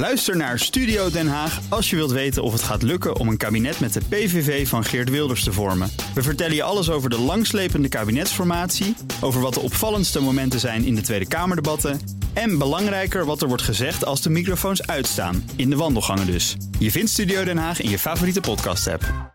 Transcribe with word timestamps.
Luister 0.00 0.36
naar 0.36 0.58
Studio 0.58 1.10
Den 1.10 1.28
Haag 1.28 1.60
als 1.68 1.90
je 1.90 1.96
wilt 1.96 2.10
weten 2.10 2.42
of 2.42 2.52
het 2.52 2.62
gaat 2.62 2.82
lukken 2.82 3.16
om 3.16 3.28
een 3.28 3.36
kabinet 3.36 3.80
met 3.80 3.92
de 3.92 4.00
PVV 4.08 4.68
van 4.68 4.84
Geert 4.84 5.10
Wilders 5.10 5.44
te 5.44 5.52
vormen. 5.52 5.90
We 6.14 6.22
vertellen 6.22 6.54
je 6.54 6.62
alles 6.62 6.90
over 6.90 7.10
de 7.10 7.18
langslepende 7.18 7.88
kabinetsformatie, 7.88 8.96
over 9.20 9.40
wat 9.40 9.54
de 9.54 9.60
opvallendste 9.60 10.20
momenten 10.20 10.60
zijn 10.60 10.84
in 10.84 10.94
de 10.94 11.00
Tweede 11.00 11.28
Kamerdebatten 11.28 12.00
en 12.32 12.58
belangrijker 12.58 13.24
wat 13.24 13.42
er 13.42 13.48
wordt 13.48 13.62
gezegd 13.62 14.04
als 14.04 14.22
de 14.22 14.30
microfoons 14.30 14.86
uitstaan, 14.86 15.50
in 15.56 15.70
de 15.70 15.76
wandelgangen 15.76 16.26
dus. 16.26 16.56
Je 16.78 16.90
vindt 16.90 17.10
Studio 17.10 17.44
Den 17.44 17.58
Haag 17.58 17.80
in 17.80 17.90
je 17.90 17.98
favoriete 17.98 18.40
podcast-app. 18.40 19.34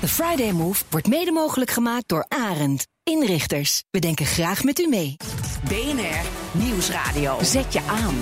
De 0.00 0.08
Friday 0.08 0.52
Move 0.52 0.84
wordt 0.88 1.08
mede 1.08 1.32
mogelijk 1.32 1.70
gemaakt 1.70 2.08
door 2.08 2.24
Arend. 2.28 2.86
Inrichters, 3.02 3.82
we 3.90 3.98
denken 3.98 4.26
graag 4.26 4.64
met 4.64 4.78
u 4.78 4.88
mee. 4.88 5.16
BNR 5.64 6.20
Nieuwsradio. 6.52 7.38
Zet 7.42 7.72
je 7.72 7.80
aan. 7.82 8.14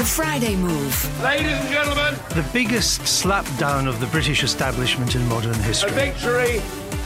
The 0.00 0.06
Friday 0.06 0.56
Move. 0.56 1.06
Ladies 1.22 1.52
and 1.60 1.68
gentlemen, 1.68 2.14
The 2.28 2.42
biggest 2.52 3.00
slapdown 3.22 3.88
of 3.88 3.98
the 3.98 4.06
British 4.06 4.42
establishment 4.42 5.14
in 5.14 5.26
modern 5.26 5.54
a 5.54 5.62
history. 5.62 5.92
victory 5.92 6.60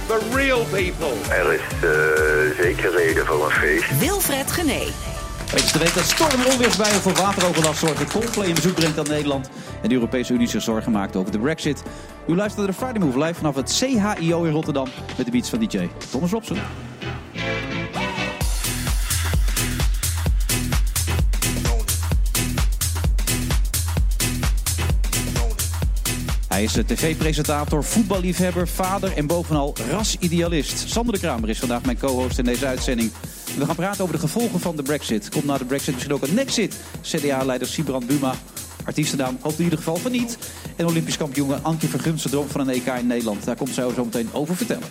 for 0.06 0.20
real 0.36 0.64
people. 0.64 1.12
Er 1.30 1.52
is 1.52 1.60
eh, 1.60 2.64
zeker 2.64 2.90
reden 2.96 3.26
voor 3.26 3.44
een 3.44 3.50
feest. 3.50 3.98
Wilfred 3.98 4.52
Gené. 4.52 4.82
Het 5.50 5.64
is 5.64 5.72
de 5.72 5.78
week 5.78 5.94
dat 5.94 6.04
storm- 6.04 6.40
en 6.40 6.52
onweersbuien 6.52 7.00
voor 7.00 7.12
wateroverlast 7.12 7.78
zorgen. 7.78 8.06
Coldplay 8.08 8.48
een 8.48 8.54
bezoek 8.54 8.74
brengt 8.74 8.98
aan 8.98 9.08
Nederland. 9.08 9.50
En 9.82 9.88
de 9.88 9.94
Europese 9.94 10.32
Unie 10.32 10.48
zich 10.48 10.62
zorgen 10.62 10.92
maakt 10.92 11.16
over 11.16 11.32
de 11.32 11.38
brexit. 11.38 11.82
U 12.28 12.34
luistert 12.34 12.66
naar 12.66 12.74
de 12.76 12.84
Friday 12.84 13.02
Move 13.02 13.18
live 13.18 13.34
vanaf 13.34 13.54
het 13.54 13.72
CHIO 13.72 14.42
in 14.44 14.52
Rotterdam. 14.52 14.86
Met 15.16 15.26
de 15.26 15.32
beats 15.32 15.48
van 15.48 15.58
DJ 15.58 15.88
Thomas 16.10 16.30
Robson. 16.30 16.58
Hij 26.54 26.62
is 26.62 26.72
tv-presentator, 26.72 27.84
voetballiefhebber, 27.84 28.68
vader 28.68 29.16
en 29.16 29.26
bovenal 29.26 29.74
rasidealist. 29.90 30.88
Sander 30.88 31.14
de 31.14 31.20
Kramer 31.20 31.48
is 31.48 31.58
vandaag 31.58 31.84
mijn 31.84 31.98
co-host 31.98 32.38
in 32.38 32.44
deze 32.44 32.66
uitzending. 32.66 33.12
We 33.58 33.66
gaan 33.66 33.74
praten 33.74 34.02
over 34.02 34.14
de 34.14 34.20
gevolgen 34.20 34.60
van 34.60 34.76
de 34.76 34.82
brexit. 34.82 35.28
Komt 35.28 35.44
na 35.44 35.58
de 35.58 35.64
brexit 35.64 35.92
misschien 35.94 36.14
ook 36.14 36.22
een 36.22 36.34
nexit? 36.34 36.76
CDA-leider 37.02 37.66
Sibrand 37.66 38.06
Buma, 38.06 38.34
artiestennaam, 38.84 39.38
hoopt 39.40 39.58
in 39.58 39.64
ieder 39.64 39.78
geval 39.78 39.96
van 39.96 40.12
niet. 40.12 40.38
En 40.76 40.86
Olympisch 40.86 41.16
kampioen 41.16 41.62
Ankie 41.62 41.88
Vergunsten 41.88 42.30
droom 42.30 42.48
van 42.48 42.60
een 42.60 42.74
EK 42.74 42.86
in 42.86 43.06
Nederland. 43.06 43.44
Daar 43.44 43.56
komt 43.56 43.74
zij 43.74 43.92
zo 43.94 44.04
meteen 44.04 44.28
over 44.32 44.56
vertellen. 44.56 44.88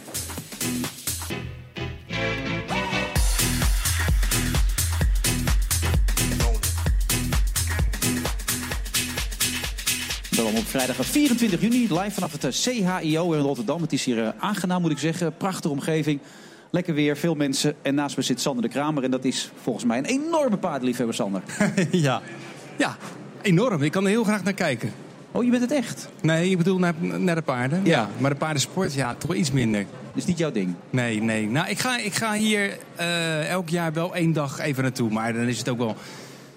Vrijdag 10.73 11.05
24 11.05 11.61
juni, 11.61 11.81
live 11.81 12.11
vanaf 12.11 12.31
het 12.31 12.43
eh, 12.43 12.51
CHIO 12.51 13.33
in 13.33 13.39
Rotterdam. 13.39 13.81
Het 13.81 13.93
is 13.93 14.05
hier 14.05 14.23
eh, 14.23 14.29
aangenaam, 14.37 14.81
moet 14.81 14.91
ik 14.91 14.97
zeggen. 14.97 15.37
Prachtige 15.37 15.73
omgeving. 15.73 16.19
Lekker 16.69 16.93
weer, 16.93 17.17
veel 17.17 17.35
mensen. 17.35 17.75
En 17.81 17.95
naast 17.95 18.17
me 18.17 18.23
zit 18.23 18.41
Sander 18.41 18.61
de 18.61 18.69
Kramer. 18.69 19.03
En 19.03 19.11
dat 19.11 19.23
is 19.23 19.51
volgens 19.61 19.85
mij 19.85 19.97
een 19.97 20.05
enorme 20.05 20.57
paardenliefhebber, 20.57 21.15
Sander. 21.15 21.41
Ja. 21.91 22.21
ja, 22.77 22.97
enorm. 23.41 23.83
Ik 23.83 23.91
kan 23.91 24.03
er 24.03 24.09
heel 24.09 24.23
graag 24.23 24.43
naar 24.43 24.53
kijken. 24.53 24.93
Oh, 25.31 25.43
je 25.43 25.49
bent 25.49 25.61
het 25.61 25.71
echt? 25.71 26.09
Nee, 26.21 26.49
ik 26.49 26.57
bedoel 26.57 26.79
naar, 26.79 26.93
naar 26.99 27.35
de 27.35 27.41
paarden. 27.41 27.81
Ja. 27.83 28.09
Maar 28.17 28.31
de 28.31 28.37
paardensport, 28.37 28.93
ja, 28.93 29.15
toch 29.15 29.35
iets 29.35 29.51
minder. 29.51 29.81
Dat 29.81 30.21
is 30.21 30.25
niet 30.25 30.37
jouw 30.37 30.51
ding. 30.51 30.73
Nee, 30.89 31.21
nee. 31.21 31.49
Nou, 31.49 31.69
ik 31.69 31.79
ga, 31.79 31.97
ik 31.97 32.13
ga 32.13 32.33
hier 32.33 32.77
eh, 32.95 33.49
elk 33.49 33.69
jaar 33.69 33.93
wel 33.93 34.15
één 34.15 34.33
dag 34.33 34.59
even 34.59 34.83
naartoe. 34.83 35.09
Maar 35.09 35.33
dan 35.33 35.43
is 35.43 35.57
het 35.57 35.69
ook 35.69 35.77
wel... 35.77 35.95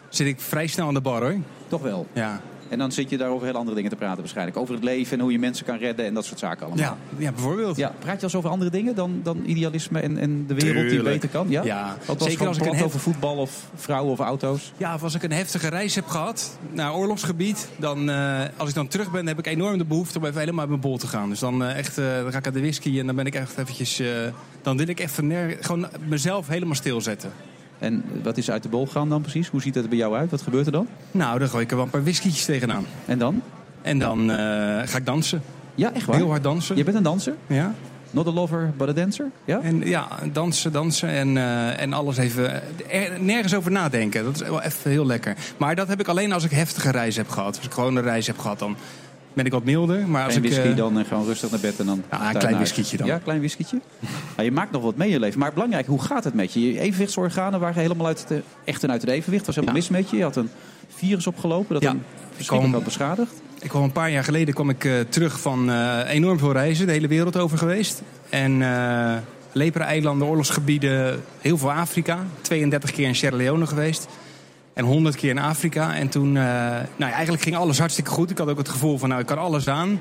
Zit 0.08 0.27
ik 0.27 0.41
vrij 0.41 0.67
snel 0.67 0.86
aan 0.86 0.95
de 0.95 1.01
bar, 1.01 1.23
hoor. 1.23 1.36
Toch 1.69 1.83
wel. 1.83 2.06
Ja. 2.12 2.41
En 2.69 2.78
dan 2.78 2.92
zit 2.92 3.11
je 3.11 3.17
daar 3.17 3.28
over 3.31 3.47
heel 3.47 3.56
andere 3.56 3.77
dingen 3.77 3.91
te 3.91 3.97
praten 3.97 4.19
waarschijnlijk. 4.19 4.56
Over 4.56 4.75
het 4.75 4.84
leven 4.84 5.17
en 5.17 5.22
hoe 5.22 5.33
je 5.33 5.39
mensen 5.39 5.64
kan 5.67 5.77
redden 5.78 6.06
en 6.06 6.14
dat 6.14 6.25
soort 6.25 6.39
zaken 6.39 6.67
allemaal. 6.67 6.84
Ja, 6.84 6.97
ja 7.19 7.33
bijvoorbeeld. 7.33 7.77
Ja, 7.77 7.89
praat 7.98 8.05
je 8.14 8.17
al 8.17 8.23
eens 8.23 8.34
over 8.34 8.51
andere 8.51 8.70
dingen 8.70 8.95
dan, 8.95 9.20
dan 9.23 9.42
idealisme 9.46 10.01
en, 10.01 10.18
en 10.18 10.46
de 10.46 10.55
wereld 10.55 10.80
die 10.83 10.89
Tuurlijk. 10.90 11.14
beter 11.14 11.29
kan? 11.29 11.46
Ja, 11.48 11.63
Ja. 11.64 11.96
Wat 12.07 12.18
was 12.18 12.29
Zeker 12.29 12.46
als 12.46 12.57
ik 12.58 12.67
een 12.67 12.74
hef- 12.74 12.85
over 12.85 13.01
voetbal 13.01 13.36
of 13.36 13.68
vrouwen 13.74 14.13
of 14.13 14.18
auto's? 14.18 14.73
Ja, 14.77 14.95
of 14.95 15.02
als 15.02 15.14
ik 15.14 15.23
een 15.23 15.33
heftige 15.33 15.68
reis 15.68 15.95
heb 15.95 16.07
gehad 16.07 16.58
naar 16.73 16.95
oorlogsgebied, 16.95 17.68
dan 17.77 18.11
eh, 18.11 18.40
als 18.57 18.69
ik 18.69 18.74
dan 18.74 18.89
terug 18.89 19.11
ben, 19.11 19.27
heb 19.27 19.39
ik 19.39 19.46
enorm 19.46 19.79
de 19.79 19.85
behoefte 19.85 20.19
om 20.19 20.24
even 20.24 20.39
helemaal 20.39 20.61
uit 20.61 20.69
mijn 20.69 20.80
bol 20.80 20.98
te 20.98 21.07
gaan. 21.07 21.29
Dus 21.29 21.39
dan, 21.39 21.64
eh, 21.64 21.79
echt, 21.79 21.98
eh, 21.98 22.05
dan 22.23 22.33
ga 22.33 22.39
ik 22.39 22.46
aan 22.46 22.52
de 22.52 22.61
whisky 22.61 22.98
en 22.98 23.07
dan 23.07 23.17
ben 23.17 23.27
ik 23.27 23.35
echt 23.35 23.58
eventjes, 23.58 24.02
dan 24.63 24.77
wil 24.77 24.89
ik 24.89 25.20
ner- 25.23 25.57
gewoon 25.61 25.86
mezelf 26.08 26.48
helemaal 26.48 26.74
stilzetten. 26.74 27.33
En 27.79 28.05
wat 28.23 28.37
is 28.37 28.51
uit 28.51 28.63
de 28.63 28.69
bol 28.69 28.87
gaan 28.87 29.09
dan 29.09 29.20
precies? 29.23 29.48
Hoe 29.48 29.63
ziet 29.63 29.75
het 29.75 29.83
er 29.85 29.89
bij 29.91 29.98
jou 29.98 30.17
uit? 30.17 30.31
Wat 30.31 30.42
gebeurt 30.42 30.67
er 30.67 30.73
dan? 30.73 30.87
Nou, 31.11 31.39
dan 31.39 31.48
gooi 31.48 31.64
ik 31.64 31.70
er 31.70 31.77
wel 31.77 31.85
een 31.85 31.91
paar 31.91 32.03
whiskietjes 32.03 32.45
tegenaan. 32.45 32.85
En 33.07 33.19
dan? 33.19 33.42
En 33.83 33.98
dan 33.98 34.31
eh, 34.31 34.37
ga 34.85 34.97
ik 34.98 35.07
dansen. 35.07 35.42
Ja, 35.75 35.92
echt 35.92 36.07
waar? 36.07 36.17
Heel 36.17 36.29
hard 36.29 36.42
dansen. 36.42 36.77
Je 36.77 36.85
bent 36.85 36.97
een 36.97 37.03
danser? 37.03 37.35
Ja. 37.47 37.75
Not 38.11 38.27
a 38.27 38.31
lover, 38.33 38.73
but 38.77 38.89
a 38.89 38.92
dancer? 38.92 39.31
Ja? 39.45 39.61
En 39.63 39.81
ja, 39.81 40.09
dansen, 40.33 40.73
dansen 40.73 41.09
en, 41.09 41.37
eh, 41.37 41.81
en 41.81 41.92
alles 41.92 42.17
even 42.17 42.63
er- 42.91 43.20
nergens 43.20 43.55
over 43.55 43.70
nadenken. 43.70 44.25
Dat 44.25 44.35
is 44.35 44.48
wel 44.48 44.63
even 44.63 44.91
heel 44.91 45.07
lekker. 45.07 45.37
Maar 45.57 45.75
dat 45.75 45.89
heb 45.89 46.01
ik 46.01 46.08
alleen 46.08 46.33
als 46.33 46.45
ik 46.45 46.51
heftige 46.51 46.91
reis 46.91 47.17
heb 47.17 47.29
gehad. 47.29 47.57
Als 47.57 47.67
ik 47.67 47.73
gewoon 47.73 47.97
een 47.97 48.03
reis 48.03 48.27
heb 48.27 48.39
gehad, 48.39 48.58
dan 48.58 48.77
ben 49.36 49.45
ik 49.45 49.52
wat 49.52 49.64
milder. 49.64 50.08
Maar 50.08 50.24
als 50.24 50.35
Geen 50.35 50.45
ik, 50.45 50.51
whisky 50.51 50.69
eh, 50.69 50.77
dan 50.77 50.98
en 50.98 51.05
gewoon 51.05 51.24
rustig 51.24 51.51
naar 51.51 51.61
bed 51.61 51.79
en 51.79 51.86
dan... 51.86 52.02
Ja, 52.11 52.29
een 52.33 52.39
klein 52.39 52.55
whiskietje 52.55 52.97
dan. 52.97 53.07
Ja, 53.07 53.14
een 53.14 53.23
klein 53.23 53.39
whiskietje. 53.39 53.80
Ja, 54.36 54.42
je 54.42 54.52
maakt 54.52 54.70
nog 54.70 54.83
wat 54.83 54.97
mee 54.97 55.07
in 55.08 55.13
je 55.14 55.20
leven. 55.20 55.39
Maar 55.39 55.52
belangrijk, 55.52 55.86
hoe 55.86 56.02
gaat 56.02 56.24
het 56.24 56.35
met 56.35 56.52
je? 56.52 56.73
Je 56.73 56.80
evenwichtsorganen 56.80 57.61
waren 57.61 57.83
helemaal 57.83 58.07
uit 58.07 58.25
het, 58.29 58.42
echt 58.64 58.83
en 58.83 58.91
uit 58.91 59.01
het 59.01 59.11
evenwicht. 59.11 59.46
was 59.46 59.55
helemaal 59.55 59.77
Ja. 59.77 59.80
mis 59.83 59.91
met 60.01 60.11
je. 60.11 60.17
Je 60.17 60.23
had 60.23 60.36
een 60.36 60.51
virus 60.89 61.27
opgelopen 61.27 61.75
dat 61.75 61.83
Ja. 61.83 61.89
hem 61.89 62.02
verschrikkelijk 62.35 62.75
had 62.77 62.85
beschadigd. 62.85 63.33
Ik 63.61 63.69
kwam 63.69 63.83
een 63.83 63.92
paar 63.92 64.11
jaar 64.11 64.25
geleden 64.25 64.55
kwam 64.55 64.70
ik, 64.70 64.85
eh, 64.85 64.92
terug 65.08 65.41
van 65.41 65.70
eh, 65.70 65.98
enorm 66.08 66.39
veel 66.39 66.52
reizen, 66.52 66.86
de 66.86 66.92
hele 66.92 67.08
wereld 67.08 67.36
over 67.36 67.58
geweest. 67.58 68.02
En 68.30 68.63
eh 68.63 69.17
Lepra-eilanden, 69.52 70.29
oorlogsgebieden, 70.29 71.23
heel 71.41 71.58
veel 71.58 71.73
Afrika. 71.73 72.19
32 72.41 72.91
keer 72.91 73.07
in 73.08 73.14
Sierra 73.14 73.36
Leone 73.36 73.67
geweest. 73.67 74.07
En 74.77 74.85
100 74.85 75.17
keer 75.17 75.31
in 75.31 75.39
Afrika. 75.39 75.95
En 75.95 76.09
toen, 76.09 76.37
eh, 76.37 76.42
nou 76.97 77.13
eigenlijk 77.13 77.42
ging 77.42 77.57
alles 77.57 77.79
hartstikke 77.79 78.11
goed. 78.11 78.31
Ik 78.31 78.39
had 78.39 78.48
ook 78.48 78.59
het 78.59 78.69
gevoel 78.69 78.98
van, 78.98 79.09
nou, 79.09 79.20
ik 79.20 79.27
kan 79.27 79.39
alles 79.39 79.69
aan. 79.69 80.01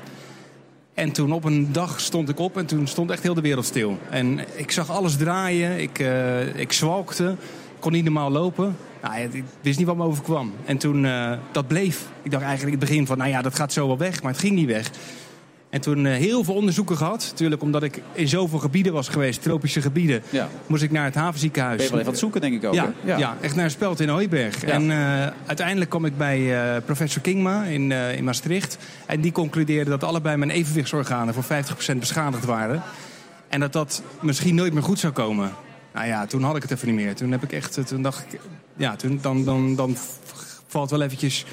En 0.94 1.12
toen 1.12 1.32
op 1.32 1.44
een 1.44 1.72
dag 1.72 2.00
stond 2.00 2.28
ik 2.28 2.38
op 2.38 2.56
en 2.56 2.66
toen 2.66 2.86
stond 2.86 3.10
echt 3.10 3.22
heel 3.22 3.34
de 3.34 3.40
wereld 3.40 3.64
stil. 3.64 3.98
En 4.10 4.40
ik 4.56 4.70
zag 4.70 4.90
alles 4.90 5.16
draaien, 5.16 5.80
ik, 5.80 5.98
eh, 5.98 6.58
ik 6.58 6.72
zwalkte, 6.72 7.36
kon 7.78 7.92
niet 7.92 8.04
normaal 8.04 8.30
lopen. 8.30 8.76
Nou, 9.02 9.20
ik 9.20 9.44
wist 9.60 9.78
niet 9.78 9.86
wat 9.86 9.96
me 9.96 10.04
overkwam. 10.04 10.52
En 10.64 10.78
toen, 10.78 11.04
eh, 11.04 11.32
dat 11.52 11.66
bleef. 11.66 12.08
Ik 12.22 12.30
dacht 12.30 12.44
eigenlijk 12.44 12.74
in 12.74 12.80
het 12.80 12.88
begin 12.88 13.06
van, 13.06 13.18
nou 13.18 13.30
ja, 13.30 13.42
dat 13.42 13.54
gaat 13.54 13.72
zo 13.72 13.86
wel 13.86 13.98
weg. 13.98 14.22
Maar 14.22 14.32
het 14.32 14.40
ging 14.40 14.54
niet 14.54 14.66
weg. 14.66 14.90
En 15.76 15.82
toen 15.82 16.06
eh, 16.06 16.14
heel 16.14 16.44
veel 16.44 16.54
onderzoeken 16.54 16.96
gehad. 16.96 17.26
Natuurlijk 17.30 17.62
omdat 17.62 17.82
ik 17.82 18.02
in 18.12 18.28
zoveel 18.28 18.58
gebieden 18.58 18.92
was 18.92 19.08
geweest, 19.08 19.42
tropische 19.42 19.80
gebieden. 19.80 20.22
Ja. 20.30 20.48
Moest 20.66 20.82
ik 20.82 20.90
naar 20.90 21.04
het 21.04 21.14
havenziekenhuis. 21.14 21.76
Ben 21.76 21.84
je 21.84 21.90
wel 21.90 22.00
even 22.00 22.06
aan 22.06 22.12
het 22.12 22.22
zoeken, 22.22 22.40
denk 22.40 22.54
ik 22.54 22.64
ook. 22.64 22.74
Ja, 22.74 22.92
ja. 23.04 23.36
echt 23.40 23.54
naar 23.54 23.64
een 23.64 23.70
speld 23.70 24.00
in 24.00 24.08
Hooiberg. 24.08 24.64
En 24.64 24.90
eh, 24.90 25.26
uiteindelijk 25.46 25.90
kwam 25.90 26.04
ik 26.04 26.16
bij 26.16 26.74
eh, 26.74 26.82
professor 26.84 27.22
Kingma 27.22 27.64
in, 27.64 27.92
in 27.92 28.24
Maastricht. 28.24 28.78
En 29.06 29.20
die 29.20 29.32
concludeerde 29.32 29.90
dat 29.90 30.04
allebei 30.04 30.36
mijn 30.36 30.50
evenwichtsorganen 30.50 31.34
voor 31.34 31.44
50% 31.94 31.96
beschadigd 31.98 32.44
waren. 32.44 32.82
En 33.48 33.60
dat 33.60 33.72
dat 33.72 34.02
misschien 34.20 34.54
nooit 34.54 34.72
meer 34.72 34.82
goed 34.82 34.98
zou 34.98 35.12
komen. 35.12 35.52
Nou 35.94 36.06
ja, 36.06 36.26
toen 36.26 36.42
had 36.42 36.56
ik 36.56 36.62
het 36.62 36.70
even 36.70 36.86
niet 36.86 36.96
meer. 36.96 37.14
Toen 37.14 37.30
heb 37.30 37.42
ik 37.42 37.52
echt, 37.52 37.86
toen 37.86 38.02
dacht 38.02 38.24
ik, 38.32 38.40
ja, 38.76 38.96
toen, 38.96 39.18
dan, 39.22 39.44
dan, 39.44 39.74
dan 39.74 39.96
valt 40.66 40.90
wel 40.90 41.02
eventjes 41.02 41.44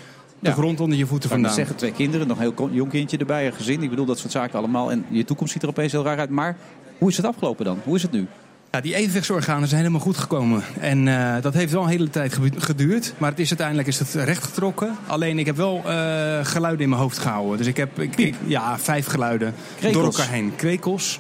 de 0.44 0.52
grond 0.52 0.80
onder 0.80 0.98
je 0.98 1.06
voeten 1.06 1.30
vandaan. 1.30 1.54
zeggen, 1.54 1.76
twee 1.76 1.92
kinderen, 1.92 2.28
nog 2.28 2.38
een 2.40 2.54
heel 2.56 2.70
jong 2.72 2.90
kindje 2.90 3.18
erbij, 3.18 3.46
een 3.46 3.54
gezin. 3.54 3.84
Ik 3.84 3.90
bedoel, 3.90 4.06
dat 4.06 4.20
soort 4.20 4.32
zaken 4.32 4.58
allemaal. 4.60 4.92
En 4.92 5.06
je 5.10 5.24
toekomst 5.26 5.54
ziet 5.54 5.62
er 5.64 5.70
opeens 5.70 5.92
heel 5.92 6.04
raar 6.04 6.20
uit. 6.20 6.30
Maar 6.30 6.56
hoe 6.98 7.10
is 7.10 7.18
het 7.18 7.26
afgelopen 7.26 7.66
dan? 7.66 7.80
Hoe 7.84 7.96
is 7.96 8.02
het 8.02 8.12
nu? 8.12 8.28
Ja, 8.72 8.82
die 8.82 8.96
evenwichtsorganen 8.96 9.68
zijn 9.68 9.80
helemaal 9.82 10.02
goed 10.02 10.18
gekomen. 10.18 10.64
En 10.80 11.08
eh, 11.08 11.42
dat 11.42 11.54
heeft 11.54 11.72
wel 11.72 11.84
een 11.84 11.90
hele 11.90 12.10
tijd 12.10 12.38
geduurd. 12.58 13.14
Maar 13.18 13.30
het 13.30 13.40
is 13.40 13.50
uiteindelijk 13.50 13.88
is 13.88 14.00
het 14.00 14.14
rechtgetrokken. 14.14 14.96
Alleen 15.08 15.40
ik 15.40 15.46
heb 15.46 15.56
wel 15.56 15.82
eh, 15.86 16.40
geluiden 16.46 16.84
in 16.84 16.90
mijn 16.90 17.02
hoofd 17.02 17.18
gehouden. 17.18 17.58
Dus 17.58 17.68
ik 17.68 17.78
heb 17.78 18.00
ik, 18.00 18.16
ik- 18.16 18.36
ja, 18.46 18.80
vijf 18.80 19.06
geluiden 19.06 19.54
Krekels. 19.76 19.94
door 19.94 20.04
elkaar 20.04 20.30
heen. 20.34 20.56
Krekels. 20.56 21.20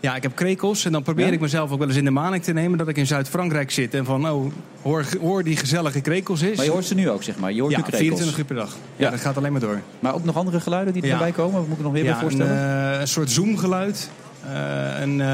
Ja, 0.00 0.16
ik 0.16 0.22
heb 0.22 0.34
krekels. 0.34 0.84
En 0.84 0.92
dan 0.92 1.02
probeer 1.02 1.26
Ja? 1.26 1.32
ik 1.32 1.40
mezelf 1.40 1.70
ook 1.70 1.78
wel 1.78 1.88
eens 1.88 1.96
in 1.96 2.04
de 2.04 2.10
maling 2.10 2.42
te 2.42 2.52
nemen... 2.52 2.78
dat 2.78 2.88
ik 2.88 2.96
in 2.96 3.06
Zuid-Frankrijk 3.06 3.70
zit 3.70 3.94
en 3.94 4.04
van... 4.04 4.28
oh, 4.30 4.52
hoor, 4.82 5.04
hoor 5.20 5.44
die 5.44 5.56
gezellige 5.56 6.00
krekels 6.00 6.42
is. 6.42 6.56
Maar 6.56 6.64
je 6.64 6.70
hoort 6.70 6.84
ze 6.84 6.94
nu 6.94 7.10
ook, 7.10 7.22
zeg 7.22 7.38
maar. 7.38 7.52
Je 7.52 7.60
hoort 7.60 7.72
ja, 7.72 7.78
nu 7.78 7.82
krekels. 7.84 8.02
24 8.06 8.38
uur 8.38 8.44
per 8.44 8.56
dag. 8.56 8.70
Ja, 8.96 9.04
Ja. 9.04 9.10
dat 9.10 9.20
gaat 9.20 9.36
alleen 9.36 9.52
maar 9.52 9.60
door. 9.60 9.80
Maar 10.00 10.14
ook 10.14 10.24
nog 10.24 10.36
andere 10.36 10.60
geluiden 10.60 10.92
die 10.94 11.02
erbij 11.12 11.32
komen? 11.32 11.58
Wat 11.58 11.68
moet 11.68 11.76
ik 11.78 11.82
nog 11.84 11.92
meer 11.92 12.02
bij 12.02 12.10
Ja, 12.10 12.16
een, 12.16 12.22
voorstellen? 12.22 12.92
eh, 12.94 13.00
een 13.00 13.08
soort 13.08 13.30
zoomgeluid. 13.30 14.10
Eh, 14.44 15.00
een, 15.00 15.20
eh, 15.20 15.26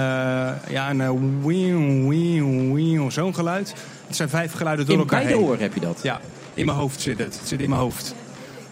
ja, 0.68 0.90
een 0.90 1.42
wiew, 1.46 2.08
wiew, 2.08 2.74
wiew, 2.74 3.10
zo'n 3.10 3.34
geluid. 3.34 3.74
Het 4.06 4.16
zijn 4.16 4.28
vijf 4.28 4.52
geluiden 4.52 4.84
door 4.86 4.94
In 4.94 5.00
elkaar 5.00 5.20
beide 5.20 5.38
heen. 5.38 5.48
oren 5.48 5.60
heb 5.60 5.74
je 5.74 5.80
dat? 5.80 5.98
Ja, 6.02 6.20
in 6.54 6.66
mijn 6.66 6.78
hoofd 6.78 7.00
zit 7.00 7.18
het. 7.18 7.38
Het 7.38 7.48
zit 7.48 7.60
in 7.60 7.68
mijn 7.68 7.80
hoofd. 7.80 8.14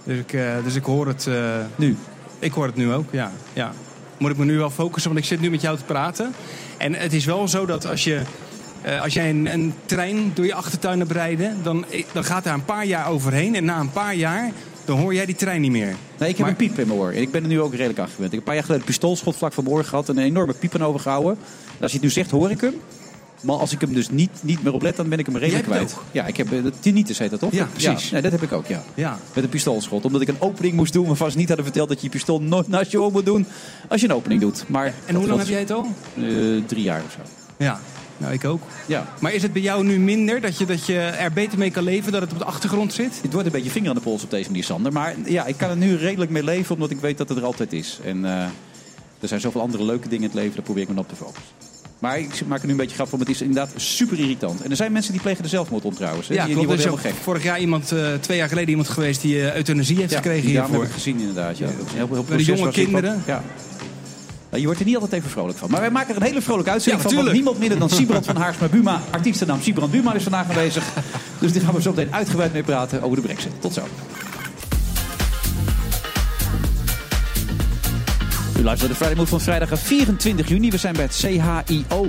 Dus 0.05 0.19
ik, 0.19 0.39
dus 0.65 0.75
ik 0.75 0.85
hoor 0.85 1.07
het... 1.07 1.29
Nu? 1.77 1.97
ik 2.39 2.53
hoor 2.53 2.67
het 2.67 2.77
nu 2.77 2.93
ook, 2.93 3.05
ja. 3.11 3.33
ja. 3.53 3.73
Moet 4.19 4.31
ik 4.31 4.37
me 4.37 4.45
nu 4.45 4.57
wel 4.59 4.71
focussen, 4.71 5.11
want 5.13 5.23
ik 5.23 5.29
zit 5.31 5.41
nu 5.41 5.51
met 5.51 5.61
jou 5.61 5.77
te 5.77 5.85
praten. 5.85 6.33
En 6.77 6.95
het 6.95 7.13
is 7.13 7.25
wel 7.25 7.49
zo 7.49 7.67
dat 7.67 7.87
als 7.87 8.05
je 8.05 8.21
Eh, 8.85 9.03
als 9.03 9.15
jij 9.15 9.31
een, 9.31 9.53
een 9.53 9.75
trein 9.87 10.31
door 10.35 10.45
je 10.45 10.55
achtertuin 10.55 10.99
hebt 10.99 11.11
rijden, 11.13 11.57
dan, 11.63 11.85
eh, 11.91 12.05
dan 12.13 12.25
gaat 12.25 12.45
daar 12.45 12.55
een 12.55 12.65
paar 12.65 12.85
jaar 12.87 13.09
overheen. 13.09 13.55
En 13.55 13.65
na 13.65 13.81
een 13.81 13.91
paar 13.93 14.15
jaar, 14.15 14.51
dan 14.85 14.99
hoor 14.99 15.15
jij 15.15 15.27
die 15.27 15.35
trein 15.35 15.61
niet 15.61 15.71
meer. 15.71 15.95
Nee, 16.19 16.29
ik 16.29 16.37
heb 16.37 16.39
Maar- 16.39 16.49
een 16.49 16.57
piep 16.57 16.79
in 16.79 16.87
mijn 16.87 16.99
oor. 16.99 17.11
En 17.11 17.21
ik 17.21 17.31
ben 17.31 17.43
er 17.43 17.49
nu 17.49 17.61
ook 17.61 17.71
redelijk 17.75 17.99
aan 17.99 18.09
gewend. 18.09 18.25
Ik 18.25 18.31
heb 18.31 18.39
een 18.39 18.45
paar 18.45 18.55
jaar 18.55 18.63
geleden 18.65 18.83
een 18.87 18.93
pistoolschot 18.93 19.37
vlak 19.37 19.53
voor 19.53 19.63
mijn 19.65 19.77
oor 19.77 19.85
gehad 19.85 20.09
en 20.09 20.17
een 20.19 20.25
enorme 20.25 20.53
piep 20.53 20.75
aan 20.75 20.85
overgehouden. 20.85 21.33
En 21.77 21.81
als 21.83 21.91
je 21.91 21.97
het 21.97 22.07
nu 22.07 22.13
zegt, 22.13 22.31
hoor 22.31 22.51
ik 22.51 22.61
hem. 22.61 22.75
Maar 23.45 23.57
als 23.57 23.73
ik 23.73 23.81
hem 23.81 23.95
dus 23.95 24.11
niet, 24.11 24.31
niet 24.41 24.63
meer 24.63 24.73
oplet, 24.73 24.97
dan 24.97 25.09
ben 25.09 25.19
ik 25.19 25.27
hem 25.27 25.37
redelijk 25.37 25.65
kwijt. 25.65 25.97
Ja, 26.11 26.27
ik 26.27 26.37
heb 26.37 26.53
eh, 26.53 26.59
tinnitus 26.81 27.19
heet 27.19 27.31
dat 27.31 27.41
toch? 27.41 27.53
Ja, 27.53 27.69
precies. 27.73 28.11
nee, 28.11 28.23
dat 28.23 28.33
heb 28.33 28.43
ik 28.43 28.53
ook, 28.53 28.67
ja. 28.67 28.83
Ja. 28.95 29.19
Met 29.35 29.45
een 29.45 29.51
pistoolschot. 29.51 30.05
Omdat 30.05 30.21
ik 30.21 30.29
een 30.29 30.41
opening 30.41 30.75
moest 30.75 30.93
doen 30.93 31.07
waarvan 31.07 31.31
ze 31.31 31.37
niet 31.37 31.49
hadden 31.49 31.65
verteld 31.65 31.89
dat 31.89 31.99
je 31.99 32.05
je 32.05 32.13
pistool 32.13 32.41
nooit 32.41 32.69
naast 32.69 32.91
je 32.91 33.01
oor 33.03 33.13
moet 33.13 33.25
doen 33.25 33.47
als 33.89 34.01
je 34.01 34.07
een 34.09 34.15
opening 34.15 34.41
doet. 34.41 34.65
Maar 34.69 34.95
En 35.07 35.15
hoe 35.15 35.27
lang 35.27 35.39
heb 35.39 35.49
jij 35.49 35.59
het 35.59 35.71
al? 35.71 35.87
Eh, 36.17 36.25
drie 36.67 36.83
jaar 36.83 37.03
of 37.07 37.13
zo. 37.13 37.19
Ja, 37.57 37.81
nou 38.17 38.33
ik 38.33 38.45
ook. 38.45 38.63
Ja. 38.87 39.07
Maar 39.21 39.33
is 39.33 39.43
het 39.43 39.53
bij 39.53 39.63
jou 39.63 39.85
nu 39.85 39.99
minder 39.99 40.41
dat 40.41 40.59
je, 40.59 40.67
dat 40.67 40.87
je 40.87 40.99
er 40.99 41.33
beter 41.33 41.59
mee 41.59 41.71
kan 41.71 41.85
leven, 41.85 42.13
dat 42.13 42.21
het 42.21 42.33
op 42.33 42.39
de 42.39 42.45
achtergrond 42.45 42.93
zit? 42.93 43.19
Het 43.23 43.33
wordt 43.33 43.47
een 43.47 43.53
beetje 43.53 43.71
vinger 43.71 43.89
aan 43.89 43.95
de 43.95 44.01
pols 44.01 44.23
op 44.23 44.31
deze 44.31 44.49
manier, 44.49 44.65
Sander. 44.65 44.93
Maar 44.93 45.15
ja, 45.25 45.47
ik 45.47 45.57
kan 45.57 45.71
er 45.71 45.77
nu 45.77 45.97
redelijk 45.97 46.31
mee 46.31 46.45
leven, 46.45 46.75
omdat 46.75 46.91
ik 46.91 47.01
weet 47.01 47.19
dat 47.19 47.29
het 47.29 47.39
er 47.39 47.45
altijd 47.45 47.73
is. 47.73 47.99
En 48.05 48.25
eh, 48.25 48.43
er 49.21 49.29
zijn 49.29 49.41
zoveel 49.41 49.61
andere 49.61 49.85
leuke 49.85 50.09
dingen 50.09 50.25
in 50.25 50.31
het 50.31 50.35
leven, 50.35 50.55
daar 50.55 50.65
probeer 50.65 50.83
ik 50.83 50.89
me 50.89 50.99
op 50.99 51.09
te 51.09 51.17
focussen. 51.17 51.74
Maar 52.05 52.19
ik 52.19 52.47
maak 52.47 52.61
er 52.61 52.65
nu 52.65 52.71
een 52.71 52.77
beetje 52.79 52.95
grap 52.95 53.09
van, 53.09 53.19
maar 53.19 53.27
het 53.27 53.37
is 53.37 53.43
inderdaad 53.43 53.71
super 53.77 54.19
irritant. 54.19 54.63
En 54.63 54.71
er 54.71 54.77
zijn 54.77 54.93
mensen 54.93 55.13
die 55.13 55.21
plegen 55.21 55.43
de 55.43 55.49
zelfmoord 55.49 55.85
om 55.85 55.95
trouwens. 55.95 56.29
Hè? 56.29 56.35
Ja, 56.35 56.45
die, 56.47 56.55
die 56.55 56.67
worden 56.67 56.85
helemaal 56.85 57.05
gek. 57.05 57.15
vorig 57.23 57.43
jaar 57.43 57.61
iemand, 57.61 57.93
eh, 57.93 58.13
twee 58.21 58.37
jaar 58.37 58.49
geleden 58.49 58.69
iemand 58.71 58.89
geweest 58.89 59.21
die 59.21 59.41
eh, 59.51 59.55
euthanasie 59.57 59.97
heeft 59.97 60.11
Ja, 60.11 60.17
gekregen 60.17 60.49
hiervoor. 60.49 60.75
heb 60.75 60.89
ik 60.89 60.93
gezien 60.93 61.19
inderdaad. 61.19 61.59
Ja. 61.59 61.67
Heel, 61.95 62.09
heel 62.13 62.25
de 62.37 62.45
jonge 62.45 62.71
kinderen. 62.71 63.23
Ja. 63.27 63.43
Nou, 64.51 64.61
je 64.61 64.65
wordt 64.65 64.81
er 64.81 64.87
niet 64.87 64.95
altijd 64.95 65.13
even 65.13 65.31
vrolijk 65.31 65.59
van. 65.59 65.71
Maar 65.71 65.81
wij 65.81 65.91
maken 65.91 66.15
er 66.15 66.21
een 66.21 66.27
hele 66.27 66.43
vrolijke 66.43 66.71
uitzending 66.71 67.03
Ja, 67.03 67.09
van. 67.09 67.19
Want 67.19 67.33
niemand 67.33 67.59
minder 67.59 67.79
dan 67.79 67.91
Siebrand 67.91 68.27
van 68.27 68.37
Haarsma 68.37 68.69
Buma. 68.69 69.03
Artiestennaam 69.11 69.61
Siebrand 69.63 69.91
Buma 69.91 70.15
is 70.15 70.23
vandaag 70.23 70.49
aanwezig. 70.49 70.85
Dus 71.41 71.53
die 71.53 71.61
gaan 71.61 71.75
we 71.75 71.83
zo 71.83 71.91
meteen 71.91 72.15
uitgebreid 72.15 72.53
mee 72.53 72.63
praten 72.63 73.03
over 73.03 73.17
de 73.17 73.23
brexit. 73.23 73.53
Tot 73.61 73.75
zo. 73.75 73.83
Luistert 78.65 78.91
naar 78.91 78.99
de 78.99 79.05
Friday 79.05 79.17
Move 79.17 79.31
van 79.31 79.41
vrijdag 79.41 79.79
24 79.79 80.49
juni. 80.49 80.71
We 80.71 80.77
zijn 80.77 80.95
bij 80.95 81.03
het 81.03 81.15
CHIO. 81.15 82.05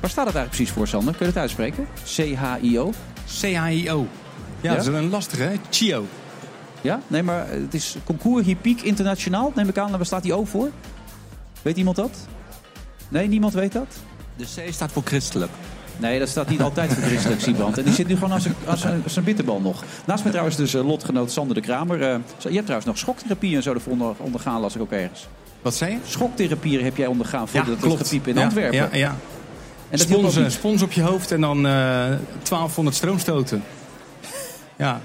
Waar 0.00 0.10
staat 0.10 0.26
het 0.26 0.34
eigenlijk 0.34 0.48
precies 0.48 0.70
voor, 0.70 0.88
Sander? 0.88 1.14
Kun 1.14 1.26
je 1.26 1.32
het 1.32 1.40
uitspreken? 1.40 1.86
CHIO? 2.04 2.92
CHIO. 3.28 4.06
Ja, 4.60 4.74
dat 4.74 4.80
is 4.80 4.86
een 4.86 5.10
lastige, 5.10 5.42
hè? 5.42 5.52
CHIO. 5.70 6.06
Ja? 6.80 7.00
Nee, 7.06 7.22
maar 7.22 7.48
het 7.48 7.74
is 7.74 7.96
Concours 8.04 8.46
Hippiek 8.46 8.82
Internationaal. 8.82 9.52
Neem 9.54 9.68
ik 9.68 9.78
aan, 9.78 9.90
waar 9.90 10.06
staat 10.06 10.22
die 10.22 10.34
O 10.34 10.44
voor? 10.44 10.70
Weet 11.62 11.76
iemand 11.76 11.96
dat? 11.96 12.10
Nee, 13.08 13.28
niemand 13.28 13.52
weet 13.52 13.72
dat? 13.72 13.96
De 14.36 14.44
C 14.44 14.72
staat 14.72 14.92
voor 14.92 15.02
christelijk. 15.04 15.50
Nee, 15.96 16.18
dat 16.18 16.28
staat 16.28 16.48
niet 16.48 16.62
altijd 16.62 16.92
voor 16.92 17.02
christelijk, 17.02 17.40
Siebrand. 17.40 17.78
En 17.78 17.84
die 17.84 17.94
zit 17.94 18.06
nu 18.06 18.14
gewoon 18.14 18.32
als 18.32 18.44
een, 18.44 18.54
als 18.66 18.84
een, 18.84 19.00
als 19.04 19.16
een 19.16 19.24
bitterbal 19.24 19.60
nog. 19.60 19.84
Naast 20.04 20.22
mij 20.22 20.30
trouwens 20.32 20.56
dus 20.56 20.74
eh, 20.74 20.86
lotgenoot 20.86 21.30
Sander 21.30 21.54
de 21.54 21.60
Kramer. 21.60 22.02
Eh, 22.02 22.18
je 22.38 22.48
hebt 22.48 22.62
trouwens 22.62 22.86
nog 22.86 22.98
schoktherapie 22.98 23.56
en 23.56 23.62
zo 23.62 23.72
ervoor 23.72 23.92
onder, 23.92 24.14
ondergaan, 24.18 24.60
las 24.60 24.74
ik 24.74 24.80
ook 24.80 24.92
ergens. 24.92 25.28
Wat 25.66 25.74
zei 25.74 25.90
je? 25.92 25.98
Schoktherapie 26.06 26.82
heb 26.82 26.96
jij 26.96 27.06
ondergaan 27.06 27.48
voor 27.48 27.60
Ja, 27.60 27.66
dat 27.66 27.78
klopt. 27.78 28.02
gepiep 28.02 28.26
in 28.26 28.34
Ja, 28.34 28.42
Antwerpen. 28.42 28.76
Ja, 28.76 28.88
ja. 28.92 29.16
En 29.90 29.98
Spons, 29.98 30.36
eh, 30.36 30.42
niet. 30.42 30.52
spons 30.52 30.82
op 30.82 30.92
je 30.92 31.02
hoofd 31.02 31.32
en 31.32 31.40
dan 31.40 31.56
eh 31.66 31.72
1200 32.42 32.96
stroomstoten. 32.96 33.62
Ja, 34.76 35.00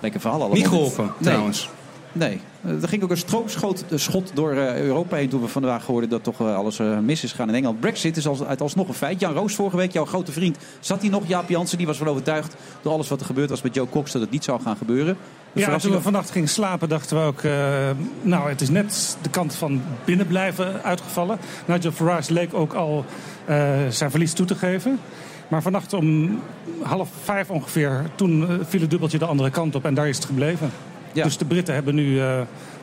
Lekker 0.00 0.20
verhaal 0.20 0.38
allemaal. 0.40 0.56
niet 0.58 0.68
geholpen 0.68 1.04
Nee. 1.04 1.12
trouwens. 1.32 1.68
Nee, 2.12 2.40
Eh, 2.64 2.82
er 2.82 2.88
ging 2.88 3.02
ook 3.02 3.10
een 3.10 3.16
stroomschot 3.16 3.84
eh, 3.90 3.98
schot 3.98 4.30
door 4.34 4.52
eh, 4.52 4.80
Europa 4.80 5.16
heen 5.16 5.28
toen 5.28 5.40
we 5.40 5.48
vandaag 5.48 5.86
hoorden 5.86 6.10
dat 6.10 6.22
toch 6.24 6.40
eh, 6.40 6.56
alles 6.56 6.78
eh, 6.78 6.98
mis 6.98 7.24
is 7.24 7.30
gegaan 7.30 7.48
in 7.48 7.54
Engeland. 7.54 7.80
Brexit 7.80 8.16
is 8.16 8.26
als, 8.26 8.40
alsnog 8.58 8.88
een 8.88 8.94
feit. 8.94 9.20
Jan 9.20 9.32
Roos 9.32 9.54
vorige 9.54 9.76
week, 9.76 9.92
jouw 9.92 10.04
grote 10.04 10.32
vriend, 10.32 10.56
zat 10.80 11.02
hier 11.02 11.10
nog. 11.10 11.22
Jaap 11.26 11.48
Jansen, 11.48 11.78
die 11.78 11.86
was 11.86 11.96
van 11.96 12.06
overtuigd 12.08 12.54
door 12.82 12.92
alles 12.92 13.08
wat 13.08 13.20
er 13.20 13.26
gebeurd 13.26 13.50
was 13.50 13.62
met 13.62 13.74
Joe 13.74 13.88
Cox 13.88 14.12
dat 14.12 14.20
het 14.22 14.30
niet 14.30 14.44
zou 14.44 14.60
gaan 14.62 14.76
gebeuren. 14.76 15.16
De 15.52 15.60
Ja, 15.60 15.78
toen 15.78 15.92
we 15.92 16.00
vannacht 16.00 16.30
gingen 16.30 16.48
slapen 16.48 16.88
dachten 16.88 17.16
we 17.16 17.22
ook... 17.22 17.42
eh, 17.42 17.90
nou, 18.22 18.48
het 18.48 18.60
is 18.60 18.68
net 18.68 19.16
de 19.22 19.30
kant 19.30 19.54
van 19.54 19.82
binnenblijven 20.04 20.82
uitgevallen. 20.82 21.38
Nigel 21.64 21.92
Farage 21.92 22.32
leek 22.32 22.54
ook 22.54 22.72
al 22.72 23.04
eh, 23.44 23.68
zijn 23.88 24.10
verlies 24.10 24.32
toe 24.32 24.46
te 24.46 24.54
geven. 24.54 25.00
Maar 25.48 25.62
vannacht 25.62 25.92
om 25.92 26.38
half 26.82 27.08
vijf 27.24 27.50
ongeveer... 27.50 28.04
toen 28.14 28.48
eh, 28.48 28.54
viel 28.68 28.80
het 28.80 28.90
dubbeltje 28.90 29.18
de 29.18 29.24
andere 29.24 29.50
kant 29.50 29.74
op 29.74 29.84
en 29.84 29.94
daar 29.94 30.08
is 30.08 30.16
het 30.16 30.24
gebleven. 30.24 30.70
Ja. 31.12 31.24
Dus 31.24 31.38
de 31.38 31.44
Britten 31.44 31.74
hebben 31.74 31.94
nu 31.94 32.20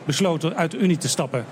besloten 0.06 0.56
uit 0.56 0.72
de 0.72 0.78
Unie 0.78 0.98
te 0.98 1.08
stappen. 1.08 1.46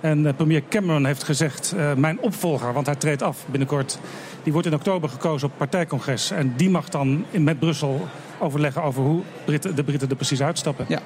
En 0.00 0.26
eh, 0.26 0.34
premier 0.34 0.62
Cameron 0.68 1.04
heeft 1.04 1.22
gezegd... 1.22 1.72
eh, 1.72 1.94
mijn 1.94 2.20
opvolger, 2.20 2.72
want 2.72 2.86
hij 2.86 2.94
treedt 2.94 3.22
af 3.22 3.44
binnenkort... 3.46 3.98
die 4.42 4.52
wordt 4.52 4.66
in 4.66 4.74
oktober 4.74 5.08
gekozen 5.08 5.48
op 5.48 5.54
partijcongres. 5.56 6.30
En 6.30 6.54
die 6.56 6.70
mag 6.70 6.88
dan 6.88 7.24
met 7.30 7.58
Brussel 7.58 8.08
overleggen 8.38 8.82
over 8.82 9.02
hoe 9.02 9.22
de 9.74 9.84
Britten 9.84 10.08
er 10.08 10.16
precies 10.16 10.42
uitstappen. 10.42 10.84
Ja. 10.88 11.00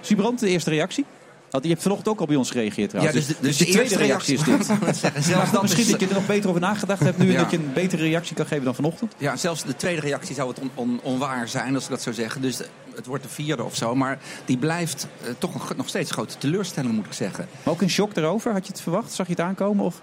Siebrand, 0.00 0.40
de 0.40 0.48
eerste 0.48 0.70
reactie? 0.70 1.04
Want 1.50 1.64
je 1.64 1.70
hebt 1.70 1.82
vanochtend 1.82 2.08
ook 2.08 2.20
al 2.20 2.26
bij 2.26 2.36
ons 2.36 2.50
gereageerd 2.50 2.88
trouwens. 2.90 3.16
Ja, 3.16 3.20
dus 3.26 3.36
de- 3.36 3.42
dus 3.42 3.56
de, 3.56 3.64
de 3.64 3.70
tweede 3.70 3.90
eerste 3.90 4.04
reactie 4.06 4.34
is 4.34 4.42
dit. 4.42 4.64
zeggen, 4.96 5.22
zelfs 5.22 5.50
dat 5.50 5.62
misschien 5.62 5.84
is- 5.84 5.90
dat 5.90 6.00
je 6.00 6.06
er 6.06 6.14
nog 6.14 6.26
beter 6.26 6.48
over 6.48 6.60
nagedacht 6.60 7.00
hebt 7.02 7.18
nu... 7.18 7.30
en 7.34 7.36
dat 7.42 7.50
je 7.50 7.56
een 7.56 7.72
betere 7.72 8.02
reactie 8.02 8.36
kan 8.36 8.46
geven 8.46 8.64
dan 8.64 8.74
vanochtend. 8.74 9.12
Ja, 9.18 9.36
zelfs 9.36 9.62
de 9.64 9.76
tweede 9.76 10.00
reactie 10.00 10.34
zou 10.34 10.48
het 10.48 10.58
on- 10.58 10.70
on- 10.74 11.00
onwaar 11.02 11.48
zijn, 11.48 11.74
als 11.74 11.84
ik 11.84 11.90
dat 11.90 12.02
zou 12.02 12.14
zeggen. 12.14 12.40
Dus 12.40 12.56
de- 12.56 12.66
het 12.94 13.06
wordt 13.06 13.22
de 13.22 13.28
vierde 13.28 13.64
of 13.64 13.76
zo. 13.76 13.94
Maar 13.94 14.18
die 14.44 14.58
blijft 14.58 15.06
eh, 15.22 15.28
toch 15.38 15.70
een, 15.70 15.76
nog 15.76 15.88
steeds 15.88 16.10
grote 16.10 16.38
teleurstelling, 16.38 16.94
moet 16.94 17.06
ik 17.06 17.12
zeggen. 17.12 17.48
Maar 17.62 17.74
ook 17.74 17.80
een 17.82 17.90
shock 17.90 18.16
erover. 18.16 18.52
Had 18.52 18.66
je 18.66 18.72
het 18.72 18.80
verwacht? 18.82 19.12
Zag 19.12 19.26
je 19.26 19.32
het 19.32 19.40
aankomen? 19.42 19.84
Of? 19.84 20.00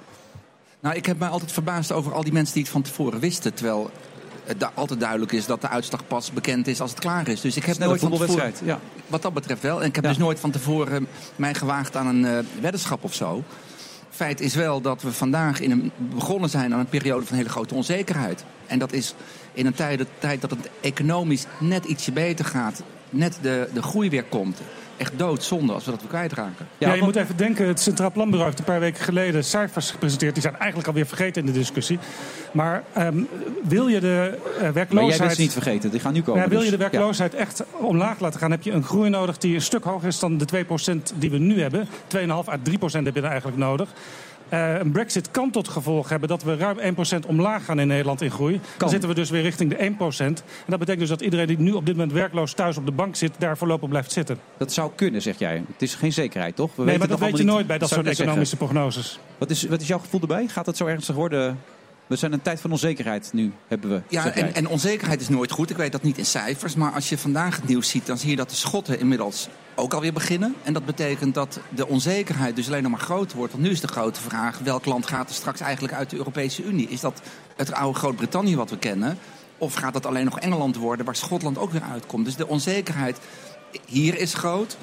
Nou, 0.79 0.95
ik 0.95 1.05
heb 1.05 1.19
mij 1.19 1.29
altijd 1.29 1.51
verbaasd 1.51 1.91
over 1.91 2.13
al 2.13 2.23
die 2.23 2.33
mensen 2.33 2.53
die 2.53 2.63
het 2.63 2.71
van 2.71 2.81
tevoren 2.81 3.19
wisten. 3.19 3.53
Terwijl 3.53 3.91
da- 4.57 4.71
altijd 4.73 4.99
duidelijk 4.99 5.31
is 5.31 5.45
dat 5.45 5.61
de 5.61 5.69
uitslag 5.69 6.07
pas 6.07 6.31
bekend 6.31 6.67
is 6.67 6.81
als 6.81 6.89
het 6.91 6.99
klaar 6.99 7.27
is. 7.27 7.41
Dus 7.41 7.55
ik 7.55 7.65
heb 7.65 7.75
Snelle 7.75 7.89
nooit 7.89 8.01
van 8.01 8.11
tevoren. 8.27 8.53
Ja. 8.63 8.79
wat 9.07 9.21
dat 9.21 9.33
betreft 9.33 9.61
wel. 9.61 9.81
En 9.81 9.87
ik 9.87 9.95
heb 9.95 10.03
Ja. 10.03 10.09
dus 10.09 10.19
nooit 10.19 10.39
van 10.39 10.51
tevoren 10.51 11.07
mij 11.35 11.53
gewaagd 11.53 11.95
aan 11.95 12.07
een 12.07 12.25
eh, 12.25 12.37
weddenschap 12.61 13.03
of 13.03 13.13
zo. 13.13 13.43
Feit 14.09 14.41
is 14.41 14.55
wel 14.55 14.81
dat 14.81 15.01
we 15.01 15.11
vandaag 15.11 15.59
in 15.59 15.71
een, 15.71 15.91
begonnen 15.97 16.49
zijn 16.49 16.73
aan 16.73 16.79
een 16.79 16.87
periode 16.89 17.25
van 17.25 17.37
hele 17.37 17.49
grote 17.49 17.75
onzekerheid. 17.75 18.43
En 18.67 18.79
dat 18.79 18.93
is 18.93 19.13
in 19.53 19.65
een 19.65 19.73
tijd, 19.73 20.05
tijd 20.19 20.41
dat 20.41 20.49
het 20.49 20.69
economisch 20.81 21.45
net 21.59 21.85
ietsje 21.85 22.11
beter 22.11 22.45
gaat, 22.45 22.83
net 23.09 23.37
de, 23.41 23.69
de 23.73 23.81
groei 23.81 24.09
weer 24.09 24.23
komt. 24.23 24.57
Echt 24.97 25.19
doodzonde 25.19 25.73
als 25.73 25.85
we 25.85 25.91
dat 25.91 25.99
weer 25.99 26.09
kwijtraken. 26.09 26.67
Ja, 26.77 26.87
je 26.93 26.99
want- 26.99 27.13
moet 27.13 27.15
even 27.23 27.37
denken, 27.37 27.67
het 27.67 27.79
Centraal 27.79 28.11
Planbureau 28.11 28.45
heeft 28.45 28.59
een 28.59 28.65
paar 28.65 28.79
weken 28.79 29.03
geleden 29.03 29.43
cijfers 29.43 29.91
gepresenteerd. 29.91 30.33
Die 30.33 30.41
zijn 30.43 30.57
eigenlijk 30.57 30.87
alweer 30.87 31.05
vergeten 31.05 31.41
in 31.41 31.47
de 31.51 31.59
discussie. 31.59 31.99
Maar 32.51 32.83
ehm, 32.93 33.17
wil 33.63 33.87
je 33.87 33.99
de 33.99 34.07
eh, 34.33 34.41
Maar 34.43 34.61
jij 34.61 34.73
werkloosheid... 34.73 35.19
bent 35.19 35.31
ze 35.33 35.41
niet 35.41 35.51
vergeten. 35.53 35.89
Die 35.91 35.99
gaan 35.99 36.13
nu 36.13 36.21
komen. 36.21 36.41
Ja, 36.41 36.47
wil 36.49 36.59
je 36.61 36.65
de 36.69 36.77
dus- 36.77 36.79
werkloosheid 36.79 37.33
echt 37.33 37.63
omlaag 37.71 38.19
laten 38.19 38.39
gaan, 38.39 38.51
heb 38.51 38.61
je 38.63 38.71
een 38.71 38.83
groei 38.83 39.09
nodig 39.09 39.37
die 39.37 39.55
een 39.55 39.61
stuk 39.61 39.83
hoger 39.83 40.07
is 40.07 40.19
dan 40.19 40.37
de 40.37 40.45
2% 40.45 41.13
die 41.15 41.29
we 41.31 41.37
nu 41.37 41.61
hebben. 41.61 41.87
2,5 42.07 42.49
à 42.49 42.57
3% 42.63 43.05
heb 43.05 43.15
je 43.15 43.21
er 43.21 43.27
eigenlijk 43.27 43.57
nodig. 43.57 43.89
Eh, 44.49 44.79
een 44.79 44.91
brexit 44.91 45.31
kan 45.31 45.51
tot 45.51 45.67
gevolg 45.67 46.09
hebben 46.09 46.29
dat 46.29 46.43
we 46.43 46.55
ruim 46.55 46.79
1% 46.79 47.25
omlaag 47.25 47.65
gaan 47.65 47.79
in 47.79 47.87
Nederland 47.87 48.21
in 48.21 48.31
groei. 48.31 48.59
Dan 48.77 48.89
zitten 48.89 49.09
we 49.09 49.15
dus 49.15 49.29
weer 49.29 49.41
richting 49.41 49.69
de 49.69 49.83
1%. 49.83 50.19
En 50.19 50.43
dat 50.65 50.79
betekent 50.79 50.99
dus 50.99 51.09
dat 51.09 51.21
iedereen 51.21 51.47
die 51.47 51.59
nu 51.59 51.71
op 51.71 51.85
dit 51.85 51.95
moment 51.95 52.13
werkloos 52.13 52.53
thuis 52.53 52.77
op 52.77 52.85
de 52.85 52.91
bank 52.91 53.15
zit, 53.15 53.31
daar 53.37 53.57
voorlopig 53.57 53.89
blijft 53.89 54.11
zitten. 54.11 54.37
Dat 54.57 54.73
zou 54.73 54.91
kunnen, 54.95 55.21
zeg 55.21 55.39
jij. 55.39 55.63
Het 55.71 55.81
is 55.81 55.95
geen 55.95 56.13
zekerheid, 56.13 56.55
toch? 56.55 56.69
We 56.75 56.83
nee, 56.83 56.85
weten 56.85 56.99
maar 56.99 57.17
dat 57.17 57.29
weet 57.29 57.37
je 57.37 57.43
nooit 57.43 57.67
bij 57.67 57.77
dat 57.77 57.89
soort 57.89 58.07
economische 58.07 58.55
prognoses. 58.55 59.19
Wat 59.37 59.49
is, 59.49 59.63
wat 59.63 59.81
is 59.81 59.87
jouw 59.87 59.99
gevoel 59.99 60.21
erbij? 60.21 60.47
Gaat 60.47 60.65
het 60.65 60.77
zo 60.77 60.85
ernstig 60.85 61.15
worden? 61.15 61.59
We 62.07 62.15
zijn 62.15 62.31
in 62.31 62.37
een 62.37 62.43
tijd 62.43 62.61
van 62.61 62.71
onzekerheid 62.71 63.29
nu, 63.33 63.53
hebben 63.67 63.89
we. 63.89 64.01
Ja, 64.09 64.31
en, 64.31 64.53
en 64.53 64.67
onzekerheid 64.67 65.21
is 65.21 65.29
nooit 65.29 65.51
goed. 65.51 65.69
Ik 65.69 65.77
weet 65.77 65.91
dat 65.91 66.03
niet 66.03 66.17
in 66.17 66.25
cijfers. 66.25 66.75
Maar 66.75 66.91
als 66.91 67.09
je 67.09 67.17
vandaag 67.17 67.55
het 67.55 67.67
nieuws 67.67 67.89
ziet, 67.89 68.05
dan 68.05 68.17
zie 68.17 68.29
je 68.29 68.35
dat 68.35 68.49
de 68.49 68.55
schotten 68.55 68.99
inmiddels 68.99 69.47
ook 69.77 69.93
alweer 69.93 70.13
beginnen. 70.13 70.55
En 70.63 70.73
dat 70.73 70.85
betekent 70.85 71.33
dat 71.33 71.59
de 71.69 71.87
onzekerheid 71.87 72.55
dus 72.55 72.67
alleen 72.67 72.81
nog 72.81 72.91
maar 72.91 72.99
groter 72.99 73.37
wordt. 73.37 73.51
Want 73.51 73.63
nu 73.63 73.71
is 73.71 73.81
de 73.81 73.87
grote 73.87 74.21
vraag, 74.21 74.59
welk 74.59 74.85
land 74.85 75.07
gaat 75.07 75.29
er 75.29 75.35
straks 75.35 75.59
eigenlijk 75.59 75.93
uit 75.93 76.09
de 76.09 76.17
Europese 76.17 76.63
Unie? 76.63 76.89
Is 76.89 76.99
dat 76.99 77.21
het 77.55 77.73
oude 77.73 77.99
Groot-Brittannië 77.99 78.55
wat 78.55 78.69
we 78.69 78.77
kennen? 78.77 79.17
Of 79.57 79.73
gaat 79.73 79.93
dat 79.93 80.05
alleen 80.05 80.25
nog 80.25 80.39
Engeland 80.39 80.75
worden, 80.75 81.05
waar 81.05 81.15
Schotland 81.15 81.57
ook 81.57 81.71
weer 81.71 81.83
uitkomt? 81.91 82.25
Dus 82.25 82.35
de 82.35 82.47
onzekerheid 82.47 83.19
hier 83.85 84.17
is 84.17 84.33
groot. 84.33 84.77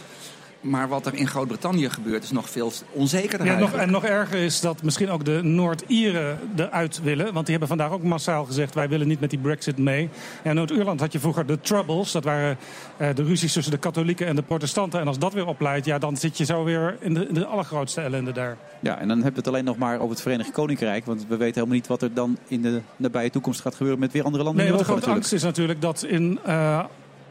Maar 0.64 0.88
wat 0.88 1.06
er 1.06 1.14
in 1.14 1.26
Groot-Brittannië 1.28 1.90
gebeurt 1.90 2.22
is 2.22 2.30
nog 2.30 2.50
veel 2.50 2.72
onzekerder 2.92 3.46
Ja, 3.46 3.58
nog, 3.58 3.72
en 3.72 3.90
nog 3.90 4.04
erger 4.04 4.38
is 4.38 4.60
dat 4.60 4.82
misschien 4.82 5.10
ook 5.10 5.24
de 5.24 5.42
Noord-Ieren 5.42 6.38
eruit 6.56 7.00
willen. 7.02 7.24
Want 7.32 7.46
die 7.46 7.50
hebben 7.58 7.68
vandaag 7.68 7.90
ook 7.90 8.02
massaal 8.02 8.44
gezegd... 8.44 8.74
wij 8.74 8.88
willen 8.88 9.08
niet 9.08 9.20
met 9.20 9.30
die 9.30 9.38
brexit 9.38 9.78
mee. 9.78 10.08
En 10.42 10.54
Noord-Ierland 10.54 11.00
had 11.00 11.12
je 11.12 11.18
vroeger 11.18 11.46
de 11.46 11.60
Troubles. 11.60 12.12
Dat 12.12 12.24
waren 12.24 12.56
eh, 12.96 13.08
de 13.14 13.22
ruzies 13.24 13.52
tussen 13.52 13.72
de 13.72 13.78
katholieken 13.78 14.26
en 14.26 14.36
de 14.36 14.42
protestanten. 14.42 15.00
En 15.00 15.06
als 15.06 15.18
dat 15.18 15.32
weer 15.32 15.46
opleidt, 15.46 15.86
ja, 15.86 15.98
dan 15.98 16.16
zit 16.16 16.38
je 16.38 16.44
zo 16.44 16.64
weer 16.64 16.96
in 17.00 17.14
de, 17.14 17.26
in 17.28 17.34
de 17.34 17.46
allergrootste 17.46 18.00
ellende 18.00 18.32
daar. 18.32 18.56
Ja, 18.80 18.98
en 18.98 19.08
dan 19.08 19.16
hebben 19.16 19.30
we 19.34 19.38
het 19.38 19.48
alleen 19.48 19.64
nog 19.64 19.76
maar 19.76 19.96
over 19.96 20.10
het 20.10 20.20
Verenigd 20.20 20.50
Koninkrijk. 20.50 21.04
Want 21.04 21.20
we 21.28 21.36
weten 21.36 21.54
helemaal 21.54 21.74
niet 21.76 21.86
wat 21.86 22.02
er 22.02 22.14
dan 22.14 22.38
in 22.48 22.62
de 22.62 22.80
nabije 22.96 23.30
toekomst 23.30 23.60
gaat 23.60 23.74
gebeuren 23.74 24.00
met 24.00 24.12
weer 24.12 24.24
andere 24.24 24.44
landen 24.44 24.62
Nee, 24.64 24.72
in 24.72 24.76
want 24.76 24.86
de 24.86 24.92
grote 24.92 25.08
natuurlijk. 25.08 25.34
angst 25.34 25.44
is 25.44 25.48
natuurlijk 25.50 25.80
dat 25.80 26.04
in... 26.04 26.38
eh, 26.44 26.84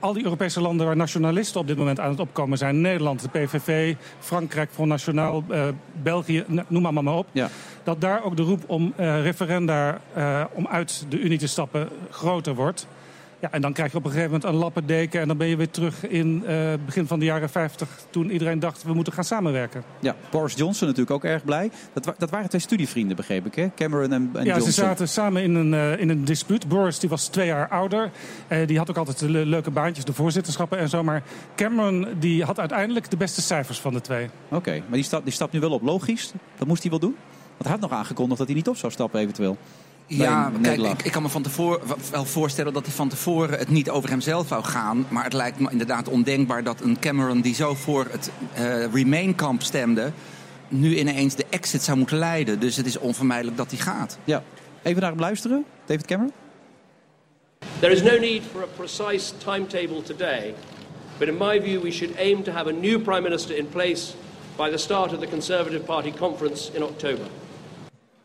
al 0.03 0.13
die 0.13 0.23
Europese 0.23 0.61
landen 0.61 0.85
waar 0.85 0.95
nationalisten 0.95 1.59
op 1.59 1.67
dit 1.67 1.77
moment 1.77 1.99
aan 1.99 2.09
het 2.09 2.19
opkomen 2.19 2.57
zijn. 2.57 2.81
Nederland, 2.81 3.21
de 3.21 3.29
PVV, 3.29 3.95
Frankrijk, 4.19 4.69
Front 4.71 4.89
Nationaal, 4.89 5.43
eh, 5.49 5.67
België, 6.01 6.43
noem 6.67 6.81
maar, 6.81 7.03
maar 7.03 7.13
op. 7.13 7.27
Ja. 7.31 7.49
Dat 7.83 8.01
daar 8.01 8.23
ook 8.23 8.37
de 8.37 8.43
roep 8.43 8.63
om 8.67 8.93
eh, 8.95 9.21
referenda 9.21 9.99
eh, 10.13 10.43
om 10.53 10.67
uit 10.67 11.05
de 11.09 11.19
Unie 11.19 11.37
te 11.37 11.47
stappen 11.47 11.89
groter 12.09 12.55
wordt. 12.55 12.87
Ja, 13.43 13.51
en 13.51 13.61
dan 13.61 13.73
krijg 13.73 13.91
je 13.91 13.97
op 13.97 14.03
een 14.05 14.11
gegeven 14.11 14.31
moment 14.31 14.49
een 14.49 14.59
lappendeken... 14.59 15.21
en 15.21 15.27
dan 15.27 15.37
ben 15.37 15.47
je 15.47 15.55
weer 15.55 15.69
terug 15.69 16.07
in 16.07 16.43
eh 16.45 16.73
begin 16.85 17.07
van 17.07 17.19
de 17.19 17.25
jaren 17.25 17.49
50... 17.49 17.87
toen 18.09 18.31
iedereen 18.31 18.59
dacht, 18.59 18.83
we 18.83 18.93
moeten 18.93 19.13
gaan 19.13 19.23
samenwerken. 19.23 19.83
Ja, 19.99 20.15
Boris 20.31 20.53
Johnson 20.53 20.87
natuurlijk 20.87 21.15
ook 21.15 21.23
erg 21.23 21.43
blij. 21.45 21.71
Dat, 21.93 22.05
wa- 22.05 22.15
dat 22.17 22.29
waren 22.29 22.49
twee 22.49 22.61
studievrienden, 22.61 23.15
begreep 23.15 23.45
ik, 23.45 23.55
hè? 23.55 23.67
Cameron 23.75 24.11
en, 24.13 24.29
en 24.33 24.43
ja, 24.43 24.49
Johnson. 24.51 24.71
ze 24.71 24.81
zaten 24.81 25.07
samen 25.09 25.43
in 25.43 25.55
een, 25.55 25.73
eh, 25.73 25.99
in 25.99 26.09
een 26.09 26.25
dispuut. 26.25 26.67
Boris 26.67 26.99
die 26.99 27.09
was 27.09 27.27
twee 27.27 27.45
jaar 27.47 27.67
ouder. 27.69 28.11
Eh, 28.47 28.67
die 28.67 28.77
had 28.77 28.89
ook 28.89 28.97
altijd 28.97 29.19
de 29.19 29.29
le- 29.29 29.43
leuke 29.45 29.71
baantjes, 29.71 30.05
de 30.05 30.13
voorzitterschappen 30.13 30.77
en 30.77 30.89
zo. 30.89 31.03
Maar 31.03 31.23
Cameron 31.55 32.07
die 32.19 32.43
had 32.43 32.59
uiteindelijk 32.59 33.09
de 33.09 33.17
beste 33.17 33.41
cijfers 33.41 33.79
van 33.79 33.93
de 33.93 34.01
twee. 34.01 34.29
Oké, 34.49 34.71
maar 34.71 34.91
die 34.97 35.03
stapt, 35.03 35.23
die 35.23 35.33
stapt 35.33 35.51
nu 35.53 35.59
wel 35.59 35.71
op. 35.71 35.81
Logisch, 35.81 36.31
dat 36.57 36.67
moest 36.67 36.81
hij 36.81 36.91
wel 36.91 36.99
doen. 36.99 37.15
Want 37.57 37.63
hij 37.63 37.71
had 37.71 37.89
nog 37.89 37.99
aangekondigd 37.99 38.37
dat 38.37 38.47
hij 38.47 38.55
niet 38.55 38.67
op 38.67 38.77
zou 38.77 38.91
stappen 38.91 39.19
eventueel. 39.19 39.57
Ja, 40.07 40.51
kijk, 40.61 41.03
ik 41.03 41.11
kan 41.11 41.21
me 41.21 41.29
van 41.29 41.41
tevoren 41.41 41.79
wel 42.11 42.25
voorstellen 42.25 42.73
dat 42.73 42.85
hij 42.85 42.95
van 42.95 43.09
tevoren 43.09 43.59
het 43.59 43.69
niet 43.69 43.89
over 43.89 44.09
hemzelf 44.09 44.47
zou 44.47 44.63
gaan. 44.63 45.05
Maar 45.09 45.23
het 45.23 45.33
lijkt 45.33 45.59
me 45.59 45.71
inderdaad 45.71 46.07
ondenkbaar 46.07 46.63
dat 46.63 46.81
een 46.81 46.99
Cameron 46.99 47.41
die 47.41 47.55
zo 47.55 47.73
voor 47.73 48.07
het 48.11 48.31
eh, 48.53 48.93
Remain-kamp 48.93 49.61
stemde, 49.61 50.11
nu 50.67 50.97
ineens 50.97 51.35
de 51.35 51.45
exit 51.49 51.83
zou 51.83 51.97
moeten 51.97 52.17
leiden. 52.17 52.59
Dus 52.59 52.75
het 52.75 52.85
is 52.85 52.97
onvermijdelijk 52.97 53.57
dat 53.57 53.71
hij 53.71 53.79
gaat. 53.79 54.17
Ja, 54.23 54.43
even 54.83 55.01
naar 55.01 55.11
hem 55.11 55.19
luisteren. 55.19 55.65
David 55.85 56.05
Cameron. 56.05 56.31
There 57.79 57.93
is 57.93 58.01
no 58.01 58.19
need 58.19 58.41
for 58.51 58.61
a 58.61 58.67
precise 58.75 59.33
timetable 59.37 60.01
today, 60.01 60.53
but 61.17 61.27
in 61.27 61.37
my 61.37 61.61
view, 61.61 61.81
we 61.81 61.91
should 61.91 62.17
aim 62.17 62.43
to 62.43 62.51
have 62.51 62.69
a 62.69 62.73
new 62.73 62.99
Prime 62.99 63.21
Minister 63.21 63.57
in 63.57 63.69
place 63.69 64.13
by 64.55 64.69
the 64.69 64.77
start 64.77 65.13
of 65.13 65.19
the 65.19 65.27
Conservative 65.27 65.85
Party 65.85 66.11
conference 66.11 66.71
in 66.75 66.83
October. 66.83 67.25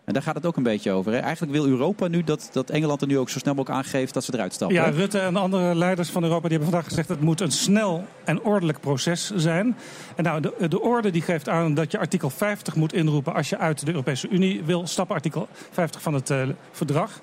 En 0.08 0.14
daar 0.14 0.22
gaat 0.22 0.34
het 0.34 0.46
ook 0.46 0.56
een 0.56 0.62
beetje 0.62 0.92
over. 0.92 1.12
Hè? 1.12 1.18
Eigenlijk 1.18 1.52
wil 1.52 1.66
Europa 1.66 2.06
nu 2.06 2.24
dat, 2.24 2.48
dat 2.52 2.70
Engeland 2.70 3.00
er 3.00 3.06
nu 3.06 3.18
ook 3.18 3.28
zo 3.30 3.38
snel 3.38 3.54
mogelijk 3.54 3.78
aangeeft 3.80 4.14
dat 4.14 4.24
ze 4.24 4.34
eruit 4.34 4.52
stappen. 4.52 4.76
Ja, 4.76 4.84
hè? 4.84 4.90
Rutte 4.90 5.18
en 5.18 5.32
de 5.32 5.38
andere 5.38 5.74
leiders 5.74 6.08
van 6.08 6.22
Europa 6.22 6.48
die 6.48 6.50
hebben 6.50 6.68
vandaag 6.68 6.88
gezegd... 6.88 7.08
dat 7.08 7.16
het 7.16 7.26
moet 7.26 7.40
een 7.40 7.50
snel 7.50 8.06
en 8.24 8.42
ordelijk 8.42 8.80
proces 8.80 9.32
zijn. 9.36 9.76
En 10.16 10.24
nou, 10.24 10.40
de, 10.40 10.68
de 10.68 10.80
orde 10.80 11.10
die 11.10 11.22
geeft 11.22 11.48
aan 11.48 11.74
dat 11.74 11.92
je 11.92 11.98
artikel 11.98 12.30
50 12.30 12.74
moet 12.74 12.92
inroepen... 12.92 13.34
als 13.34 13.48
je 13.48 13.58
uit 13.58 13.84
de 13.84 13.90
Europese 13.90 14.28
Unie 14.28 14.62
wil 14.64 14.86
stappen. 14.86 15.14
Artikel 15.14 15.48
50 15.70 16.02
van 16.02 16.14
het 16.14 16.30
eh, 16.30 16.42
verdrag. 16.70 17.20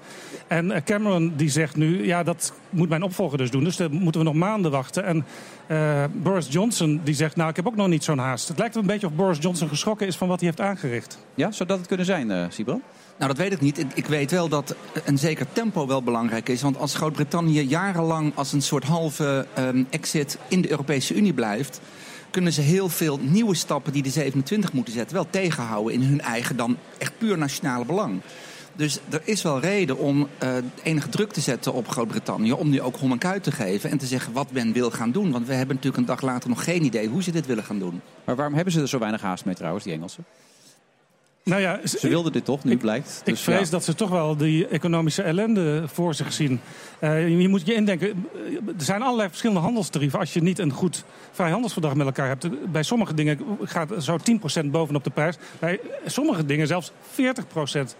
En 0.47 0.71
eh, 0.71 0.81
Cameron 0.83 1.33
die 1.35 1.49
zegt 1.49 1.75
nu, 1.75 2.05
ja, 2.05 2.23
dat 2.23 2.53
moet 2.69 2.89
mijn 2.89 3.03
opvolger 3.03 3.37
dus 3.37 3.51
doen. 3.51 3.63
Dus 3.63 3.77
dan 3.77 3.91
moeten 3.91 4.21
we 4.21 4.27
nog 4.27 4.35
maanden 4.35 4.71
wachten. 4.71 5.05
En 5.05 5.25
eh, 5.67 6.03
Boris 6.13 6.47
Johnson 6.49 7.01
die 7.03 7.13
zegt, 7.13 7.35
nou, 7.35 7.49
ik 7.49 7.55
heb 7.55 7.67
ook 7.67 7.75
nog 7.75 7.87
niet 7.87 8.03
zo'n 8.03 8.17
haast. 8.17 8.47
Het 8.47 8.57
lijkt 8.57 8.75
er 8.75 8.81
een 8.81 8.87
beetje 8.87 9.07
of 9.07 9.13
Boris 9.13 9.37
Johnson 9.39 9.67
geschrokken 9.67 10.07
is 10.07 10.17
van 10.17 10.27
wat 10.27 10.39
hij 10.39 10.47
heeft 10.47 10.69
aangericht. 10.69 11.17
Ja, 11.35 11.51
zou 11.51 11.69
dat 11.69 11.77
het 11.77 11.87
kunnen 11.87 12.05
zijn, 12.05 12.31
eh 12.31 12.45
Sibran? 12.49 12.81
Nou, 13.17 13.33
dat 13.33 13.37
weet 13.37 13.51
ik 13.51 13.61
niet. 13.61 13.79
Ik, 13.79 13.93
ik 13.93 14.05
weet 14.05 14.31
wel 14.31 14.49
dat 14.49 14.75
een 15.05 15.17
zeker 15.17 15.45
tempo 15.53 15.87
wel 15.87 16.03
belangrijk 16.03 16.49
is. 16.49 16.61
Want 16.61 16.77
als 16.77 16.95
Groot-Brittannië 16.95 17.61
jarenlang 17.61 18.31
als 18.35 18.53
een 18.53 18.61
soort 18.61 18.83
halve 18.83 19.47
ehm, 19.53 19.83
exit 19.89 20.37
in 20.47 20.61
de 20.61 20.69
Europese 20.69 21.15
Unie 21.15 21.33
blijft... 21.33 21.81
kunnen 22.29 22.53
ze 22.53 22.61
heel 22.61 22.89
veel 22.89 23.19
nieuwe 23.21 23.55
stappen 23.55 23.93
die 23.93 24.03
de 24.03 24.09
27 24.09 24.73
moeten 24.73 24.93
zetten... 24.93 25.15
wel 25.15 25.27
tegenhouden 25.29 25.93
in 25.93 26.01
hun 26.01 26.21
eigen 26.21 26.55
dan 26.55 26.77
echt 26.97 27.17
puur 27.17 27.37
nationale 27.37 27.85
belang. 27.85 28.21
Dus 28.75 28.99
er 29.09 29.21
is 29.23 29.41
wel 29.41 29.59
reden 29.59 29.97
om 29.97 30.27
eh, 30.37 30.55
enige 30.83 31.09
druk 31.09 31.31
te 31.31 31.41
zetten 31.41 31.73
op 31.73 31.87
Groot-Brittannië... 31.87 32.51
om 32.51 32.69
nu 32.69 32.81
ook 32.81 32.97
hom 32.97 33.11
en 33.11 33.17
kuit 33.17 33.43
te 33.43 33.51
geven 33.51 33.89
en 33.89 33.97
te 33.97 34.05
zeggen 34.05 34.33
wat 34.33 34.51
men 34.51 34.73
wil 34.73 34.91
gaan 34.91 35.11
doen. 35.11 35.31
Want 35.31 35.47
we 35.47 35.53
hebben 35.53 35.75
natuurlijk 35.75 36.01
een 36.01 36.15
dag 36.15 36.21
later 36.21 36.49
nog 36.49 36.63
geen 36.63 36.83
idee 36.83 37.07
hoe 37.07 37.23
ze 37.23 37.31
dit 37.31 37.45
willen 37.45 37.63
gaan 37.63 37.79
doen. 37.79 38.01
Maar 38.23 38.35
waarom 38.35 38.55
hebben 38.55 38.73
ze 38.73 38.81
er 38.81 38.87
zo 38.87 38.99
weinig 38.99 39.21
haast 39.21 39.45
mee 39.45 39.55
trouwens, 39.55 39.83
die 39.83 39.93
Engelsen? 39.93 40.25
Nou 41.45 41.61
ja, 41.61 41.79
Ze 41.83 42.07
wilden 42.07 42.31
dit 42.31 42.45
toch, 42.45 42.63
nu 42.63 42.77
blijkt. 42.77 43.17
Ik 43.19 43.25
Dus 43.25 43.41
vrees 43.41 43.65
ja. 43.65 43.71
dat 43.71 43.83
ze 43.83 43.95
toch 43.95 44.09
wel 44.09 44.37
die 44.37 44.67
economische 44.67 45.21
ellende 45.21 45.83
voor 45.87 46.13
zich 46.13 46.33
zien. 46.33 46.59
Eh, 46.99 47.39
je 47.39 47.47
moet 47.47 47.65
je 47.65 47.73
indenken, 47.73 48.07
eh, 48.07 48.55
er 48.77 48.83
zijn 48.83 49.01
allerlei 49.01 49.27
verschillende 49.27 49.61
handelstarieven. 49.61 50.19
Als 50.19 50.33
je 50.33 50.41
niet 50.41 50.59
een 50.59 50.71
goed 50.71 51.03
vrijhandelsverdrag 51.31 51.95
met 51.95 52.05
elkaar 52.05 52.27
hebt. 52.27 52.71
Bij 52.71 52.83
sommige 52.83 53.13
dingen 53.13 53.39
gaat 53.63 53.93
zo 53.99 54.17
10% 54.17 54.71
bovenop 54.71 55.03
de 55.03 55.09
prijs. 55.09 55.35
Bij 55.59 55.79
sommige 56.05 56.45
dingen 56.45 56.67
zelfs 56.67 56.91
40%. 57.11 57.95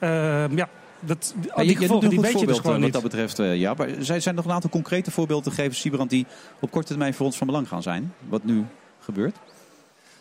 Eh, 0.00 0.44
ja, 0.56 0.68
dat, 1.00 1.34
die, 1.36 1.50
je, 1.56 1.64
je 1.70 1.76
gevolgen 1.76 2.08
die 2.10 2.20
weet 2.20 2.40
je 2.40 2.46
dus 2.46 2.56
gewoon 2.56 2.66
eh, 2.66 2.72
wat 2.72 2.80
niet. 2.80 2.92
dat 2.92 3.02
betreft. 3.02 3.38
eh, 3.38 3.56
ja, 3.56 3.74
maar 3.74 3.88
zijn 3.88 4.22
zijn 4.22 4.24
er 4.24 4.34
nog 4.34 4.44
een 4.44 4.52
aantal 4.54 4.70
concrete 4.70 5.10
voorbeelden 5.10 5.50
te 5.52 5.60
geven, 5.62 5.74
Sibrand, 5.76 6.10
die 6.10 6.26
op 6.60 6.70
korte 6.70 6.88
termijn 6.88 7.14
voor 7.14 7.26
ons 7.26 7.36
van 7.36 7.46
belang 7.46 7.68
gaan 7.68 7.82
zijn? 7.82 8.14
Wat 8.28 8.44
nu 8.44 8.64
gebeurt? 9.00 9.36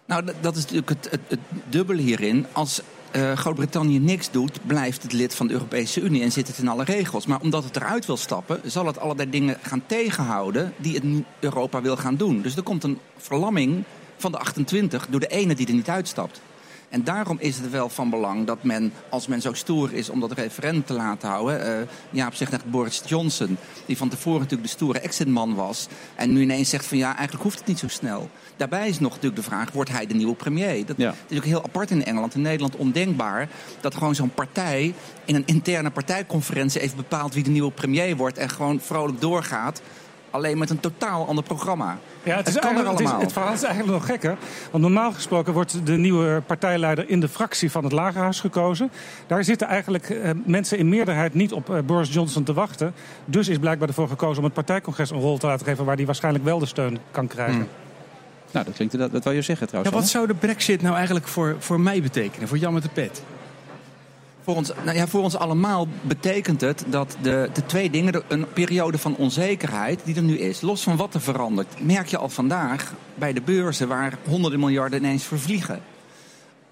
Nou, 0.05 0.23
dat- 0.41 0.55
is 0.55 0.61
natuurlijk 0.61 0.89
het, 0.89 1.07
het, 1.11 1.19
het 1.27 1.39
dubbele 1.69 2.01
hierin. 2.01 2.45
Als 2.51 2.81
eh, 3.11 3.31
Groot-Brittannië 3.33 3.99
niks 3.99 4.31
doet, 4.31 4.59
blijft 4.65 5.03
het 5.03 5.13
lid 5.13 5.35
van 5.35 5.47
de 5.47 5.53
Europese 5.53 6.01
Unie 6.01 6.21
en 6.21 6.31
zit 6.31 6.47
het 6.47 6.57
in 6.57 6.67
alle 6.67 6.83
regels. 6.83 7.25
Maar 7.25 7.39
omdat 7.41 7.63
het 7.63 7.75
eruit 7.75 8.05
wil 8.05 8.17
stappen, 8.17 8.59
zal 8.63 8.85
het 8.85 8.99
allerlei 8.99 9.29
dingen 9.29 9.57
gaan 9.61 9.83
tegenhouden 9.85 10.73
die 10.77 10.95
het 10.95 11.03
Europa 11.39 11.81
wil 11.81 11.97
gaan 11.97 12.15
doen. 12.15 12.41
Dus 12.41 12.55
er 12.55 12.63
komt 12.63 12.83
een 12.83 12.99
verlamming 13.17 13.83
van 14.17 14.31
de 14.31 14.37
28 14.37 15.07
door 15.09 15.19
de 15.19 15.27
ene 15.27 15.55
die 15.55 15.67
er 15.67 15.73
niet 15.73 15.89
uitstapt. 15.89 16.41
En 16.89 17.03
daarom 17.03 17.37
is 17.39 17.57
het 17.57 17.69
wel 17.69 17.89
van 17.89 18.09
belang 18.09 18.45
dat 18.47 18.63
men, 18.63 18.93
als 19.09 19.27
men 19.27 19.41
zo 19.41 19.53
stoer 19.53 19.93
is 19.93 20.09
om 20.09 20.19
dat 20.19 20.31
referendum 20.31 20.85
te 20.85 20.93
laten 20.93 21.29
houden. 21.29 21.65
eh, 21.79 21.87
Jaap 22.09 22.33
zegt 22.33 22.51
net 22.51 22.71
Boris 22.71 23.01
Johnson, 23.05 23.57
die 23.85 23.97
van 23.97 24.09
tevoren 24.09 24.39
natuurlijk 24.39 24.69
de 24.69 24.75
stoere 24.75 24.99
exitman 24.99 25.55
was. 25.55 25.87
En 26.15 26.33
nu 26.33 26.41
ineens 26.41 26.69
zegt 26.69 26.85
van 26.85 26.97
ja, 26.97 27.13
eigenlijk 27.15 27.43
hoeft 27.43 27.57
het 27.57 27.67
niet 27.67 27.79
zo 27.79 27.87
snel. 27.87 28.29
Daarbij 28.57 28.87
is 28.87 28.99
nog 28.99 29.09
natuurlijk 29.09 29.41
de 29.41 29.47
vraag, 29.49 29.71
wordt 29.71 29.89
hij 29.91 30.05
de 30.07 30.13
nieuwe 30.13 30.35
premier? 30.35 30.85
Dat 30.85 30.97
Ja. 30.97 31.13
is 31.27 31.37
ook 31.37 31.43
heel 31.45 31.63
apart 31.63 31.91
in 31.91 32.05
Engeland. 32.05 32.35
In 32.35 32.41
Nederland 32.41 32.75
ondenkbaar 32.75 33.49
dat 33.81 33.93
gewoon 33.95 34.15
zo'n 34.15 34.33
partij 34.33 34.93
in 35.25 35.35
een 35.35 35.45
interne 35.45 35.89
partijconferentie 35.89 36.81
even 36.81 36.97
bepaalt 36.97 37.33
wie 37.33 37.43
de 37.43 37.49
nieuwe 37.49 37.71
premier 37.71 38.15
wordt. 38.15 38.37
En 38.37 38.49
gewoon 38.49 38.79
vrolijk 38.81 39.21
doorgaat. 39.21 39.81
Alleen 40.31 40.57
met 40.57 40.69
een 40.69 40.79
totaal 40.79 41.27
ander 41.27 41.43
programma. 41.43 41.97
Ja, 42.23 42.35
het, 42.35 42.47
is 42.47 42.53
kan 42.53 42.61
er 42.69 42.75
eigenlijk- 42.75 42.99
het, 43.07 43.17
is- 43.17 43.23
het 43.23 43.33
verhaal 43.33 43.53
is 43.53 43.63
eigenlijk 43.63 43.93
nog 43.97 44.05
gekker. 44.05 44.37
Want 44.71 44.83
normaal 44.83 45.11
gesproken 45.11 45.53
wordt 45.53 45.85
de 45.85 45.91
nieuwe 45.97 46.41
partijleider 46.45 47.09
in 47.09 47.19
de 47.19 47.27
fractie 47.27 47.71
van 47.71 47.83
het 47.83 47.91
Lagerhuis 47.93 48.39
gekozen. 48.39 48.91
Daar 49.27 49.43
zitten 49.43 49.67
eigenlijk 49.67 50.09
eh, 50.09 50.31
mensen 50.45 50.77
in 50.77 50.89
meerderheid 50.89 51.33
niet 51.33 51.53
op 51.53 51.69
eh, 51.69 51.79
Boris 51.85 52.13
Johnson 52.13 52.43
te 52.43 52.53
wachten. 52.53 52.93
Dus 53.25 53.47
is 53.47 53.57
blijkbaar 53.57 53.87
ervoor 53.87 54.07
gekozen 54.07 54.37
om 54.37 54.43
het 54.43 54.53
partijcongres 54.53 55.09
een 55.11 55.19
rol 55.19 55.37
te 55.37 55.47
laten 55.47 55.65
geven... 55.65 55.85
waar 55.85 55.95
hij 55.95 56.05
waarschijnlijk 56.05 56.43
wel 56.43 56.59
de 56.59 56.65
steun 56.65 56.97
kan 57.11 57.27
krijgen. 57.27 57.67
Nou, 58.51 58.65
dat 58.65 58.73
klinkt 58.75 58.97
dat, 58.97 59.11
dat 59.11 59.23
wil 59.23 59.33
je 59.33 59.41
zeggen 59.41 59.65
Ja, 59.65 59.71
trouwens. 59.71 59.95
wat 59.95 60.07
zou 60.11 60.27
de 60.27 60.33
brexit 60.33 60.81
nou 60.81 60.95
eigenlijk 60.95 61.27
voor, 61.27 61.55
voor 61.59 61.79
mij 61.79 62.01
betekenen? 62.01 62.47
Voor 62.47 62.57
Jan 62.57 62.73
met 62.73 62.83
de 62.83 62.89
pet? 62.93 63.23
Voor 64.49 64.57
ons, 64.57 64.71
nou 64.83 64.97
ja, 64.97 65.07
voor 65.07 65.23
ons 65.23 65.35
allemaal 65.35 65.87
betekent 66.01 66.61
het 66.61 66.83
dat 66.87 67.17
de, 67.21 67.49
de 67.53 67.65
twee 67.65 67.89
dingen, 67.89 68.11
de- 68.11 68.23
een 68.27 68.45
periode 68.53 68.97
van 68.97 69.15
onzekerheid 69.15 69.99
die 70.03 70.15
er 70.15 70.21
nu 70.21 70.37
is, 70.37 70.61
los 70.61 70.83
van 70.83 70.95
wat 70.95 71.13
er 71.13 71.21
verandert, 71.21 71.67
merk 71.83 72.07
je 72.07 72.17
al 72.17 72.29
vandaag 72.29 72.93
bij 73.15 73.33
de 73.33 73.41
beurzen 73.41 73.87
waar 73.87 74.17
honderden 74.27 74.59
miljarden 74.59 74.99
ineens 74.99 75.23
vervliegen. 75.23 75.79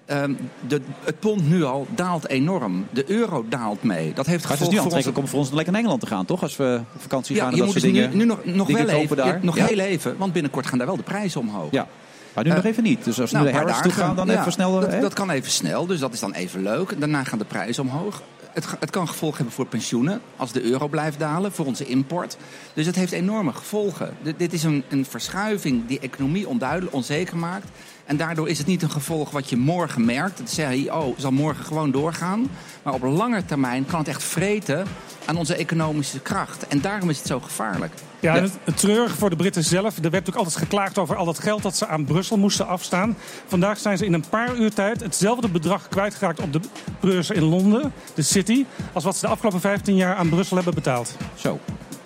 Ehm, 0.06 0.32
de, 0.68 0.80
het 1.04 1.20
pond 1.20 1.48
nu 1.48 1.64
al 1.64 1.86
daalt 1.94 2.28
enorm. 2.28 2.86
De 2.90 3.04
euro 3.10 3.44
daalt 3.48 3.82
mee. 3.82 4.12
Dat 4.12 4.26
heeft 4.26 4.42
Maar 4.48 4.52
het 4.52 4.60
is 4.60 4.68
nu 4.68 4.74
voor 4.76 4.84
ons. 4.84 4.94
aantrekkelijk 4.94 5.18
om 5.18 5.28
voor 5.28 5.38
ons 5.38 5.50
lekker 5.50 5.72
naar 5.72 5.80
Engeland 5.80 6.00
te 6.02 6.06
gaan, 6.08 6.24
toch? 6.24 6.42
Als 6.42 6.56
we 6.56 6.80
op 6.94 7.00
vakantie 7.00 7.36
gaan 7.36 7.44
en 7.44 7.50
je 7.50 7.56
dat 7.56 7.64
moet 7.66 7.80
soort 7.82 7.84
dus 7.84 7.94
dingen. 8.02 8.10
nu, 8.10 8.16
nu 8.16 8.24
nog, 8.24 8.44
nog 8.44 8.66
wel 8.68 8.88
even, 8.88 9.16
ja, 9.16 9.38
nog 9.42 9.56
Ja. 9.56 9.64
heel 9.66 9.78
even, 9.78 10.16
want 10.18 10.32
binnenkort 10.32 10.66
gaan 10.66 10.78
daar 10.78 10.86
wel 10.86 10.96
de 10.96 11.02
prijzen 11.02 11.40
omhoog. 11.40 11.70
Ja, 11.70 11.86
maar 12.34 12.44
nu 12.44 12.50
Eh, 12.50 12.56
nog 12.56 12.64
even 12.64 12.82
niet. 12.82 13.04
Dus 13.04 13.20
als 13.20 13.30
we 13.30 13.38
Nou, 13.38 13.52
naar 13.52 13.82
toe 13.82 13.92
gaan, 13.92 14.16
dan 14.16 14.30
even 14.30 14.52
snel... 14.52 14.80
Dat, 14.80 15.00
dat 15.00 15.12
kan 15.14 15.30
even 15.30 15.50
snel, 15.50 15.86
dus 15.86 16.00
dat 16.00 16.12
is 16.12 16.20
dan 16.20 16.32
even 16.32 16.62
leuk. 16.62 17.00
Daarna 17.00 17.24
gaan 17.24 17.38
de 17.38 17.44
prijzen 17.44 17.82
omhoog. 17.82 18.22
Het, 18.52 18.66
het 18.80 18.90
kan 18.90 19.08
gevolgen 19.08 19.36
hebben 19.36 19.54
voor 19.54 19.66
pensioenen, 19.66 20.20
als 20.36 20.52
de 20.52 20.62
euro 20.62 20.88
blijft 20.88 21.18
dalen, 21.18 21.52
voor 21.52 21.66
onze 21.66 21.84
import. 21.86 22.36
Dus 22.74 22.86
het 22.86 22.94
heeft 22.96 23.12
enorme 23.12 23.52
gevolgen. 23.52 24.16
Dit, 24.22 24.38
dit 24.38 24.52
is 24.52 24.62
een, 24.64 24.84
een 24.88 25.04
verschuiving 25.04 25.86
die 25.86 26.00
economie 26.00 26.48
onduidelijk, 26.48 26.94
onzeker 26.94 27.36
maakt. 27.36 27.68
En 28.08 28.16
daardoor 28.16 28.48
is 28.48 28.58
het 28.58 28.66
niet 28.66 28.82
een 28.82 28.90
gevolg 28.90 29.30
wat 29.30 29.50
je 29.50 29.56
morgen 29.56 30.04
merkt. 30.04 30.38
Het 30.38 30.50
zeggen, 30.50 30.94
oh, 30.94 31.18
zal 31.18 31.30
morgen 31.30 31.64
gewoon 31.64 31.90
doorgaan. 31.90 32.50
Maar 32.82 32.94
op 32.94 33.02
lange 33.02 33.44
termijn 33.44 33.86
kan 33.86 33.98
het 33.98 34.08
echt 34.08 34.22
vreten 34.22 34.86
aan 35.24 35.36
onze 35.36 35.54
economische 35.54 36.20
kracht. 36.20 36.66
En 36.66 36.80
daarom 36.80 37.10
is 37.10 37.18
het 37.18 37.26
zo 37.26 37.40
gevaarlijk. 37.40 37.92
Ja, 38.20 38.36
en 38.36 38.42
het, 38.42 38.52
het 38.64 38.76
treurige 38.76 39.16
voor 39.16 39.30
de 39.30 39.36
Britten 39.36 39.64
zelf. 39.64 39.96
Er 39.96 40.02
werd 40.02 40.12
natuurlijk 40.12 40.36
altijd 40.36 40.56
geklaagd 40.56 40.98
over 40.98 41.16
al 41.16 41.24
dat 41.24 41.38
geld 41.38 41.62
dat 41.62 41.76
ze 41.76 41.86
aan 41.86 42.04
Brussel 42.04 42.36
moesten 42.36 42.66
afstaan. 42.66 43.16
Vandaag 43.46 43.78
zijn 43.78 43.98
ze 43.98 44.04
in 44.04 44.12
een 44.12 44.28
paar 44.28 44.56
uur 44.56 44.74
tijd 44.74 45.02
hetzelfde 45.02 45.48
bedrag 45.48 45.88
kwijtgeraakt 45.88 46.40
op 46.40 46.52
de 46.52 46.60
beurs 47.00 47.30
in 47.30 47.42
Londen, 47.42 47.92
de 48.14 48.22
City, 48.22 48.64
als 48.92 49.04
wat 49.04 49.16
ze 49.16 49.26
de 49.26 49.32
afgelopen 49.32 49.60
15 49.60 49.96
jaar 49.96 50.14
aan 50.14 50.28
Brussel 50.28 50.56
hebben 50.56 50.74
betaald. 50.74 51.16
Zo, 51.34 51.60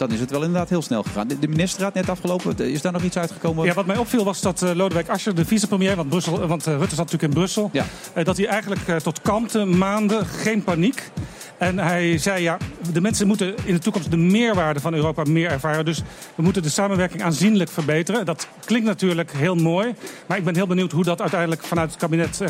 dan 0.09 0.13
is 0.13 0.21
het 0.21 0.31
wel 0.31 0.43
inderdaad 0.43 0.69
heel 0.69 0.83
snel 0.83 1.03
gegaan. 1.03 1.29
De, 1.29 1.39
de 1.39 1.49
ministerraad 1.49 1.95
net 1.95 2.09
afgelopen, 2.09 2.59
is 2.59 2.83
daar 2.83 2.93
nog 2.93 3.03
iets 3.03 3.17
uitgekomen? 3.17 3.65
Ja, 3.65 3.75
wat 3.75 3.87
mij 3.87 3.97
opviel 3.97 4.25
was 4.25 4.41
dat 4.41 4.63
eh, 4.63 4.71
Lodewijk 4.75 5.09
Asscher, 5.09 5.35
de 5.35 5.45
vicepremier, 5.45 5.97
want, 5.97 6.09
Brussel, 6.09 6.47
want 6.47 6.67
eh, 6.67 6.73
Rutte 6.73 6.95
zat 6.95 7.05
natuurlijk 7.05 7.33
in 7.33 7.39
Brussel, 7.39 7.71
Ja. 7.73 7.85
eh, 8.13 8.25
dat 8.25 8.37
hij 8.37 8.47
eigenlijk 8.47 8.99
tot 9.03 9.21
kalmte 9.23 9.65
maanden, 9.65 10.27
geen 10.27 10.65
paniek. 10.65 11.11
En 11.59 11.79
hij 11.79 12.19
zei, 12.19 12.43
ja, 12.43 12.57
de 12.93 13.01
mensen 13.01 13.27
moeten 13.27 13.55
in 13.65 13.75
de 13.75 13.81
toekomst 13.81 14.11
de 14.11 14.17
meerwaarde 14.17 14.81
van 14.81 14.95
Europa 14.95 15.23
meer 15.25 15.51
ervaren. 15.51 15.85
Dus 15.85 16.03
we 16.35 16.43
moeten 16.43 16.63
de 16.63 16.69
samenwerking 16.69 17.23
aanzienlijk 17.23 17.71
verbeteren. 17.71 18.27
Dat 18.27 18.49
klinkt 18.65 18.87
natuurlijk 18.87 19.33
heel 19.33 19.55
mooi. 19.55 19.95
Maar 20.27 20.39
ik 20.39 20.45
ben 20.45 20.55
heel 20.55 20.67
benieuwd 20.67 20.93
hoe 20.93 21.05
dat 21.05 21.21
uiteindelijk 21.21 21.63
vanuit 21.65 21.91
het 21.91 21.99
kabinet 22.01 22.41
uh, 22.41 22.49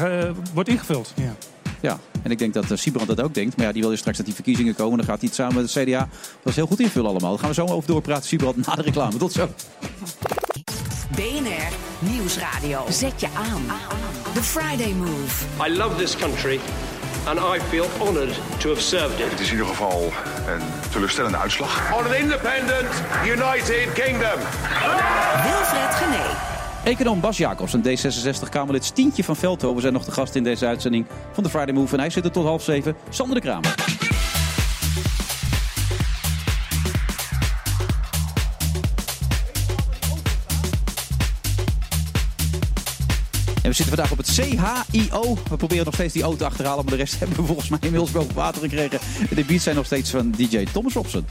wordt 0.55 0.69
ingevuld. 0.69 1.13
Ja. 1.17 1.35
Ja, 1.83 1.99
en 2.23 2.31
ik 2.31 2.39
denk 2.39 2.55
dat 2.55 2.71
uh, 2.71 2.79
Siebrand 2.79 3.09
dat 3.09 3.21
ook 3.21 3.35
denkt. 3.35 3.57
Maar 3.57 3.67
ja, 3.67 3.73
die 3.73 3.83
wil 3.83 3.91
je 3.91 3.97
straks 3.97 4.17
dat 4.17 4.27
die 4.27 4.35
verkiezingen 4.35 4.75
komen. 4.75 4.97
Dan 4.97 5.07
gaat 5.07 5.19
hij 5.19 5.27
het 5.27 5.37
samen 5.37 5.55
met 5.55 5.73
de 5.73 5.83
CDA 5.83 6.09
dat 6.43 6.55
heel 6.55 6.67
goed 6.67 6.81
invullen 6.81 7.11
allemaal. 7.11 7.31
Daar 7.31 7.39
gaan 7.39 7.49
we 7.49 7.55
zo 7.55 7.67
over 7.67 7.89
doorpraten, 7.89 8.29
Siebrand, 8.29 8.67
na 8.67 8.75
de 8.75 8.83
reclame. 8.83 9.17
Tot 9.17 9.33
zo. 9.33 9.49
BNR 11.15 11.73
Nieuwsradio. 11.99 12.85
Zet 12.89 13.21
je 13.21 13.29
aan. 13.35 13.63
The 14.35 14.43
Friday 14.43 14.93
Move. 14.93 15.45
I 15.67 15.77
love 15.77 15.97
this 15.97 16.17
country 16.17 16.61
and 17.27 17.39
I 17.39 17.61
feel 17.61 17.87
honored 18.01 18.35
to 18.59 18.69
have 18.69 18.81
served 18.81 19.21
it. 19.21 19.31
Het 19.31 19.41
is 19.41 19.47
in 19.47 19.53
ieder 19.53 19.67
geval 19.67 20.13
een 20.47 20.63
teleurstellende 20.91 21.37
uitslag. 21.37 21.93
On 21.99 22.05
an 22.05 22.15
independent 22.15 23.03
United 23.25 23.93
Kingdom. 23.93 24.39
Wilfred 25.43 25.95
Gené. 25.95 26.52
Econoom 26.85 27.21
Bas 27.21 27.37
Jacobs, 27.37 27.73
een 27.73 27.83
D66-Kamerlid 27.83 28.85
Stientje 28.85 29.25
van 29.25 29.37
Veldhoven... 29.37 29.81
zijn 29.81 29.93
nog 29.93 30.05
de 30.05 30.13
gast 30.13 30.35
in 30.35 30.45
deze 30.45 30.67
uitzending 30.67 31.07
van 31.33 31.43
de 31.43 31.49
Friday 31.49 31.75
Move. 31.75 31.93
En 31.93 32.01
hij 32.01 32.11
zit 32.11 32.25
er 32.25 32.31
tot 32.31 32.45
half 32.45 32.63
zeven. 32.63 32.97
Sander 33.09 33.35
de 33.35 33.41
Kramer. 33.41 33.75
En 43.63 43.69
we 43.69 43.73
zitten 43.75 43.97
vandaag 43.97 44.11
op 44.11 44.19
het 44.19 44.29
CHIO. 44.29 45.39
We 45.49 45.57
proberen 45.57 45.85
nog 45.85 45.95
steeds 45.95 46.13
die 46.13 46.23
auto 46.23 46.45
achter 46.45 46.63
te 46.63 46.69
halen, 46.69 46.85
maar 46.85 46.95
de 46.95 47.01
rest 47.01 47.19
hebben 47.21 47.37
we 47.37 47.47
volgens 47.47 47.69
mij 47.69 47.79
inmiddels 47.83 48.11
boven 48.11 48.35
water 48.35 48.63
gekregen. 48.63 48.99
En 49.31 49.37
de 49.37 49.45
beats 49.45 49.65
zijn 49.65 49.77
nog 49.77 49.87
steeds 49.87 50.11
van 50.11 50.31
DJ 50.31 50.65
Thomas 50.73 50.93
Robson. 50.93 51.27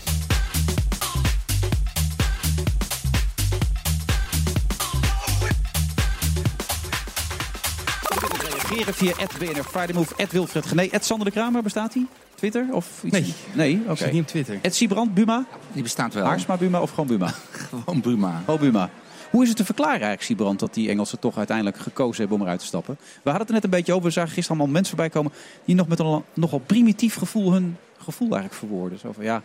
Reageren 8.72 8.94
via 8.94 9.14
BNR 9.40 9.64
Friday 9.64 9.96
Move, 9.96 10.28
Wilfred 10.30 10.66
Gené, 10.66 10.90
Sander 11.00 11.26
de 11.26 11.32
Kramer, 11.32 11.64
bestaat 11.64 11.94
hij? 11.94 12.06
Twitter? 12.36 12.68
Of 12.72 13.04
iets? 13.04 13.14
Nee. 13.14 13.34
Nee, 13.54 13.82
oké. 13.86 13.96
Zit 13.96 14.12
niet 14.12 14.22
op 14.22 14.28
Twitter. 14.28 14.60
Ed 14.62 14.76
Siebrand, 14.76 15.14
Buma? 15.14 15.46
Die 15.74 15.84
bestaat 15.84 16.14
wel. 16.14 16.26
Haarsma 16.26 16.58
Buma 16.58 16.82
of 16.82 16.90
gewoon 16.90 17.08
Buma? 17.08 17.34
Gewoon 17.70 18.02
Buma. 18.02 18.44
Oh, 18.46 18.60
Buma. 18.60 18.90
Hoe 19.32 19.42
is 19.42 19.48
het 19.48 19.58
te 19.58 19.66
verklaren 19.66 19.92
eigenlijk, 19.92 20.24
Siebrand, 20.24 20.60
dat 20.60 20.74
die 20.74 20.90
Engelsen 20.90 21.20
toch 21.20 21.38
uiteindelijk 21.38 21.78
gekozen 21.78 22.20
hebben 22.20 22.38
om 22.38 22.44
eruit 22.44 22.60
te 22.60 22.66
stappen? 22.66 22.98
We 23.00 23.30
hadden 23.30 23.40
het 23.40 23.48
er 23.48 23.54
net 23.54 23.64
een 23.64 23.70
beetje 23.70 23.94
over. 23.94 24.06
We 24.06 24.12
zagen 24.12 24.32
gisteren 24.32 24.58
allemaal 24.58 24.74
mensen 24.74 24.98
voorbij 24.98 25.14
komen 25.14 25.32
die 25.66 25.76
nog 25.76 25.88
met 25.88 26.00
een 26.00 26.24
nogal 26.34 26.60
primitief 26.60 27.16
gevoel 27.16 27.52
hun 27.52 27.78
gevoel 27.98 28.30
eigenlijk 28.30 28.60
verwoorden. 28.60 29.00
Zo 29.00 29.12
van 29.12 29.24
ja, 29.24 29.36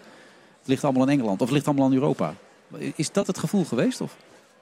het 0.59 0.69
ligt 0.69 0.85
allemaal 0.85 1.03
in 1.03 1.09
Engeland 1.09 1.41
of 1.41 1.47
het 1.47 1.55
ligt 1.55 1.67
allemaal 1.67 1.87
in 1.87 1.95
Europa. 1.95 2.35
Is 2.95 3.13
dat 3.13 3.27
het 3.27 3.39
gevoel 3.39 3.65
geweest? 3.65 4.01
Of? 4.01 4.17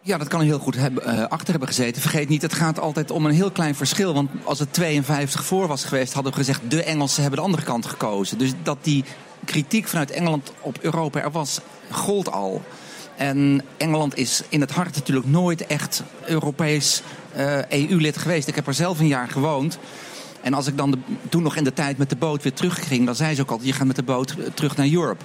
Ja, 0.06 0.18
dat 0.18 0.28
kan 0.28 0.40
heel 0.40 0.58
goed 0.58 0.76
uh, 0.76 1.24
achter 1.28 1.50
hebben 1.50 1.68
gezeten. 1.68 2.02
Vergeet 2.02 2.28
niet, 2.28 2.42
het 2.42 2.54
gaat 2.54 2.80
altijd 2.80 3.10
om 3.10 3.26
een 3.26 3.34
heel 3.34 3.50
klein 3.50 3.74
verschil. 3.74 4.14
Want 4.14 4.30
als 4.42 4.58
het 4.58 4.72
52 4.72 5.44
voor 5.44 5.66
was 5.66 5.84
geweest, 5.84 6.12
hadden 6.12 6.32
we 6.32 6.38
gezegd... 6.38 6.60
de 6.68 6.82
Engelsen 6.82 7.20
hebben 7.22 7.40
de 7.40 7.46
andere 7.46 7.62
kant 7.62 7.86
gekozen. 7.86 8.38
Dus 8.38 8.52
dat 8.62 8.78
die 8.80 9.04
kritiek 9.44 9.88
vanuit 9.88 10.10
Engeland 10.10 10.52
op 10.60 10.78
Europa 10.80 11.20
er 11.20 11.30
was, 11.30 11.60
gold 11.90 12.30
al. 12.32 12.62
En 13.16 13.62
Engeland 13.76 14.16
is 14.16 14.42
in 14.48 14.60
het 14.60 14.70
hart 14.70 14.94
natuurlijk 14.94 15.26
nooit 15.26 15.66
echt 15.66 16.02
Europees 16.24 17.02
EU-lid 17.68 18.16
geweest. 18.16 18.48
Ik 18.48 18.54
heb 18.54 18.66
er 18.66 18.74
zelf 18.74 19.00
een 19.00 19.06
jaar 19.06 19.28
gewoond. 19.28 19.78
En 20.40 20.54
als 20.54 20.66
ik 20.66 20.76
dan 20.76 21.02
toen 21.28 21.42
nog 21.42 21.56
in 21.56 21.64
de 21.64 21.72
tijd 21.72 21.98
met 21.98 22.08
de 22.08 22.16
boot 22.16 22.42
weer 22.42 22.52
terugging... 22.52 23.06
dan 23.06 23.14
zei 23.14 23.34
ze 23.34 23.40
ook 23.40 23.50
altijd, 23.50 23.68
je 23.68 23.74
gaat 23.74 23.86
met 23.86 23.96
de 23.96 24.02
boot 24.02 24.34
terug 24.54 24.76
naar 24.76 24.88
Europe. 24.88 25.24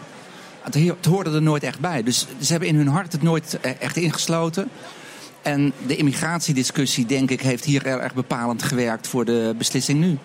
Het, 0.72 0.88
het 0.96 1.06
hoorde 1.06 1.32
er 1.32 1.42
nooit 1.42 1.64
echt 1.64 1.80
bij. 1.80 2.04
Dus 2.04 2.28
ze 2.42 2.52
hebben 2.52 2.70
in 2.70 2.76
hun 2.76 2.88
hart 2.88 3.12
het 3.12 3.22
nooit 3.22 3.60
echt 3.80 3.98
ingesloten. 3.98 4.70
En 5.42 5.74
de 5.88 5.96
immigratiediscussie, 5.96 7.06
denk 7.06 7.32
ik, 7.32 7.42
heeft 7.42 7.66
hier 7.66 7.86
erg 7.86 8.14
bepalend 8.14 8.64
gewerkt 8.64 9.08
voor 9.08 9.26
de 9.26 9.56
beslissing 9.58 10.00
nu. 10.00 10.18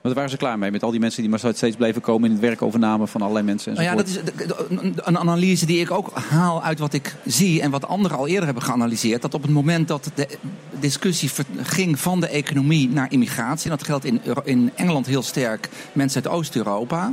Want 0.00 0.14
daar 0.14 0.14
waren 0.14 0.30
ze 0.30 0.36
klaar 0.36 0.58
mee 0.58 0.70
met 0.70 0.82
al 0.82 0.90
die 0.90 1.00
mensen 1.00 1.22
die 1.22 1.30
maar 1.30 1.54
steeds 1.54 1.76
bleven 1.76 2.00
komen 2.00 2.24
in 2.24 2.32
het 2.32 2.44
werkovername 2.44 3.06
van 3.06 3.20
allerlei 3.22 3.44
mensen. 3.44 3.72
Nou 3.72 3.84
ja, 3.84 3.94
dat 3.94 4.06
is 4.06 4.18
een 4.94 5.18
analyse 5.18 5.66
die 5.66 5.80
ik 5.80 5.90
ook 5.90 6.10
haal 6.28 6.62
uit 6.62 6.78
wat 6.78 6.92
ik 6.92 7.14
zie 7.24 7.60
en 7.60 7.70
wat 7.70 7.86
anderen 7.86 8.16
al 8.16 8.26
eerder 8.26 8.44
hebben 8.44 8.62
geanalyseerd. 8.62 9.22
Dat 9.22 9.34
op 9.34 9.42
het 9.42 9.50
moment 9.50 9.88
dat 9.88 10.10
de 10.14 10.28
discussie 10.80 11.30
ging 11.56 12.00
van 12.00 12.20
de 12.20 12.28
economie 12.28 12.88
naar 12.88 13.12
immigratie, 13.12 13.70
en 13.70 13.76
dat 13.76 13.86
geldt 13.86 14.04
in, 14.04 14.20
in 14.44 14.70
Engeland 14.74 15.06
heel 15.06 15.22
sterk, 15.22 15.68
mensen 15.92 16.24
uit 16.24 16.32
Oost-Europa, 16.32 17.12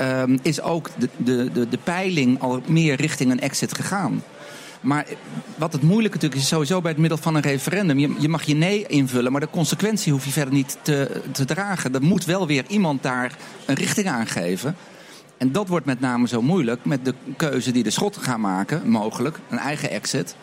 um, 0.00 0.38
is 0.42 0.60
ook 0.60 0.90
de, 0.98 1.08
de, 1.52 1.68
de, 1.68 1.78
peiling 1.84 2.40
al 2.40 2.62
meer 2.66 2.94
richting 2.94 3.30
een 3.30 3.40
exit 3.40 3.74
gegaan. 3.74 4.22
Maar 4.80 5.06
wat 5.56 5.72
het 5.72 5.82
moeilijke 5.82 6.14
natuurlijk 6.14 6.42
is, 6.42 6.48
sowieso 6.48 6.80
bij 6.80 6.90
het 6.90 7.00
middel 7.00 7.18
van 7.18 7.34
een 7.34 7.42
referendum. 7.42 7.98
Je, 7.98 8.14
je, 8.18 8.28
mag 8.28 8.42
je 8.42 8.54
nee 8.54 8.86
invullen, 8.86 9.32
maar 9.32 9.40
de 9.40 9.50
consequentie 9.50 10.12
hoef 10.12 10.24
je 10.24 10.30
verder 10.30 10.54
niet 10.54 10.78
te, 10.82 11.22
te 11.32 11.44
dragen. 11.44 11.94
Er 11.94 12.02
moet 12.02 12.24
wel 12.24 12.46
weer 12.46 12.64
iemand 12.68 13.02
daar 13.02 13.36
een 13.66 13.74
richting 13.74 14.08
aan 14.08 14.26
geven. 14.26 14.76
En 15.36 15.52
dat 15.52 15.68
wordt 15.68 15.86
met 15.86 16.00
name 16.00 16.28
zo 16.28 16.42
moeilijk 16.42 16.84
met 16.84 17.04
de 17.04 17.14
keuze 17.36 17.72
die 17.72 17.82
de 17.82 17.90
Schotten 17.90 18.22
gaan 18.22 18.40
maken, 18.40 18.88
mogelijk, 18.88 19.38
een 19.50 19.58
eigen 19.58 19.90
exit. 19.90 20.36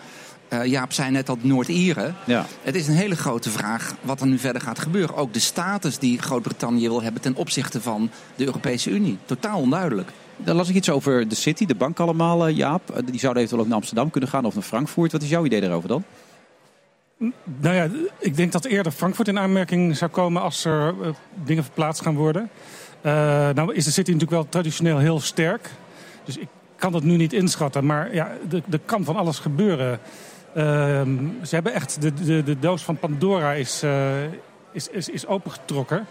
Uh, 0.54 0.66
Jaap 0.66 0.94
zei 0.94 1.12
net 1.12 1.30
al 1.30 1.38
Noord-Ieren. 1.42 2.16
Ja. 2.26 2.46
Het 2.62 2.76
is 2.76 2.88
een 2.88 2.96
hele 2.96 3.16
grote 3.16 3.50
vraag 3.50 3.96
wat 4.02 4.22
er 4.22 4.28
nu 4.28 4.38
verder 4.38 4.62
gaat 4.62 4.80
gebeuren. 4.80 5.16
Ook 5.16 5.34
de 5.34 5.40
status 5.40 5.98
die 5.98 6.22
Groot-Brittannië 6.22 6.88
wil 6.88 7.02
hebben 7.02 7.22
ten 7.22 7.36
opzichte 7.36 7.82
van 7.82 8.10
de 8.36 8.46
Europese 8.46 8.90
Unie. 8.90 9.18
Totaal 9.26 9.60
onduidelijk. 9.60 10.12
Dan 10.38 10.56
las 10.56 10.70
ik 10.70 10.76
iets 10.76 10.90
over 10.90 11.28
de 11.28 11.36
City, 11.36 11.66
de 11.66 11.76
bank 11.76 12.00
allemaal, 12.00 12.50
uh, 12.50 12.56
Jaap. 12.56 12.92
Uh, 12.92 12.98
die 13.06 13.20
zouden 13.20 13.42
eventueel 13.42 13.62
ook 13.62 13.68
naar 13.68 13.78
Amsterdam 13.78 14.10
kunnen 14.10 14.30
gaan 14.30 14.46
of 14.46 14.54
naar 14.54 14.64
Frankfurt. 14.64 15.12
Wat 15.12 15.22
is 15.22 15.30
jouw 15.30 15.46
idee 15.46 15.62
daarover 15.62 15.90
dan? 15.90 16.04
Nou 17.60 17.76
ja, 17.76 17.88
ik 18.20 18.36
denk 18.36 18.52
dat 18.52 18.66
eerder 18.66 18.92
Frankfurt 18.92 19.28
in 19.28 19.40
aanmerking 19.40 19.98
zou 19.98 20.12
komen 20.12 20.42
als 20.42 20.66
er 20.66 20.96
dingen 21.44 21.64
verplaatst 21.64 22.02
gaan 22.02 22.16
worden. 22.16 22.50
nou 23.56 23.74
is 23.74 23.86
de 23.86 23.92
City 23.92 24.12
natuurlijk 24.12 24.42
wel 24.42 24.50
traditioneel 24.50 24.98
heel 24.98 25.20
sterk. 25.20 25.70
Dus 26.24 26.38
ik 26.38 26.48
kan 26.76 26.92
dat 26.92 27.04
nu 27.04 27.16
niet 27.16 27.34
inschatten. 27.34 27.86
Maar 27.86 28.14
ja, 28.14 28.32
er 28.70 28.80
kan 28.86 29.04
van 29.04 29.16
alles 29.16 29.40
gebeuren. 29.40 30.00
Ehm, 30.56 31.18
ze 31.44 31.56
hebben 31.56 31.74
echt, 31.74 32.02
de, 32.02 32.14
de, 32.14 32.44
de 32.44 32.60
doos 32.60 32.84
van 32.84 32.98
Pandora 32.98 33.54
is, 33.54 33.84
uh, 33.84 34.24
is, 34.72 34.88
is, 34.88 35.10
is 35.10 35.28
opengetrokken. 35.28 36.06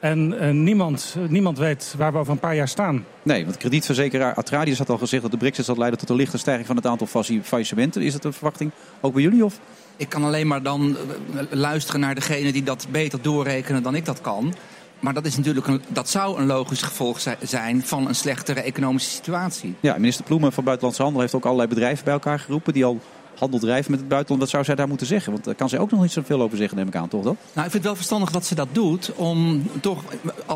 En 0.00 0.34
uh, 0.40 0.50
niemand, 0.50 1.16
niemand 1.28 1.58
weet 1.58 1.94
waar 1.96 2.12
we 2.12 2.18
over 2.18 2.32
een 2.32 2.38
paar 2.38 2.54
jaar 2.54 2.68
staan. 2.68 3.04
Nee, 3.22 3.44
want 3.44 3.56
kredietverzekeraar 3.56 4.34
Atradius 4.34 4.78
had 4.78 4.90
al 4.90 4.98
gezegd 4.98 5.22
dat 5.22 5.30
de 5.30 5.36
brexit 5.36 5.64
zal 5.64 5.76
leiden 5.76 5.98
tot 5.98 6.08
een 6.08 6.16
lichte 6.16 6.38
stijging 6.38 6.66
van 6.66 6.76
het 6.76 6.86
aantal 6.86 7.06
faillissementen. 7.42 8.02
Is 8.02 8.12
dat 8.12 8.24
een 8.24 8.32
verwachting 8.32 8.70
ook 9.00 9.12
bij 9.12 9.22
jullie? 9.22 9.44
Of? 9.44 9.60
Ik 9.96 10.08
kan 10.08 10.24
alleen 10.24 10.46
maar 10.46 10.62
dan 10.62 10.96
eh, 11.36 11.42
luisteren 11.50 12.00
naar 12.00 12.14
degene 12.14 12.52
die 12.52 12.62
dat 12.62 12.86
beter 12.90 13.22
doorrekenen 13.22 13.82
dan 13.82 13.94
ik 13.94 14.04
dat 14.04 14.20
kan. 14.20 14.54
Maar 15.00 15.14
dat, 15.14 15.26
is 15.26 15.36
natuurlijk 15.36 15.66
een, 15.66 15.82
dat 15.88 16.08
zou 16.08 16.40
een 16.40 16.46
logisch 16.46 16.82
gevolg 16.82 17.20
zijn 17.40 17.82
van 17.82 18.08
een 18.08 18.14
slechtere 18.14 18.60
economische 18.60 19.10
situatie. 19.10 19.74
Ja, 19.80 19.94
minister 19.94 20.24
Ploemen 20.24 20.52
van 20.52 20.64
Buitenlandse 20.64 21.02
Handel 21.02 21.20
heeft 21.20 21.34
ook 21.34 21.44
allerlei 21.44 21.68
bedrijven 21.68 22.04
bij 22.04 22.12
elkaar 22.12 22.38
geroepen 22.38 22.72
die 22.72 22.84
al 22.84 23.00
handel 23.38 23.58
drijven 23.58 23.90
met 23.90 24.00
het 24.00 24.08
buitenland. 24.08 24.40
Wat 24.40 24.50
zou 24.50 24.64
zij 24.64 24.74
daar 24.74 24.88
moeten 24.88 25.06
zeggen? 25.06 25.32
Want 25.32 25.44
daar 25.44 25.54
kan 25.54 25.68
zij 25.68 25.78
ook 25.78 25.90
nog 25.90 26.00
niet 26.00 26.12
zoveel 26.12 26.42
over 26.42 26.56
zeggen, 26.56 26.76
neem 26.76 26.86
ik 26.86 26.94
aan, 26.94 27.08
toch? 27.08 27.22
Dan? 27.22 27.36
Nou, 27.52 27.66
ik 27.66 27.72
vind 27.72 27.72
het 27.72 27.82
wel 27.82 27.94
verstandig 27.94 28.30
dat 28.30 28.46
ze 28.46 28.54
dat 28.54 28.68
doet. 28.72 29.12
Om 29.14 29.62
toch, 29.80 30.02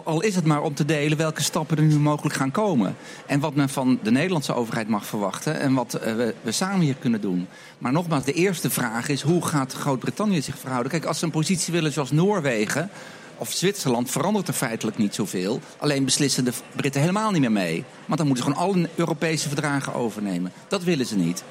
al 0.04 0.20
is 0.20 0.34
het 0.34 0.44
maar 0.44 0.62
om 0.62 0.74
te 0.74 0.84
delen 0.84 1.18
welke 1.18 1.42
stappen 1.42 1.76
er 1.76 1.82
nu 1.82 1.98
mogelijk 1.98 2.34
gaan 2.34 2.50
komen. 2.50 2.96
En 3.26 3.40
wat 3.40 3.54
men 3.54 3.68
van 3.68 3.98
de 4.02 4.10
Nederlandse 4.10 4.54
overheid 4.54 4.88
mag 4.88 5.06
verwachten. 5.06 5.60
En 5.60 5.74
wat 5.74 5.94
eh, 5.94 6.14
we, 6.14 6.34
we 6.42 6.52
samen 6.52 6.80
hier 6.80 6.96
kunnen 6.98 7.20
doen. 7.20 7.46
Maar 7.78 7.92
nogmaals, 7.92 8.24
de 8.24 8.32
eerste 8.32 8.70
vraag 8.70 9.08
is 9.08 9.22
hoe 9.22 9.46
gaat 9.46 9.72
Groot-Brittannië 9.72 10.42
zich 10.42 10.58
verhouden? 10.58 10.90
Kijk, 10.92 11.04
als 11.04 11.18
ze 11.18 11.24
een 11.24 11.30
positie 11.30 11.72
willen 11.72 11.92
zoals 11.92 12.10
Noorwegen 12.10 12.90
of 13.36 13.52
Zwitserland 13.52 14.10
verandert 14.10 14.48
er 14.48 14.54
feitelijk 14.54 14.98
niet 14.98 15.14
zoveel. 15.14 15.60
Alleen 15.78 16.04
beslissen 16.04 16.44
de 16.44 16.52
Britten 16.76 17.00
helemaal 17.00 17.30
niet 17.30 17.40
meer 17.40 17.52
mee. 17.52 17.84
Want 18.06 18.18
dan 18.18 18.26
moeten 18.26 18.44
ze 18.44 18.52
gewoon 18.52 18.68
alle 18.68 18.88
Europese 18.94 19.48
verdragen 19.48 19.94
overnemen. 19.94 20.52
Dat 20.68 20.82
willen 20.82 21.06
ze 21.06 21.16
niet 21.16 21.44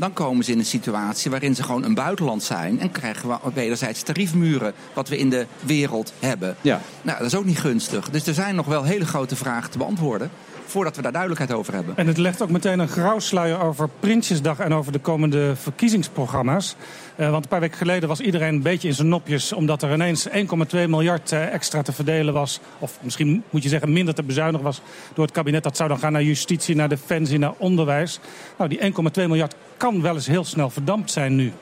dan 0.00 0.12
komen 0.12 0.44
ze 0.44 0.52
in 0.52 0.58
een 0.58 0.64
situatie 0.64 1.30
waarin 1.30 1.54
ze 1.54 1.62
gewoon 1.62 1.84
een 1.84 1.94
buitenland 1.94 2.42
zijn. 2.42 2.80
En 2.80 2.90
krijgen 2.90 3.28
we 3.28 3.38
wederzijds 3.54 4.02
tariefmuren, 4.02 4.74
wat 4.94 5.08
we 5.08 5.18
in 5.18 5.30
de 5.30 5.46
wereld 5.60 6.12
hebben. 6.18 6.56
Ja. 6.60 6.80
Nou, 7.02 7.18
dat 7.18 7.26
is 7.26 7.34
ook 7.34 7.44
niet 7.44 7.60
gunstig. 7.60 8.10
Dus 8.10 8.26
er 8.26 8.34
zijn 8.34 8.54
nog 8.54 8.66
wel 8.66 8.82
hele 8.82 9.06
grote 9.06 9.36
vragen 9.36 9.70
te 9.70 9.78
beantwoorden 9.78 10.30
voordat 10.70 10.96
we 10.96 11.02
daar 11.02 11.12
duidelijkheid 11.12 11.52
over 11.52 11.74
hebben. 11.74 11.96
En 11.96 12.06
het 12.06 12.16
legt 12.16 12.42
ook 12.42 12.50
meteen 12.50 12.78
een 12.78 12.88
grauwsluier 12.88 13.60
over 13.60 13.88
Prinsjesdag 14.00 14.58
en 14.58 14.74
over 14.74 14.92
de 14.92 14.98
komende 14.98 15.56
verkiezingsprogramma's. 15.56 16.76
Uh, 17.16 17.30
want 17.30 17.44
een 17.44 17.50
paar 17.50 17.60
weken 17.60 17.76
geleden 17.76 18.08
was 18.08 18.20
iedereen 18.20 18.54
een 18.54 18.62
beetje 18.62 18.88
in 18.88 18.94
zijn 18.94 19.08
nopjes... 19.08 19.52
omdat 19.52 19.82
er 19.82 19.92
ineens 19.92 20.28
1,2 20.28 20.34
miljard 20.72 21.32
uh, 21.32 21.52
extra 21.52 21.82
te 21.82 21.92
verdelen 21.92 22.34
was. 22.34 22.60
Of 22.78 22.98
misschien 23.02 23.42
moet 23.50 23.62
je 23.62 23.68
zeggen 23.68 23.92
minder 23.92 24.14
te 24.14 24.22
bezuinigen 24.22 24.64
was 24.64 24.80
door 25.14 25.24
het 25.24 25.34
kabinet. 25.34 25.62
Dat 25.62 25.76
zou 25.76 25.88
dan 25.88 25.98
gaan 25.98 26.12
naar 26.12 26.22
justitie, 26.22 26.76
naar 26.76 26.88
defensie, 26.88 27.38
naar 27.38 27.54
onderwijs. 27.56 28.20
Nou, 28.58 28.70
die 28.70 28.80
1,2 28.80 28.88
miljard 29.14 29.54
kan 29.76 30.02
wel 30.02 30.14
eens 30.14 30.26
heel 30.26 30.44
snel 30.44 30.70
verdampt 30.70 31.10
zijn 31.10 31.36
nu. 31.36 31.52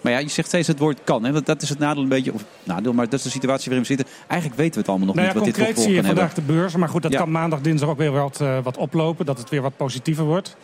Maar 0.00 0.12
ja, 0.12 0.18
je 0.18 0.28
zegt 0.28 0.48
steeds 0.48 0.68
het 0.68 0.78
woord 0.78 0.98
kan. 1.04 1.24
Hè? 1.24 1.32
Want 1.32 1.46
dat 1.46 1.62
is 1.62 1.68
het 1.68 1.78
nadeel 1.78 2.02
een 2.02 2.08
beetje. 2.08 2.32
Of 2.32 2.44
nadeel, 2.62 2.92
maar 2.92 3.04
dat 3.04 3.14
is 3.14 3.22
de 3.22 3.30
situatie 3.30 3.64
waarin 3.64 3.86
we 3.88 3.94
zitten. 3.94 4.06
Eigenlijk 4.26 4.60
weten 4.60 4.74
we 4.74 4.80
het 4.80 4.88
allemaal 4.88 5.06
nog 5.06 5.16
Nou 5.16 5.28
ja, 5.28 5.32
niet 5.34 5.42
wat 5.44 5.54
dit 5.54 5.64
voor 5.64 5.74
concreet 5.74 5.84
zie 5.90 6.02
je 6.02 6.06
vandaag 6.06 6.34
de 6.34 6.42
beurs. 6.42 6.76
Maar 6.76 6.88
goed, 6.88 7.02
dat 7.02 7.12
Ja. 7.12 7.18
kan 7.18 7.30
maandag, 7.30 7.60
dinsdag 7.60 7.88
ook 7.88 7.98
weer 7.98 8.10
wat, 8.12 8.40
eh, 8.40 8.58
wat 8.62 8.76
oplopen. 8.76 9.26
Dat 9.26 9.38
het 9.38 9.48
weer 9.48 9.62
wat 9.62 9.76
positiever 9.76 10.24
wordt. 10.24 10.56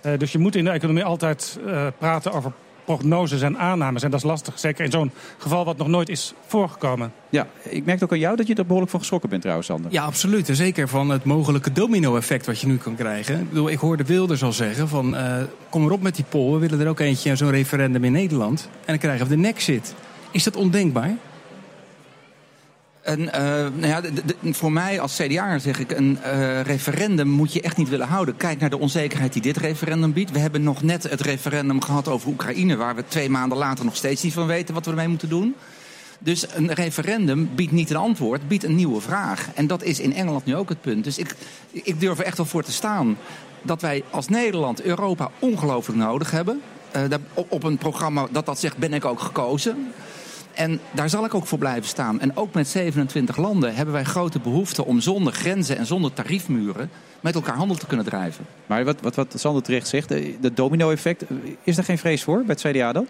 Eh, 0.00 0.18
dus 0.18 0.32
je 0.32 0.38
moet 0.38 0.56
in 0.56 0.64
de 0.64 0.70
economie 0.70 1.04
altijd 1.04 1.58
eh, 1.66 1.86
praten 1.98 2.32
over 2.32 2.52
prognoses 2.86 3.42
en 3.42 3.58
aannames. 3.58 4.02
En 4.02 4.10
dat 4.10 4.20
is 4.20 4.26
lastig. 4.26 4.58
Zeker 4.58 4.84
in 4.84 4.90
zo'n 4.90 5.10
geval 5.38 5.64
wat 5.64 5.76
nog 5.76 5.88
nooit 5.88 6.08
is 6.08 6.34
voorgekomen. 6.46 7.12
Ja, 7.28 7.46
ik 7.62 7.84
merk 7.84 8.02
ook 8.02 8.12
aan 8.12 8.18
jou 8.18 8.36
dat 8.36 8.46
je 8.46 8.54
er 8.54 8.62
behoorlijk 8.62 8.90
van 8.90 9.00
geschrokken 9.00 9.28
bent 9.28 9.40
trouwens, 9.40 9.68
Sander. 9.68 9.92
Ja, 9.92 10.04
absoluut. 10.04 10.48
En 10.48 10.56
zeker 10.56 10.88
van 10.88 11.10
het 11.10 11.24
mogelijke 11.24 11.72
domino-effect 11.72 12.46
wat 12.46 12.60
je 12.60 12.66
nu 12.66 12.76
kan 12.76 12.96
krijgen. 12.96 13.40
Ik, 13.40 13.48
bedoel, 13.48 13.70
ik 13.70 13.78
hoorde 13.78 14.04
Wilders 14.04 14.42
al 14.42 14.52
zeggen 14.52 14.88
van... 14.88 15.16
eh, 15.16 15.36
kom 15.70 15.84
erop 15.84 16.02
met 16.02 16.14
die 16.16 16.24
poll, 16.28 16.52
we 16.52 16.58
willen 16.58 16.80
er 16.80 16.88
ook 16.88 17.00
eentje, 17.00 17.36
zo'n 17.36 17.50
referendum 17.50 18.04
in 18.04 18.12
Nederland. 18.12 18.68
En 18.74 18.86
dan 18.86 18.98
krijgen 18.98 19.26
we 19.28 19.34
de 19.34 19.40
nexit. 19.40 19.94
Is 20.30 20.44
dat 20.44 20.56
ondenkbaar? 20.56 21.16
Eh, 23.06 23.16
nou 23.74 23.86
ja, 23.86 24.00
voor 24.42 24.72
mij 24.72 25.00
als 25.00 25.16
CDA 25.16 25.58
zeg 25.58 25.78
ik, 25.78 25.90
een 25.90 26.18
eh, 26.22 26.60
referendum 26.60 27.28
moet 27.28 27.52
je 27.52 27.60
echt 27.60 27.76
niet 27.76 27.88
willen 27.88 28.06
houden. 28.06 28.36
Kijk 28.36 28.60
naar 28.60 28.70
de 28.70 28.78
onzekerheid 28.78 29.32
die 29.32 29.42
dit 29.42 29.56
referendum 29.56 30.12
biedt. 30.12 30.30
We 30.30 30.38
hebben 30.38 30.62
nog 30.62 30.82
net 30.82 31.02
het 31.02 31.20
referendum 31.20 31.82
gehad 31.82 32.08
over 32.08 32.28
Oekraïne... 32.28 32.76
waar 32.76 32.94
we 32.94 33.04
twee 33.08 33.30
maanden 33.30 33.58
later 33.58 33.84
nog 33.84 33.96
steeds 33.96 34.22
niet 34.22 34.32
van 34.32 34.46
weten 34.46 34.74
wat 34.74 34.84
we 34.84 34.90
ermee 34.90 35.08
moeten 35.08 35.28
doen. 35.28 35.54
Dus 36.18 36.46
een 36.54 36.72
referendum 36.72 37.50
biedt 37.54 37.72
niet 37.72 37.90
een 37.90 37.96
antwoord, 37.96 38.48
biedt 38.48 38.64
een 38.64 38.74
nieuwe 38.74 39.00
vraag. 39.00 39.48
En 39.54 39.66
dat 39.66 39.82
is 39.82 40.00
in 40.00 40.14
Engeland 40.14 40.44
nu 40.44 40.56
ook 40.56 40.68
het 40.68 40.80
punt. 40.80 41.04
Dus 41.04 41.18
ik, 41.18 41.34
ik 41.70 42.00
durf 42.00 42.18
er 42.18 42.24
echt 42.24 42.36
wel 42.36 42.46
voor 42.46 42.62
te 42.62 42.72
staan 42.72 43.18
dat 43.62 43.80
wij 43.80 44.02
als 44.10 44.28
Nederland 44.28 44.82
Europa 44.82 45.30
ongelooflijk 45.38 45.98
nodig 45.98 46.30
hebben. 46.30 46.60
Eh, 46.90 47.02
op 47.34 47.64
een 47.64 47.78
programma 47.78 48.26
dat 48.30 48.46
dat 48.46 48.60
zegt, 48.60 48.76
ben 48.76 48.92
ik 48.92 49.04
ook 49.04 49.20
gekozen. 49.20 49.92
En 50.56 50.80
daar 50.90 51.08
zal 51.10 51.24
ik 51.24 51.34
ook 51.34 51.46
voor 51.46 51.58
blijven 51.58 51.88
staan. 51.88 52.20
En 52.20 52.36
ook 52.36 52.54
met 52.54 52.68
27 52.68 53.36
landen 53.36 53.74
hebben 53.74 53.94
wij 53.94 54.04
grote 54.04 54.38
behoefte 54.38 54.84
om 54.84 55.00
zonder 55.00 55.32
grenzen 55.32 55.76
en 55.76 55.86
zonder 55.86 56.12
tariefmuren 56.12 56.90
met 57.20 57.34
elkaar 57.34 57.56
handel 57.56 57.76
te 57.76 57.86
kunnen 57.86 58.06
drijven. 58.06 58.44
Maar 58.66 58.84
wat, 58.84 59.00
wat, 59.00 59.14
wat 59.14 59.34
Sander 59.36 59.62
terecht 59.62 59.88
zegt, 59.88 60.10
eh, 60.10 60.34
dat 60.40 60.56
domino-effect, 60.56 61.22
eh, 61.22 61.36
is 61.62 61.76
daar 61.76 61.84
geen 61.84 61.98
vrees 61.98 62.22
voor 62.22 62.44
bij 62.44 62.56
het 62.62 62.76
CDA 62.76 62.92
dan? 62.92 63.06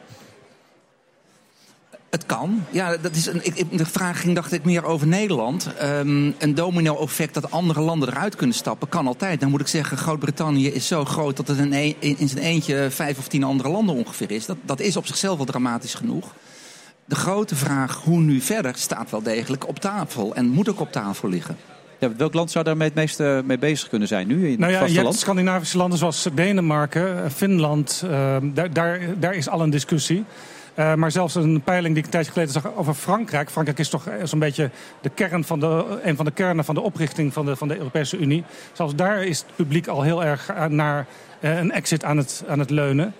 Het 2.11 2.27
kan. 2.27 2.65
Ja, 2.71 2.97
dat 2.97 3.15
is 3.15 3.27
een, 3.27 3.41
ik, 3.43 3.79
de 3.79 3.87
vraag 3.87 4.21
ging, 4.21 4.35
dacht 4.35 4.53
ik, 4.53 4.65
meer 4.65 4.85
over 4.85 5.07
Nederland. 5.07 5.75
Ehm, 5.79 6.31
een 6.39 6.55
domino-effect 6.55 7.35
dat 7.35 7.51
andere 7.51 7.81
landen 7.81 8.09
eruit 8.09 8.37
kunnen 8.37 8.57
stappen, 8.57 8.89
kan 8.89 9.07
altijd. 9.07 9.41
Dan 9.41 9.51
moet 9.51 9.61
ik 9.61 9.67
zeggen, 9.67 9.97
Groot-Brittannië 9.97 10.69
is 10.69 10.87
zo 10.87 11.05
groot 11.05 11.37
dat 11.37 11.49
het 11.49 11.59
in, 11.59 11.73
een- 11.73 11.95
in, 11.99 12.19
in 12.19 12.29
zijn 12.29 12.45
eentje 12.45 12.87
vijf 12.91 13.19
of 13.19 13.29
tien 13.29 13.45
andere 13.45 13.69
landen 13.69 13.95
ongeveer 13.95 14.31
is. 14.31 14.47
Dat, 14.47 14.57
dat 14.63 14.81
is 14.81 14.97
op 14.97 15.07
zichzelf 15.07 15.39
al 15.39 15.45
dramatisch 15.45 15.95
genoeg. 15.95 16.33
De 17.07 17.15
grote 17.15 17.57
vraag, 17.57 18.01
hoe 18.05 18.21
nu 18.21 18.41
verder, 18.41 18.73
staat 18.77 19.11
wel 19.11 19.23
degelijk 19.23 19.69
op 19.69 19.79
tafel. 19.79 20.35
En 20.35 20.49
moet 20.49 20.69
ook 20.69 20.81
op 20.81 20.93
tafel 20.93 21.29
liggen. 21.29 21.57
Ja, 21.99 22.17
welk 22.17 22.35
land 22.35 22.51
zou 22.51 22.65
daarmee 22.65 22.87
het 22.87 22.97
meest 22.97 23.21
eh, 23.21 23.41
mee 23.45 23.59
bezig 23.59 23.89
kunnen 23.89 24.09
zijn 24.09 24.27
nu 24.27 24.45
in 24.45 24.51
het 24.51 24.59
Nou 24.59 24.73
ja, 24.73 24.85
je 24.85 25.01
hebt 25.01 25.15
Scandinavische 25.15 25.77
landen 25.77 25.99
zoals 25.99 26.29
Denemarken, 26.35 27.25
eh, 27.25 27.31
Finland. 27.31 28.03
eh, 28.05 28.37
daar, 28.43 28.73
daar, 28.73 29.01
daar 29.19 29.35
is 29.35 29.49
al 29.49 29.61
een 29.61 29.71
discussie. 29.71 30.25
Eh, 30.75 30.95
maar 30.95 31.11
zelfs 31.11 31.35
een 31.35 31.63
peiling 31.63 31.89
die 31.89 31.99
ik 31.99 32.05
een 32.05 32.11
tijdje 32.11 32.33
geleden 32.33 32.53
zag 32.53 32.75
over 32.75 32.95
Frankrijk. 32.95 33.51
Frankrijk 33.51 33.79
is 33.79 33.89
toch 33.89 34.09
zo'n 34.23 34.39
beetje 34.39 34.71
de 35.01 35.09
kern 35.09 35.45
van 35.45 35.61
de, 35.61 36.01
een 36.03 36.17
van 36.17 36.25
de 36.25 36.31
kernen 36.31 36.65
van 36.65 36.75
de 36.75 36.81
oprichting 36.81 37.33
van 37.33 37.47
de, 37.47 37.57
van 37.57 37.69
de 37.69 37.77
Europese 37.77 38.19
Unie. 38.19 38.45
Zelfs 38.73 38.95
daar 38.95 39.25
is 39.25 39.39
het 39.39 39.57
publiek 39.57 39.87
al 39.87 40.03
heel 40.03 40.25
erg 40.25 40.51
naar 40.69 41.07
een 41.41 41.73
exit 41.73 42.05
aan 42.05 42.17
het, 42.17 42.45
aan 42.49 42.59
het 42.59 42.71
leunen. 42.71 43.15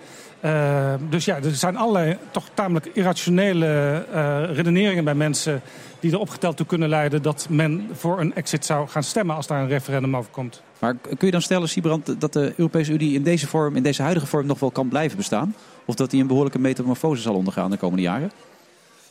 Eh, 0.47 0.93
dus 1.09 1.25
ja, 1.25 1.35
er 1.35 1.55
zijn 1.55 1.77
allerlei 1.77 2.17
toch 2.31 2.49
tamelijk 2.53 2.85
irrationele 2.93 4.05
eh, 4.11 4.55
redeneringen 4.55 5.03
bij 5.03 5.15
mensen... 5.15 5.61
die 5.99 6.11
er 6.11 6.19
opgeteld 6.19 6.57
toe 6.57 6.65
kunnen 6.65 6.89
leiden 6.89 7.21
dat 7.21 7.47
men 7.49 7.89
voor 7.93 8.19
een 8.19 8.35
exit 8.35 8.65
zou 8.65 8.87
gaan 8.87 9.03
stemmen... 9.03 9.35
als 9.35 9.47
daar 9.47 9.61
een 9.61 9.67
referendum 9.67 10.15
over 10.15 10.31
komt. 10.31 10.61
Maar 10.79 10.95
kun 10.95 11.17
je 11.19 11.31
dan 11.31 11.41
stellen, 11.41 11.69
Siebrand, 11.69 12.21
dat 12.21 12.33
de 12.33 12.53
Europese 12.57 12.91
Unie 12.91 13.13
in 13.13 13.23
deze 13.23 13.47
vorm, 13.47 13.75
in 13.75 13.83
deze 13.83 14.01
huidige 14.01 14.27
vorm, 14.27 14.45
nog 14.45 14.59
wel 14.59 14.71
kan 14.71 14.87
blijven 14.87 15.17
bestaan? 15.17 15.55
Of 15.85 15.95
dat 15.95 16.09
die 16.09 16.21
een 16.21 16.27
behoorlijke 16.27 16.59
metamorfose 16.59 17.21
zal 17.21 17.35
ondergaan 17.35 17.71
de 17.71 17.77
komende 17.77 18.03
jaren? 18.03 18.31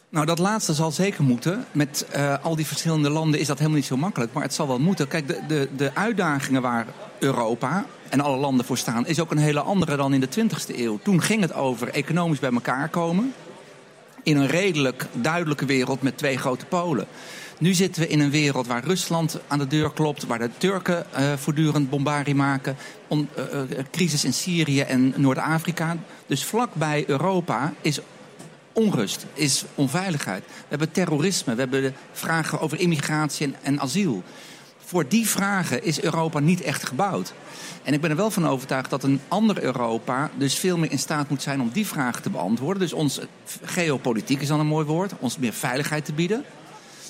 Nou, 0.09 0.27
dat 0.27 0.39
laatste 0.39 0.75
zal 0.75 0.91
zeker 0.91 1.25
moeten. 1.25 1.65
Met 1.73 2.07
eh, 2.11 2.45
al 2.45 2.57
die 2.57 2.67
verschillende 2.67 3.11
landen 3.11 3.41
is 3.41 3.47
dat 3.47 3.59
helemaal 3.59 3.79
niet 3.79 3.89
zo 3.89 3.97
makkelijk. 3.97 4.33
Maar 4.33 4.43
het 4.43 4.55
zal 4.55 4.67
wel 4.67 4.79
moeten. 4.79 5.09
Kijk, 5.09 5.29
de, 5.29 5.41
de, 5.49 5.69
de 5.77 5.95
uitdagingen 5.95 6.63
waar 6.63 6.87
Europa 7.19 7.87
en 8.09 8.21
alle 8.21 8.37
landen 8.37 8.67
voor 8.67 8.79
staan... 8.79 9.07
is 9.07 9.21
ook 9.21 9.31
een 9.31 9.39
hele 9.39 9.61
andere 9.61 9.97
dan 9.97 10.15
in 10.15 10.21
de 10.21 10.29
20e 10.29 10.77
eeuw. 10.77 10.99
Toen 11.03 11.23
ging 11.23 11.41
het 11.41 11.55
over 11.55 11.89
economisch 11.89 12.39
bij 12.39 12.53
elkaar 12.53 12.89
komen... 12.89 13.35
in 14.23 14.37
een 14.37 14.47
redelijk 14.47 15.07
duidelijke 15.13 15.67
wereld 15.67 16.03
met 16.03 16.19
twee 16.19 16.39
grote 16.39 16.67
polen. 16.67 17.07
Nu 17.59 17.75
zitten 17.75 18.03
we 18.03 18.09
in 18.09 18.21
een 18.21 18.31
wereld 18.31 18.67
waar 18.67 18.85
Rusland 18.85 19.39
aan 19.47 19.59
de 19.59 19.67
deur 19.67 19.91
klopt... 19.91 20.27
waar 20.27 20.39
de 20.39 20.51
Turken 20.59 21.13
eh, 21.13 21.33
voortdurend 21.37 21.91
bombardie 21.91 22.35
maken... 22.35 22.77
Eh, 23.09 23.25
crisis 23.91 24.25
in 24.25 24.33
Syrië 24.33 24.81
en 24.81 25.15
Noord-Afrika. 25.17 25.97
Dus 26.27 26.45
vlakbij 26.45 27.05
Europa 27.07 27.73
is 27.81 28.01
onrust, 28.77 29.27
is 29.35 29.65
onveiligheid. 29.75 30.45
We 30.47 30.53
hebben 30.69 30.91
terrorisme, 30.91 31.55
we 31.55 31.61
hebben 31.61 31.95
vragen 32.13 32.61
over 32.61 32.81
immigratie 32.81 33.55
en, 33.63 33.81
asiel. 33.81 34.23
Voor 34.79 35.09
die 35.09 35.29
vragen 35.29 35.85
is 35.85 36.03
Europa 36.03 36.39
niet 36.39 36.61
echt 36.61 36.87
gebouwd. 36.87 37.33
En 37.83 37.95
ik 37.95 38.01
ben 38.01 38.11
er 38.11 38.17
wel 38.17 38.31
van 38.31 38.49
overtuigd 38.49 38.91
dat 38.91 39.03
een 39.03 39.21
ander 39.29 39.63
Europa 39.63 40.31
dus 40.37 40.55
veel 40.55 40.79
meer 40.79 40.91
in 40.91 40.99
staat 40.99 41.29
moet 41.29 41.43
zijn 41.43 41.61
om 41.61 41.71
die 41.73 41.87
vragen 41.87 42.23
te 42.23 42.31
beantwoorden. 42.31 42.83
Dus 42.83 42.93
ons 42.93 43.21
geopolitiek 43.63 44.41
is 44.41 44.49
dan 44.49 44.61
een 44.61 44.67
mooi 44.67 44.87
woord, 44.87 45.13
ons 45.19 45.39
meer 45.39 45.53
veiligheid 45.53 46.05
te 46.05 46.13
bieden. 46.13 46.45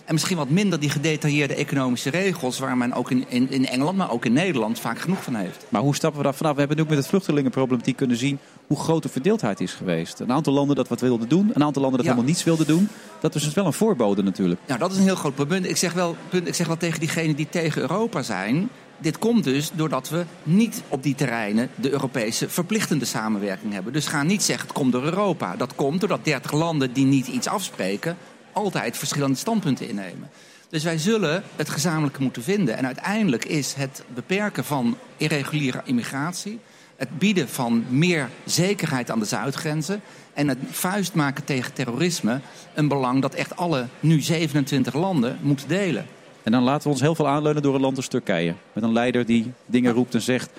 En 0.07 0.15
misschien 0.15 0.37
wat 0.37 0.49
minder 0.49 0.81
die 0.81 0.91
gedetailleerde 0.91 1.55
economische 1.55 2.11
regels, 2.11 2.59
waar 2.59 2.77
men 2.77 2.93
ook 2.93 3.11
in, 3.11 3.25
in, 3.29 3.51
in 3.51 3.67
Engeland, 3.67 3.97
maar 3.97 4.11
ook 4.11 4.25
in 4.25 4.33
Nederland 4.33 4.81
vaak 4.81 4.99
genoeg 4.99 5.23
van 5.23 5.35
heeft. 5.35 5.67
Maar 5.69 5.81
hoe 5.83 5.95
stappen 5.95 6.19
we 6.19 6.25
daar 6.25 6.35
vanaf? 6.35 6.53
We 6.53 6.59
hebben 6.59 6.77
nu 6.77 6.83
ook 6.83 6.89
met 6.89 6.99
het 6.99 7.07
vluchtelingenproblematiek 7.07 7.97
kunnen 7.97 8.17
zien 8.17 8.39
hoe 8.67 8.79
groot 8.79 9.03
de 9.03 9.09
verdeeldheid 9.09 9.61
is 9.61 9.73
geweest. 9.73 10.21
Een 10.21 10.33
aantal 10.33 10.53
landen 10.53 10.77
dat 10.77 10.89
wat 10.89 11.01
wilden 11.01 11.29
doen, 11.29 11.51
een 11.55 11.65
aantal 11.65 11.83
landen 11.83 11.91
dat 11.99 12.07
Ja. 12.07 12.13
helemaal 12.13 12.25
niets 12.25 12.45
wilden 12.45 12.67
doen. 12.67 12.89
Dat 13.21 13.35
is 13.35 13.43
dus 13.45 13.55
wel 13.55 13.67
een 13.67 13.73
voorbode 13.73 14.23
natuurlijk. 14.23 14.61
Nou, 14.67 14.79
dat 14.79 14.91
is 14.91 14.97
een 14.97 15.03
heel 15.03 15.15
groot 15.17 15.35
punt. 15.49 15.69
Ik 15.69 15.77
zeg 15.77 15.93
wel, 15.93 16.17
punt, 16.29 16.49
ik 16.49 16.55
zeg 16.55 16.67
wel 16.67 16.77
tegen 16.77 17.01
diegenen 17.01 17.37
die 17.37 17.49
tegen 17.49 17.81
Europa 17.81 18.23
zijn. 18.23 18.69
Dit 18.99 19.19
komt 19.19 19.45
dus 19.45 19.71
doordat 19.75 20.09
we 20.09 20.25
niet 20.43 20.83
op 20.89 21.03
die 21.03 21.15
terreinen 21.15 21.69
de 21.75 21.91
Europese 21.91 22.49
verplichtende 22.49 23.05
samenwerking 23.05 23.73
hebben. 23.73 23.93
Dus 23.93 24.07
ga 24.07 24.23
niet 24.23 24.43
zeggen 24.43 24.67
het 24.69 24.77
komt 24.77 24.93
door 24.93 25.03
Europa. 25.05 25.57
Dat 25.57 25.75
komt 25.75 26.01
doordat 26.01 26.25
30 26.25 26.53
landen 26.53 26.93
die 26.93 27.05
niet 27.07 27.27
iets 27.27 27.47
afspreken, 27.47 28.17
altijd 28.57 28.97
verschillende 28.97 29.37
standpunten 29.37 29.89
innemen. 29.89 30.31
Dus 30.69 30.85
wij 30.85 30.99
zullen 30.99 31.43
het 31.57 31.69
gezamenlijke 31.69 32.23
moeten 32.23 32.43
vinden. 32.43 32.77
En 32.77 32.87
uiteindelijk 32.87 33.45
is 33.45 33.75
het 33.75 34.05
beperken 34.15 34.65
van 34.65 34.97
irreguliere 35.17 35.81
immigratie, 35.85 36.59
het 36.97 37.19
bieden 37.19 37.49
van 37.49 37.85
meer 37.89 38.29
zekerheid 38.45 39.11
aan 39.11 39.19
de 39.19 39.25
zuidgrenzen 39.25 40.01
en 40.35 40.49
het 40.49 40.59
vuist 40.71 41.15
maken 41.15 41.45
tegen 41.45 41.73
terrorisme 41.73 42.41
een 42.75 42.89
belang 42.89 43.23
dat 43.23 43.35
echt 43.35 43.57
alle 43.57 43.87
nu 44.01 44.21
27 44.21 44.95
landen 44.95 45.39
moeten 45.43 45.69
delen. 45.69 46.07
En 46.43 46.53
dan 46.53 46.63
laten 46.63 46.83
we 46.83 46.89
ons 46.89 47.01
heel 47.01 47.15
veel 47.15 47.29
aanleunen 47.29 47.63
door 47.63 47.75
een 47.75 47.81
land 47.81 47.97
als 47.97 48.09
Turkije. 48.09 48.55
Met 48.73 48.85
een 48.85 48.93
leider 48.93 49.27
die 49.27 49.53
dingen 49.67 49.93
roept 49.93 50.15
en 50.15 50.23
zegt. 50.23 50.51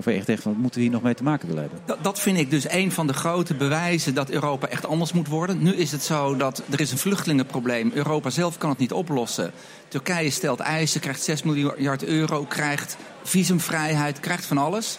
Waarvan 0.00 0.12
je 0.12 0.18
echt 0.18 0.26
denkt, 0.26 0.42
van, 0.42 0.62
moeten 0.62 0.80
we 0.80 0.86
hier 0.86 0.94
nog 0.94 1.02
mee 1.02 1.14
te 1.14 1.22
maken 1.22 1.48
willen? 1.48 1.70
Dat, 1.84 1.98
dat 2.02 2.20
vind 2.20 2.38
ik 2.38 2.50
dus 2.50 2.70
een 2.70 2.92
van 2.92 3.06
de 3.06 3.12
grote 3.12 3.54
bewijzen 3.54 4.14
dat 4.14 4.30
Europa 4.30 4.68
echt 4.68 4.86
anders 4.86 5.12
moet 5.12 5.28
worden. 5.28 5.62
Nu 5.62 5.74
is 5.74 5.92
het 5.92 6.02
zo 6.02 6.36
dat 6.36 6.62
er 6.70 6.80
is 6.80 6.92
een 6.92 6.98
vluchtelingenprobleem. 6.98 7.90
Europa 7.94 8.30
zelf 8.30 8.58
kan 8.58 8.70
het 8.70 8.78
niet 8.78 8.92
oplossen. 8.92 9.52
Turkije 9.88 10.30
stelt 10.30 10.60
eisen, 10.60 11.00
krijgt 11.00 11.22
6 11.22 11.42
miljard 11.42 12.04
euro, 12.04 12.44
krijgt 12.44 12.96
visumvrijheid, 13.22 14.20
krijgt 14.20 14.46
van 14.46 14.58
alles. 14.58 14.98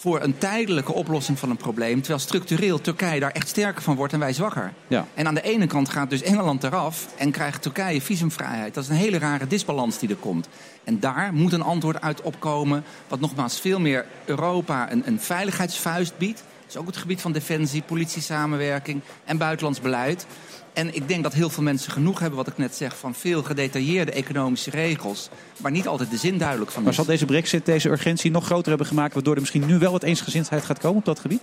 Voor 0.00 0.22
een 0.22 0.38
tijdelijke 0.38 0.92
oplossing 0.92 1.38
van 1.38 1.50
een 1.50 1.56
probleem. 1.56 1.98
Terwijl 1.98 2.18
structureel 2.18 2.80
Turkije 2.80 3.20
daar 3.20 3.30
echt 3.30 3.48
sterker 3.48 3.82
van 3.82 3.96
wordt 3.96 4.12
en 4.12 4.18
wij 4.18 4.32
zwakker. 4.32 4.72
Ja. 4.86 5.06
En 5.14 5.26
aan 5.26 5.34
de 5.34 5.42
ene 5.42 5.66
kant 5.66 5.88
gaat 5.88 6.10
dus 6.10 6.22
Engeland 6.22 6.64
eraf 6.64 7.08
en 7.16 7.30
krijgt 7.30 7.62
Turkije 7.62 8.00
visumvrijheid. 8.00 8.74
Dat 8.74 8.84
is 8.84 8.90
een 8.90 8.96
hele 8.96 9.18
rare 9.18 9.46
disbalans 9.46 9.98
die 9.98 10.08
er 10.08 10.16
komt. 10.16 10.48
En 10.84 11.00
daar 11.00 11.32
moet 11.32 11.52
een 11.52 11.62
antwoord 11.62 12.00
uit 12.00 12.22
opkomen. 12.22 12.84
Wat 13.08 13.20
nogmaals 13.20 13.60
veel 13.60 13.80
meer 13.80 14.06
Europa 14.24 14.92
een, 14.92 15.02
een 15.06 15.20
veiligheidsvuist 15.20 16.18
biedt. 16.18 16.44
Dus 16.66 16.76
ook 16.76 16.86
het 16.86 16.96
gebied 16.96 17.20
van 17.20 17.32
defensie, 17.32 17.82
politiesamenwerking 17.82 19.00
en 19.24 19.38
buitenlands 19.38 19.80
beleid. 19.80 20.26
En 20.72 20.94
ik 20.94 21.08
denk 21.08 21.22
dat 21.22 21.32
heel 21.32 21.50
veel 21.50 21.62
mensen 21.62 21.92
genoeg 21.92 22.18
hebben, 22.18 22.38
wat 22.38 22.48
ik 22.48 22.58
net 22.58 22.74
zeg, 22.74 22.96
van 22.96 23.14
veel 23.14 23.42
gedetailleerde 23.42 24.12
economische 24.12 24.70
regels. 24.70 25.28
Waar 25.56 25.72
niet 25.72 25.86
altijd 25.86 26.10
de 26.10 26.16
zin 26.16 26.38
duidelijk 26.38 26.70
van 26.70 26.82
Maar 26.82 26.90
is. 26.90 26.96
zal 26.96 27.06
deze 27.06 27.24
brexit 27.24 27.66
deze 27.66 27.88
urgentie 27.88 28.30
nog 28.30 28.44
groter 28.44 28.68
hebben 28.68 28.86
gemaakt... 28.86 29.14
waardoor 29.14 29.34
er 29.34 29.40
misschien 29.40 29.66
nu 29.66 29.78
wel 29.78 29.92
wat 29.92 30.02
eensgezindheid 30.02 30.64
gaat 30.64 30.78
komen 30.78 30.98
op 30.98 31.04
dat 31.04 31.20
gebied? 31.20 31.40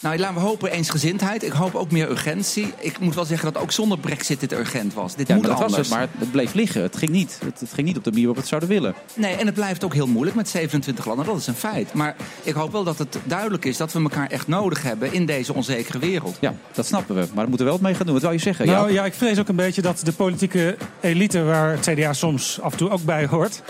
Nou, 0.00 0.18
laten 0.18 0.34
we 0.34 0.40
hopen 0.40 0.70
eensgezindheid. 0.70 1.42
Ik 1.44 1.52
hoop 1.52 1.74
ook 1.74 1.90
meer 1.90 2.10
urgentie. 2.10 2.72
Ik 2.78 2.98
moet 2.98 3.14
wel 3.14 3.24
zeggen 3.24 3.52
dat 3.52 3.62
ook 3.62 3.72
zonder 3.72 3.98
brexit 3.98 4.40
dit 4.40 4.52
urgent 4.52 4.94
was. 4.94 5.14
Dit 5.14 5.28
Ja, 5.28 5.34
moet 5.34 5.44
dat 5.44 5.58
was 5.58 5.76
het, 5.76 5.88
maar 5.88 6.08
het 6.18 6.30
bleef 6.30 6.54
liggen. 6.54 6.82
Het 6.82 6.96
ging 6.96 7.10
niet. 7.10 7.38
Het, 7.44 7.60
het 7.60 7.72
ging 7.72 7.86
niet 7.86 7.96
op 7.96 8.04
de 8.04 8.10
manier 8.10 8.26
waarop 8.26 8.44
we 8.44 8.50
het 8.50 8.62
zouden 8.62 8.68
willen. 8.68 8.94
Nee, 9.14 9.34
en 9.34 9.46
het 9.46 9.54
blijft 9.54 9.84
ook 9.84 9.94
heel 9.94 10.06
moeilijk 10.06 10.36
met 10.36 10.48
27 10.48 11.06
landen. 11.06 11.26
Dat 11.26 11.36
is 11.36 11.46
een 11.46 11.54
feit. 11.54 11.92
Maar 11.92 12.16
ik 12.42 12.54
hoop 12.54 12.72
wel 12.72 12.84
dat 12.84 12.98
het 12.98 13.18
duidelijk 13.24 13.64
is 13.64 13.76
dat 13.76 13.92
we 13.92 14.00
elkaar 14.00 14.30
echt 14.30 14.46
nodig 14.46 14.82
hebben 14.82 15.12
in 15.12 15.26
deze 15.26 15.54
onzekere 15.54 15.98
wereld. 15.98 16.36
Ja, 16.40 16.54
dat 16.72 16.86
snappen 16.86 17.14
we. 17.14 17.20
Maar 17.20 17.34
daar 17.34 17.48
moeten 17.48 17.58
we 17.58 17.64
wel 17.64 17.72
wat 17.72 17.82
mee 17.82 17.94
gaan 17.94 18.04
doen. 18.04 18.14
Wat 18.14 18.22
wou 18.22 18.34
je 18.34 18.40
zeggen? 18.40 18.66
Nou 18.66 18.78
Jaap? 18.78 18.90
ja, 18.90 19.04
ik 19.04 19.14
vrees 19.14 19.38
ook 19.38 19.48
een 19.48 19.56
beetje 19.56 19.82
dat 19.82 20.00
de 20.04 20.12
politieke 20.12 20.76
elite, 21.00 21.42
waar 21.42 21.70
het 21.70 21.88
CDA 21.90 22.12
soms 22.12 22.60
af 22.60 22.72
en 22.72 22.78
toe 22.78 22.90
ook 22.90 23.04
bij 23.04 23.26
hoort, 23.26 23.62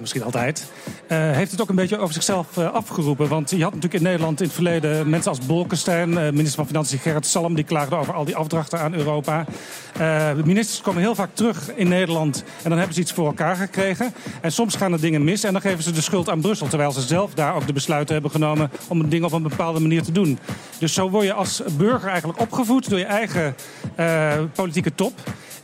misschien 0.00 0.22
altijd, 0.22 0.70
eh, 1.06 1.18
heeft 1.18 1.50
het 1.50 1.60
ook 1.60 1.68
een 1.68 1.74
beetje 1.74 1.98
over 1.98 2.14
zichzelf 2.14 2.56
eh, 2.56 2.72
afgeroepen. 2.72 3.28
Want 3.28 3.50
je 3.50 3.62
had 3.62 3.74
natuurlijk 3.74 3.94
in 3.94 4.08
Nederland 4.08 4.40
in 4.40 4.46
het 4.46 4.54
verleden 4.54 5.08
mensen 5.08 5.30
als 5.30 5.46
Bolkestein, 5.46 6.18
eh, 6.18 6.24
minister 6.24 6.54
van 6.54 6.66
Financiën 6.66 6.98
Gerrit 6.98 7.26
Salm, 7.26 7.54
die 7.54 7.64
klaagden 7.64 7.98
over 7.98 8.14
al 8.14 8.24
die 8.24 8.36
afdrachten 8.36 8.78
aan 8.80 8.94
Europa. 8.94 9.44
Ministers 10.44 10.80
komen 10.80 11.02
heel 11.02 11.14
vaak 11.14 11.30
terug 11.32 11.74
in 11.74 11.88
Nederland 11.88 12.44
en 12.62 12.68
dan 12.68 12.78
hebben 12.78 12.94
ze 12.94 13.00
iets 13.00 13.12
voor 13.12 13.26
elkaar 13.26 13.56
gekregen. 13.56 14.12
En 14.40 14.52
soms 14.52 14.76
gaan 14.76 14.92
er 14.92 15.00
dingen 15.00 15.24
mis 15.24 15.44
en 15.44 15.52
dan 15.52 15.60
geven 15.60 15.82
ze 15.82 15.92
de 15.92 16.00
schuld 16.00 16.28
aan 16.28 16.40
Brussel. 16.40 16.68
Terwijl 16.68 16.92
ze 16.92 17.00
zelf 17.00 17.34
daar 17.34 17.54
ook 17.54 17.66
de 17.66 17.72
besluiten 17.72 18.12
hebben 18.12 18.30
genomen 18.30 18.70
om 18.88 19.08
ding 19.08 19.24
op 19.24 19.32
een 19.32 19.42
bepaalde 19.42 19.80
manier 19.80 20.02
te 20.02 20.12
doen. 20.12 20.38
Dus 20.78 20.94
zo 20.94 21.10
word 21.10 21.24
je 21.24 21.32
als 21.32 21.62
burger 21.76 22.08
eigenlijk 22.08 22.40
opgevoed 22.40 22.88
door 22.88 22.98
je 22.98 23.04
eigen 23.04 23.54
politieke 24.54 24.94
top. 24.94 25.12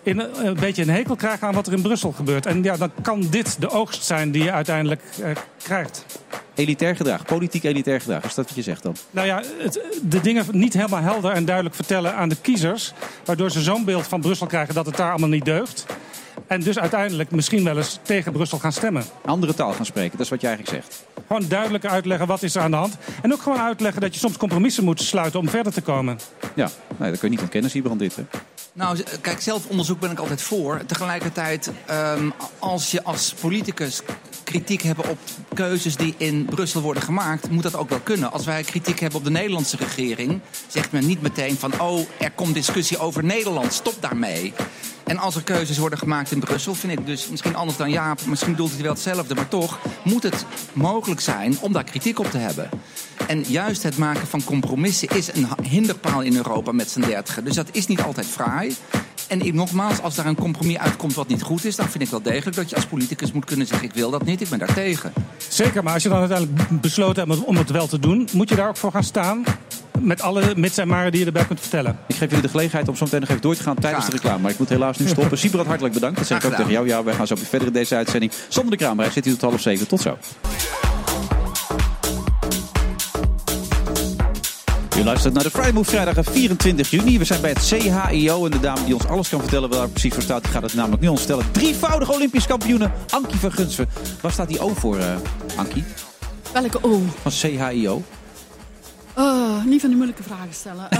In 0.06 0.18
een, 0.18 0.54
beetje 0.54 0.82
een 0.82 0.90
hekel 0.90 1.16
krijgen 1.16 1.46
aan 1.46 1.54
wat 1.54 1.66
er 1.66 1.72
in 1.72 1.82
Brussel 1.82 2.12
gebeurt. 2.12 2.46
En 2.46 2.62
ja, 2.62 2.76
dan 2.76 2.90
kan 3.02 3.26
dit 3.30 3.60
de 3.60 3.70
oogst 3.70 4.04
zijn 4.04 4.30
die 4.30 4.42
je 4.42 4.52
uiteindelijk 4.52 5.02
eh, 5.22 5.30
krijgt. 5.62 6.06
Elitair 6.54 6.96
gedrag, 6.96 7.24
politiek 7.24 7.64
elitair 7.64 8.00
gedrag. 8.00 8.24
Is 8.24 8.34
dat 8.34 8.46
wat 8.46 8.56
je 8.56 8.62
zegt 8.62 8.82
dan? 8.82 8.96
Nou 9.10 9.26
ja, 9.26 9.42
het, 9.58 9.80
de 10.02 10.20
dingen 10.20 10.44
niet 10.50 10.72
helemaal 10.72 11.00
helder 11.00 11.30
en 11.30 11.44
duidelijk 11.44 11.74
vertellen 11.74 12.14
aan 12.14 12.28
de 12.28 12.36
kiezers. 12.40 12.92
Waardoor 13.24 13.50
ze 13.50 13.60
zo'n 13.60 13.84
beeld 13.84 14.06
van 14.06 14.20
Brussel 14.20 14.46
krijgen 14.46 14.74
dat 14.74 14.86
het 14.86 14.96
daar 14.96 15.10
allemaal 15.10 15.28
niet 15.28 15.44
deugt. 15.44 15.86
En 16.46 16.60
dus 16.60 16.78
uiteindelijk 16.78 17.30
misschien 17.30 17.64
wel 17.64 17.76
eens 17.76 17.98
tegen 18.02 18.32
Brussel 18.32 18.58
gaan 18.58 18.72
stemmen. 18.72 19.04
Andere 19.24 19.54
taal 19.54 19.72
gaan 19.72 19.86
spreken, 19.86 20.10
dat 20.10 20.20
is 20.20 20.28
wat 20.28 20.40
je 20.40 20.46
eigenlijk 20.46 20.76
zegt. 20.76 21.04
Gewoon 21.26 21.48
duidelijk 21.48 21.86
uitleggen 21.86 22.26
wat 22.26 22.42
is 22.42 22.54
er 22.54 22.62
aan 22.62 22.70
de 22.70 22.76
hand. 22.76 22.96
En 23.22 23.32
ook 23.32 23.42
gewoon 23.42 23.60
uitleggen 23.60 24.00
dat 24.00 24.14
je 24.14 24.20
soms 24.20 24.36
compromissen 24.36 24.84
moet 24.84 25.00
sluiten 25.00 25.40
om 25.40 25.48
verder 25.48 25.72
te 25.72 25.82
komen. 25.82 26.18
Ja, 26.54 26.70
nee, 26.96 27.10
dat 27.10 27.18
kun 27.18 27.28
je 27.28 27.34
niet 27.34 27.44
ontkennen, 27.44 27.70
Siebrand 27.70 27.98
dit. 27.98 28.16
Hè? 28.16 28.22
Nou, 28.76 29.02
kijk, 29.20 29.40
zelfonderzoek 29.40 30.00
ben 30.00 30.10
ik 30.10 30.18
altijd 30.18 30.42
voor. 30.42 30.84
Tegelijkertijd, 30.86 31.70
ehm, 31.86 32.30
als 32.58 32.90
je 32.90 33.02
als 33.02 33.34
politicus 33.40 34.00
kritiek 34.44 34.82
hebt 34.82 35.08
op 35.08 35.18
keuzes 35.54 35.96
die 35.96 36.14
in 36.16 36.44
Brussel 36.44 36.80
worden 36.80 37.02
gemaakt, 37.02 37.50
moet 37.50 37.62
dat 37.62 37.76
ook 37.76 37.88
wel 37.88 38.00
kunnen. 38.00 38.32
Als 38.32 38.44
wij 38.44 38.62
kritiek 38.62 39.00
hebben 39.00 39.18
op 39.18 39.24
de 39.24 39.30
Nederlandse 39.30 39.76
regering, 39.76 40.40
zegt 40.66 40.92
men 40.92 41.06
niet 41.06 41.22
meteen 41.22 41.56
van, 41.56 41.80
oh, 41.80 42.00
er 42.18 42.30
komt 42.30 42.54
discussie 42.54 42.98
over 42.98 43.24
Nederland, 43.24 43.72
stop 43.72 43.94
daarmee. 44.00 44.52
En 45.06 45.18
als 45.18 45.34
er 45.34 45.42
keuzes 45.42 45.78
worden 45.78 45.98
gemaakt 45.98 46.30
in 46.30 46.40
Brussel, 46.40 46.74
vind 46.74 46.92
ik 46.92 47.06
dus 47.06 47.28
misschien 47.28 47.56
anders 47.56 47.78
dan 47.78 47.90
Jaap, 47.90 48.26
misschien 48.26 48.50
bedoelt 48.52 48.72
hij 48.72 48.82
wel 48.82 48.92
hetzelfde, 48.92 49.34
maar 49.34 49.48
toch 49.48 49.78
moet 50.04 50.22
het 50.22 50.46
mogelijk 50.72 51.20
zijn 51.20 51.58
om 51.60 51.72
daar 51.72 51.84
kritiek 51.84 52.18
op 52.18 52.30
te 52.30 52.38
hebben. 52.38 52.68
En 53.26 53.42
juist 53.42 53.82
het 53.82 53.98
maken 53.98 54.26
van 54.26 54.44
compromissen 54.44 55.08
is 55.08 55.34
een 55.34 55.48
hinderpaal 55.62 56.22
in 56.22 56.36
Europa 56.36 56.72
met 56.72 56.90
z'n 56.90 57.00
dertigen. 57.00 57.44
Dus 57.44 57.54
dat 57.54 57.68
is 57.72 57.86
niet 57.86 58.02
altijd 58.02 58.26
fraai. 58.26 58.76
En 59.28 59.40
ik, 59.40 59.54
nogmaals, 59.54 60.02
als 60.02 60.14
daar 60.14 60.26
een 60.26 60.36
compromis 60.36 60.78
uitkomt 60.78 61.14
wat 61.14 61.28
niet 61.28 61.42
goed 61.42 61.64
is, 61.64 61.76
dan 61.76 61.88
vind 61.88 62.04
ik 62.04 62.10
wel 62.10 62.22
degelijk 62.22 62.56
dat 62.56 62.70
je 62.70 62.76
als 62.76 62.86
politicus 62.86 63.32
moet 63.32 63.44
kunnen 63.44 63.66
zeggen: 63.66 63.88
ik 63.88 63.94
wil 63.94 64.10
dat 64.10 64.24
niet, 64.24 64.40
ik 64.40 64.48
ben 64.48 64.58
daar 64.58 64.74
tegen. 64.74 65.12
Zeker, 65.48 65.82
maar 65.82 65.92
als 65.92 66.02
je 66.02 66.08
dan 66.08 66.18
uiteindelijk 66.18 66.80
besloten 66.80 67.28
hebt 67.28 67.44
om 67.44 67.56
het 67.56 67.70
wel 67.70 67.86
te 67.86 67.98
doen, 67.98 68.28
moet 68.32 68.48
je 68.48 68.54
daar 68.54 68.68
ook 68.68 68.76
voor 68.76 68.90
gaan 68.90 69.04
staan. 69.04 69.44
Met 70.00 70.22
alle 70.22 70.52
mits 70.56 70.78
en 70.78 70.88
maren 70.88 71.10
die 71.10 71.20
je 71.20 71.26
erbij 71.26 71.44
kunt 71.44 71.60
vertellen. 71.60 71.98
Ik 72.06 72.14
geef 72.14 72.28
jullie 72.28 72.44
de 72.44 72.48
gelegenheid 72.50 72.88
om 72.88 72.96
zo 72.96 73.04
meteen 73.04 73.20
nog 73.20 73.28
even 73.28 73.42
door 73.42 73.54
te 73.54 73.62
gaan 73.62 73.76
tijdens 73.76 74.06
de 74.06 74.10
reclame. 74.10 74.38
Maar 74.38 74.50
ik 74.50 74.58
moet 74.58 74.68
helaas 74.68 74.98
nu 74.98 75.08
stoppen. 75.16 75.38
Siebrand, 75.38 75.66
hartelijk 75.66 75.94
bedankt. 75.94 76.18
Dat 76.18 76.26
zeg 76.26 76.38
ik 76.38 76.44
ook 76.44 76.54
tegen 76.54 76.72
jou. 76.72 76.86
Ja, 76.86 77.04
wij 77.04 77.14
gaan 77.14 77.26
zo 77.26 77.34
weer 77.34 77.44
verder 77.44 77.68
in 77.68 77.74
deze 77.74 77.94
uitzending. 77.94 78.32
Sander 78.48 78.70
de 78.70 78.84
Kramer, 78.84 79.04
hij 79.04 79.12
zit 79.12 79.24
hier 79.24 79.36
tot 79.36 79.50
half 79.50 79.60
zeven. 79.60 79.86
Tot 79.86 80.00
zo. 80.00 80.18
U 84.98 85.04
luistert 85.04 85.34
naar 85.34 85.42
de 85.42 85.50
Friday 85.50 85.72
Move 85.72 85.90
vrijdag 85.90 86.24
24 86.24 86.90
juni. 86.90 87.18
We 87.18 87.24
zijn 87.24 87.40
bij 87.40 87.50
het 87.50 87.58
CHIO 87.66 88.44
en 88.44 88.50
de 88.50 88.60
dame 88.60 88.84
die 88.84 88.94
ons 88.94 89.06
alles 89.06 89.28
kan 89.28 89.40
vertellen 89.40 89.68
waar 89.70 89.80
het 89.80 89.90
precies 89.92 90.12
voor 90.14 90.22
staat, 90.22 90.42
die 90.42 90.52
gaat 90.52 90.62
het 90.62 90.74
namelijk 90.74 91.02
nu 91.02 91.08
ons 91.08 91.18
vertellen. 91.18 91.50
Drievoudig 91.52 92.12
Olympisch 92.12 92.46
kampioene 92.46 92.90
Ankie 93.10 93.38
van 93.38 93.52
Gunsven. 93.52 93.88
Waar 94.20 94.32
staat 94.32 94.48
die 94.48 94.60
O 94.60 94.68
voor, 94.68 94.98
eh 94.98 95.16
Ankie? 95.56 95.84
Welke 96.52 96.78
O? 96.82 97.02
Van 97.22 97.32
CHIO. 97.32 98.02
Eh, 99.14 99.64
niet 99.64 99.80
van 99.80 99.88
die 99.88 99.96
moeilijke 99.98 100.22
vragen 100.22 100.54
stellen. 100.54 100.88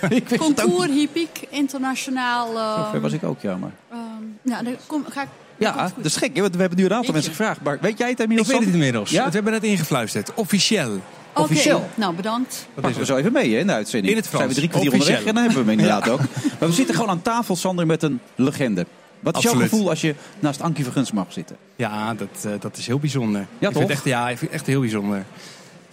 Eh, 0.00 0.10
ook 0.12 0.36
concours, 0.38 0.90
hippiek, 0.90 1.46
internationaal. 1.50 2.56
eh, 2.58 2.84
Zover 2.84 3.00
was 3.00 3.12
ik 3.12 3.24
ook, 3.24 3.40
ja, 3.40 3.56
maar... 3.56 3.72
ehm, 3.90 4.00
ja, 4.42 4.76
kom, 4.86 5.04
ga 5.08 5.22
ik... 5.22 5.28
Ja, 5.58 5.90
dat 5.96 6.04
is 6.04 6.16
gek, 6.16 6.34
hè, 6.34 6.40
want 6.40 6.54
we 6.54 6.60
hebben 6.60 6.78
nu 6.78 6.84
een 6.84 6.92
aantal 6.94 7.12
mensen 7.12 7.30
gevraagd. 7.30 7.60
Maar 7.62 7.78
weet 7.80 7.98
jij 7.98 8.10
het 8.10 8.20
inmiddels? 8.20 8.48
Ik 8.48 8.54
weet 8.56 8.64
het 8.64 8.74
inmiddels. 8.74 9.10
Ja? 9.10 9.24
We 9.26 9.30
hebben 9.30 9.52
net 9.52 9.62
ingefluisterd. 9.64 10.34
Officieel. 10.34 11.00
Oké, 11.34 11.80
nou 11.94 12.14
bedankt. 12.14 12.66
Pakken 12.74 13.00
we 13.00 13.06
zo 13.06 13.16
even 13.16 13.32
mee 13.32 13.52
hè, 13.52 13.58
in 13.58 13.66
de 13.66 13.72
uitzending. 13.72 14.12
In 14.12 14.18
het 14.18 14.28
Frans. 14.28 14.42
Zijn 14.44 14.54
we 14.54 14.54
drie 14.54 14.68
kwartier 14.68 14.92
Officieel. 14.92 15.16
onderweg 15.18 15.28
en 15.28 15.34
dan 15.34 15.42
hebben 15.44 15.64
we 15.64 15.70
hem 15.70 15.80
inderdaad 15.80 16.04
Ja. 16.06 16.12
ook. 16.12 16.58
Maar 16.60 16.68
we 16.68 16.74
zitten 16.74 16.94
gewoon 16.94 17.10
aan 17.10 17.22
tafel, 17.22 17.56
Sander, 17.56 17.86
met 17.86 18.02
een 18.02 18.20
legende. 18.34 18.86
Wat 19.20 19.36
is 19.36 19.42
jouw 19.42 19.54
gevoel 19.54 19.88
als 19.88 20.00
je 20.00 20.14
naast 20.40 20.60
Ankie 20.60 20.84
van 20.84 20.92
Guns 20.92 21.12
mag 21.12 21.26
zitten? 21.32 21.56
Ja, 21.76 22.14
dat, 22.14 22.28
eh, 22.44 22.52
dat 22.60 22.76
is 22.76 22.86
heel 22.86 22.98
bijzonder. 22.98 23.40
Ja, 23.40 23.46
ik 23.46 23.58
vind 23.58 23.72
toch? 23.74 23.82
het 23.82 23.90
echt, 23.90 24.04
ja, 24.04 24.28
ik 24.28 24.38
vind 24.38 24.50
het 24.50 24.60
echt 24.60 24.66
heel 24.66 24.80
bijzonder. 24.80 25.24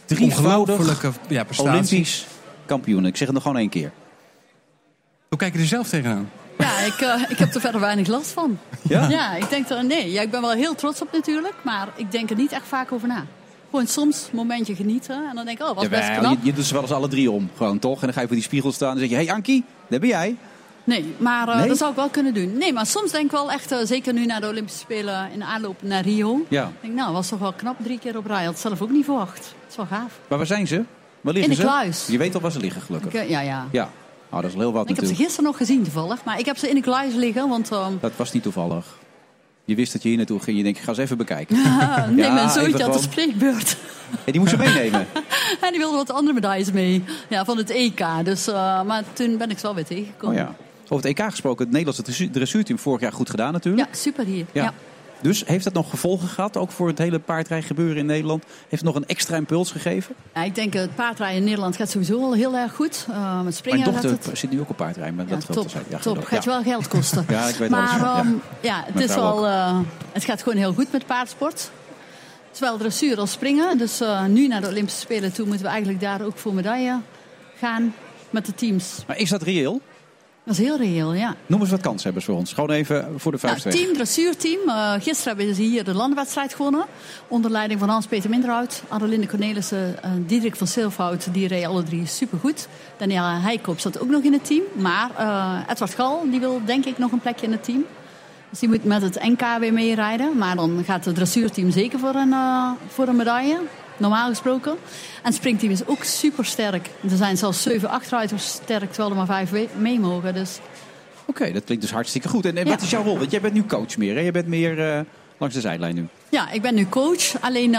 Drievoudig 0.06 0.78
Ongelofelijke 0.78 1.12
ja, 1.28 1.43
prestatie. 1.43 1.71
Olympisch 1.71 2.25
kampioen. 2.65 3.06
Ik 3.06 3.17
zeg 3.17 3.28
het 3.28 3.36
nog 3.36 3.43
gewoon 3.43 3.58
één 3.58 3.69
keer. 3.69 3.91
Hoe 5.30 5.38
kijk 5.38 5.54
je 5.54 5.60
er 5.60 5.65
zelf 5.65 5.89
tegenaan? 5.89 6.30
Ja, 6.58 6.80
ik, 6.80 6.93
eh, 7.02 7.30
ik 7.30 7.38
heb 7.38 7.54
er 7.56 7.62
verder 7.62 7.82
weinig 7.82 8.08
last 8.08 8.32
van. 8.32 8.60
Ja? 8.82 9.10
Ja, 9.10 9.36
ik 9.36 9.49
denk 9.49 9.69
er... 9.69 9.86
Nee, 9.86 10.12
ja, 10.12 10.21
ik 10.21 10.32
ben 10.32 10.41
wel 10.41 10.52
heel 10.52 10.75
trots 10.75 11.02
op 11.02 11.12
natuurlijk. 11.12 11.54
Maar 11.63 11.88
ik 11.95 12.12
denk 12.12 12.30
er 12.30 12.36
niet 12.36 12.52
echt 12.52 12.67
vaak 12.67 12.91
over 12.91 13.08
na. 13.08 13.25
Gewoon 13.69 13.88
soms 13.88 14.27
een 14.32 14.36
momentje 14.36 14.75
genieten. 14.75 15.15
En 15.29 15.36
dan 15.36 15.45
denk 15.45 15.60
ik, 15.60 15.67
oh, 15.67 15.75
was 15.75 15.88
best 15.89 16.17
knap. 16.17 16.32
je, 16.32 16.38
je 16.45 16.53
doet 16.53 16.65
ze 16.65 16.73
wel 16.73 16.82
eens 16.82 16.91
alle 16.91 17.08
drie 17.08 17.32
om. 17.32 17.49
Gewoon 17.58 17.79
toch? 17.79 17.95
En 17.99 18.05
dan 18.05 18.13
ga 18.13 18.21
je 18.21 18.27
voor 18.27 18.36
die 18.36 18.45
spiegel 18.45 18.71
staan 18.71 18.93
en 18.93 18.99
zeg 18.99 19.10
je... 19.10 19.15
Hé 19.15 19.23
hey 19.25 19.34
Ankie, 19.34 19.63
daar 19.89 19.99
ben 19.99 20.10
jij. 20.10 20.36
Nee, 20.84 21.13
maar 21.17 21.47
eh, 21.47 21.58
Nee? 21.60 21.67
dat 21.67 21.77
zou 21.77 21.89
ik 21.89 21.95
wel 21.95 22.10
kunnen 22.10 22.34
doen. 22.34 22.58
Nee, 22.58 22.73
maar 22.73 22.86
soms 22.86 23.12
denk 23.12 23.25
ik 23.25 23.32
wel 23.32 23.51
echt, 23.51 23.71
eh, 23.71 23.77
zeker 23.84 24.13
nu 24.13 24.25
naar 24.25 24.41
de 24.41 24.47
Olympische 24.47 24.79
Spelen 24.79 25.32
in 25.34 25.43
aanloop 25.43 25.82
naar 25.82 26.01
Rio. 26.03 26.45
Ja. 26.47 26.65
Ik 26.65 26.71
denk, 26.82 26.93
nou, 26.93 27.13
was 27.13 27.27
toch 27.27 27.39
wel 27.39 27.53
knap 27.53 27.75
drie 27.84 27.99
keer 27.99 28.17
op 28.17 28.25
rij. 28.25 28.45
Had 28.45 28.60
zelf 28.60 28.82
ook 28.82 28.89
niet 28.91 29.05
verwacht. 29.05 29.38
Dat 29.38 29.69
is 29.69 29.75
wel 29.75 29.86
gaaf. 29.86 30.19
Maar 30.27 30.38
waar 30.38 30.47
zijn 30.47 30.67
ze? 30.67 30.84
Waar 31.21 31.34
liggen 31.34 31.51
In 31.51 31.58
de 31.58 31.62
ze? 31.63 31.67
kluis. 31.67 32.08
Je 32.08 32.17
weet 32.17 32.36
al 32.36 32.41
waar 32.41 32.51
ze 32.51 32.60
liggen, 32.60 32.82
gelukkig. 32.82 33.13
Ik, 33.13 33.19
eh, 33.19 33.29
ja, 33.29 33.39
ja. 33.41 33.67
Ja. 33.71 33.89
Oh, 34.29 34.41
dat 34.41 34.49
is 34.49 34.55
heel 34.55 34.71
wat 34.71 34.89
Ik 34.89 34.95
heb 34.95 35.05
ze 35.05 35.15
gisteren 35.15 35.43
nog 35.43 35.58
gezien 35.58 35.84
toevallig. 35.84 36.23
Maar 36.23 36.39
ik 36.39 36.45
heb 36.45 36.58
ze 36.58 36.69
in 36.69 36.75
de 36.75 36.82
kluis 36.82 37.13
liggen, 37.13 37.49
want... 37.49 37.71
ehm, 37.71 37.93
Dat 37.99 38.12
was 38.15 38.32
niet 38.32 38.43
toevallig. 38.43 38.86
Je 39.69 39.75
wist 39.75 39.91
dat 39.93 40.01
je 40.01 40.08
hier 40.08 40.17
naartoe 40.17 40.39
ging. 40.39 40.58
Je 40.58 40.63
denkt, 40.63 40.77
ik 40.79 40.84
ga 40.86 40.93
ze 40.93 41.01
even 41.01 41.17
bekijken. 41.17 41.55
Ah, 41.65 42.08
nee, 42.08 42.25
Ja, 42.25 42.34
mijn 42.34 42.49
zoontje 42.49 42.84
had 42.84 42.95
een 42.95 43.01
spreekbeurt. 43.01 43.77
En 44.25 44.32
die 44.32 44.39
moest 44.39 44.51
ze 44.51 44.58
meenemen. 44.67 45.08
en 45.62 45.69
die 45.71 45.79
wilde 45.79 45.95
wat 45.97 46.12
andere 46.12 46.34
medailles 46.34 46.71
mee. 46.71 47.03
Ja, 47.29 47.45
van 47.45 47.58
het 47.58 47.69
EK. 47.69 48.01
Dus, 48.23 48.47
eh, 48.47 48.84
maar 48.84 49.03
toen 49.13 49.38
ben 49.38 49.49
ik 49.49 49.58
ze 49.60 49.63
wel 49.65 49.75
weer 49.75 49.84
Oh 49.84 49.89
tegengekomen. 49.89 50.36
ja. 50.38 50.55
Over 50.88 51.08
het 51.10 51.19
EK 51.19 51.25
gesproken, 51.29 51.60
het 51.63 51.69
Nederlandse 51.73 52.03
dressu- 52.03 52.29
dressuurteam 52.29 52.79
vorig 52.79 53.01
jaar 53.01 53.12
goed 53.13 53.29
gedaan 53.29 53.53
natuurlijk. 53.53 53.88
Ja, 53.93 53.99
super 53.99 54.25
hier. 54.25 54.45
Ja. 54.51 54.63
Ja. 54.63 54.73
Dus 55.21 55.43
heeft 55.45 55.63
dat 55.63 55.73
nog 55.73 55.89
gevolgen 55.89 56.27
gehad, 56.27 56.58
ook 56.58 56.71
voor 56.71 56.88
het 56.88 56.97
hele 56.97 57.19
paardrijgebeuren 57.19 57.97
in 57.97 58.05
Nederland? 58.05 58.43
Heeft 58.43 58.69
het 58.69 58.84
nog 58.84 58.95
een 58.95 59.08
extra 59.08 59.36
impuls 59.36 59.71
gegeven? 59.71 60.15
Ja, 60.34 60.43
ik 60.43 60.55
denk 60.55 60.75
eh, 60.75 60.82
het 60.82 60.95
paardrijden 60.95 61.38
in 61.38 61.43
Nederland 61.43 61.75
gaat 61.75 61.89
sowieso 61.89 62.21
al 62.21 62.34
heel 62.34 62.55
erg 62.55 62.75
goed. 62.75 63.08
Met 63.43 63.55
springen 63.55 63.79
Mijn 63.79 63.91
dochter 63.91 64.29
het... 64.29 64.38
zit 64.38 64.51
nu 64.51 64.60
ook 64.60 64.69
op 64.69 64.77
paardrijden, 64.77 65.15
maar 65.15 65.25
Ja, 65.27 65.36
dat 65.36 65.51
top. 65.51 65.69
Ja, 65.89 65.97
top. 65.97 66.25
Gaat 66.25 66.43
je 66.43 66.49
wel 66.49 66.63
geld 66.63 66.88
kosten. 66.88 67.25
Ja, 67.29 67.47
ik 67.47 67.55
weet 67.55 67.71
alles 67.73 67.91
maar, 67.91 67.99
ja. 67.99 68.17
ehm, 68.17 68.27
ja, 68.62 68.84
het, 68.86 69.03
is 69.03 69.15
wel, 69.15 69.47
eh, 69.47 69.79
het 70.12 70.23
gaat 70.23 70.43
gewoon 70.43 70.58
heel 70.58 70.73
goed 70.73 70.91
met 70.91 71.05
paardsport. 71.05 71.71
Zowel 72.51 72.77
dressuur 72.77 73.17
als 73.17 73.32
springen. 73.32 73.77
Dus 73.77 74.01
nu 74.27 74.47
naar 74.47 74.62
de 74.62 74.67
Olympische 74.67 74.99
Spelen 74.99 75.34
toe 75.34 75.45
moeten 75.45 75.65
we 75.65 75.71
eigenlijk 75.71 76.01
daar 76.01 76.21
ook 76.21 76.38
voor 76.38 76.53
medaille 76.53 76.99
gaan 77.58 77.93
met 78.29 78.45
de 78.45 78.55
teams. 78.55 79.03
Maar 79.08 79.17
is 79.17 79.29
dat 79.29 79.41
reëel? 79.41 79.82
Dat 80.49 80.57
is 80.57 80.63
heel 80.65 80.77
reëel, 80.77 81.13
ja. 81.13 81.35
Noem 81.45 81.59
eens 81.62 81.69
wat 81.69 81.81
kanshebbers 81.81 82.25
voor 82.25 82.35
ons. 82.35 82.53
Gewoon 82.53 82.69
even 82.71 83.13
voor 83.17 83.31
de 83.31 83.38
Nou, 83.41 83.57
weg. 83.63 83.73
team, 83.73 83.93
dressuurteam. 83.93 84.59
Eh, 84.69 84.93
gisteren 84.93 85.38
hebben 85.38 85.55
ze 85.55 85.62
hier 85.62 85.83
de 85.83 85.93
landenwedstrijd 85.93 86.53
gewonnen. 86.53 86.85
Onder 87.27 87.51
leiding 87.51 87.79
van 87.79 87.89
Hans-Peter 87.89 88.29
Minderhout, 88.29 88.83
Adelinde 88.88 89.27
Cornelissen, 89.27 90.03
eh 90.03 90.12
Diederik 90.25 90.55
van 90.55 90.67
Silfhout. 90.67 91.33
Die 91.33 91.47
reden 91.47 91.69
alle 91.69 91.83
drie 91.83 92.05
supergoed. 92.05 92.67
Daniela 92.97 93.39
Heikoop 93.39 93.79
zat 93.79 93.99
ook 93.99 94.09
nog 94.09 94.23
in 94.23 94.33
het 94.33 94.45
team. 94.45 94.63
Maar 94.75 95.09
eh, 95.17 95.71
Edward 95.71 95.93
Gal 95.93 96.23
die 96.29 96.39
wil 96.39 96.62
denk 96.65 96.85
ik 96.85 96.97
nog 96.97 97.12
een 97.12 97.19
plekje 97.19 97.45
in 97.45 97.51
het 97.51 97.63
team. 97.63 97.85
Dus 98.49 98.59
die 98.59 98.69
moet 98.69 98.83
met 98.83 99.01
het 99.01 99.19
NK 99.23 99.41
weer 99.59 99.73
meerijden. 99.73 100.38
Maar 100.38 100.55
dan 100.55 100.83
gaat 100.85 101.05
het 101.05 101.15
dressuurteam 101.15 101.71
zeker 101.71 101.99
voor 101.99 102.15
een, 102.15 102.33
eh, 102.33 102.69
voor 102.88 103.07
een 103.07 103.15
medaille. 103.15 103.57
Normaal 103.99 104.29
gesproken. 104.29 104.71
En 104.71 104.77
het 105.23 105.33
springteam 105.35 105.71
is 105.71 105.85
ook 105.88 106.03
super 106.03 106.45
sterk. 106.45 106.89
Er 107.09 107.17
zijn 107.17 107.38
zelfs 107.38 107.62
7 107.62 107.89
achteruiters 107.89 108.47
sterk, 108.47 108.88
terwijl 108.89 109.09
er 109.09 109.15
maar 109.15 109.25
5 109.25 109.49
we- 109.49 109.67
mee 109.77 109.99
mogen. 109.99 110.33
Dus 110.33 110.59
Oké, 111.25 111.51
dat 111.51 111.63
klinkt 111.63 111.83
dus 111.83 111.93
hartstikke 111.93 112.27
goed. 112.29 112.45
En, 112.45 112.57
en 112.57 112.65
Ja. 112.65 112.71
wat 112.71 112.81
is 112.81 112.89
jouw 112.89 113.03
rol? 113.03 113.17
Want 113.17 113.31
jij 113.31 113.41
bent 113.41 113.53
nu 113.53 113.65
coach 113.65 113.97
meer, 113.97 114.15
hè? 114.15 114.21
Je 114.21 114.31
bent 114.31 114.47
meer 114.47 114.93
eh, 114.93 114.99
langs 115.38 115.55
de 115.55 115.62
zijlijn 115.62 115.95
nu. 115.95 116.07
Ja, 116.29 116.51
ik 116.51 116.62
ben 116.62 116.75
nu 116.75 116.85
coach. 116.89 117.41
Alleen 117.41 117.75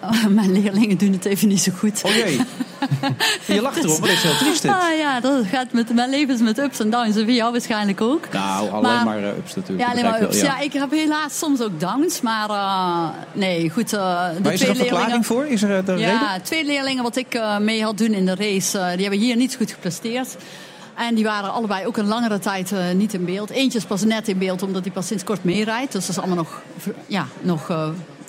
eh, 0.00 0.26
mijn 0.26 0.52
leerlingen 0.62 0.98
doen 0.98 1.12
het 1.12 1.24
even 1.24 1.48
niet 1.48 1.60
zo 1.62 1.72
goed. 1.78 2.00
Oh 2.04 2.10
jee. 2.14 2.40
je 3.46 3.60
lacht 3.62 3.76
erom, 3.84 4.00
maar 4.00 4.08
dat 4.08 4.16
is 4.16 4.22
heel 4.22 4.36
triest 4.36 4.62
dit. 4.62 4.70
Ah, 4.70 4.98
ja, 4.98 5.20
dat 5.20 5.44
gaat 5.46 5.72
met, 5.72 5.94
mijn 5.94 6.10
leven 6.10 6.34
is 6.34 6.40
met 6.40 6.58
ups 6.58 6.80
en 6.80 6.90
downs. 6.90 7.16
En 7.16 7.24
voor 7.24 7.32
jou 7.32 7.52
waarschijnlijk 7.52 8.00
ook. 8.00 8.28
Nou, 8.32 8.70
alleen 8.70 8.82
Maar- 8.82 9.04
maar, 9.04 9.18
eh, 9.22 9.36
ups 9.36 9.54
natuurlijk. 9.54 9.88
Ja, 9.88 9.92
alleen 9.92 10.10
maar 10.10 10.22
ups. 10.22 10.36
wel, 10.40 10.44
Ja. 10.50 10.58
ik 10.58 10.72
heb 10.72 10.90
helaas 10.90 11.38
soms 11.38 11.60
ook 11.60 11.80
downs. 11.80 12.20
Maar 12.20 12.50
eh, 12.50 13.08
nee, 13.32 13.70
goed. 13.70 13.92
eh, 13.92 14.28
de 14.34 14.40
Maar 14.42 14.52
is 14.52 14.60
er 14.60 14.66
twee 14.66 14.68
een 14.68 14.76
verklaring 14.76 14.90
leerlingen, 14.90 15.24
voor? 15.24 15.46
Is 15.46 15.62
er 15.62 15.84
de 15.84 15.92
ja, 15.92 16.06
reden? 16.10 16.42
twee 16.42 16.64
leerlingen 16.64 17.02
wat 17.02 17.16
ik 17.16 17.40
mee 17.60 17.82
had 17.84 17.98
doen 17.98 18.12
in 18.12 18.26
de 18.26 18.34
race, 18.34 18.78
die 18.92 19.00
hebben 19.02 19.18
hier 19.20 19.36
niet 19.36 19.54
goed 19.56 19.70
gepresteerd. 19.70 20.36
En 20.96 21.14
die 21.14 21.24
waren 21.24 21.52
allebei 21.52 21.86
ook 21.86 21.96
een 21.96 22.06
langere 22.06 22.38
tijd 22.38 22.72
niet 22.94 23.14
in 23.14 23.24
beeld. 23.24 23.50
Eentje 23.50 23.78
is 23.78 23.84
pas 23.84 24.04
net 24.04 24.28
in 24.28 24.38
beeld 24.38 24.62
omdat 24.62 24.84
hij 24.84 24.92
pas 24.92 25.06
sinds 25.06 25.24
kort 25.24 25.44
meerijdt. 25.44 25.92
Dus 25.92 26.00
dat 26.06 26.10
is 26.16 26.18
allemaal 26.18 26.36
nog, 26.36 26.62
ja, 27.06 27.26
nog 27.40 27.70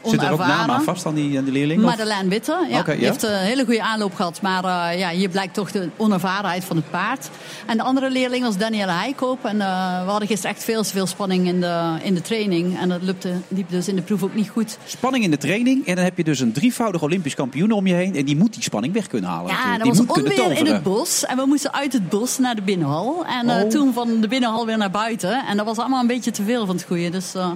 Zit 0.06 0.22
er 0.22 0.32
ook 0.32 0.40
naam 0.40 0.70
aan 0.70 0.84
vast 0.84 1.06
aan 1.06 1.14
die, 1.14 1.38
aan 1.38 1.44
die 1.44 1.54
leerling? 1.54 1.82
Madeleine 1.82 2.30
Witte, 2.30 2.66
ja. 2.70 2.84
Die 2.84 3.06
heeft 3.06 3.24
een 3.24 3.36
hele 3.38 3.66
goede 3.66 3.84
aanloop 3.84 4.16
gehad. 4.16 4.42
Maar 4.42 4.64
eh, 4.64 5.00
ja, 5.00 5.10
hier 5.10 5.30
blijkt 5.30 5.54
toch 5.54 5.72
de 5.72 5.90
onervarenheid 5.98 6.64
van 6.64 6.76
het 6.76 6.90
paard. 6.90 7.30
En 7.66 7.78
de 7.78 7.84
andere 7.84 8.10
leerling 8.10 8.44
was 8.44 8.58
Danielle 8.58 8.92
Heikoop. 8.92 9.46
En 9.46 9.62
eh, 9.62 10.04
we 10.04 10.10
hadden 10.10 10.28
gisteren 10.28 10.56
echt 10.56 10.64
veel 10.64 10.84
te 10.84 10.90
veel 10.90 11.06
spanning 11.06 11.48
in 11.48 11.60
de, 11.62 11.96
in 12.02 12.14
de 12.14 12.22
training. 12.22 12.80
En 12.80 12.90
dat 12.90 13.02
lupte, 13.02 13.32
liep 13.48 13.70
dus 13.70 13.88
in 13.88 13.96
de 13.96 14.02
proef 14.02 14.24
ook 14.24 14.36
niet 14.36 14.50
goed. 14.50 14.78
Spanning 14.86 15.24
in 15.24 15.32
de 15.32 15.38
training. 15.38 15.88
En 15.88 15.96
dan 15.96 16.04
heb 16.04 16.18
je 16.18 16.24
dus 16.24 16.40
een 16.40 16.52
drievoudig 16.54 17.02
Olympisch 17.02 17.36
kampioen 17.36 17.72
om 17.72 17.88
je 17.88 17.94
heen. 17.94 18.16
En 18.16 18.26
die 18.26 18.38
moet 18.38 18.54
die 18.54 18.64
spanning 18.64 18.94
weg 18.94 19.08
kunnen 19.08 19.30
halen. 19.30 19.52
Ja, 19.52 19.72
dat 19.72 19.82
die 19.82 19.92
was 19.92 20.00
moet 20.00 20.18
onweer 20.18 20.58
in 20.58 20.66
het 20.66 20.84
bos. 20.84 21.26
En 21.26 21.38
we 21.38 21.46
moesten 21.46 21.74
uit 21.74 21.94
het 21.94 22.10
bos 22.10 22.38
naar 22.38 22.56
de 22.56 22.62
binnenhal. 22.62 23.26
En 23.26 23.50
eh, 23.50 23.64
Oh. 23.64 23.70
toen 23.70 23.94
van 23.94 24.22
de 24.22 24.28
binnenhal 24.28 24.66
weer 24.66 24.78
naar 24.78 24.92
buiten. 24.92 25.46
En 25.46 25.58
dat 25.58 25.66
was 25.66 25.78
allemaal 25.78 26.02
een 26.02 26.08
beetje 26.08 26.32
te 26.32 26.44
veel 26.44 26.66
van 26.66 26.76
het 26.76 26.86
goede. 26.86 27.10
Dus 27.10 27.36
eh, 27.36 27.52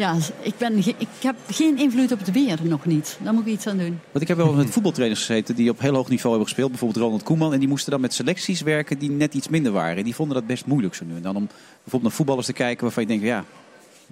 ja, 0.00 0.16
ik, 0.40 0.54
ben, 0.58 0.82
ge- 0.82 0.94
ik 0.98 1.08
heb 1.22 1.34
geen 1.50 1.78
invloed 1.78 2.12
op 2.12 2.18
het 2.18 2.32
weer 2.32 2.58
nog 2.62 2.84
niet. 2.84 3.18
Daar 3.22 3.32
moet 3.34 3.46
ik 3.46 3.52
iets 3.52 3.66
aan 3.66 3.76
doen. 3.78 4.00
Want 4.10 4.22
ik 4.22 4.28
heb 4.28 4.36
wel 4.36 4.46
eens 4.48 4.56
met 4.56 4.70
voetbaltrainers 4.70 5.20
gezeten 5.20 5.54
die 5.54 5.70
op 5.70 5.80
heel 5.80 5.94
hoog 5.94 6.08
niveau 6.08 6.28
hebben 6.30 6.46
gespeeld. 6.48 6.70
Bijvoorbeeld 6.70 7.02
Ronald 7.04 7.22
Koeman. 7.22 7.52
En 7.52 7.58
die 7.58 7.68
moesten 7.68 7.90
dan 7.90 8.00
met 8.00 8.14
selecties 8.14 8.60
werken 8.60 8.98
die 8.98 9.10
net 9.10 9.34
iets 9.34 9.48
minder 9.48 9.72
waren. 9.72 10.04
Die 10.04 10.14
vonden 10.14 10.34
dat 10.36 10.46
best 10.46 10.66
moeilijk 10.66 10.94
zo 10.94 11.04
nu. 11.04 11.14
En 11.16 11.22
dan 11.22 11.36
om 11.36 11.46
bijvoorbeeld 11.72 12.02
naar 12.02 12.12
voetballers 12.12 12.46
te 12.46 12.52
kijken 12.52 12.82
waarvan 12.84 13.02
je 13.02 13.08
denkt, 13.08 13.24
ja, 13.24 13.44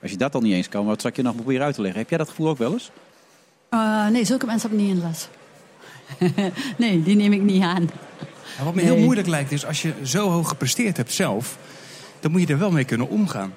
als 0.03 0.11
je 0.11 0.16
dat 0.16 0.33
dan 0.33 0.42
niet 0.42 0.53
eens 0.55 0.68
kan, 0.68 0.87
wat 0.87 1.01
zal 1.01 1.11
ik 1.11 1.16
je 1.16 1.22
nog 1.22 1.35
proberen 1.35 1.64
uit 1.64 1.74
te 1.74 1.81
leggen? 1.81 2.01
Heb 2.01 2.09
jij 2.09 2.18
dat 2.18 2.29
gevoel 2.29 2.48
ook 2.48 2.59
wel 2.59 2.72
eens? 2.72 2.90
Eh, 3.68 4.07
nee, 4.09 4.24
zulke 4.24 4.46
mensen 4.46 4.70
heb 4.70 4.79
ik 4.79 4.85
niet 4.87 4.94
in 4.94 5.01
de 5.01 5.07
les. 5.07 5.29
nee, 6.88 7.03
die 7.03 7.16
neem 7.16 7.33
ik 7.33 7.42
niet 7.42 7.62
aan. 7.62 7.90
En 8.59 8.64
wat 8.64 8.74
me 8.74 8.83
Nee. 8.83 8.92
heel 8.92 9.03
moeilijk 9.05 9.29
lijkt 9.29 9.53
is, 9.53 9.66
als 9.66 9.83
je 9.83 9.92
zo 10.03 10.31
hoog 10.31 10.48
gepresteerd 10.48 10.96
hebt 10.96 11.12
zelf... 11.12 11.59
dan 12.20 12.31
moet 12.31 12.40
je 12.40 12.46
er 12.46 12.59
wel 12.59 12.70
mee 12.70 12.85
kunnen 12.85 13.09
omgaan. 13.09 13.53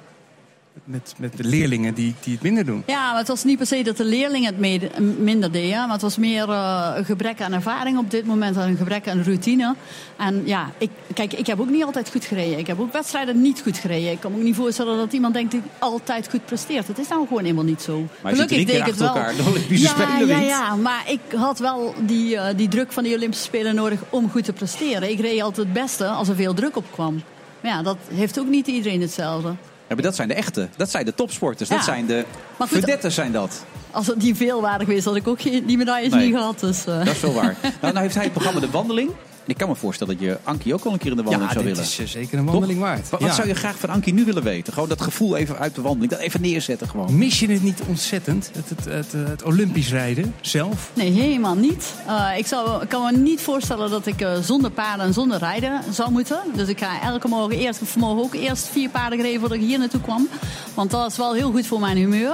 Met, 0.83 1.13
met 1.17 1.37
de 1.37 1.43
leerlingen 1.43 1.93
die, 1.93 2.13
die 2.23 2.33
het 2.33 2.41
minder 2.43 2.65
doen. 2.65 2.83
Ja, 2.87 3.09
maar 3.09 3.17
het 3.17 3.27
was 3.27 3.43
niet 3.43 3.57
per 3.57 3.67
se 3.67 3.83
dat 3.83 3.97
de 3.97 4.05
leerlingen 4.05 4.49
het 4.51 4.59
mede- 4.59 5.01
minder 5.19 5.51
deden. 5.51 5.77
Maar 5.77 5.91
het 5.91 6.01
was 6.01 6.17
meer 6.17 6.49
eh, 6.49 6.91
een 6.95 7.05
gebrek 7.05 7.41
aan 7.41 7.53
ervaring 7.53 7.97
op 7.97 8.11
dit 8.11 8.25
moment 8.25 8.57
en 8.57 8.67
een 8.67 8.77
gebrek 8.77 9.07
aan 9.07 9.23
routine. 9.23 9.75
En 10.17 10.41
ja, 10.45 10.71
ik, 10.77 10.89
kijk, 11.13 11.33
ik 11.33 11.47
heb 11.47 11.59
ook 11.59 11.69
niet 11.69 11.83
altijd 11.83 12.09
goed 12.11 12.25
gereden. 12.25 12.59
Ik 12.59 12.67
heb 12.67 12.79
ook 12.79 12.93
wedstrijden 12.93 13.41
niet 13.41 13.61
goed 13.61 13.77
gereden. 13.77 14.11
Ik 14.11 14.19
kan 14.19 14.31
me 14.31 14.37
ook 14.37 14.43
niet 14.43 14.55
voorstellen 14.55 14.97
dat 14.97 15.13
iemand 15.13 15.33
denkt 15.33 15.51
die 15.51 15.61
altijd 15.79 16.29
goed 16.29 16.45
presteert. 16.45 16.87
Het 16.87 16.99
is 16.99 17.07
nou 17.07 17.27
gewoon 17.27 17.43
helemaal 17.43 17.63
niet 17.63 17.81
zo. 17.81 18.07
Maar 18.21 18.33
keer 18.33 18.65
deed 18.65 18.69
ik 18.69 18.85
het 18.85 18.97
wel. 18.97 19.07
elkaar 19.07 19.35
de 19.35 19.65
ja, 19.69 19.89
Spelen 19.89 20.27
ja, 20.27 20.37
wint. 20.37 20.47
ja, 20.47 20.75
maar 20.75 21.03
ik 21.07 21.19
had 21.35 21.59
wel 21.59 21.93
die, 22.05 22.37
eh, 22.37 22.57
die 22.57 22.67
druk 22.67 22.91
van 22.91 23.03
die 23.03 23.15
Olympische 23.15 23.45
Spelen 23.45 23.75
nodig 23.75 23.99
om 24.09 24.29
goed 24.29 24.43
te 24.43 24.53
presteren. 24.53 25.11
Ik 25.11 25.19
reed 25.19 25.41
altijd 25.41 25.67
het 25.67 25.75
beste 25.75 26.07
als 26.07 26.27
er 26.27 26.35
veel 26.35 26.53
druk 26.53 26.75
op 26.75 26.85
kwam. 26.91 27.21
Maar 27.61 27.71
ja, 27.71 27.81
dat 27.81 27.97
heeft 28.13 28.39
ook 28.39 28.47
niet 28.47 28.67
iedereen 28.67 29.01
hetzelfde. 29.01 29.53
Maar 29.95 30.03
dat 30.03 30.15
zijn 30.15 30.27
de 30.27 30.33
echte. 30.33 30.67
Dat 30.77 30.89
zijn 30.89 31.05
de 31.05 31.13
topsporters. 31.15 31.69
Dat 31.69 31.83
zijn 31.83 32.05
de 32.05 32.25
Maar 32.57 32.67
goed, 32.67 32.79
vedetten 32.79 33.11
zijn 33.11 33.31
dat. 33.31 33.65
Als 33.91 34.07
het 34.07 34.19
die 34.19 34.35
veel 34.35 34.61
waren 34.61 34.85
geweest, 34.85 35.05
had 35.05 35.15
ik 35.15 35.27
ook 35.27 35.41
die 35.43 35.77
medailles 35.77 36.11
Nee. 36.13 36.25
niet 36.25 36.35
gehad. 36.35 36.59
Dus, 36.59 36.85
eh. 36.85 36.97
Dat 36.97 37.07
is 37.15 37.19
wel 37.21 37.33
waar. 37.33 37.55
nou, 37.61 37.93
nou 37.93 37.99
heeft 37.99 38.15
hij 38.15 38.23
het 38.23 38.33
programma 38.33 38.59
De 38.59 38.69
Wandeling. 38.69 39.11
En 39.43 39.47
ik 39.49 39.57
kan 39.57 39.67
me 39.69 39.75
voorstellen 39.75 40.17
dat 40.17 40.23
je 40.27 40.37
Ankie 40.43 40.73
ook 40.73 40.83
wel 40.83 40.93
een 40.93 40.99
keer 40.99 41.11
in 41.11 41.17
de 41.17 41.23
wandeling 41.23 41.49
Ja, 41.51 41.55
zou 41.55 41.67
dit 41.67 41.75
willen. 41.77 41.91
is 41.91 41.99
eh, 41.99 42.07
zeker 42.21 42.37
een 42.37 42.45
wandeling 42.45 42.79
waard. 42.79 43.09
Wat, 43.09 43.19
Ja. 43.19 43.25
wat 43.25 43.35
zou 43.35 43.47
je 43.47 43.53
graag 43.53 43.77
van 43.77 43.89
Ankie 43.89 44.13
nu 44.13 44.25
willen 44.25 44.43
weten? 44.43 44.73
Gewoon 44.73 44.89
dat 44.89 45.01
gevoel 45.01 45.35
even 45.35 45.57
uit 45.57 45.75
de 45.75 45.81
wandeling. 45.81 46.11
Dat 46.11 46.19
even 46.19 46.41
neerzetten 46.41 46.87
gewoon. 46.89 47.17
Mis 47.17 47.39
je 47.39 47.47
het 47.51 47.63
niet 47.63 47.81
ontzettend, 47.87 48.51
het, 48.53 48.69
het, 48.69 48.85
het, 48.85 49.13
eh, 49.13 49.29
het 49.29 49.43
Olympisch 49.43 49.89
rijden 49.89 50.33
zelf? 50.41 50.89
Nee, 50.93 51.11
helemaal 51.11 51.55
niet. 51.55 51.93
Eh, 52.07 52.37
ik, 52.37 52.47
zou, 52.47 52.81
ik 52.83 52.89
kan 52.89 53.03
me 53.13 53.17
niet 53.17 53.41
voorstellen 53.41 53.89
dat 53.89 54.05
ik 54.05 54.21
eh, 54.21 54.37
zonder 54.41 54.71
paarden 54.71 55.05
en 55.05 55.13
zonder 55.13 55.37
rijden 55.39 55.81
zou 55.93 56.11
moeten. 56.11 56.39
Dus 56.55 56.67
ik 56.67 56.79
ga 56.79 57.01
elke 57.01 57.27
morgen 57.27 57.57
eerst, 57.57 57.79
vanmorgen 57.83 58.23
ook 58.23 58.33
eerst 58.33 58.67
vier 58.67 58.89
paarden 58.89 59.17
gereden 59.19 59.39
voordat 59.39 59.57
ik 59.57 59.63
hier 59.63 59.79
naartoe 59.79 60.01
kwam. 60.01 60.27
Want 60.73 60.91
dat 60.91 61.11
is 61.11 61.17
wel 61.17 61.33
heel 61.33 61.51
goed 61.51 61.67
voor 61.67 61.79
mijn 61.79 61.97
humeur. 61.97 62.33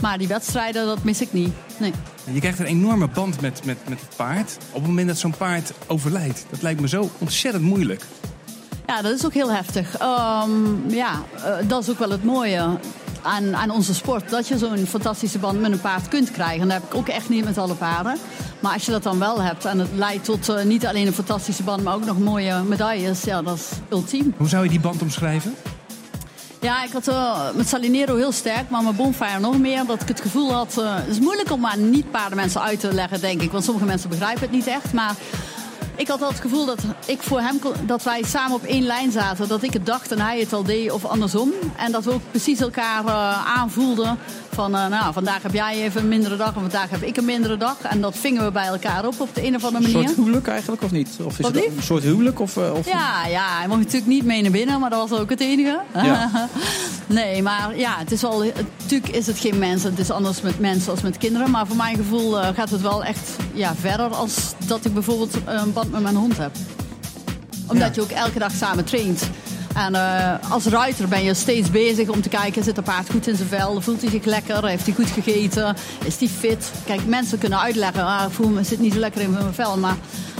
Maar 0.00 0.18
die 0.18 0.28
wedstrijden, 0.28 0.86
dat 0.86 1.04
mis 1.04 1.20
ik 1.20 1.32
niet. 1.32 1.52
Nee. 1.78 1.92
Je 2.32 2.40
krijgt 2.40 2.58
een 2.58 2.66
enorme 2.66 3.08
band 3.08 3.40
met, 3.40 3.64
met, 3.64 3.76
met 3.88 4.00
het 4.00 4.16
paard. 4.16 4.56
Op 4.68 4.74
het 4.78 4.86
moment 4.86 5.08
dat 5.08 5.18
zo'n 5.18 5.36
paard 5.36 5.72
overlijdt. 5.86 6.46
Dat 6.50 6.62
lijkt 6.62 6.80
me 6.80 6.88
zo 6.88 7.10
ontzettend 7.18 7.64
moeilijk. 7.64 8.04
Ja, 8.86 9.02
dat 9.02 9.12
is 9.12 9.24
ook 9.26 9.34
heel 9.34 9.52
heftig. 9.52 9.98
Ehm, 9.98 10.88
ja, 10.88 11.22
eh, 11.34 11.68
dat 11.68 11.82
is 11.82 11.90
ook 11.90 11.98
wel 11.98 12.10
het 12.10 12.24
mooie 12.24 12.78
aan, 13.22 13.56
aan 13.56 13.70
onze 13.70 13.94
sport. 13.94 14.30
Dat 14.30 14.48
je 14.48 14.58
zo'n 14.58 14.86
fantastische 14.86 15.38
band 15.38 15.60
met 15.60 15.72
een 15.72 15.80
paard 15.80 16.08
kunt 16.08 16.30
krijgen. 16.30 16.60
En 16.60 16.68
dat 16.68 16.80
heb 16.80 16.92
ik 16.92 16.94
ook 16.94 17.08
echt 17.08 17.28
niet 17.28 17.44
met 17.44 17.58
alle 17.58 17.74
paarden. 17.74 18.16
Maar 18.60 18.72
als 18.72 18.84
je 18.84 18.90
dat 18.90 19.02
dan 19.02 19.18
wel 19.18 19.42
hebt 19.42 19.64
en 19.64 19.78
het 19.78 19.88
leidt 19.94 20.24
tot 20.24 20.48
eh, 20.48 20.64
niet 20.64 20.86
alleen 20.86 21.06
een 21.06 21.12
fantastische 21.12 21.62
band, 21.62 21.82
maar 21.82 21.94
ook 21.94 22.04
nog 22.04 22.18
mooie 22.18 22.62
medailles. 22.62 23.22
Ja, 23.22 23.42
dat 23.42 23.56
is 23.56 23.68
ultiem. 23.88 24.34
Hoe 24.36 24.48
zou 24.48 24.64
je 24.64 24.70
die 24.70 24.80
band 24.80 25.02
omschrijven? 25.02 25.54
Ja, 26.60 26.84
ik 26.84 26.92
had 26.92 27.08
eh, 27.08 27.40
met 27.54 27.68
Salinero 27.68 28.16
heel 28.16 28.32
sterk, 28.32 28.70
maar 28.70 28.82
met 28.82 28.96
Bonfire 28.96 29.38
nog 29.40 29.58
meer. 29.58 29.86
Dat 29.86 30.02
ik 30.02 30.08
het 30.08 30.20
gevoel 30.20 30.52
had... 30.52 30.78
eh, 30.78 30.94
het 30.94 31.08
is 31.08 31.18
moeilijk 31.20 31.50
om 31.50 31.66
aan 31.66 31.90
niet-paardenmensen 31.90 32.62
uit 32.62 32.80
te 32.80 32.92
leggen, 32.94 33.20
denk 33.20 33.42
ik. 33.42 33.50
Want 33.52 33.64
sommige 33.64 33.86
mensen 33.86 34.08
begrijpen 34.08 34.42
het 34.42 34.50
niet 34.50 34.66
echt. 34.66 34.92
Maar 34.92 35.14
ik 35.96 36.08
had 36.08 36.22
al 36.22 36.28
het 36.28 36.40
gevoel 36.40 36.66
dat, 36.66 36.78
ik 37.06 37.22
voor 37.22 37.40
hem, 37.40 37.60
dat 37.86 38.02
wij 38.02 38.22
samen 38.22 38.56
op 38.56 38.62
één 38.62 38.82
lijn 38.82 39.12
zaten. 39.12 39.48
Dat 39.48 39.62
ik 39.62 39.72
het 39.72 39.86
dacht 39.86 40.12
en 40.12 40.20
hij 40.20 40.40
het 40.40 40.52
al 40.52 40.62
deed 40.62 40.90
of 40.90 41.04
andersom. 41.04 41.52
En 41.76 41.92
dat 41.92 42.04
we 42.04 42.12
ook 42.12 42.30
precies 42.30 42.60
elkaar 42.60 43.04
eh, 43.06 43.46
aanvoelden. 43.56 44.18
Van, 44.56 44.76
eh, 44.76 44.86
nou, 44.86 45.12
vandaag 45.12 45.42
heb 45.42 45.52
jij 45.52 45.82
even 45.82 46.00
een 46.00 46.08
mindere 46.08 46.36
dag 46.36 46.54
en 46.54 46.60
vandaag 46.60 46.90
heb 46.90 47.02
ik 47.02 47.16
een 47.16 47.24
mindere 47.24 47.56
dag. 47.56 47.76
En 47.82 48.00
dat 48.00 48.16
vingen 48.16 48.44
we 48.44 48.50
bij 48.50 48.66
elkaar 48.66 49.06
op 49.06 49.20
op 49.20 49.34
de 49.34 49.46
een 49.46 49.54
of 49.54 49.64
andere 49.64 49.84
Een 49.84 49.92
manier. 49.92 50.08
soort 50.08 50.18
huwelijk 50.18 50.48
eigenlijk, 50.48 50.82
of 50.82 50.90
niet? 50.90 51.08
Of 51.24 51.38
is 51.38 51.46
het 51.46 51.56
een 51.56 51.82
soort 51.82 52.02
huwelijk? 52.02 52.40
Of, 52.40 52.56
eh, 52.56 52.72
of... 52.74 52.86
Ja, 52.86 53.26
ja, 53.26 53.58
hij 53.58 53.68
mocht 53.68 53.80
natuurlijk 53.80 54.06
niet 54.06 54.24
mee 54.24 54.42
naar 54.42 54.50
binnen, 54.50 54.80
maar 54.80 54.90
dat 54.90 55.08
was 55.08 55.18
ook 55.18 55.30
het 55.30 55.40
enige. 55.40 55.80
Ja. 55.94 56.30
nee, 57.06 57.42
maar 57.42 57.78
ja, 57.78 57.94
het 57.98 58.12
is 58.12 58.22
wel, 58.22 58.44
natuurlijk 58.80 59.12
is 59.12 59.26
het 59.26 59.38
geen 59.38 59.58
mens. 59.58 59.82
Het 59.82 59.98
is 59.98 60.10
anders 60.10 60.40
met 60.40 60.60
mensen 60.60 60.90
als 60.90 61.02
met 61.02 61.18
kinderen. 61.18 61.50
Maar 61.50 61.66
voor 61.66 61.76
mijn 61.76 61.96
gevoel 61.96 62.40
eh, 62.40 62.54
gaat 62.54 62.70
het 62.70 62.80
wel 62.80 63.04
echt 63.04 63.30
ja, 63.52 63.74
verder 63.74 64.06
als 64.06 64.54
dat 64.66 64.84
ik 64.84 64.94
bijvoorbeeld 64.94 65.34
een 65.44 65.72
band 65.72 65.90
met 65.90 66.02
mijn 66.02 66.16
hond 66.16 66.36
heb. 66.36 66.50
Omdat 67.66 67.94
je 67.94 68.00
ook 68.00 68.10
elke 68.10 68.38
dag 68.38 68.52
samen 68.52 68.84
traint. 68.84 69.22
En 69.76 69.94
eh, 69.94 70.50
als 70.50 70.64
ruiter 70.64 71.08
ben 71.08 71.22
je 71.22 71.34
steeds 71.34 71.70
bezig 71.70 72.08
om 72.08 72.22
te 72.22 72.28
kijken, 72.28 72.64
zit 72.64 72.74
de 72.74 72.82
paard 72.82 73.10
goed 73.10 73.26
in 73.26 73.36
zijn 73.36 73.48
vel? 73.48 73.80
Voelt 73.80 74.00
hij 74.00 74.10
zich 74.10 74.24
lekker? 74.24 74.66
Heeft 74.66 74.86
hij 74.86 74.94
goed 74.94 75.10
gegeten? 75.10 75.76
Is 76.04 76.18
hij 76.18 76.28
fit? 76.28 76.72
Kijk, 76.84 77.06
mensen 77.06 77.38
kunnen 77.38 77.60
uitleggen, 77.60 78.04
ah, 78.04 78.24
ik 78.26 78.32
voel 78.32 78.48
me, 78.48 78.64
zit 78.64 78.80
niet 78.80 78.92
zo 78.92 78.98
lekker 78.98 79.20
in 79.20 79.30
mijn 79.30 79.54
vel. 79.54 79.76
Maar 79.78 79.96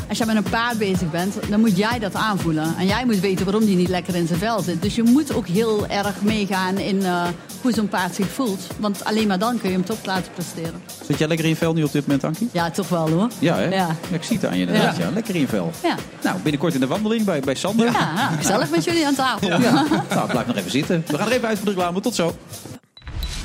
als 0.08 0.18
je 0.18 0.26
met 0.26 0.36
een 0.36 0.42
paard 0.42 0.78
bezig 0.78 1.10
bent, 1.10 1.34
dan 1.48 1.60
moet 1.60 1.76
jij 1.76 1.98
dat 1.98 2.14
aanvoelen. 2.14 2.74
En 2.78 2.86
jij 2.86 3.04
moet 3.04 3.20
weten 3.20 3.44
waarom 3.44 3.64
die 3.64 3.76
niet 3.76 3.88
lekker 3.88 4.14
in 4.14 4.26
zijn 4.26 4.38
vel 4.38 4.60
zit. 4.60 4.82
Dus 4.82 4.94
je 4.94 5.02
moet 5.02 5.34
ook 5.34 5.46
heel 5.46 5.86
erg 5.86 6.22
meegaan 6.22 6.78
in 6.78 7.04
eh, 7.04 7.22
hoe 7.66 7.74
zo'n 7.74 7.88
paard 7.88 8.14
zich 8.14 8.28
voelt. 8.28 8.66
Want 8.78 9.04
alleen 9.04 9.26
maar 9.26 9.38
dan 9.38 9.58
kun 9.58 9.68
je 9.68 9.74
hem 9.74 9.84
top 9.84 10.06
laten 10.06 10.32
presteren. 10.32 10.82
Zit 11.06 11.18
jij 11.18 11.28
lekker 11.28 11.46
in 11.46 11.52
je 11.52 11.56
vel 11.56 11.72
nu 11.72 11.82
op 11.82 11.92
dit 11.92 12.06
moment, 12.06 12.24
Ankie? 12.24 12.48
Ja, 12.52 12.70
toch 12.70 12.88
wel 12.88 13.10
hoor. 13.10 13.28
Ja, 13.38 13.56
hè? 13.56 13.74
Ja. 13.74 13.96
ik 14.10 14.22
zie 14.22 14.36
het 14.36 14.46
aan 14.46 14.58
je 14.58 14.66
inderdaad. 14.66 14.96
Ja. 14.96 15.04
Ja. 15.04 15.10
Lekker 15.10 15.34
in 15.34 15.40
je 15.40 15.48
vel. 15.48 15.72
Ja. 15.82 15.94
Nou, 16.22 16.38
binnenkort 16.40 16.74
in 16.74 16.80
de 16.80 16.86
wandeling 16.86 17.24
bij, 17.24 17.40
bij 17.40 17.54
Sander. 17.54 17.92
Ja, 17.92 18.30
gezellig 18.36 18.70
met 18.70 18.84
jullie 18.84 19.06
aan 19.06 19.14
tafel. 19.14 19.48
Ja. 19.48 19.84
nou, 20.08 20.30
blijf 20.30 20.46
nog 20.46 20.56
even 20.56 20.70
zitten. 20.70 21.04
We 21.06 21.18
gaan 21.18 21.26
er 21.26 21.32
even 21.32 21.48
uit 21.48 21.56
voor 21.58 21.66
de 21.66 21.72
reclame. 21.72 22.00
Tot 22.00 22.14
zo. 22.14 22.36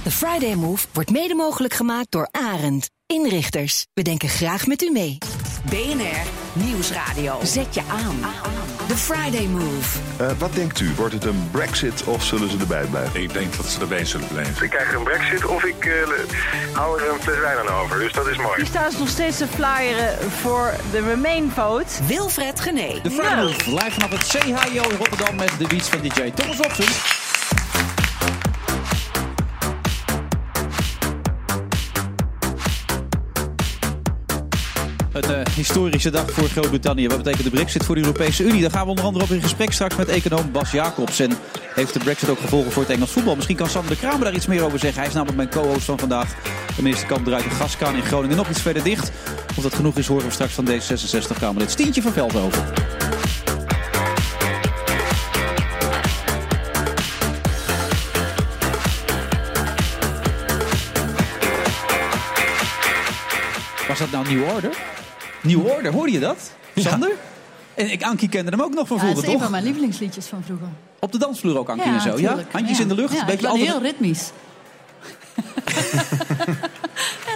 De 0.04 0.12
Friday 0.12 0.56
Move 0.56 0.88
wordt 0.94 1.10
mede 1.10 1.36
mogelijk 1.36 1.74
gemaakt 1.74 2.12
door 2.12 2.28
Arend. 2.32 2.90
Inrichters, 3.06 3.86
we 3.94 4.02
denken 4.02 4.30
graag 4.30 4.68
met 4.68 4.82
u 4.82 4.92
mee. 4.92 5.18
BNR 5.70 6.28
Nieuwsradio. 6.54 7.40
Zet 7.44 7.74
je 7.74 7.82
aan. 7.82 8.16
The 8.92 8.98
Friday 8.98 9.48
Move. 9.48 10.00
Eh, 10.18 10.32
wat 10.38 10.54
denkt 10.54 10.80
u? 10.80 10.94
Wordt 10.96 11.14
het 11.14 11.26
een 11.26 11.50
brexit 11.52 12.04
of 12.04 12.24
zullen 12.24 12.50
ze 12.50 12.58
erbij 12.58 12.86
blijven? 12.86 13.22
Ik 13.22 13.34
denk 13.34 13.56
dat 13.56 13.66
ze 13.66 13.80
erbij 13.80 14.06
zullen 14.06 14.28
blijven. 14.28 14.64
Ik 14.64 14.70
krijg 14.70 14.94
een 14.94 15.04
brexit 15.04 15.46
of 15.46 15.64
ik 15.64 15.86
eh, 15.86 15.94
hou 16.74 17.02
er 17.02 17.14
een 17.14 17.20
fles 17.20 17.40
wijn 17.40 17.58
aan 17.58 17.68
over. 17.68 18.00
Dus 18.00 18.14
dat 18.14 18.28
is 18.28 18.38
mooi. 18.38 18.56
Die 18.56 18.66
staat 18.66 18.98
nog 18.98 19.08
steeds 19.08 19.38
te 19.38 19.48
flyeren 19.48 20.32
voor 20.32 20.74
de 20.92 21.02
Remain 21.02 21.52
vote. 21.52 22.04
Wilfred 22.08 22.60
Gené. 22.60 23.00
De 23.04 23.12
Friday 23.12 23.44
Move, 23.44 23.70
live 23.70 23.92
vanaf 23.92 24.10
het 24.10 24.28
CHIO 24.28 24.90
in 24.90 24.98
Rotterdam 24.98 25.36
met 25.36 25.52
de 25.58 25.68
beats 25.68 25.90
van 25.90 26.02
DJ 26.02 26.32
Thomas 26.32 26.58
Robson. 26.58 27.31
Een 35.12 35.36
eh, 35.36 35.54
historische 35.56 36.10
dag 36.10 36.32
voor 36.32 36.48
Groot-Brittannië. 36.48 37.08
Wat 37.08 37.18
betekent 37.18 37.44
de 37.44 37.50
brexit 37.50 37.86
voor 37.86 37.96
de 37.96 38.02
Europese 38.02 38.44
Unie? 38.44 38.62
Daar 38.62 38.72
gaan 38.72 38.84
we 38.84 38.90
onder 38.90 39.06
andere 39.06 39.24
op 39.24 39.32
in 39.32 39.42
gesprek 39.42 39.72
straks 39.72 39.96
met 39.96 40.08
econoom 40.08 40.52
Bas 40.52 40.72
Jacobs. 40.72 41.20
En 41.20 41.32
heeft 41.76 41.94
de 41.94 42.00
brexit 42.00 42.30
ook 42.30 42.40
gevolgen 42.40 42.72
voor 42.72 42.84
het 42.84 42.92
Engels 42.92 43.12
voetbal? 43.12 43.36
Misschien 43.36 43.56
kan 43.56 43.70
Sander 43.70 43.92
de 43.92 43.98
Kramer 43.98 44.24
daar 44.24 44.34
iets 44.34 44.46
meer 44.46 44.64
over 44.64 44.80
zeggen. 44.80 45.00
Hij 45.00 45.08
is 45.08 45.14
namelijk 45.14 45.38
mijn 45.38 45.50
co-host 45.50 45.86
van 45.86 46.00
vandaag. 46.00 46.36
De 46.76 46.82
minister 46.82 47.08
Kamp 47.08 47.26
draait 47.26 47.44
de 47.44 47.50
gaskaan 47.50 47.96
in 47.96 48.04
Groningen 48.04 48.38
nog 48.38 48.50
iets 48.50 48.62
verder 48.62 48.84
dicht. 48.84 49.12
Of 49.58 49.64
dat 49.64 49.76
genoeg 49.76 49.98
is 49.98 50.08
horen 50.08 50.26
we 50.26 50.32
straks 50.32 50.54
van 50.54 50.68
D66-Kamerlid 50.68 51.72
Stientje 51.72 52.02
van 52.02 52.12
Veldhoven. 52.12 52.64
Dat 64.02 64.12
nou 64.12 64.36
New 64.36 64.54
Order? 64.54 64.78
New 65.42 65.66
Order, 65.66 65.92
hoorde 65.92 66.12
je 66.12 66.20
dat? 66.20 66.52
Sander? 66.76 67.12
En 67.74 67.92
ik, 67.92 68.04
Ankie 68.04 68.30
kende 68.30 68.52
hem 68.52 68.62
ook 68.62 68.74
nog 68.74 68.88
van 68.88 68.98
Ja, 68.98 69.04
dat 69.04 69.12
vroeger, 69.12 69.18
is 69.24 69.28
een 69.28 69.32
toch? 69.34 69.42
van 69.42 69.52
mijn 69.52 69.64
lievelingsliedjes 69.64 70.26
van 70.26 70.44
vroeger. 70.46 70.68
Op 71.00 71.12
de 71.12 71.18
dansvloer 71.18 71.58
ook, 71.58 71.70
Ankie 71.70 71.92
en 71.92 72.02
zo, 72.02 72.18
ja? 72.20 72.38
Handjes 72.52 72.78
Ja. 72.78 72.84
in 72.84 72.90
de 72.90 72.96
lucht, 72.96 73.14
Ja, 73.14 73.20
een 73.20 73.26
beetje 73.26 73.48
altern- 73.48 73.68
heel 73.70 73.82
ritmisch. 73.82 74.32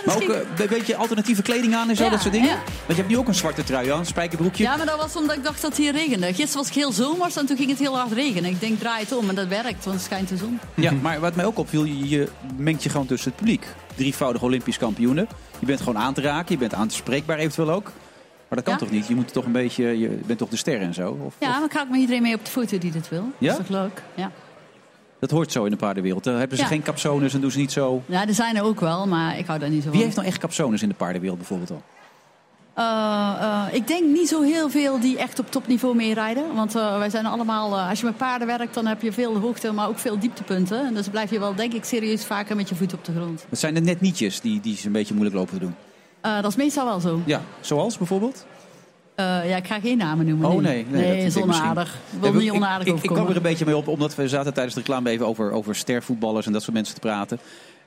Maar 0.06 0.16
ook 0.16 0.22
eh, 0.30 0.38
een 0.58 0.68
beetje 0.70 0.96
alternatieve 0.96 1.42
kleding 1.42 1.76
aan 1.76 1.90
en 1.90 1.96
zo, 1.96 2.04
Ja, 2.04 2.10
dat 2.10 2.22
soort 2.22 2.34
dingen. 2.34 2.48
ja. 2.50 2.56
Want 2.56 2.88
je 2.88 2.94
hebt 2.96 3.08
nu 3.08 3.18
ook 3.18 3.28
een 3.28 3.36
zwarte 3.36 3.64
trui 3.64 3.90
aan, 3.92 4.00
een 4.00 4.06
spijkerbroekje. 4.06 4.64
Ja, 4.64 4.76
maar 4.78 4.86
dat 4.86 4.98
was 5.00 5.16
omdat 5.16 5.36
ik 5.36 5.44
dacht 5.44 5.62
dat 5.62 5.70
het 5.70 5.80
hier 5.80 5.92
regende. 5.92 6.26
Gisteren 6.28 6.56
was 6.58 6.68
ik 6.68 6.74
heel 6.74 6.92
zomers 6.92 7.36
en 7.36 7.46
toen 7.46 7.58
ging 7.58 7.70
het 7.70 7.80
heel 7.80 7.98
hard 7.98 8.12
regenen. 8.12 8.50
Ik 8.50 8.60
denk, 8.60 8.80
draai 8.80 9.04
het 9.04 9.16
om 9.18 9.30
en 9.30 9.36
dat 9.36 9.48
werkt, 9.48 9.84
want 9.86 9.96
het 9.96 10.06
schijnt 10.06 10.30
de 10.30 10.38
zon. 10.38 10.60
Ja, 10.74 10.92
maar 11.02 11.20
wat 11.20 11.36
mij 11.36 11.46
ook 11.46 11.58
opviel, 11.58 11.84
je, 11.84 12.10
je 12.10 12.28
mengt 12.58 12.84
je 12.84 12.90
gewoon 12.90 13.06
tussen 13.06 13.30
het 13.30 13.38
publiek. 13.40 13.66
Drievoudig 13.96 14.42
Olympisch 14.42 14.78
kampioenen. 14.78 15.28
Je 15.66 15.72
bent 15.72 15.84
gewoon 15.84 16.02
aan 16.02 16.14
te 16.14 16.22
raken, 16.22 16.52
je 16.54 16.58
bent 16.58 16.74
aan 16.74 16.88
te 16.88 16.96
spreekbaar 16.96 17.38
eventueel 17.38 17.72
ook. 17.72 17.84
Maar 18.48 18.58
dat 18.58 18.64
kan 18.64 18.74
Ja. 18.74 18.80
toch 18.80 18.92
niet? 18.92 19.08
Je 19.08 19.16
moet 19.16 19.34
toch 19.34 19.46
een 19.46 19.52
beetje, 19.52 20.00
je 20.00 20.08
bent 20.10 20.40
toch 20.40 20.50
de 20.50 20.56
ster 20.58 20.82
en 20.82 20.94
zo? 20.94 21.18
Of, 21.26 21.36
Ja, 21.40 21.60
dan 21.60 21.70
ga 21.72 21.82
ik 21.84 21.90
met 21.90 22.00
iedereen 22.00 22.22
mee 22.22 22.36
op 22.36 22.46
de 22.46 22.52
foto 22.52 22.78
die 22.78 22.92
dit 22.92 23.10
wil. 23.10 23.24
Ja? 23.38 23.52
Dat 23.52 23.60
is 23.60 23.68
toch 23.68 23.76
leuk? 23.78 24.02
Ja. 24.16 24.32
dat 25.20 25.32
hoort 25.32 25.52
zo 25.52 25.64
in 25.64 25.72
de 25.72 25.78
paardenwereld. 25.78 26.24
Daar 26.24 26.38
hebben 26.40 26.58
ze 26.58 26.64
Ja. 26.64 26.70
geen 26.70 26.82
capsones 26.82 27.34
en 27.34 27.42
doen 27.42 27.52
ze 27.52 27.58
niet 27.58 27.72
zo. 27.72 28.02
ja, 28.06 28.28
er 28.28 28.34
zijn 28.34 28.56
er 28.56 28.64
ook 28.64 28.80
wel, 28.80 29.08
maar 29.08 29.38
ik 29.38 29.46
hou 29.46 29.60
daar 29.60 29.70
niet 29.70 29.78
zo 29.78 29.84
van. 29.84 29.92
Wie 29.94 30.04
heeft 30.04 30.16
nou 30.16 30.28
echt 30.28 30.38
capsones 30.38 30.82
in 30.82 30.90
de 30.90 30.96
paardenwereld 30.96 31.38
bijvoorbeeld 31.40 31.72
al? 31.72 31.82
Eh, 32.76 33.36
eh, 33.40 33.74
ik 33.74 33.88
denk 33.88 34.06
niet 34.06 34.28
zo 34.28 34.42
heel 34.42 34.70
veel 34.70 35.00
die 35.00 35.18
echt 35.18 35.40
op 35.40 35.52
topniveau 35.52 35.96
meerijden. 35.96 36.56
Want 36.56 36.76
eh, 36.76 36.98
wij 36.98 37.10
zijn 37.10 37.26
allemaal, 37.26 37.80
als 37.80 38.00
je 38.00 38.06
met 38.06 38.18
paarden 38.18 38.48
werkt, 38.48 38.74
dan 38.74 38.86
heb 38.86 39.02
je 39.02 39.12
veel 39.12 39.38
hoogte, 39.38 39.72
maar 39.72 39.88
ook 39.88 40.00
veel 40.00 40.20
dieptepunten. 40.20 40.86
En 40.86 40.94
dus 40.94 41.08
blijf 41.08 41.32
je 41.32 41.40
wel, 41.40 41.56
denk 41.56 41.74
ik, 41.74 41.84
serieus 41.84 42.26
vaker 42.26 42.56
met 42.56 42.70
je 42.70 42.76
voet 42.76 42.94
op 42.94 43.06
de 43.06 43.12
grond. 43.12 43.46
Het 43.50 43.60
zijn 43.60 43.76
er 43.76 43.82
net 43.82 44.02
nietjes 44.02 44.42
die, 44.42 44.60
die 44.60 44.78
ze 44.78 44.86
een 44.86 44.92
beetje 44.92 45.14
moeilijk 45.14 45.38
lopen 45.38 45.54
te 45.54 45.60
doen. 45.60 45.76
Dat 46.22 46.52
is 46.52 46.56
meestal 46.56 46.86
wel 46.86 47.00
zo. 47.00 47.22
Ja, 47.26 47.42
zoals 47.60 47.98
bijvoorbeeld? 47.98 48.46
Ja, 49.16 49.42
ik 49.42 49.68
ga 49.68 49.80
geen 49.80 49.98
namen 49.98 50.26
noemen. 50.26 50.50
Oh 50.50 50.62
nee, 50.62 50.86
nee, 50.90 51.18
dat 51.18 51.26
is 51.26 51.38
onaardig. 51.38 51.98
Ik 52.12 52.22
wil 52.22 52.34
niet 52.34 52.52
onaardig 52.52 52.88
ik, 52.88 52.96
ik, 52.96 53.04
ik 53.04 53.10
kwam 53.10 53.28
er 53.28 53.36
een 53.36 53.42
beetje 53.42 53.66
mee 53.66 53.78
op, 53.78 53.88
omdat 53.88 54.16
we 54.16 54.28
zaten 54.28 54.54
tijdens 54.54 54.76
de 54.76 54.82
reclame 54.82 55.10
even 55.10 55.28
over, 55.28 55.52
over 55.52 55.76
stervoetballers 55.76 56.46
en 56.46 56.52
dat 56.52 56.62
soort 56.62 56.74
mensen 56.74 56.94
te 56.94 57.00
praten. 57.00 57.40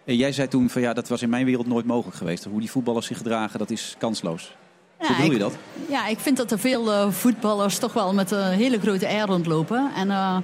En 0.04 0.16
jij 0.16 0.32
zei 0.32 0.48
toen 0.48 0.70
van 0.70 0.82
ja, 0.82 0.92
dat 0.92 1.08
was 1.08 1.22
in 1.22 1.28
mijn 1.28 1.44
wereld 1.44 1.66
nooit 1.66 1.86
mogelijk 1.86 2.16
geweest. 2.16 2.44
Hoe 2.44 2.60
die 2.60 2.70
voetballers 2.70 3.06
zich 3.06 3.16
gedragen, 3.16 3.58
dat 3.58 3.70
is 3.70 3.94
kansloos. 3.98 4.56
Ja, 5.00 5.06
Hoe 5.06 5.16
bedoel 5.16 5.30
je 5.30 5.34
ik- 5.36 5.40
dat? 5.40 5.56
Ja, 5.88 6.06
ik 6.06 6.18
vind 6.18 6.36
dat 6.36 6.50
er 6.50 6.58
veel 6.58 6.92
eh, 6.92 7.10
voetballers 7.10 7.78
toch 7.78 7.92
wel 7.92 8.14
met 8.14 8.30
een 8.30 8.50
hele 8.52 8.80
grote 8.80 9.06
R 9.06 9.26
rondlopen. 9.26 9.90
En 9.96 10.10
eh, 10.10 10.36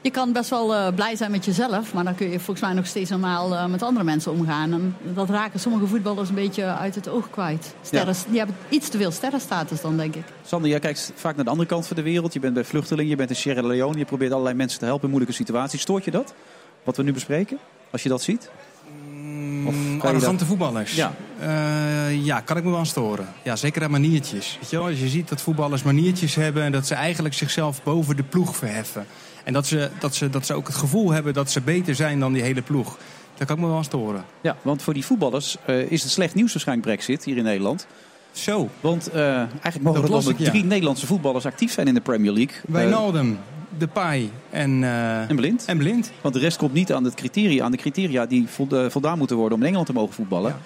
je 0.00 0.10
kan 0.10 0.32
best 0.32 0.50
wel 0.50 0.74
eh, 0.74 0.94
blij 0.94 1.16
zijn 1.16 1.30
met 1.30 1.44
jezelf, 1.44 1.94
maar 1.94 2.04
dan 2.04 2.14
kun 2.14 2.30
je 2.30 2.38
volgens 2.40 2.60
mij 2.66 2.72
nog 2.74 2.86
steeds 2.86 3.10
normaal 3.10 3.54
eh, 3.54 3.66
met 3.66 3.82
andere 3.82 4.04
mensen 4.04 4.32
omgaan. 4.32 4.72
En 4.72 4.96
dat 5.14 5.30
raken 5.30 5.60
sommige 5.60 5.86
voetballers 5.86 6.28
een 6.28 6.34
beetje 6.34 6.64
uit 6.64 6.94
het 6.94 7.08
oog 7.08 7.30
kwijt. 7.30 7.74
Sterren, 7.82 8.14
Die 8.28 8.38
hebben 8.38 8.56
iets 8.68 8.88
te 8.88 8.98
veel 8.98 9.10
sterrenstatus 9.10 9.80
dan, 9.80 9.96
denk 9.96 10.14
ik. 10.14 10.24
Sander, 10.46 10.70
jij 10.70 10.78
kijkt 10.80 11.12
vaak 11.14 11.36
naar 11.36 11.44
de 11.44 11.50
andere 11.50 11.68
kant 11.68 11.86
van 11.86 11.96
de 11.96 12.02
wereld. 12.02 12.32
Je 12.32 12.40
bent 12.40 12.54
bij 12.54 12.64
vluchtelingen, 12.64 13.10
je 13.10 13.16
bent 13.16 13.30
in 13.30 13.36
Sierra 13.36 13.62
Leone. 13.66 13.98
Je 13.98 14.04
probeert 14.04 14.32
allerlei 14.32 14.56
mensen 14.56 14.78
te 14.78 14.84
helpen 14.84 15.04
in 15.04 15.10
moeilijke 15.10 15.36
situaties. 15.36 15.80
Stoort 15.80 16.04
je 16.04 16.10
dat? 16.10 16.34
Wat 16.84 16.96
we 16.96 17.02
nu 17.02 17.12
bespreken? 17.12 17.58
Als 17.90 18.02
je 18.02 18.08
dat 18.08 18.22
ziet? 18.22 18.50
Of 19.66 19.74
Mm, 19.74 20.00
Arrogante 20.00 20.36
dat- 20.36 20.46
voetballers. 20.46 20.94
Ja. 20.94 21.14
Eh, 21.40 22.24
ja, 22.24 22.40
kan 22.40 22.56
ik 22.56 22.64
me 22.64 22.70
wel 22.70 22.78
aan 22.78 22.86
storen. 22.86 23.28
Ja, 23.42 23.56
zeker 23.56 23.82
aan 23.82 23.90
maniertjes. 23.90 24.56
Weet 24.60 24.70
je, 24.70 24.76
wel? 24.76 24.86
Als 24.86 25.00
je 25.00 25.08
ziet 25.08 25.28
dat 25.28 25.40
voetballers 25.40 25.82
maniertjes 25.82 26.34
hebben... 26.34 26.62
en 26.62 26.72
dat 26.72 26.86
ze 26.86 26.94
eigenlijk 26.94 27.34
zichzelf 27.34 27.82
boven 27.82 28.16
de 28.16 28.22
ploeg 28.22 28.56
verheffen. 28.56 29.06
En 29.44 29.52
dat 29.52 29.66
ze, 29.66 29.90
dat 29.98 30.14
ze, 30.14 30.30
dat 30.30 30.46
ze 30.46 30.54
ook 30.54 30.66
het 30.66 30.76
gevoel 30.76 31.10
hebben 31.10 31.34
dat 31.34 31.50
ze 31.50 31.60
beter 31.60 31.94
zijn 31.94 32.20
dan 32.20 32.32
die 32.32 32.42
hele 32.42 32.62
ploeg. 32.62 32.98
Daar 33.36 33.46
kan 33.46 33.56
ik 33.56 33.62
me 33.62 33.68
wel 33.68 33.76
aan 33.76 33.84
storen. 33.84 34.24
Ja, 34.40 34.56
want 34.62 34.82
voor 34.82 34.94
die 34.94 35.04
voetballers 35.04 35.56
eh, 35.64 35.90
is 35.90 36.02
het 36.02 36.12
slecht 36.12 36.34
nieuws 36.34 36.52
waarschijnlijk 36.52 36.88
Brexit 36.88 37.24
hier 37.24 37.36
in 37.36 37.44
Nederland. 37.44 37.86
Zo. 38.32 38.68
Want 38.80 39.10
eh, 39.10 39.36
eigenlijk 39.36 39.82
mogen 39.82 40.02
er 40.02 40.30
ik, 40.30 40.38
ja. 40.38 40.50
drie 40.50 40.64
Nederlandse 40.64 41.06
voetballers 41.06 41.46
actief 41.46 41.72
zijn 41.72 41.86
in 41.86 41.94
de 41.94 42.00
Premier 42.00 42.32
League. 42.32 42.56
Wijnaldum, 42.66 43.38
Depay 43.78 44.30
en... 44.50 44.84
eh 44.84 45.30
en 45.30 45.36
blind. 45.36 45.64
En 45.64 45.78
blind. 45.78 46.10
Want 46.20 46.34
de 46.34 46.40
rest 46.40 46.56
komt 46.56 46.72
niet 46.72 46.92
aan, 46.92 47.04
het 47.04 47.14
criteria, 47.14 47.64
aan 47.64 47.70
de 47.70 47.76
criteria 47.76 48.26
die 48.26 48.48
vo- 48.48 48.88
voldaan 48.90 49.18
moeten 49.18 49.36
worden 49.36 49.54
om 49.54 49.60
in 49.60 49.66
Engeland 49.66 49.86
te 49.86 49.94
mogen 49.94 50.14
voetballen. 50.14 50.56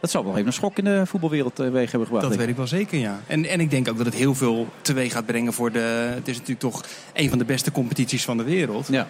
Dat 0.00 0.10
zou 0.10 0.24
wel 0.24 0.34
even 0.34 0.46
een 0.46 0.52
schok 0.52 0.78
in 0.78 0.84
de 0.84 1.06
voetbalwereld 1.06 1.54
teweeg 1.54 1.90
hebben 1.90 2.08
gebracht. 2.08 2.28
Dat 2.28 2.38
weet 2.38 2.48
ik 2.48 2.56
wel 2.56 2.66
zeker, 2.66 2.98
ja. 2.98 3.20
En, 3.26 3.44
en 3.44 3.60
ik 3.60 3.70
denk 3.70 3.88
ook 3.88 3.96
dat 3.96 4.06
het 4.06 4.14
heel 4.14 4.34
veel 4.34 4.68
teweeg 4.82 5.12
gaat 5.12 5.26
brengen 5.26 5.52
voor 5.52 5.72
de... 5.72 6.10
Het 6.14 6.28
is 6.28 6.34
natuurlijk 6.34 6.60
toch 6.60 6.84
een 7.12 7.28
van 7.28 7.38
de 7.38 7.44
beste 7.44 7.72
competities 7.72 8.24
van 8.24 8.36
de 8.36 8.42
wereld. 8.42 8.88
Ja. 8.90 9.06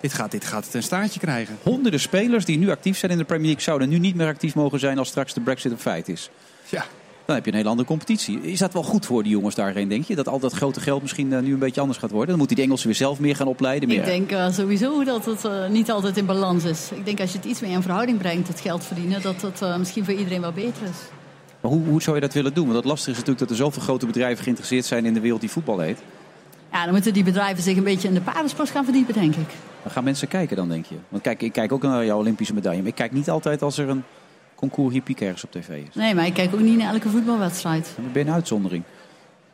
Dit 0.00 0.12
gaat, 0.12 0.30
dit 0.30 0.44
gaat 0.44 0.64
het 0.64 0.74
een 0.74 0.82
staartje 0.82 1.20
krijgen. 1.20 1.56
Honderden 1.62 2.00
spelers 2.00 2.44
die 2.44 2.58
nu 2.58 2.70
actief 2.70 2.98
zijn 2.98 3.12
in 3.12 3.18
de 3.18 3.24
Premier 3.24 3.46
League 3.46 3.62
zouden 3.62 3.88
nu 3.88 3.98
niet 3.98 4.14
meer 4.14 4.26
actief 4.26 4.54
mogen 4.54 4.78
zijn 4.78 4.98
als 4.98 5.08
straks 5.08 5.34
de 5.34 5.40
Brexit 5.40 5.72
een 5.72 5.78
feit 5.78 6.08
is. 6.08 6.30
Ja. 6.68 6.84
Dan 7.30 7.38
heb 7.38 7.48
je 7.48 7.54
een 7.54 7.58
hele 7.58 7.70
andere 7.70 7.88
competitie. 7.88 8.40
Is 8.40 8.58
dat 8.58 8.72
wel 8.72 8.82
goed 8.82 9.06
voor 9.06 9.22
die 9.22 9.32
jongens 9.32 9.54
daarheen, 9.54 9.88
denk 9.88 10.04
je? 10.04 10.14
Dat 10.14 10.28
al 10.28 10.38
dat 10.38 10.52
grote 10.52 10.80
geld 10.80 11.02
misschien 11.02 11.32
eh, 11.32 11.40
nu 11.40 11.52
een 11.52 11.58
beetje 11.58 11.80
anders 11.80 11.98
gaat 11.98 12.10
worden? 12.10 12.28
Dan 12.28 12.38
moeten 12.38 12.56
die 12.56 12.64
Engelsen 12.64 12.86
weer 12.86 12.96
zelf 12.96 13.20
meer 13.20 13.36
gaan 13.36 13.46
opleiden. 13.46 13.88
Meer... 13.88 13.98
Ik 13.98 14.04
denk 14.04 14.30
eh, 14.30 14.52
sowieso 14.52 15.04
dat 15.04 15.24
het 15.24 15.44
eh, 15.44 15.68
niet 15.68 15.90
altijd 15.90 16.16
in 16.16 16.26
balans 16.26 16.64
is. 16.64 16.90
Ik 16.94 17.04
denk 17.04 17.20
als 17.20 17.32
je 17.32 17.36
het 17.36 17.46
iets 17.46 17.60
meer 17.60 17.70
in 17.70 17.82
verhouding 17.82 18.18
brengt, 18.18 18.48
het 18.48 18.60
geld 18.60 18.84
verdienen, 18.84 19.22
dat 19.22 19.42
het 19.42 19.62
eh, 19.62 19.76
misschien 19.76 20.04
voor 20.04 20.14
iedereen 20.14 20.40
wel 20.40 20.52
beter 20.52 20.82
is. 20.82 20.98
Maar 21.60 21.70
hoe, 21.70 21.86
hoe 21.86 22.02
zou 22.02 22.16
je 22.16 22.22
dat 22.22 22.32
willen 22.32 22.54
doen? 22.54 22.64
Want 22.64 22.76
het 22.76 22.84
lastige 22.84 23.10
is 23.10 23.16
natuurlijk 23.16 23.48
dat 23.48 23.50
er 23.50 23.64
zoveel 23.64 23.82
grote 23.82 24.06
bedrijven 24.06 24.42
geïnteresseerd 24.42 24.84
zijn 24.84 25.04
in 25.04 25.14
de 25.14 25.20
wereld 25.20 25.40
die 25.40 25.50
voetbal 25.50 25.78
heet. 25.78 25.98
Ja, 26.72 26.84
dan 26.84 26.92
moeten 26.92 27.12
die 27.12 27.24
bedrijven 27.24 27.62
zich 27.62 27.76
een 27.76 27.84
beetje 27.84 28.08
in 28.08 28.14
de 28.14 28.20
paardensport 28.20 28.70
gaan 28.70 28.84
verdiepen, 28.84 29.14
denk 29.14 29.34
ik. 29.34 29.48
Dan 29.82 29.92
gaan 29.92 30.04
mensen 30.04 30.28
kijken 30.28 30.56
dan, 30.56 30.68
denk 30.68 30.86
je. 30.86 30.96
Want 31.08 31.22
kijk, 31.22 31.42
ik 31.42 31.52
kijk 31.52 31.72
ook 31.72 31.82
naar 31.82 32.04
jouw 32.04 32.18
Olympische 32.18 32.54
medaille. 32.54 32.78
Maar 32.78 32.88
ik 32.88 32.94
kijk 32.94 33.12
niet 33.12 33.30
altijd 33.30 33.62
als 33.62 33.78
er 33.78 33.88
een 33.88 34.04
concours 34.60 34.94
hippiek 34.94 35.20
ergens 35.20 35.44
op 35.44 35.50
tv 35.52 35.68
is. 35.68 35.94
Nee, 35.94 36.14
maar 36.14 36.26
ik 36.26 36.34
kijk 36.34 36.54
ook 36.54 36.60
niet 36.60 36.78
naar 36.78 36.92
elke 36.92 37.08
voetbalwedstrijd. 37.08 37.92
Dan 37.96 38.12
ben 38.12 38.22
je 38.22 38.28
een 38.28 38.34
uitzondering. 38.34 38.82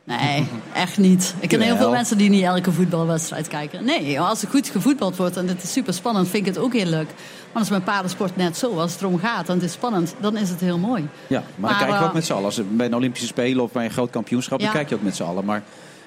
Nee, 0.05 0.47
echt 0.73 0.99
niet. 0.99 1.35
Ik 1.41 1.49
ken 1.49 1.61
heel 1.61 1.77
veel 1.77 1.91
mensen 1.91 2.19
die 2.19 2.31
niet 2.31 2.43
elke 2.43 2.73
voetbalwedstrijd 2.73 3.49
kijken. 3.49 3.85
Nee, 3.85 4.21
als 4.21 4.43
er 4.43 4.49
goed 4.49 4.69
gevoetbald 4.69 5.17
wordt 5.17 5.37
en 5.37 5.49
het 5.49 5.63
is 5.63 5.73
super 5.73 5.95
spannend, 5.95 6.29
vind 6.29 6.47
ik 6.47 6.55
het 6.55 6.65
ook 6.65 6.73
heel 6.73 6.87
leuk. 6.87 7.09
Maar 7.53 7.63
als 7.63 7.71
mijn 7.71 7.83
paardensport 7.83 8.37
net 8.37 8.57
zo, 8.57 8.79
als 8.79 8.93
het 8.93 9.01
erom 9.01 9.19
gaat 9.19 9.49
en 9.49 9.55
het 9.55 9.63
is 9.63 9.73
spannend, 9.73 10.15
dan 10.21 10.37
is 10.37 10.49
het 10.49 10.61
heel 10.61 10.79
mooi. 10.79 11.09
Ja, 11.27 11.39
maar, 11.39 11.51
Maar, 11.57 11.71
dan 11.71 11.79
kijk 11.79 11.91
je 11.91 11.97
eh, 11.97 12.05
ook 12.05 12.15
met 12.15 12.25
z'n 12.25 12.33
allen. 12.33 12.45
Als 12.45 12.61
bij 12.71 12.87
een 12.87 12.95
Olympische 12.95 13.27
Spelen 13.27 13.63
of 13.63 13.73
bij 13.73 13.85
een 13.85 13.91
groot 13.91 14.11
kampioenschap, 14.11 14.61
dan 14.61 14.71
kijk 14.71 14.89
je 14.89 14.95
ook 14.95 15.03
met 15.03 15.17
z'n 15.17 15.23
allen. 15.23 15.45
Maar 15.45 15.63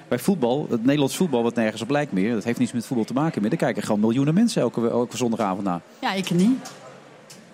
bij 0.08 0.20
voetbal, 0.20 0.68
het 0.70 0.84
Nederlands 0.84 1.16
voetbal, 1.16 1.43
wat 1.43 1.56
nergens 1.56 1.82
op 1.82 1.89
lijkt 1.89 2.12
meer, 2.12 2.34
dat 2.34 2.43
heeft 2.43 2.60
niets 2.60 2.72
met 2.72 2.86
voetbal 2.86 3.06
te 3.06 3.14
maken 3.14 3.41
meer. 3.41 3.50
Daar 3.50 3.60
kijken 3.60 3.84
gewoon 3.84 4.00
miljoenen 4.00 4.34
mensen 4.34 4.62
elke, 4.62 4.89
elke 4.89 5.18
zondagavond 5.18 5.64
naar. 5.64 5.82
Ja, 6.02 6.14
ik 6.14 6.30
niet. 6.32 6.72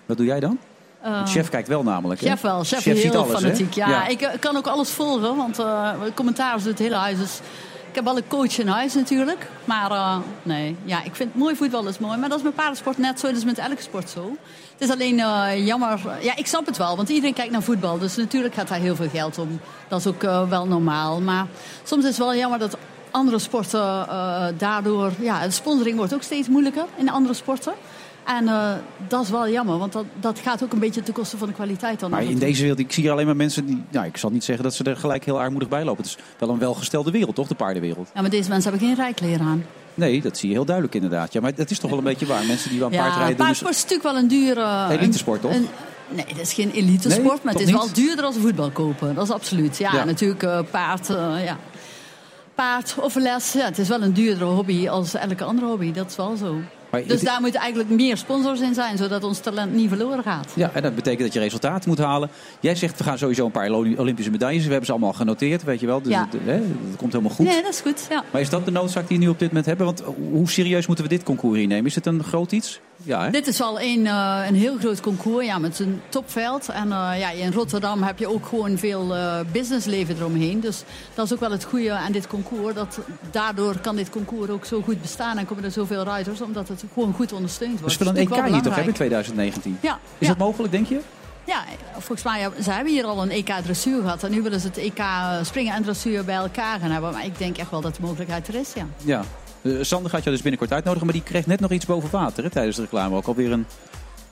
Wat 0.06 0.16
doe 0.16 0.26
jij 0.26 0.40
dan? 0.40 0.58
Eh, 1.06 1.26
chef 1.26 1.48
kijkt 1.48 1.68
wel 1.68 1.82
namelijk. 1.82 2.20
Chef 2.20 2.40
wel, 2.40 2.64
chef, 2.64 2.82
ziet 2.82 2.96
is 2.96 3.02
heel 3.02 3.16
alles, 3.16 3.40
fanatiek. 3.40 3.72
Ja, 3.74 4.06
Ik 4.06 4.20
eh, 4.20 4.30
kan 4.40 4.56
ook 4.56 4.66
alles 4.66 4.90
volgen, 4.90 5.36
want 5.36 5.58
eh 5.58 5.90
commentaars 6.14 6.62
doet 6.62 6.70
het 6.72 6.78
hele 6.78 6.94
huis. 6.94 7.18
Dus 7.18 7.40
ik 7.88 7.94
heb 7.94 8.04
wel 8.04 8.16
een 8.16 8.28
coach 8.28 8.58
in 8.58 8.68
huis 8.68 8.94
natuurlijk. 8.94 9.48
Maar 9.64 10.20
nee, 10.42 10.76
ja, 10.84 11.04
ik 11.04 11.14
vind 11.14 11.34
mooi 11.34 11.56
voetbal 11.56 11.86
is 11.86 11.98
mooi. 11.98 12.18
Maar 12.18 12.28
dat 12.28 12.38
is 12.38 12.44
met 12.44 12.54
paardensport 12.54 12.98
net 12.98 13.20
zo, 13.20 13.26
dat 13.26 13.36
is 13.36 13.44
met 13.44 13.58
elke 13.58 13.82
sport 13.82 14.10
zo. 14.10 14.36
Het 14.78 14.88
is 14.88 14.90
alleen 14.90 15.16
jammer. 15.64 16.00
Ja, 16.20 16.36
ik 16.36 16.46
snap 16.46 16.66
het 16.66 16.76
wel, 16.76 16.96
want 16.96 17.08
iedereen 17.08 17.34
kijkt 17.34 17.52
naar 17.52 17.62
voetbal. 17.62 17.98
Dus 17.98 18.16
natuurlijk 18.16 18.54
gaat 18.54 18.68
daar 18.68 18.78
heel 18.78 18.96
veel 18.96 19.08
geld 19.08 19.38
om. 19.38 19.60
Dat 19.88 19.98
is 19.98 20.06
ook 20.06 20.22
wel 20.48 20.66
normaal. 20.66 21.20
Maar 21.20 21.46
soms 21.82 22.02
is 22.02 22.08
het 22.08 22.18
wel 22.18 22.34
jammer 22.34 22.58
dat 22.58 22.76
andere 23.10 23.38
sporten 23.38 24.06
daardoor... 24.58 25.12
Ja, 25.18 25.44
de 25.44 25.50
sponsoring 25.50 25.96
wordt 25.96 26.14
ook 26.14 26.22
steeds 26.22 26.48
moeilijker 26.48 26.84
in 26.96 27.10
andere 27.10 27.34
sporten. 27.34 27.72
En 28.26 28.48
eh, 28.48 28.72
dat 29.08 29.22
is 29.22 29.30
wel 29.30 29.48
jammer, 29.48 29.78
want 29.78 29.92
dat, 29.92 30.04
dat 30.20 30.38
gaat 30.38 30.62
ook 30.64 30.72
een 30.72 30.78
beetje 30.78 31.02
ten 31.02 31.14
koste 31.14 31.36
van 31.38 31.48
de 31.48 31.54
kwaliteit. 31.54 32.00
Dan 32.00 32.10
Maar 32.10 32.22
in 32.24 32.38
deze 32.38 32.60
wereld, 32.60 32.78
ik 32.78 32.92
zie 32.92 33.02
hier 33.02 33.12
alleen 33.12 33.26
maar 33.26 33.36
mensen 33.36 33.66
die... 33.66 33.82
Nou, 33.90 34.06
ik 34.06 34.16
zal 34.16 34.30
niet 34.30 34.44
zeggen 34.44 34.64
dat 34.64 34.74
ze 34.74 34.84
er 34.84 34.96
gelijk 34.96 35.24
heel 35.24 35.40
armoedig 35.40 35.68
bij 35.68 35.84
lopen. 35.84 36.02
Het 36.04 36.16
is 36.18 36.24
wel 36.38 36.48
een 36.48 36.58
welgestelde 36.58 37.10
wereld, 37.10 37.34
toch? 37.34 37.48
De 37.48 37.54
paardenwereld. 37.54 38.08
Ja, 38.14 38.20
maar 38.20 38.30
deze 38.30 38.48
mensen 38.48 38.70
hebben 38.70 38.88
geen 38.88 38.96
rijkleer 38.96 39.40
aan. 39.40 39.64
Nee, 39.94 40.20
dat 40.22 40.38
zie 40.38 40.48
je 40.48 40.54
heel 40.54 40.64
duidelijk 40.64 40.94
inderdaad. 40.94 41.32
Ja, 41.32 41.40
maar 41.40 41.54
dat 41.54 41.70
is 41.70 41.78
toch 41.78 41.90
wel 41.90 41.98
een 41.98 42.04
beetje 42.04 42.26
waar. 42.26 42.44
Mensen 42.46 42.70
die 42.70 42.84
aan 42.84 42.92
Ja, 42.92 43.02
paardrijden... 43.02 43.36
dus- 43.36 43.44
paardsport 43.46 43.74
is 43.74 43.82
natuurlijk 43.82 44.08
wel 44.10 44.16
een 44.22 44.28
dure... 44.28 44.86
Elitesport, 44.98 45.40
toch? 45.40 45.54
een- 45.54 45.68
nee, 46.08 46.24
het 46.28 46.38
is 46.40 46.52
geen 46.52 46.70
elitesport, 46.70 47.24
Nee, 47.34 47.40
maar 47.44 47.52
het 47.52 47.62
is 47.62 47.70
wel 47.72 47.92
duurder 47.92 48.24
als 48.24 48.36
voetbal 48.36 48.70
kopen. 48.70 49.14
Dat 49.14 49.24
is 49.24 49.30
absoluut. 49.34 49.76
Ja, 49.78 49.92
Ja. 49.92 50.04
natuurlijk 50.04 50.42
eh, 50.42 50.58
paard, 50.70 51.10
eh, 51.10 51.44
ja. 51.44 51.56
paard 52.54 52.94
of 53.00 53.14
les. 53.14 53.52
Ja, 53.52 53.64
het 53.64 53.78
is 53.78 53.88
wel 53.88 54.02
een 54.02 54.12
duurdere 54.12 54.44
hobby 54.44 54.88
als 54.88 55.14
elke 55.14 55.44
andere 55.44 55.66
hobby. 55.66 55.92
Dat 55.92 56.10
is 56.10 56.16
wel 56.16 56.36
zo. 56.36 56.56
Maar 56.90 57.02
Dus 57.02 57.10
het- 57.12 57.24
daar 57.24 57.40
moeten 57.40 57.60
eigenlijk 57.60 57.90
meer 57.90 58.16
sponsors 58.16 58.60
in 58.60 58.74
zijn, 58.74 58.96
zodat 58.96 59.24
ons 59.24 59.38
talent 59.38 59.72
niet 59.74 59.88
verloren 59.88 60.22
gaat. 60.22 60.52
Ja, 60.54 60.70
en 60.72 60.82
dat 60.82 60.94
betekent 60.94 61.22
dat 61.22 61.32
je 61.32 61.38
resultaten 61.40 61.88
moet 61.88 61.98
halen. 61.98 62.28
Jij 62.60 62.74
zegt, 62.74 62.98
we 62.98 63.04
gaan 63.04 63.18
sowieso 63.18 63.44
een 63.44 63.50
paar 63.50 63.70
Olympische 63.70 64.30
medailles. 64.30 64.62
We 64.62 64.68
hebben 64.68 64.86
ze 64.86 64.92
allemaal 64.92 65.12
genoteerd, 65.12 65.64
weet 65.64 65.80
je 65.80 65.86
wel. 65.86 66.02
Dus 66.02 66.12
Ja. 66.12 66.28
het, 66.30 66.40
hè, 66.44 66.58
dat 66.58 66.96
komt 66.96 67.12
helemaal 67.12 67.34
goed. 67.34 67.46
Nee, 67.46 67.62
dat 67.62 67.72
is 67.72 67.80
goed. 67.80 68.06
Ja. 68.10 68.24
Maar 68.32 68.40
is 68.40 68.50
dat 68.50 68.64
de 68.64 68.70
noodzaak 68.70 69.08
die 69.08 69.18
we 69.18 69.24
nu 69.24 69.30
op 69.30 69.38
dit 69.38 69.48
moment 69.48 69.66
hebben? 69.66 69.86
Want 69.86 70.02
hoe 70.30 70.50
serieus 70.50 70.86
moeten 70.86 71.04
we 71.04 71.10
dit 71.10 71.22
concours 71.22 71.58
hier 71.58 71.66
nemen? 71.66 71.86
Is 71.86 71.94
het 71.94 72.06
een 72.06 72.24
groot 72.24 72.52
iets? 72.52 72.80
Ja, 73.02 73.24
hè? 73.24 73.30
Dit 73.30 73.46
is 73.46 73.58
wel 73.58 73.80
een, 73.80 74.06
eh, 74.06 74.42
een 74.46 74.54
heel 74.54 74.78
groot 74.78 75.00
concours 75.00 75.46
ja, 75.46 75.58
met 75.58 75.78
een 75.78 76.00
topveld. 76.08 76.68
En 76.68 76.92
eh, 76.92 77.18
ja, 77.18 77.30
in 77.30 77.52
Rotterdam 77.52 78.02
heb 78.02 78.18
je 78.18 78.28
ook 78.28 78.46
gewoon 78.46 78.78
veel 78.78 79.14
eh, 79.14 79.38
businessleven 79.52 80.16
eromheen. 80.16 80.60
Dus 80.60 80.82
dat 81.14 81.26
is 81.26 81.32
ook 81.32 81.40
wel 81.40 81.50
het 81.50 81.64
goede 81.64 81.92
aan 81.92 82.12
dit 82.12 82.26
concours. 82.26 82.74
Dat 82.74 83.00
daardoor 83.30 83.78
kan 83.78 83.96
dit 83.96 84.10
concours 84.10 84.50
ook 84.50 84.64
zo 84.64 84.82
goed 84.82 85.02
bestaan 85.02 85.38
en 85.38 85.46
komen 85.46 85.64
er 85.64 85.70
zoveel 85.70 86.02
ruiters. 86.02 86.40
Omdat 86.40 86.68
het 86.68 86.84
gewoon 86.94 87.12
goed 87.12 87.32
ondersteund 87.32 87.78
wordt. 87.78 87.94
spelen 87.94 88.16
een 88.16 88.28
Dat 88.28 88.38
is 88.38 88.44
EK 88.44 88.52
hier 88.52 88.62
toch 88.62 88.74
hebben 88.74 88.92
in 88.92 88.98
2019? 88.98 89.78
Ja, 89.80 89.98
Is 90.18 90.26
ja. 90.26 90.34
dat 90.34 90.38
mogelijk, 90.38 90.72
denk 90.72 90.86
je? 90.86 91.00
Ja, 91.44 91.64
volgens 91.92 92.22
mij 92.22 92.50
ze 92.62 92.70
hebben 92.70 92.92
hier 92.92 93.04
al 93.04 93.22
een 93.22 93.30
EK 93.30 93.52
dressuur 93.62 94.02
gehad. 94.02 94.22
En 94.22 94.30
nu 94.30 94.42
willen 94.42 94.60
ze 94.60 94.66
het 94.66 94.76
EK 94.76 95.02
springen 95.42 95.74
en 95.74 95.82
dressuur 95.82 96.24
bij 96.24 96.34
elkaar 96.34 96.80
gaan 96.80 96.90
hebben. 96.90 97.12
Maar 97.12 97.24
ik 97.24 97.38
denk 97.38 97.56
echt 97.56 97.70
wel 97.70 97.80
dat 97.80 97.94
de 97.94 98.02
mogelijkheid 98.02 98.48
er 98.48 98.54
is, 98.54 98.72
ja. 98.74 98.86
Ja. 99.04 99.22
Eh, 99.66 99.84
Sander 99.84 100.10
gaat 100.10 100.22
jou 100.22 100.34
dus 100.34 100.42
binnenkort 100.42 100.72
uitnodigen, 100.72 101.06
maar 101.06 101.14
die 101.14 101.24
kreeg 101.24 101.46
net 101.46 101.60
nog 101.60 101.70
iets 101.70 101.86
boven 101.86 102.10
water 102.10 102.44
hè, 102.44 102.50
tijdens 102.50 102.76
de 102.76 102.82
reclame. 102.82 103.16
Ook 103.16 103.26
alweer 103.26 103.52
een... 103.52 103.66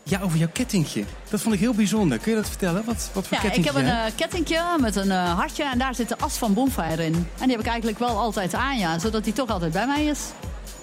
Ja, 0.03 0.21
over 0.21 0.39
jouw 0.39 0.49
kettingje. 0.53 1.05
Dat 1.31 1.41
vond 1.41 1.55
ik 1.55 1.61
heel 1.61 1.75
bijzonder. 1.75 2.19
Kun 2.19 2.31
je 2.31 2.37
dat 2.37 2.49
vertellen? 2.49 2.85
Wat, 2.85 3.11
wat 3.13 3.27
voor 3.27 3.37
Ja, 3.37 3.43
ik 3.43 3.53
kettingje 3.53 3.73
heb 3.73 3.83
een 3.83 4.07
eh, 4.07 4.17
kettingje 4.17 4.63
met 4.81 4.97
een 4.97 5.11
eh, 5.11 5.35
hartje 5.35 5.65
en 5.65 5.79
daar 5.79 5.95
zit 5.95 6.09
de 6.09 6.19
as 6.19 6.37
van 6.37 6.55
Bonfire 6.55 7.05
in. 7.05 7.15
En 7.15 7.47
die 7.47 7.51
heb 7.51 7.61
ik 7.61 7.67
eigenlijk 7.67 7.99
wel 7.99 8.19
altijd 8.19 8.55
aan, 8.55 8.79
ja, 8.79 8.99
zodat 8.99 9.25
die 9.25 9.33
toch 9.33 9.51
altijd 9.51 9.73
bij 9.73 9.87
mij 9.87 10.05
is. 10.05 10.21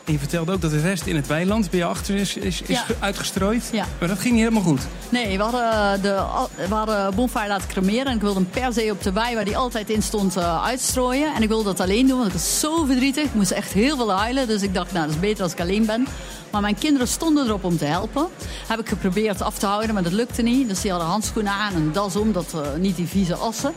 En 0.05 0.13
je 0.13 0.19
vertelde 0.19 0.51
ook 0.51 0.61
dat 0.61 0.71
de 0.71 0.81
rest 0.81 1.05
in 1.05 1.15
het 1.15 1.27
weiland 1.27 1.69
bij 1.69 1.79
jou 1.79 1.91
achter 1.91 2.15
is, 2.15 2.35
is, 2.35 2.61
is 2.61 2.67
Ja. 2.67 2.83
uitgestrooid. 2.99 3.69
Ja. 3.71 3.85
Maar 3.99 4.07
dat 4.07 4.19
ging 4.19 4.33
niet 4.33 4.43
helemaal 4.43 4.63
goed. 4.63 4.81
Nee, 5.09 5.37
we 5.37 5.43
hadden, 5.43 6.01
de, 6.01 6.23
we 6.67 6.73
hadden 6.73 7.15
Bonfire 7.15 7.47
laten 7.47 7.67
cremeren. 7.67 8.05
En 8.05 8.15
ik 8.15 8.21
wilde 8.21 8.39
hem 8.39 8.49
per 8.49 8.73
se 8.73 8.89
op 8.91 9.03
de 9.03 9.11
wei 9.11 9.35
waar 9.35 9.45
die 9.45 9.57
altijd 9.57 9.89
in 9.89 10.01
stond 10.03 10.35
eh, 10.37 10.63
uitstrooien. 10.65 11.33
En 11.35 11.41
ik 11.41 11.47
wilde 11.47 11.63
dat 11.63 11.79
alleen 11.79 12.07
doen, 12.07 12.15
want 12.17 12.27
ik 12.27 12.33
was 12.33 12.59
zo 12.59 12.85
verdrietig. 12.85 13.23
Ik 13.23 13.33
moest 13.33 13.51
echt 13.51 13.71
heel 13.73 13.95
veel 13.95 14.11
huilen. 14.11 14.47
Dus 14.47 14.61
ik 14.61 14.73
dacht, 14.73 14.91
nou, 14.91 15.05
dat 15.05 15.15
is 15.15 15.21
beter 15.21 15.43
als 15.43 15.51
ik 15.51 15.59
alleen 15.59 15.85
ben. 15.85 16.07
Maar 16.51 16.61
mijn 16.61 16.77
kinderen 16.77 17.07
stonden 17.07 17.45
erop 17.47 17.63
om 17.63 17.77
te 17.77 17.85
helpen. 17.85 18.27
Heb 18.67 18.79
ik 18.79 18.87
geprobeerd 18.89 19.41
af 19.41 19.57
te 19.57 19.65
houden, 19.65 19.93
maar 19.93 20.03
dat 20.03 20.11
lukte 20.11 20.41
niet. 20.41 20.67
Dus 20.69 20.81
die 20.81 20.91
hadden 20.91 21.09
handschoenen 21.09 21.51
aan, 21.53 21.75
een 21.75 21.91
das 21.91 22.15
om, 22.15 22.31
dat, 22.31 22.53
eh, 22.53 22.59
niet 22.79 22.95
die 22.95 23.07
vieze 23.07 23.35
assen. 23.35 23.73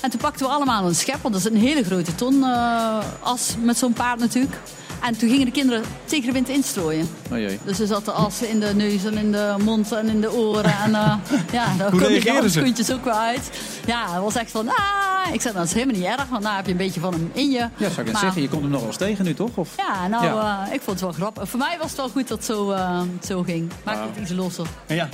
En 0.00 0.10
toen 0.10 0.20
pakten 0.20 0.46
we 0.46 0.52
allemaal 0.52 0.84
een 0.86 0.94
schep, 0.94 1.22
want 1.22 1.34
dat 1.34 1.44
is 1.44 1.50
een 1.50 1.66
hele 1.66 1.84
grote 1.84 2.14
ton 2.14 2.44
eh, 2.44 2.98
as 3.20 3.54
met 3.62 3.78
zo'n 3.78 3.92
paard 3.92 4.18
natuurlijk. 4.18 4.56
En 5.02 5.18
toen 5.18 5.28
gingen 5.28 5.44
de 5.44 5.50
kinderen 5.52 5.82
tegen 6.04 6.26
de 6.26 6.32
wind 6.32 6.48
instrooien. 6.48 7.08
Oh 7.32 7.38
jee. 7.38 7.58
Dus 7.64 7.78
er 7.80 7.86
zat 7.86 8.04
de 8.04 8.10
as 8.12 8.42
in 8.42 8.60
de 8.60 8.74
neus 8.74 9.04
en 9.04 9.18
in 9.18 9.32
de 9.32 9.54
mond 9.64 9.92
en 9.92 10.08
in 10.08 10.20
de 10.20 10.32
oren. 10.32 10.64
En 10.84 10.94
eh, 10.94 11.14
ja, 11.52 11.66
daar 11.78 11.90
Hoe 11.90 12.00
komen 12.00 12.00
de 12.00 12.06
reageerden 12.08 12.50
ze? 12.50 12.58
handschoentjes 12.58 12.92
ook 12.92 13.04
wel 13.04 13.14
uit. 13.18 13.50
Ja, 13.86 14.12
het 14.12 14.22
was 14.22 14.34
echt 14.34 14.50
van, 14.50 14.68
ah, 14.68 14.74
ik 15.32 15.40
zei, 15.40 15.54
dat 15.54 15.64
is 15.64 15.72
helemaal 15.72 15.94
niet 15.94 16.04
erg, 16.04 16.28
want 16.28 16.42
daar 16.42 16.56
heb 16.56 16.64
je 16.64 16.70
een 16.70 16.76
beetje 16.76 17.00
van 17.00 17.12
hem 17.12 17.30
in 17.32 17.50
je. 17.50 17.58
Ja, 17.76 17.88
zou 17.88 18.00
ik 18.00 18.06
net 18.06 18.18
zeggen. 18.18 18.42
Je 18.42 18.48
komt 18.48 18.62
hem 18.62 18.70
nog 18.70 18.80
wel 18.80 18.88
eens 18.88 18.98
tegen 18.98 19.24
nu, 19.24 19.34
toch? 19.34 19.50
Of... 19.56 19.68
Ja, 19.76 20.08
nou, 20.08 20.24
Ja. 20.24 20.64
eh, 20.66 20.72
ik 20.74 20.80
vond 20.80 20.90
het 20.90 21.00
wel 21.00 21.12
grappig. 21.12 21.48
Voor 21.48 21.58
mij 21.58 21.76
was 21.80 21.86
het 21.88 21.96
wel 21.96 22.08
goed 22.08 22.28
dat 22.28 22.36
het 22.36 22.46
zo, 22.46 22.70
eh, 22.70 23.00
zo 23.26 23.42
ging. 23.42 23.70
Maakt 23.84 23.98
het 24.00 24.22
iets 24.22 24.30
losser. 24.32 24.66
Ja. 24.86 25.08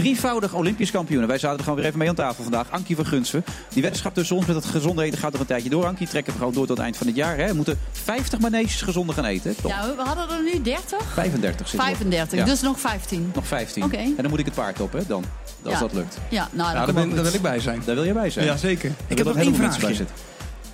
Drievoudig 0.00 0.54
Olympisch 0.54 0.90
kampioen. 0.90 1.26
Wij 1.26 1.38
zaten 1.38 1.56
er 1.58 1.62
gewoon 1.62 1.78
weer 1.78 1.86
even 1.86 1.98
mee 1.98 2.08
aan 2.08 2.14
tafel 2.14 2.42
vandaag. 2.42 2.70
Ankie 2.70 2.96
van 2.96 3.06
Gunsven. 3.06 3.44
Die 3.68 3.82
weddenschap 3.82 4.14
tussen 4.14 4.36
ons 4.36 4.46
met 4.46 4.56
het 4.56 4.64
gezonde 4.64 5.02
eten 5.02 5.18
gaat 5.18 5.32
nog 5.32 5.40
een 5.40 5.46
tijdje 5.46 5.70
door. 5.70 5.86
Ankie 5.86 6.08
trekken 6.08 6.32
we 6.32 6.38
gewoon 6.38 6.54
door 6.54 6.66
tot 6.66 6.76
het 6.76 6.84
eind 6.86 6.96
van 6.96 7.06
het 7.06 7.16
jaar. 7.16 7.36
Hè. 7.36 7.46
We 7.46 7.54
moeten 7.54 7.78
50 7.92 8.38
maneges 8.40 8.82
gezonder 8.82 9.14
gaan 9.14 9.24
eten. 9.24 9.56
Toch? 9.62 9.70
Ja, 9.70 9.94
we 9.96 10.02
hadden 10.02 10.28
er 10.36 10.42
nu 10.42 10.62
30? 10.62 10.98
35 11.14 11.68
zit 11.68 11.80
erop. 11.80 11.86
35, 11.86 12.38
Ja. 12.38 12.44
dus 12.44 12.60
nog 12.60 12.80
15. 12.80 13.30
Nog 13.34 13.46
15. 13.46 13.84
Oké. 13.84 13.96
En 13.96 14.14
dan 14.16 14.30
moet 14.30 14.38
ik 14.38 14.44
het 14.44 14.54
paard 14.54 14.80
op, 14.80 14.92
hè? 14.92 15.00
Dan. 15.06 15.24
Als 15.64 15.72
Ja. 15.74 15.80
dat 15.80 15.92
lukt. 15.92 16.18
Ja, 16.28 16.48
nou, 16.52 16.74
daar, 16.74 16.94
wil 17.22 17.34
ik 17.34 17.42
bij 17.42 17.60
zijn. 17.60 17.82
Daar 17.84 17.94
wil 17.94 18.04
jij 18.04 18.14
bij 18.14 18.30
zijn. 18.30 18.46
Ja, 18.46 18.56
zeker. 18.56 18.92
Ik 19.06 19.18
heb 19.18 19.26
nog 19.26 19.36
één 19.36 19.54
vraagje. 19.54 20.04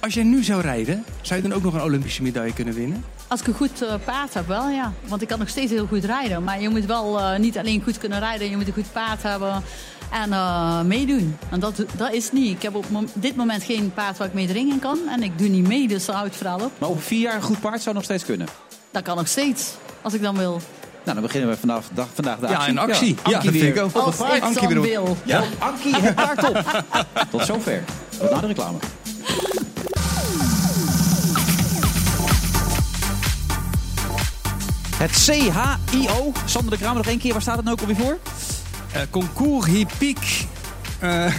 Als 0.01 0.15
jij 0.15 0.25
nu 0.25 0.45
zou 0.45 0.61
rijden, 0.63 1.05
zou 1.21 1.43
je 1.43 1.49
dan 1.49 1.57
ook 1.57 1.63
nog 1.63 1.75
een 1.75 1.83
Olympische 1.83 2.23
medaille 2.23 2.53
kunnen 2.53 2.75
winnen? 2.75 3.05
Als 3.29 3.41
ik 3.41 3.47
een 3.47 3.55
goed 3.55 3.83
eh, 3.83 3.95
paard 4.05 4.35
heb, 4.35 4.47
wel 4.49 4.69
ja. 4.69 4.93
Want 5.07 5.23
ik 5.23 5.29
kan 5.29 5.39
nog 5.39 5.49
steeds 5.49 5.73
heel 5.73 5.87
goed 5.87 6.05
rijden. 6.05 6.45
Maar 6.45 6.61
je 6.61 6.69
moet 6.69 6.85
wel 6.85 7.19
eh, 7.21 7.39
niet 7.39 7.59
alleen 7.59 7.83
goed 7.83 7.99
kunnen 7.99 8.19
rijden, 8.19 8.51
je 8.51 8.57
moet 8.57 8.67
een 8.67 8.73
goed 8.73 8.93
paard 8.93 9.23
hebben 9.23 9.63
en 10.11 10.33
eh, 10.33 10.81
meedoen. 10.83 11.37
En 11.51 11.61
dat, 11.61 11.83
dat 11.97 12.13
is 12.13 12.33
niet. 12.33 12.57
Ik 12.57 12.63
heb 12.63 12.75
op 12.75 12.91
mom- 12.91 13.09
dit 13.15 13.37
moment 13.37 13.63
geen 13.63 13.93
paard 13.95 14.17
waar 14.19 14.27
ik 14.27 14.35
mee 14.35 14.47
dringen 14.47 14.79
kan. 14.79 14.99
En 15.09 15.23
ik 15.23 15.39
doe 15.39 15.49
niet 15.49 15.67
mee, 15.67 15.89
dus 15.89 16.07
houdt 16.07 16.29
het 16.29 16.37
verhaal 16.37 16.61
op. 16.61 16.71
Maar 16.79 16.89
over 16.89 17.03
vier 17.03 17.21
jaar 17.21 17.35
een 17.35 17.43
goed 17.43 17.61
paard 17.61 17.83
zou 17.83 17.95
nog 17.95 18.05
steeds 18.05 18.25
kunnen. 18.25 18.47
Dat 18.91 19.03
kan 19.03 19.17
nog 19.17 19.29
steeds, 19.29 19.71
als 20.03 20.15
ik 20.15 20.23
dan 20.23 20.37
wil. 20.37 20.61
Nou, 21.05 21.19
dan 21.19 21.27
beginnen 21.27 21.51
we 21.51 21.57
vanaf, 21.57 21.89
dag, 21.95 22.07
vandaag 22.15 22.39
de 22.39 22.47
Ja, 22.47 22.55
actie. 22.55 22.71
een 22.71 22.79
actie. 22.79 23.09
Ja, 23.09 23.15
Ankie 23.23 23.33
dat 23.33 23.43
vind 23.43 23.55
weer 23.63 23.75
ik 23.75 23.81
ook. 23.83 23.97
op 23.97 24.03
Als 24.03 24.15
ik 24.37 24.43
Ankie 24.43 24.79
op- 24.79 24.85
wil. 24.85 25.17
Ja, 25.25 25.43
Ankie 25.59 25.97
het 25.97 26.15
paard 26.15 26.49
op. 26.49 26.85
Tot 27.31 27.45
zover. 27.45 27.85
Tot 28.19 28.31
na 28.31 28.41
de 28.41 28.47
reclame. 28.47 28.79
Het 34.99 35.11
CHIO. 35.11 36.33
Sander 36.45 36.71
de 36.71 36.77
Kramer 36.77 36.97
nog 36.97 37.07
één 37.07 37.19
keer. 37.19 37.33
Waar 37.33 37.43
staat 37.43 37.57
het 37.57 37.65
nou 37.65 37.77
ook 37.81 37.89
alweer 37.89 38.05
voor? 38.05 38.19
Eh, 38.93 39.01
concours 39.11 39.67
Hippique. 39.67 40.27
eh, 41.01 41.35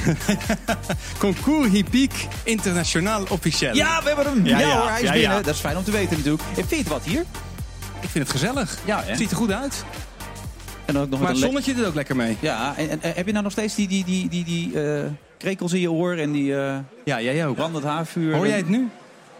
concours 1.19 1.69
Hippique 1.71 2.17
Internationaal 2.43 3.23
Officieel. 3.29 3.75
Ja, 3.75 4.01
we 4.03 4.07
hebben 4.07 4.25
hem. 4.25 4.45
Ja, 4.45 4.59
Ja, 4.59 4.67
ja, 4.67 4.79
hoor, 4.79 4.89
hij 4.89 5.01
is 5.01 5.07
ja, 5.07 5.13
binnen. 5.13 5.43
Dat 5.43 5.53
is 5.53 5.59
fijn 5.59 5.77
om 5.77 5.83
te 5.83 5.91
weten 5.91 6.17
natuurlijk. 6.17 6.43
En 6.49 6.55
vind 6.55 6.69
je 6.69 6.75
het 6.75 6.87
wat 6.87 7.03
hier? 7.03 7.21
Ik 8.01 8.09
vind 8.09 8.23
het 8.23 8.29
gezellig. 8.29 8.77
Ja, 8.85 9.01
hè? 9.01 9.09
Het 9.09 9.17
ziet 9.17 9.31
er 9.31 9.37
goed 9.37 9.51
uit. 9.51 9.83
En 10.85 10.93
dan 10.93 11.03
ook 11.03 11.09
nog 11.09 11.19
Maar 11.19 11.29
het 11.29 11.37
zonnetje 11.37 11.73
doet 11.73 11.85
ook 11.85 11.95
lekker 11.95 12.15
mee. 12.15 12.37
Ja, 12.39 12.73
en, 12.77 12.99
heb 13.01 13.25
je 13.25 13.31
nou 13.31 13.43
nog 13.43 13.51
steeds 13.51 13.75
die, 13.75 13.87
die, 13.87 14.03
die, 14.05 14.29
die, 14.29 14.43
die 14.43 14.81
eh, 14.83 15.03
krekels 15.37 15.73
in 15.73 15.79
je 15.79 15.91
oor 15.91 16.17
en 16.17 16.31
die 16.31 16.45
Ja, 17.05 17.21
jij 17.21 17.47
ook. 17.47 17.55
brandend 17.55 17.83
haarvuur? 17.83 18.35
Hoor 18.35 18.47
jij 18.47 18.57
het 18.57 18.69
nu? 18.69 18.89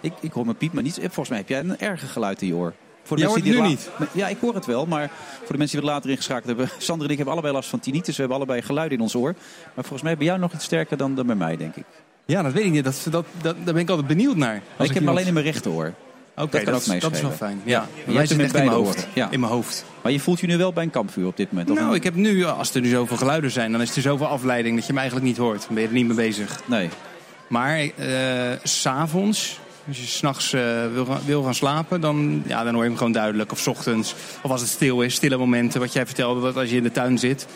Ik, 0.01 0.13
ik 0.19 0.31
hoor 0.31 0.45
mijn 0.45 0.57
piep, 0.57 0.73
maar 0.73 0.83
niet. 0.83 0.99
Volgens 1.01 1.29
mij 1.29 1.37
heb 1.37 1.49
jij 1.49 1.59
een 1.59 1.79
erger 1.79 2.07
geluid 2.07 2.41
in 2.41 2.47
je 2.47 2.55
oor. 2.55 2.73
Voor 3.07 3.17
de 3.17 3.23
Jij 3.23 3.31
mensen 3.31 3.51
die 3.51 3.71
het 3.71 3.89
la- 3.99 4.05
Ja, 4.11 4.27
ik 4.27 4.37
hoor 4.41 4.53
het 4.55 4.65
wel, 4.65 4.85
maar 4.85 5.09
voor 5.43 5.51
de 5.51 5.57
mensen 5.57 5.77
die 5.79 5.85
het 5.87 5.95
later 5.95 6.09
ingeschakeld 6.09 6.45
hebben. 6.47 6.69
Sander 6.77 7.05
en 7.05 7.11
ik 7.11 7.15
hebben 7.17 7.33
allebei 7.33 7.53
last 7.55 7.69
van 7.69 7.79
tinnitus. 7.79 8.13
We 8.15 8.19
hebben 8.21 8.37
allebei 8.37 8.61
geluid 8.61 8.91
in 8.91 9.01
ons 9.01 9.15
oor. 9.15 9.33
Maar 9.73 9.83
volgens 9.83 10.01
mij 10.01 10.17
bij 10.17 10.25
jou 10.25 10.39
nog 10.39 10.53
iets 10.53 10.63
sterker 10.65 10.97
dan, 10.97 11.15
dan 11.15 11.25
bij 11.25 11.35
mij, 11.35 11.57
denk 11.57 11.75
ik. 11.75 11.83
Ja, 12.25 12.41
dat 12.41 12.53
weet 12.53 12.65
ik 12.65 12.71
niet. 12.71 12.83
Dat, 12.83 13.07
dat, 13.09 13.25
dat, 13.41 13.55
daar 13.63 13.73
ben 13.73 13.83
ik 13.83 13.89
altijd 13.89 14.07
benieuwd 14.07 14.35
naar. 14.35 14.53
Als 14.53 14.61
ik 14.61 14.77
heb 14.77 14.87
hem 14.87 14.95
iemand- 14.97 15.15
alleen 15.17 15.27
in 15.27 15.33
mijn 15.33 15.45
rechteroor. 15.45 15.93
Oké, 16.35 16.51
dat 16.51 16.63
kan 16.63 16.73
ook 16.73 16.79
is- 16.79 16.99
dat 17.01 17.11
is 17.15 17.21
wel 17.21 17.31
fijn. 17.31 17.61
Ja. 17.63 17.87
Ja, 18.05 18.13
hem 18.13 18.25
zit 18.27 18.37
in 18.37 18.43
echt 18.43 18.53
in 18.55 18.59
mijn 18.65 18.75
hoofd. 18.75 19.07
Ja. 19.13 19.31
In 19.31 19.39
mijn 19.39 19.51
hoofd. 19.51 19.85
Maar 20.01 20.11
je 20.11 20.19
voelt 20.19 20.39
je 20.39 20.47
nu 20.47 20.57
wel 20.57 20.73
bij 20.73 20.83
een 20.83 20.89
kampvuur 20.89 21.27
op 21.27 21.37
dit 21.37 21.51
moment. 21.51 21.69
of 21.69 21.75
Nou, 21.75 21.87
niet? 21.87 21.97
ik 21.97 22.03
heb 22.03 22.15
nu, 22.15 22.43
als 22.45 22.73
er 22.73 22.81
nu 22.81 22.89
zoveel 22.89 23.17
geluiden 23.17 23.51
zijn, 23.51 23.71
dan 23.71 23.81
is 23.81 23.95
er 23.95 24.01
zoveel 24.01 24.27
afleiding 24.27 24.75
dat 24.75 24.83
je 24.85 24.89
hem 24.89 24.97
eigenlijk 24.97 25.27
niet 25.29 25.37
hoort. 25.37 25.59
Dan 25.65 25.73
ben 25.73 25.81
je 25.83 25.87
er 25.89 25.93
niet 25.95 26.07
mee 26.07 26.15
bezig. 26.15 26.59
Nee. 26.65 26.89
Maar 27.47 27.79
eh, 27.79 27.89
s 28.63 28.81
s'avonds, 28.81 29.59
als 29.87 29.97
je 29.97 30.05
s'nachts 30.05 30.53
eh 30.53 30.61
wil, 30.93 31.05
gaan- 31.05 31.21
wil 31.25 31.43
gaan 31.43 31.55
slapen, 31.55 32.01
dan, 32.01 32.43
ja, 32.47 32.63
dan 32.63 32.73
hoor 32.73 32.83
je 32.83 32.89
hem 32.89 32.97
gewoon 32.97 33.11
duidelijk. 33.11 33.51
Of 33.51 33.59
's 33.59 33.67
ochtends, 33.67 34.15
of 34.41 34.51
als 34.51 34.61
het 34.61 34.69
stil 34.69 35.01
is, 35.01 35.13
stille 35.13 35.37
momenten. 35.37 35.79
Wat 35.79 35.93
jij 35.93 36.05
vertelde, 36.05 36.41
dat 36.41 36.55
als 36.57 36.69
je 36.69 36.75
in 36.75 36.83
de 36.83 36.91
tuin 36.91 37.17
zit, 37.19 37.47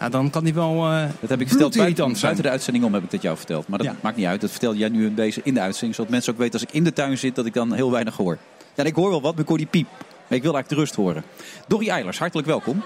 ja, 0.00 0.08
dan 0.08 0.30
kan 0.30 0.44
die 0.44 0.54
wel 0.54 0.90
eh 0.90 1.04
Dat 1.20 1.30
heb 1.30 1.40
ik 1.40 1.48
verteld 1.48 1.76
buiten, 1.76 2.16
buiten 2.20 2.42
de 2.42 2.50
uitzending 2.50 2.84
om, 2.84 2.94
heb 2.94 3.02
ik 3.02 3.10
dat 3.10 3.22
jou 3.22 3.36
verteld. 3.36 3.68
Maar 3.68 3.78
dat 3.78 3.86
Ja. 3.86 3.96
maakt 4.00 4.16
niet 4.16 4.26
uit. 4.26 4.40
Dat 4.40 4.50
vertelde 4.50 4.78
jij 4.78 4.88
nu 4.88 5.06
in 5.06 5.14
deze 5.14 5.40
in 5.44 5.54
de 5.54 5.60
uitzending. 5.60 5.94
Zodat 5.94 6.10
mensen 6.10 6.32
ook 6.32 6.38
weten 6.38 6.52
als 6.60 6.68
ik 6.68 6.74
in 6.74 6.84
de 6.84 6.92
tuin 6.92 7.18
zit, 7.18 7.34
dat 7.34 7.46
ik 7.46 7.54
dan 7.54 7.72
heel 7.72 7.90
weinig 7.90 8.16
hoor. 8.16 8.38
Ja, 8.74 8.84
ik 8.84 8.94
hoor 8.94 9.10
wel 9.10 9.20
wat, 9.22 9.32
maar 9.32 9.42
ik 9.42 9.48
hoor 9.48 9.56
die 9.58 9.66
piep. 9.66 9.86
Maar 10.28 10.38
ik 10.38 10.42
wil 10.42 10.54
eigenlijk 10.54 10.68
de 10.68 10.74
rust 10.74 10.94
horen. 10.94 11.22
Dorrie 11.68 11.90
Eilers, 11.90 12.18
hartelijk 12.18 12.46
welkom. 12.48 12.82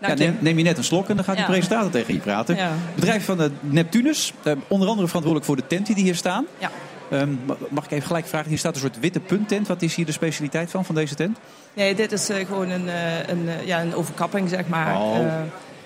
Ja, 0.00 0.14
neem, 0.14 0.36
neem 0.40 0.58
je 0.58 0.64
net 0.64 0.78
een 0.78 0.84
slok 0.84 1.08
en 1.08 1.16
dan 1.16 1.24
gaat 1.24 1.34
de 1.36 1.40
Ja. 1.40 1.46
presentator 1.48 1.90
tegen 1.90 2.14
je 2.14 2.20
praten. 2.20 2.56
Ja. 2.56 2.72
Bedrijf 2.94 3.24
van 3.24 3.36
de 3.36 3.50
Neptunus, 3.60 4.32
eh, 4.42 4.52
onder 4.68 4.88
andere 4.88 5.06
verantwoordelijk 5.06 5.44
voor 5.44 5.56
de 5.56 5.66
tenten 5.66 5.94
die 5.94 6.04
hier 6.04 6.14
staan. 6.14 6.46
Ja. 6.58 6.70
Ehm, 7.10 7.28
ma- 7.46 7.56
mag 7.70 7.84
ik 7.84 7.90
even 7.90 8.06
gelijk 8.06 8.26
vragen, 8.26 8.48
hier 8.48 8.58
staat 8.58 8.74
een 8.74 8.80
soort 8.80 9.00
witte 9.00 9.20
punttent. 9.20 9.68
Wat 9.68 9.82
is 9.82 9.94
hier 9.94 10.06
de 10.06 10.12
specialiteit 10.12 10.70
van, 10.70 10.84
van 10.84 10.94
deze 10.94 11.14
tent? 11.14 11.38
Nee, 11.74 11.94
dit 11.94 12.12
is 12.12 12.28
eh, 12.28 12.46
gewoon 12.46 12.70
een, 12.70 12.88
eh, 12.88 13.26
een, 13.28 13.48
eh, 13.48 13.66
ja, 13.66 13.80
een 13.80 13.94
overkapping, 13.94 14.48
zeg 14.48 14.66
maar. 14.68 14.96
Oh, 15.00 15.16
Eh, 15.16 15.24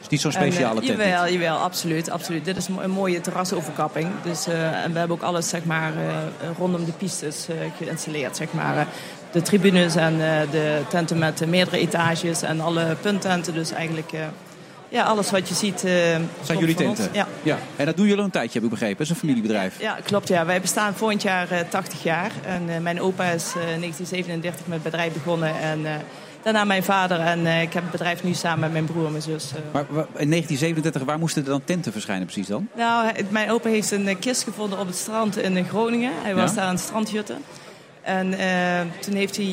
is 0.00 0.08
niet 0.08 0.20
zo'n 0.20 0.32
en, 0.32 0.40
speciale 0.52 0.80
tent. 0.80 0.98
Jawel, 0.98 1.28
jawel, 1.32 1.56
absoluut, 1.56 2.10
absoluut. 2.10 2.44
Dit 2.44 2.56
is 2.56 2.68
een 2.68 2.74
mo- 2.74 2.80
een 2.80 2.90
mooie 2.90 3.20
terrasoverkapping. 3.20 4.08
Dus, 4.24 4.46
en 4.46 4.92
we 4.92 4.98
hebben 4.98 5.16
ook 5.16 5.22
alles 5.22 5.48
zeg 5.48 5.64
maar, 5.64 5.92
rondom 6.58 6.84
de 6.84 6.92
pistes 6.92 7.48
geïnstalleerd. 7.78 8.36
Zeg 8.36 8.52
maar. 8.52 8.86
De 9.32 9.42
tribunes 9.42 9.94
en 9.96 10.16
de 10.50 10.80
tenten 10.88 11.18
met 11.18 11.46
meerdere 11.46 11.78
etages 11.78 12.42
en 12.42 12.60
alle 12.60 12.96
punttenten. 13.00 13.54
Dus 13.54 13.70
eigenlijk 13.70 14.12
ja, 14.90 15.02
alles 15.02 15.30
wat 15.30 15.48
je 15.48 15.54
ziet. 15.54 15.84
eh, 15.84 15.90
Zijn 16.42 16.58
jullie 16.58 16.74
tenten? 16.74 17.08
Ja. 17.12 17.26
ja. 17.42 17.58
En 17.76 17.86
dat 17.86 17.96
doen 17.96 18.04
jullie 18.04 18.18
al 18.20 18.24
een 18.26 18.30
tijdje, 18.30 18.54
heb 18.54 18.62
ik 18.64 18.70
begrepen. 18.70 18.96
Dat 18.96 19.06
is 19.06 19.12
een 19.12 19.18
familiebedrijf. 19.18 19.80
Ja, 19.80 19.98
klopt. 20.04 20.28
Ja. 20.28 20.46
Wij 20.46 20.60
bestaan 20.60 20.94
volgend 20.94 21.22
jaar 21.22 21.50
eh, 21.50 21.60
80 21.68 22.02
jaar. 22.02 22.30
En 22.46 22.62
eh, 22.68 22.78
mijn 22.80 23.00
opa 23.00 23.24
is 23.24 23.44
eh, 23.46 23.52
1937 23.54 24.66
met 24.66 24.74
het 24.74 24.82
bedrijf 24.82 25.12
begonnen. 25.12 25.60
En 25.60 25.86
eh, 25.86 25.92
daarna 26.42 26.64
mijn 26.64 26.82
vader. 26.82 27.20
En 27.20 27.46
eh, 27.46 27.62
ik 27.62 27.72
heb 27.72 27.82
het 27.82 27.92
bedrijf 27.92 28.22
nu 28.22 28.34
samen 28.34 28.60
met 28.60 28.72
mijn 28.72 28.84
broer 28.84 29.04
en 29.04 29.10
mijn 29.10 29.22
zus. 29.22 29.50
eh. 29.52 29.58
Maar 29.72 29.84
in 30.16 30.28
1937, 30.30 31.02
waar 31.02 31.18
moesten 31.18 31.42
er 31.42 31.48
dan 31.48 31.64
tenten 31.64 31.92
verschijnen 31.92 32.24
precies 32.26 32.46
dan? 32.46 32.68
Nou, 32.76 33.12
mijn 33.28 33.50
opa 33.50 33.68
heeft 33.68 33.90
een 33.90 34.08
eh, 34.08 34.16
kist 34.20 34.42
gevonden 34.42 34.78
op 34.78 34.86
het 34.86 34.96
strand 34.96 35.38
in 35.38 35.56
eh, 35.56 35.64
Groningen. 35.68 36.12
Hij 36.22 36.34
was 36.34 36.50
Ja. 36.50 36.56
daar 36.56 36.64
aan 36.64 36.74
het 36.74 36.82
strandjutten. 36.84 37.36
En 38.02 38.38
eh, 38.38 38.80
toen 39.00 39.14
heeft 39.14 39.36
hij 39.36 39.46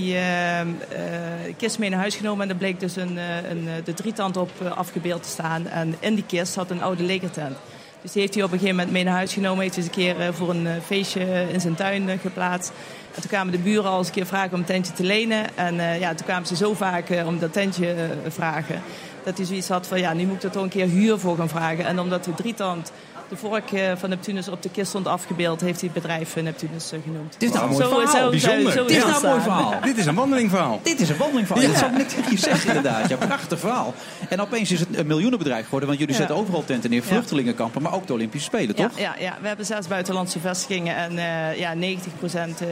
de 1.45 1.53
kist 1.57 1.79
mee 1.79 1.89
naar 1.89 1.99
huis 1.99 2.15
genomen 2.15 2.43
en 2.43 2.49
er 2.49 2.55
bleek 2.55 2.79
dus 2.79 2.95
een, 2.95 3.17
een, 3.49 3.67
de 3.83 3.93
drietand 3.93 4.37
op 4.37 4.51
afgebeeld 4.75 5.23
te 5.23 5.29
staan. 5.29 5.67
En 5.67 5.95
in 5.99 6.15
die 6.15 6.23
kist 6.27 6.53
zat 6.53 6.71
een 6.71 6.81
oude 6.81 7.03
legertent. 7.03 7.57
Dus 8.01 8.11
die 8.11 8.21
heeft 8.21 8.33
hij 8.33 8.43
op 8.43 8.51
een 8.51 8.59
gegeven 8.59 8.77
moment 8.77 8.95
mee 8.95 9.03
naar 9.03 9.15
huis 9.15 9.33
genomen. 9.33 9.61
Heeft 9.61 9.75
hij 9.75 9.83
eens 9.83 9.95
een 9.95 10.03
keer 10.03 10.33
voor 10.33 10.49
een 10.49 10.67
feestje 10.85 11.45
in 11.51 11.61
zijn 11.61 11.75
tuin 11.75 12.19
geplaatst. 12.19 12.71
En 13.15 13.21
toen 13.21 13.29
kwamen 13.29 13.51
de 13.51 13.59
buren 13.59 13.89
al 13.89 13.97
eens 13.97 14.07
een 14.07 14.13
keer 14.13 14.25
vragen 14.25 14.53
om 14.53 14.59
een 14.59 14.65
tentje 14.65 14.93
te 14.93 15.03
lenen. 15.03 15.57
En 15.57 15.75
ja, 15.99 16.13
toen 16.13 16.25
kwamen 16.25 16.47
ze 16.47 16.55
zo 16.55 16.73
vaak 16.73 17.09
om 17.25 17.39
dat 17.39 17.53
tentje 17.53 17.95
vragen. 18.27 18.81
Dat 19.23 19.37
hij 19.37 19.45
zoiets 19.45 19.67
had 19.67 19.87
van, 19.87 19.99
ja, 19.99 20.13
nu 20.13 20.25
moet 20.25 20.35
ik 20.35 20.43
er 20.43 20.51
toch 20.51 20.63
een 20.63 20.69
keer 20.69 20.87
huur 20.87 21.19
voor 21.19 21.37
gaan 21.37 21.49
vragen. 21.49 21.85
En 21.85 21.99
omdat 21.99 22.23
de 22.23 22.33
drietand 22.33 22.91
de 23.29 23.35
vork 23.37 23.71
eh, 23.71 23.91
van 23.95 24.09
Neptunus 24.09 24.47
op 24.47 24.61
de 24.61 24.69
kist 24.69 24.89
stond 24.89 25.07
afgebeeld... 25.07 25.61
heeft 25.61 25.81
hij 25.81 25.89
het 25.93 26.01
bedrijf 26.01 26.35
eh, 26.35 26.43
Neptunus 26.43 26.91
eh, 26.91 26.99
genoemd. 27.03 27.35
Dit 27.37 27.49
is 27.49 27.55
nou 27.55 27.65
een 27.67 27.71
mooi 27.71 27.83
Zo- 27.83 27.89
verhaal. 27.89 28.07
zo- 28.07 28.23
zo- 28.23 28.29
Bijzonder. 28.29 28.71
zo 28.71 28.85
Dit 28.85 28.97
is 28.97 29.03
nou 29.03 29.15
een 29.23 29.29
mooi 29.29 29.41
verhaal. 29.41 29.73
Dit 29.89 29.97
is 29.97 30.05
een 30.05 30.15
wandelingverhaal. 30.15 30.79
Dit 30.83 30.99
is 30.99 31.09
een 31.09 31.17
wandelingverhaal. 31.17 31.63
Ja. 31.65 31.69
Dat 31.71 31.77
zou 31.79 31.91
ik 31.91 31.97
net 31.97 32.09
tegen 32.09 32.31
je 32.31 32.37
zeggen 32.37 32.67
inderdaad. 32.67 33.09
Ja, 33.09 33.15
prachtig 33.15 33.59
verhaal. 33.59 33.93
En 34.29 34.41
opeens 34.41 34.71
is 34.71 34.79
het 34.79 34.97
een 34.97 35.07
miljoenenbedrijf 35.07 35.63
geworden. 35.63 35.87
Want 35.87 35.99
jullie 35.99 36.13
Ja. 36.15 36.19
zetten 36.19 36.37
overal 36.41 36.65
tenten 36.65 36.89
neer. 36.89 37.03
Vluchtelingenkampen, 37.03 37.81
maar 37.81 37.93
ook 37.93 38.07
de 38.07 38.13
Olympische 38.13 38.47
Spelen, 38.47 38.75
toch? 38.75 38.99
ja, 38.99 39.15
ja, 39.19 39.37
we 39.41 39.47
hebben 39.47 39.65
zes 39.65 39.87
buitenlandse 39.87 40.39
vestigingen 40.39 40.95
en 40.95 41.17
eh, 41.17 41.59
ja, 41.59 41.73
90% 41.75 42.63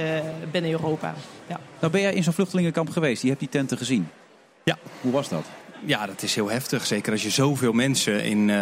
binnen 0.51 0.71
Europa. 0.71 1.13
Ja. 1.47 1.59
Nou 1.79 1.91
ben 1.91 2.01
jij 2.01 2.13
in 2.13 2.23
zo'n 2.23 2.33
vluchtelingenkamp 2.33 2.89
geweest. 2.89 3.21
Je 3.21 3.27
hebt 3.27 3.39
die 3.39 3.49
tenten 3.49 3.77
gezien. 3.77 4.09
Ja. 4.63 4.77
Hoe 5.01 5.11
was 5.11 5.29
dat? 5.29 5.45
Ja, 5.85 6.05
dat 6.05 6.23
is 6.23 6.35
heel 6.35 6.49
heftig. 6.49 6.85
Zeker 6.85 7.11
als 7.11 7.23
je 7.23 7.29
zoveel 7.29 7.71
mensen 7.73 8.23
in, 8.23 8.49
eh, 8.49 8.55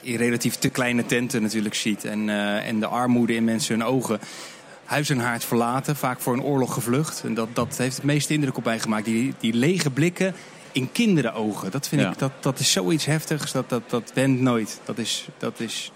in 0.00 0.16
relatief 0.16 0.54
te 0.54 0.68
kleine 0.68 1.06
tenten 1.06 1.42
natuurlijk 1.42 1.74
ziet. 1.74 2.04
En, 2.04 2.28
eh, 2.28 2.68
en 2.68 2.80
de 2.80 2.86
armoede 2.86 3.34
in 3.34 3.44
mensen 3.44 3.78
hun 3.78 3.88
ogen. 3.88 4.18
Huis 4.84 5.10
en 5.10 5.18
haard 5.18 5.44
verlaten, 5.44 5.96
vaak 5.96 6.20
voor 6.20 6.32
een 6.32 6.42
oorlog 6.42 6.74
gevlucht. 6.74 7.22
En 7.24 7.34
dat, 7.34 7.48
dat 7.52 7.76
heeft 7.76 7.96
het 7.96 8.04
meeste 8.04 8.32
indruk 8.32 8.56
op 8.56 8.64
mij 8.64 8.78
gemaakt. 8.78 9.04
Die, 9.04 9.34
die 9.38 9.52
lege 9.54 9.90
blikken 9.90 10.34
in 10.72 10.92
kinderenogen. 10.92 11.70
Dat 11.70 11.88
vind 11.88 12.00
Ja. 12.02 12.10
ik, 12.12 12.18
dat, 12.18 12.32
dat 12.40 12.58
is 12.58 12.72
zoiets 12.72 13.04
heftigs. 13.04 13.52
Dat, 13.52 13.68
dat, 13.68 13.90
dat 13.90 14.10
wendt 14.14 14.40
nooit. 14.40 14.80
Dat 14.84 14.98
is, 14.98 15.28
dat 15.38 15.60
is 15.60 15.92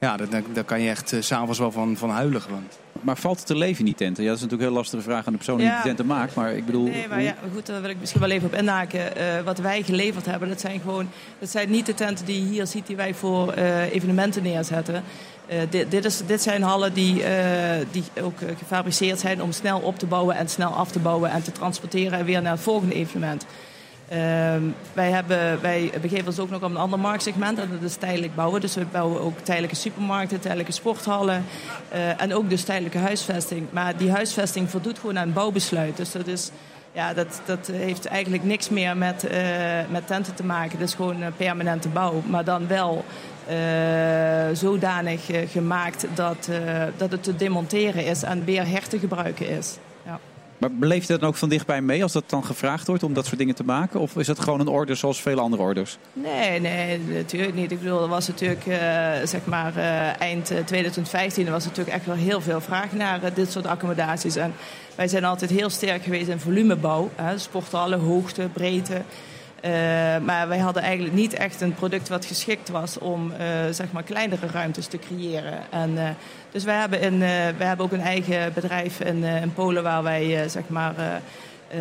ja, 0.00 0.16
daar, 0.52 0.64
kan 0.64 0.80
je 0.80 0.88
echt 0.88 1.08
s 1.20 1.26
s'avonds 1.26 1.58
wel 1.58 1.72
van, 1.72 1.96
van 1.96 2.10
huilen 2.10 2.42
gewoon. 2.42 2.64
Maar 3.00 3.16
valt 3.16 3.38
het 3.38 3.46
te 3.46 3.56
leven 3.56 3.78
in 3.78 3.84
die 3.84 3.94
tenten? 3.94 4.22
Ja, 4.22 4.28
dat 4.28 4.38
is 4.38 4.44
natuurlijk 4.44 4.68
een 4.68 4.74
heel 4.74 4.84
lastige 4.84 5.02
vraag 5.02 5.26
aan 5.26 5.32
de 5.32 5.38
persoon 5.38 5.56
die 5.56 5.66
Ja. 5.66 5.74
die 5.74 5.82
tenten 5.82 6.06
maakt. 6.06 6.34
Maar 6.34 6.52
ik 6.52 6.66
bedoel... 6.66 6.88
Nee, 6.88 7.08
maar 7.08 7.22
ja, 7.22 7.34
goed, 7.54 7.66
daar 7.66 7.80
wil 7.80 7.90
ik 7.90 8.00
misschien 8.00 8.20
wel 8.20 8.30
even 8.30 8.46
op 8.46 8.54
inhaken. 8.54 9.16
Eh, 9.16 9.40
wat 9.44 9.58
wij 9.58 9.82
geleverd 9.82 10.26
hebben, 10.26 10.48
dat 10.48 10.60
zijn 10.60 10.80
gewoon, 10.80 11.08
dat 11.38 11.50
zijn 11.50 11.70
niet 11.70 11.86
de 11.86 11.94
tenten 11.94 12.24
die 12.24 12.42
je 12.44 12.48
hier 12.50 12.66
ziet 12.66 12.86
die 12.86 12.96
wij 12.96 13.14
voor 13.14 13.52
eh, 13.52 13.92
evenementen 13.92 14.42
neerzetten. 14.42 15.04
Eh, 15.50 15.58
dit, 15.70 15.90
dit, 15.90 16.04
is, 16.04 16.26
dit 16.26 16.42
zijn 16.42 16.62
hallen 16.62 16.92
die, 16.92 17.22
eh, 17.22 17.86
die 17.90 18.04
ook 18.22 18.40
eh, 18.40 18.56
gefabriceerd 18.58 19.20
zijn 19.20 19.42
om 19.42 19.52
snel 19.52 19.78
op 19.78 19.98
te 19.98 20.06
bouwen 20.06 20.36
en 20.36 20.48
snel 20.48 20.70
af 20.70 20.90
te 20.90 20.98
bouwen 20.98 21.30
en 21.30 21.42
te 21.42 21.52
transporteren 21.52 22.18
en 22.18 22.24
weer 22.24 22.42
naar 22.42 22.52
het 22.52 22.60
volgende 22.60 22.94
evenement. 22.94 23.46
Ehm, 24.10 24.62
wij, 24.92 25.10
hebben, 25.10 25.60
wij 25.60 25.92
begeven 26.00 26.26
ons 26.26 26.38
ook 26.38 26.50
nog 26.50 26.62
op 26.62 26.70
een 26.70 26.76
ander 26.76 26.98
marktsegment 26.98 27.58
en 27.58 27.68
dat 27.70 27.90
is 27.90 27.96
tijdelijk 27.96 28.34
bouwen. 28.34 28.60
Dus 28.60 28.74
we 28.74 28.84
bouwen 28.92 29.20
ook 29.20 29.38
tijdelijke 29.38 29.76
supermarkten, 29.76 30.40
tijdelijke 30.40 30.72
sporthallen 30.72 31.44
eh, 31.88 32.22
en 32.22 32.34
ook 32.34 32.50
dus 32.50 32.64
tijdelijke 32.64 32.98
huisvesting. 32.98 33.66
Maar 33.70 33.96
die 33.96 34.10
huisvesting 34.10 34.70
voldoet 34.70 34.98
gewoon 34.98 35.18
aan 35.18 35.32
bouwbesluit. 35.32 35.96
Dus 35.96 36.12
dat, 36.12 36.26
is, 36.26 36.50
ja, 36.92 37.14
dat, 37.14 37.40
dat 37.44 37.66
heeft 37.66 38.06
eigenlijk 38.06 38.44
niks 38.44 38.68
meer 38.68 38.96
met, 38.96 39.26
eh, 39.26 39.40
met 39.90 40.06
tenten 40.06 40.34
te 40.34 40.44
maken. 40.44 40.78
Dat 40.78 40.88
is 40.88 40.94
gewoon 40.94 41.22
een 41.22 41.36
permanente 41.36 41.88
bouw, 41.88 42.22
maar 42.26 42.44
dan 42.44 42.66
wel 42.66 43.04
eh, 43.50 44.56
zodanig 44.56 45.30
eh, 45.30 45.48
gemaakt 45.48 46.06
dat, 46.14 46.48
eh, 46.50 46.82
dat 46.96 47.10
het 47.10 47.22
te 47.22 47.36
demonteren 47.36 48.04
is 48.04 48.22
en 48.22 48.44
weer 48.44 48.66
her 48.66 48.88
te 48.88 48.98
gebruiken 48.98 49.48
is. 49.48 49.76
Maar 50.60 50.72
beleef 50.72 51.02
je 51.02 51.08
dat 51.08 51.20
dan 51.20 51.28
ook 51.28 51.36
van 51.36 51.48
dichtbij 51.48 51.82
mee 51.82 52.02
als 52.02 52.12
dat 52.12 52.24
dan 52.26 52.44
gevraagd 52.44 52.86
wordt 52.86 53.02
om 53.02 53.14
dat 53.14 53.26
soort 53.26 53.38
dingen 53.38 53.54
te 53.54 53.64
maken? 53.64 54.00
Of 54.00 54.16
is 54.16 54.26
het 54.26 54.40
gewoon 54.40 54.60
een 54.60 54.68
order 54.68 54.96
zoals 54.96 55.20
vele 55.22 55.40
andere 55.40 55.62
orders? 55.62 55.98
Nee, 56.12 56.60
nee, 56.60 56.98
natuurlijk 56.98 57.54
niet. 57.54 57.70
Ik 57.70 57.78
bedoel, 57.78 58.02
er 58.02 58.08
was 58.08 58.28
natuurlijk, 58.28 58.66
eh, 58.66 58.78
zeg 59.24 59.44
maar, 59.44 59.76
eh, 59.76 60.20
eind 60.20 60.50
eh, 60.50 60.58
2015 60.64 61.46
er 61.46 61.52
was 61.52 61.64
natuurlijk 61.64 61.96
echt 61.96 62.06
wel 62.06 62.14
heel 62.14 62.40
veel 62.40 62.60
vraag 62.60 62.92
naar 62.92 63.22
eh, 63.22 63.34
dit 63.34 63.52
soort 63.52 63.66
accommodaties. 63.66 64.36
En 64.36 64.54
wij 64.94 65.08
zijn 65.08 65.24
altijd 65.24 65.50
heel 65.50 65.70
sterk 65.70 66.02
geweest 66.02 66.28
in 66.28 66.40
volumebouw. 66.40 67.10
Hè, 67.14 67.38
sporthallen, 67.38 68.00
hoogte, 68.00 68.48
breedte. 68.52 69.02
Eh, 69.60 69.70
maar 70.18 70.48
wij 70.48 70.58
hadden 70.58 70.82
eigenlijk 70.82 71.14
niet 71.14 71.32
echt 71.32 71.60
een 71.60 71.74
product 71.74 72.08
wat 72.08 72.24
geschikt 72.24 72.68
was 72.68 72.98
om 72.98 73.32
eh, 73.32 73.46
zeg 73.70 73.92
maar 73.92 74.02
kleinere 74.02 74.46
ruimtes 74.46 74.86
te 74.86 74.98
creëren. 74.98 75.58
En, 75.70 75.98
eh, 75.98 76.08
dus 76.50 76.64
wij 76.64 76.78
hebben, 76.78 77.04
een, 77.04 77.18
wij 77.58 77.66
hebben 77.66 77.86
ook 77.86 77.92
een 77.92 78.00
eigen 78.00 78.52
bedrijf 78.52 79.00
in, 79.00 79.24
in 79.24 79.52
Polen 79.54 79.82
waar 79.82 80.02
wij 80.02 80.48
zeg 80.48 80.68
maar, 80.68 80.94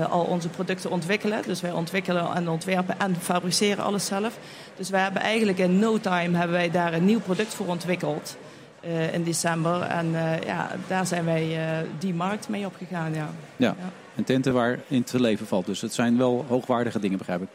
al 0.09 0.23
onze 0.23 0.49
producten 0.49 0.91
ontwikkelen. 0.91 1.41
Dus 1.45 1.61
wij 1.61 1.71
ontwikkelen 1.71 2.35
en 2.35 2.49
ontwerpen 2.49 2.99
en 2.99 3.15
fabriceren 3.15 3.83
alles 3.83 4.05
zelf. 4.05 4.37
Dus 4.75 4.89
wij 4.89 5.01
hebben 5.01 5.21
eigenlijk 5.21 5.57
in 5.57 5.79
no 5.79 5.99
time 5.99 6.37
hebben 6.37 6.57
wij 6.57 6.71
daar 6.71 6.93
een 6.93 7.05
nieuw 7.05 7.19
product 7.19 7.53
voor 7.53 7.67
ontwikkeld. 7.67 8.37
in 9.11 9.23
december. 9.23 9.81
En 9.81 10.11
ja, 10.45 10.71
daar 10.87 11.05
zijn 11.05 11.25
wij 11.25 11.57
die 11.99 12.13
markt 12.13 12.49
mee 12.49 12.65
opgegaan. 12.65 13.13
Ja. 13.13 13.29
Ja. 13.55 13.75
En 14.15 14.23
tenten 14.23 14.53
waar 14.53 14.79
in 14.87 15.03
te 15.03 15.21
leven 15.21 15.47
valt. 15.47 15.65
Dus 15.65 15.81
het 15.81 15.93
zijn 15.93 16.17
wel 16.17 16.45
hoogwaardige 16.47 16.99
dingen, 16.99 17.17
begrijp 17.17 17.41
ik. 17.41 17.47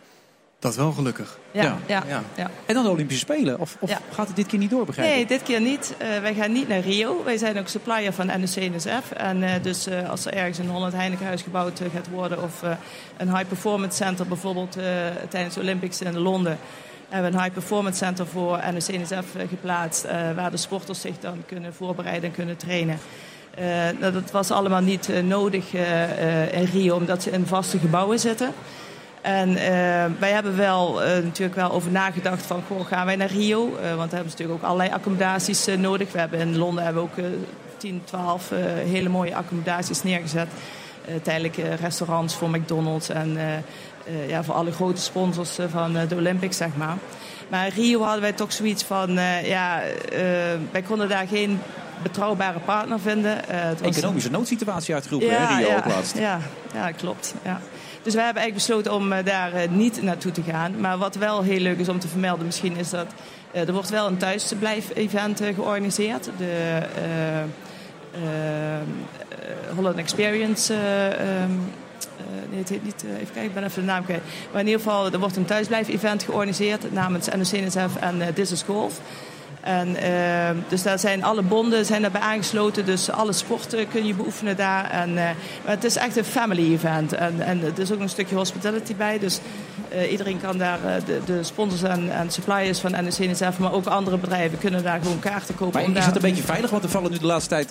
Dat 0.64 0.76
wel 0.76 0.92
gelukkig. 0.92 1.38
Ja, 1.50 1.78
ja, 1.86 2.02
ja. 2.06 2.50
En 2.66 2.74
dan 2.74 2.84
de 2.84 2.90
Olympische 2.90 3.22
Spelen? 3.22 3.60
Of, 3.60 3.76
of 3.80 4.00
gaat 4.12 4.26
het 4.26 4.36
dit 4.36 4.46
keer 4.46 4.58
niet 4.58 4.70
door? 4.70 4.86
Nee, 4.96 5.26
dit 5.26 5.42
keer 5.42 5.60
niet. 5.60 5.94
Eh, 5.98 6.18
wij 6.18 6.34
gaan 6.34 6.52
niet 6.52 6.68
naar 6.68 6.80
Rio. 6.80 7.24
Wij 7.24 7.36
zijn 7.36 7.58
ook 7.58 7.68
supplier 7.68 8.12
van 8.12 8.26
NOC-NSF. 8.26 9.10
En 9.16 9.42
eh, 9.42 9.62
dus 9.62 9.86
eh, 9.86 10.10
als 10.10 10.26
er 10.26 10.34
ergens 10.34 10.58
een 10.58 10.68
Holland 10.68 10.92
Heinekenhuis 10.92 11.42
gebouwd 11.42 11.80
gaat 11.94 12.08
worden... 12.10 12.42
of 12.42 12.62
een 13.16 13.36
high 13.36 13.48
performance 13.48 13.96
center 13.96 14.26
bijvoorbeeld 14.26 14.76
tijdens 15.28 15.54
de 15.54 15.60
Olympics 15.60 16.00
in 16.00 16.18
Londen... 16.18 16.58
hebben 17.08 17.30
we 17.30 17.36
een 17.36 17.42
high 17.42 17.54
performance 17.54 17.98
center 17.98 18.26
voor 18.26 18.60
NOC-NSF 18.72 19.48
geplaatst... 19.48 20.06
waar 20.34 20.50
de 20.50 20.56
sporters 20.56 21.00
zich 21.00 21.18
dan 21.20 21.42
kunnen 21.46 21.74
voorbereiden 21.74 22.28
en 22.28 22.34
kunnen 22.34 22.56
trainen. 22.56 22.98
Nou, 24.00 24.12
dat 24.12 24.30
was 24.30 24.50
allemaal 24.50 24.82
niet 24.82 25.08
nodig 25.24 25.74
in 26.52 26.68
Rio, 26.72 26.96
omdat 26.96 27.22
ze 27.22 27.30
in 27.30 27.46
vaste 27.46 27.78
gebouwen 27.78 28.18
zitten... 28.18 28.54
En 29.24 29.48
eh, 29.56 29.64
wij 30.18 30.30
hebben 30.30 30.56
wel 30.56 31.02
eh, 31.02 31.22
natuurlijk 31.22 31.54
wel 31.54 31.72
over 31.72 31.90
nagedacht 31.90 32.42
van, 32.46 32.62
goh, 32.66 32.86
gaan 32.86 33.06
wij 33.06 33.16
naar 33.16 33.30
Rio? 33.30 33.66
Eh, 33.66 33.72
want 33.72 33.80
daar 33.82 33.96
hebben 33.96 34.30
ze 34.30 34.36
natuurlijk 34.36 34.58
ook 34.58 34.62
allerlei 34.62 34.90
accommodaties 34.90 35.66
nodig. 35.78 36.12
We 36.12 36.18
hebben 36.18 36.38
in 36.40 36.56
Londen 36.56 36.84
hebben 36.84 37.02
we 37.02 37.08
ook 37.08 37.18
eh 37.18 37.30
10, 37.76 38.02
12 38.04 38.50
eh, 38.50 38.58
hele 38.64 39.08
mooie 39.08 39.34
accommodaties 39.36 40.02
neergezet. 40.02 40.48
Tijdelijke 41.22 41.62
restaurants 41.74 42.34
voor 42.34 42.50
McDonald's 42.50 43.08
en 43.08 43.36
ja, 44.26 44.44
voor 44.44 44.54
alle 44.54 44.72
grote 44.72 45.00
sponsors 45.00 45.58
van 45.70 45.92
de 46.08 46.14
Olympics, 46.14 46.56
zeg 46.56 46.68
maar. 46.76 46.96
Maar 47.48 47.66
in 47.66 47.72
Rio 47.74 48.02
hadden 48.02 48.20
wij 48.20 48.32
toch 48.32 48.52
zoiets 48.52 48.82
van, 48.84 49.12
ja, 49.44 49.80
wij 50.70 50.82
konden 50.86 51.08
daar 51.08 51.26
geen 51.26 51.60
betrouwbare 52.02 52.58
partner 52.58 53.00
vinden. 53.00 53.48
Eh, 53.48 53.62
het 53.62 53.80
was- 53.80 53.96
Economische 53.96 54.30
noodsituatie 54.30 54.94
uitgeroepen, 54.94 55.30
hè, 55.46 55.56
Rio 55.56 55.68
ja, 55.68 55.76
ook 55.76 55.84
laatst. 55.86 56.18
Ja, 56.18 56.38
ja 56.74 56.90
klopt. 56.90 57.34
Ja. 57.44 57.60
Dus 58.05 58.14
we 58.14 58.20
hebben 58.20 58.42
eigenlijk 58.42 58.55
besloten 58.55 58.92
om 58.92 59.12
eh, 59.12 59.24
daar 59.24 59.52
eh, 59.52 59.68
niet 59.70 60.02
naartoe 60.02 60.32
te 60.32 60.42
gaan. 60.42 60.80
Maar 60.80 60.98
wat 60.98 61.14
wel 61.14 61.42
heel 61.42 61.61
leuk 61.61 61.78
is 61.78 61.88
om 61.88 61.98
te 61.98 62.09
vermelden 62.09 62.46
misschien 62.46 62.76
is 62.76 62.90
dat... 62.90 63.07
eh, 63.52 63.66
er 63.68 63.72
wordt 63.72 63.90
wel 63.90 64.07
een 64.07 64.16
thuisblijf-event 64.16 65.40
georganiseerd. 65.55 66.30
De 66.38 66.82
Holland 69.74 69.96
Experience... 69.96 70.74
eh, 70.74 71.07
ehm, 71.07 71.50
eh, 72.16 72.50
nee, 72.50 72.59
het 72.59 72.68
heet 72.68 72.84
niet... 72.84 73.05
even 73.05 73.18
kijken, 73.18 73.42
ik 73.42 73.55
ben 73.55 73.64
even 73.64 73.80
de 73.80 73.86
naam 73.86 74.05
kwijt. 74.05 74.22
Maar 74.52 74.61
in 74.61 74.66
ieder 74.66 74.82
geval, 74.82 75.12
er 75.12 75.18
wordt 75.18 75.36
een 75.36 75.44
thuisblijf-event 75.44 76.22
georganiseerd... 76.22 76.92
namens 76.92 77.28
NOC-NSF 77.28 77.96
en 78.00 78.34
This 78.34 78.52
is 78.52 78.62
Golf. 78.62 79.00
En, 79.64 79.96
eh, 79.96 80.50
dus 80.68 80.82
daar 80.82 80.98
zijn 80.98 81.24
alle 81.24 81.42
bonden 81.42 81.84
zijn 81.84 82.02
daarbij 82.02 82.20
aangesloten. 82.20 82.84
Dus 82.84 83.10
alle 83.10 83.32
sporten 83.32 83.88
kun 83.88 84.06
je 84.06 84.14
beoefenen 84.14 84.56
daar. 84.56 84.90
En, 84.90 85.08
eh, 85.08 85.24
maar 85.64 85.74
het 85.74 85.84
is 85.84 85.96
echt 85.96 86.16
een 86.16 86.24
family 86.24 86.72
event. 86.72 87.12
En, 87.12 87.40
en 87.40 87.62
er 87.62 87.82
is 87.82 87.92
ook 87.92 88.00
een 88.00 88.08
stukje 88.08 88.34
hospitality 88.34 88.94
bij. 88.94 89.18
Dus 89.18 89.40
eh, 89.88 90.10
iedereen 90.10 90.40
kan 90.40 90.58
daar, 90.58 90.84
eh, 90.84 90.94
de, 91.06 91.20
de 91.26 91.42
sponsors 91.42 91.82
en, 91.82 92.10
en 92.12 92.30
suppliers 92.30 92.78
van 92.78 92.90
NOC-NSF... 92.90 93.58
maar 93.58 93.72
ook 93.72 93.86
andere 93.86 94.18
bedrijven 94.18 94.58
kunnen 94.58 94.82
daar 94.82 95.00
gewoon 95.02 95.18
kaarten 95.18 95.54
kopen. 95.54 95.74
Maar 95.74 95.82
om 95.82 95.88
is 95.88 95.94
daar 95.94 96.06
het 96.06 96.16
een 96.16 96.30
beetje 96.30 96.42
veilig? 96.42 96.70
Want 96.70 96.84
er 96.84 96.90
vallen 96.90 97.10
nu 97.10 97.18
de 97.18 97.26
laatste 97.26 97.48
tijd 97.48 97.70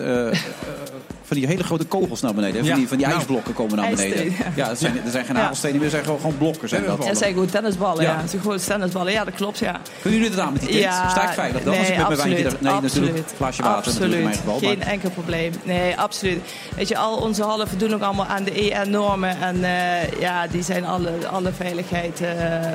van 1.23 1.37
die 1.37 1.47
hele 1.47 1.63
grote 1.63 1.85
kogels 1.85 2.21
naar 2.21 2.33
beneden. 2.33 2.53
hè? 2.55 2.59
Van 2.59 2.67
Ja. 2.69 2.75
die, 2.75 2.87
van 2.87 2.97
die 2.97 3.05
Nou. 3.05 3.17
ijsblokken 3.17 3.53
komen 3.53 3.75
naar 3.77 3.89
beneden. 3.89 4.33
Ja. 4.55 4.75
Zijn, 4.75 4.95
er 5.05 5.11
zijn 5.11 5.25
geen 5.25 5.35
Ja. 5.35 5.41
nagelstenen 5.41 5.75
meer, 5.75 5.85
er 5.85 5.89
zijn 5.91 6.03
gewoon, 6.03 6.19
gewoon 6.19 6.37
blokken. 6.37 6.69
Zijn 6.69 6.85
dat. 6.85 7.07
Het 7.07 7.17
zijn 7.17 7.33
gewoon 7.33 7.49
tennisballen, 7.49 8.03
Ja. 8.03 8.23
zijn 8.27 8.41
gewoon 8.41 8.57
tennisballen, 8.57 9.11
ja, 9.11 9.23
dat 9.23 9.33
klopt, 9.33 9.57
ja. 9.59 9.79
Kunnen 10.01 10.19
jullie 10.19 10.35
het 10.35 10.45
aan 10.45 10.53
met 10.53 10.61
die 10.61 10.69
tent? 10.81 10.93
Sta 10.93 11.23
ik 11.27 11.33
veilig 11.33 11.63
dan? 11.63 11.77
als 11.77 11.87
ik 11.89 11.97
met 11.97 12.07
mijn 12.07 12.19
wijntje... 12.19 12.45
er- 12.45 12.55
Nee, 12.59 12.81
natuurlijk. 12.81 13.17
Een 13.17 13.23
glaasje 13.35 13.61
water 13.63 13.91
natuurlijk 13.91 14.17
in 14.17 14.23
mijn 14.23 14.35
geval. 14.35 14.57
Geen 14.59 14.77
Maar, 14.77 14.87
enkel 14.87 15.09
probleem. 15.09 15.53
Nee, 15.63 15.97
absoluut. 15.97 16.39
Weet 16.75 16.87
je, 16.87 16.97
al 16.97 17.17
onze 17.17 17.43
hallen 17.43 17.67
voldoen 17.67 17.93
ook 17.93 18.01
allemaal 18.01 18.25
aan 18.25 18.43
de 18.43 18.71
EN-normen. 18.71 19.41
En 19.41 19.63
eh, 19.63 20.19
ja, 20.19 20.47
die 20.47 20.63
zijn 20.63 20.85
alle, 20.85 21.11
alle 21.31 21.51
veiligheid 21.53 22.21
eh, 22.21 22.63
eh, 22.63 22.73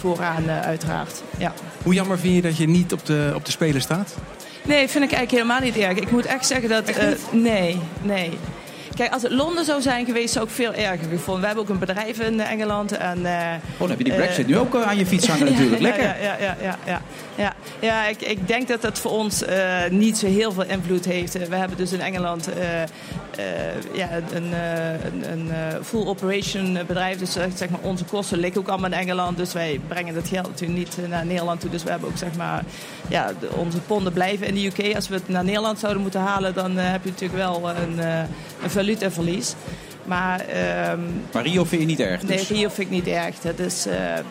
vooraan, 0.00 0.50
uiteraard. 0.50 1.22
Ja. 1.38 1.52
Hoe 1.82 1.94
jammer 1.94 2.18
vind 2.18 2.34
je 2.34 2.42
dat 2.42 2.56
je 2.56 2.68
niet 2.68 2.92
op 2.92 3.06
de, 3.06 3.32
op 3.34 3.44
de 3.44 3.50
Spelen 3.50 3.80
staat? 3.80 4.14
Nee, 4.62 4.88
vind 4.88 5.04
ik 5.04 5.12
eigenlijk 5.12 5.30
helemaal 5.30 5.60
niet 5.60 5.76
erg. 5.76 5.98
Ik 5.98 6.10
moet 6.10 6.26
echt 6.26 6.46
zeggen 6.46 6.68
dat... 6.68 6.88
eh, 6.88 7.08
nee, 7.30 7.78
nee. 8.02 8.30
Kijk, 9.00 9.12
als 9.12 9.22
het 9.22 9.32
Londen 9.32 9.64
zou 9.64 9.82
zijn 9.82 10.06
geweest, 10.06 10.32
zou 10.32 10.46
ik 10.46 10.50
veel 10.50 10.72
erger 10.72 11.08
gevonden. 11.08 11.40
We 11.40 11.46
hebben 11.46 11.64
ook 11.64 11.70
een 11.70 11.78
bedrijf 11.78 12.20
in 12.20 12.40
Engeland. 12.40 12.92
En, 12.92 13.26
eh, 13.26 13.54
Oh, 13.72 13.78
dan 13.78 13.88
heb 13.88 13.98
je 13.98 14.04
die 14.04 14.12
eh, 14.12 14.18
Brexit 14.18 14.46
nu 14.46 14.58
ook 14.58 14.74
eh, 14.74 14.82
aan 14.82 14.96
je 14.96 15.06
fiets 15.06 15.28
hangen 15.30 15.44
natuurlijk. 15.44 15.82
ja, 15.82 15.88
Lekker. 15.88 16.04
Ja, 16.04 16.14
ja, 16.20 16.36
ja, 16.40 16.56
ja, 16.62 16.78
ja, 16.84 17.02
ja. 17.34 17.54
ja 17.80 18.06
ik, 18.06 18.22
ik 18.22 18.48
denk 18.48 18.68
dat 18.68 18.82
dat 18.82 18.98
voor 18.98 19.10
ons 19.10 19.44
niet 19.90 20.18
zo 20.18 20.26
heel 20.26 20.52
veel 20.52 20.64
invloed 20.64 21.04
heeft. 21.04 21.48
We 21.48 21.56
hebben 21.56 21.76
dus 21.76 21.92
in 21.92 22.00
Engeland 22.00 22.48
ja, 23.92 24.08
een, 24.32 24.52
een, 25.04 25.32
een 25.32 25.50
full 25.84 26.06
operation 26.06 26.78
bedrijf. 26.86 27.18
Dus 27.18 27.32
zeg 27.32 27.68
maar, 27.68 27.80
onze 27.82 28.04
kosten 28.04 28.38
liggen 28.38 28.60
ook 28.60 28.68
allemaal 28.68 28.90
in 28.90 28.98
Engeland. 28.98 29.36
Dus 29.36 29.52
wij 29.52 29.80
brengen 29.88 30.14
dat 30.14 30.28
geld 30.28 30.46
natuurlijk 30.46 30.78
niet 30.78 31.08
naar 31.08 31.26
Nederland 31.26 31.60
toe. 31.60 31.70
Dus 31.70 31.82
we 31.82 31.90
hebben 31.90 32.08
ook 32.08 32.18
zeg 32.18 32.36
maar, 32.36 32.64
ja, 33.08 33.32
onze 33.56 33.78
ponden 33.78 34.12
blijven 34.12 34.46
in 34.46 34.54
de 34.54 34.66
UK. 34.66 34.94
Als 34.94 35.08
we 35.08 35.14
het 35.14 35.28
naar 35.28 35.44
Nederland 35.44 35.78
zouden 35.78 36.02
moeten 36.02 36.20
halen, 36.20 36.54
dan 36.54 36.76
heb 36.76 37.04
je 37.04 37.10
natuurlijk 37.10 37.40
wel 37.40 37.70
een, 37.70 37.98
een 38.90 39.12
valutaverlies. 39.12 39.54
Maar 40.04 40.40
ehm, 40.40 41.00
Maar 41.32 41.42
Rio 41.42 41.64
vind 41.64 41.80
je 41.80 41.86
niet 41.86 42.00
erg 42.00 42.22
Nee, 42.22 42.38
dus? 42.38 42.48
Rio 42.48 42.68
vind 42.68 42.78
ik 42.78 42.90
niet 42.90 43.06
erg. 43.06 43.38
Dat 43.38 43.58
is, 43.58 43.86
eh, 43.86 44.18
eh, 44.18 44.24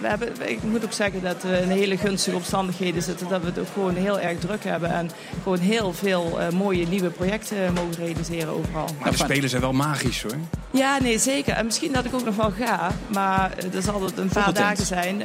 we 0.00 0.06
hebben, 0.06 0.28
ik 0.50 0.62
moet 0.62 0.84
ook 0.84 0.92
zeggen 0.92 1.22
dat 1.22 1.42
we 1.42 1.60
in 1.60 1.70
hele 1.70 1.96
gunstige 1.96 2.36
omstandigheden 2.36 3.02
zitten. 3.02 3.28
Dat 3.28 3.40
we 3.40 3.46
het 3.46 3.58
ook 3.58 3.68
gewoon 3.72 3.94
heel 3.94 4.20
erg 4.20 4.38
druk 4.38 4.64
hebben. 4.64 4.90
En 4.90 5.10
gewoon 5.42 5.58
heel 5.58 5.92
veel 5.92 6.40
eh, 6.40 6.48
mooie 6.48 6.86
nieuwe 6.86 7.10
projecten 7.10 7.72
mogen 7.72 7.94
realiseren 7.94 8.48
overal. 8.48 8.88
Maar 9.00 9.10
de 9.10 9.16
spelen 9.16 9.48
zijn 9.48 9.62
wel 9.62 9.72
magisch 9.72 10.22
hoor. 10.22 10.36
Ja, 10.74 10.98
nee, 11.02 11.18
zeker. 11.18 11.54
En 11.54 11.64
misschien 11.64 11.92
dat 11.92 12.04
ik 12.04 12.14
ook 12.14 12.24
nog 12.24 12.36
wel 12.36 12.52
ga. 12.58 12.90
Maar 13.12 13.52
eh, 13.56 13.70
dat 13.72 13.84
zal 13.84 14.02
het 14.02 14.18
een 14.18 14.28
paar 14.28 14.52
dagen 14.52 14.86
zijn. 14.86 15.18
Ja, 15.18 15.24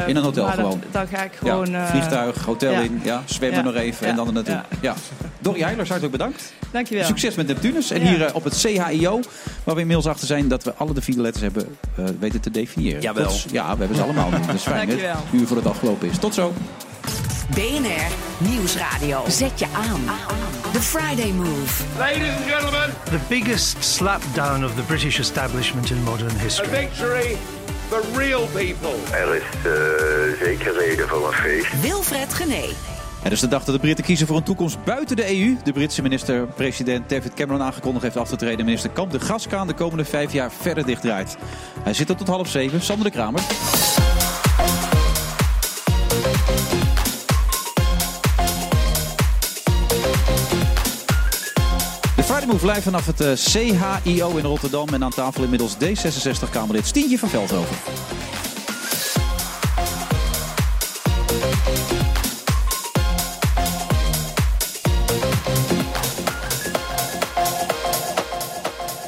Eh, 0.00 0.08
in 0.08 0.16
een 0.16 0.22
hotel 0.22 0.44
maar 0.46 0.54
gewoon. 0.54 0.82
Dan, 0.90 1.06
ga 1.06 1.22
ik 1.22 1.32
gewoon... 1.38 1.70
ja, 1.70 1.84
eh, 1.84 1.90
vliegtuig, 1.90 2.44
hotel 2.44 2.72
ja. 2.72 2.78
in, 2.80 3.00
ja, 3.04 3.22
zwemmen 3.24 3.58
Ja, 3.58 3.64
nog 3.64 3.74
even 3.74 4.06
en 4.06 4.16
dan 4.16 4.26
er 4.26 4.32
naartoe. 4.32 4.60
Ja. 4.80 4.94
Dorrie 5.38 5.64
Eilers, 5.64 5.88
hartelijk 5.88 6.16
bedankt. 6.16 6.52
Dankjewel. 6.70 7.04
Succes 7.04 7.34
met 7.34 7.46
Neptunus. 7.46 7.90
En 7.90 8.00
Ja. 8.04 8.08
hier 8.10 8.34
op 8.34 8.44
het 8.44 8.54
CHIO, 8.60 9.20
waar 9.64 9.74
we 9.74 9.80
inmiddels 9.80 10.06
achter 10.06 10.26
zijn 10.26 10.48
dat 10.48 10.62
we 10.64 10.74
alle 10.74 10.92
de 10.94 11.02
vier 11.02 11.16
letters 11.20 11.42
hebben 11.42 11.76
eh, 11.96 12.04
weten 12.18 12.40
te 12.40 12.50
definiëren. 12.50 13.00
Jawel. 13.02 13.28
Tot- 13.28 13.44
ja, 13.50 13.72
we 13.72 13.78
hebben 13.78 13.96
ze 13.96 14.02
allemaal 14.02 14.30
nu. 14.30 14.46
Dat 14.46 14.54
is 14.54 14.62
fijn? 14.62 14.86
Dankjewel. 14.88 15.16
Nu 15.30 15.46
voor 15.46 15.56
het 15.56 15.66
afgelopen 15.66 16.10
is. 16.10 16.18
Tot 16.18 16.34
zo. 16.34 16.52
BNR 17.54 18.12
Nieuwsradio. 18.38 19.24
Zet 19.28 19.58
je 19.58 19.66
aan. 19.72 20.00
The 20.80 20.86
Friday 20.86 21.32
Move. 21.32 21.84
Ladies 21.98 22.36
and 22.36 22.44
gentlemen, 22.48 22.90
The 23.04 23.18
biggest 23.28 23.76
slapdown 23.98 24.64
of 24.64 24.74
the 24.74 24.82
British 24.86 25.18
establishment 25.18 25.90
in 25.90 26.02
modern 26.02 26.30
a 26.30 26.38
history. 26.38 26.68
victory 26.68 27.36
for 27.88 28.02
real 28.18 28.46
people. 28.46 28.94
Er 29.12 29.34
is 29.34 29.42
eh, 29.42 30.46
zeker 30.46 30.78
reden 30.78 31.08
voor 31.08 31.26
een 31.26 31.32
feest. 31.32 31.80
Wilfred 31.80 32.34
Gené. 32.34 32.64
Het 33.22 33.32
is 33.32 33.40
de 33.40 33.48
dag 33.48 33.64
dat 33.64 33.74
de 33.74 33.80
Britten 33.80 34.04
kiezen 34.04 34.26
voor 34.26 34.36
een 34.36 34.42
toekomst 34.42 34.84
buiten 34.84 35.16
de 35.16 35.38
EU. 35.40 35.56
De 35.64 35.72
Britse 35.72 36.02
minister-president 36.02 37.08
David 37.08 37.34
Cameron 37.34 37.62
aangekondigd 37.62 38.04
heeft 38.04 38.16
af 38.16 38.28
te 38.28 38.36
treden. 38.36 38.64
Minister 38.64 38.90
Kamp 38.90 39.10
de 39.10 39.20
gaskraan 39.20 39.66
de 39.66 39.74
komende 39.74 40.04
vijf 40.04 40.32
jaar 40.32 40.50
verder 40.60 40.86
dichtdraait. 40.86 41.36
Hij 41.82 41.94
zit 41.94 42.08
er 42.08 42.16
tot 42.16 42.28
half 42.28 42.48
zeven. 42.48 42.82
Sander 42.82 43.04
de 43.04 43.10
Kramer. 43.12 43.40
Live 52.50 52.82
vanaf 52.82 53.06
het 53.06 53.20
eh, 53.20 53.32
CHIO 53.34 54.36
in 54.36 54.44
Rotterdam. 54.44 54.88
En 54.88 55.04
aan 55.04 55.10
tafel 55.10 55.42
inmiddels 55.42 55.74
D66-Kamerlid 55.74 56.86
Stientje 56.86 57.18
van 57.18 57.28
Veldhoven. 57.28 57.76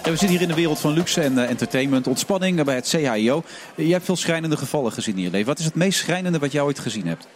We 0.03 0.19
zitten 0.19 0.29
hier 0.29 0.41
in 0.41 0.49
de 0.49 0.55
wereld 0.55 0.79
van 0.79 0.93
luxe 0.93 1.21
en 1.21 1.39
eh, 1.39 1.51
entertainment, 1.51 2.07
ontspanning 2.07 2.65
bij 2.65 2.75
het 2.75 2.89
CHIO. 2.89 3.43
Je 3.77 3.93
hebt 3.93 4.05
veel 4.05 4.17
schrijnende 4.17 4.57
gevallen 4.57 4.93
gezien 4.93 5.17
in 5.17 5.23
je 5.23 5.31
leven. 5.31 5.47
Wat 5.47 5.59
is 5.59 5.65
het 5.65 5.75
meest 5.75 5.99
schrijnende 5.99 6.39
wat 6.39 6.53
jij 6.53 6.63
ooit 6.63 6.79
gezien 6.79 7.07
hebt? 7.07 7.27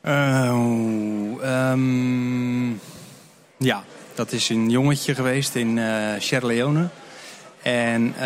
Eh, 0.00 0.48
ehm, 1.42 2.70
ja, 3.56 3.84
dat 4.14 4.32
is 4.32 4.48
een 4.48 4.70
jongetje 4.70 5.14
geweest 5.14 5.54
in 5.54 5.78
eh 5.78 6.08
Sierra 6.18 6.46
Leone. 6.46 6.88
En 7.62 8.14
eh, 8.18 8.22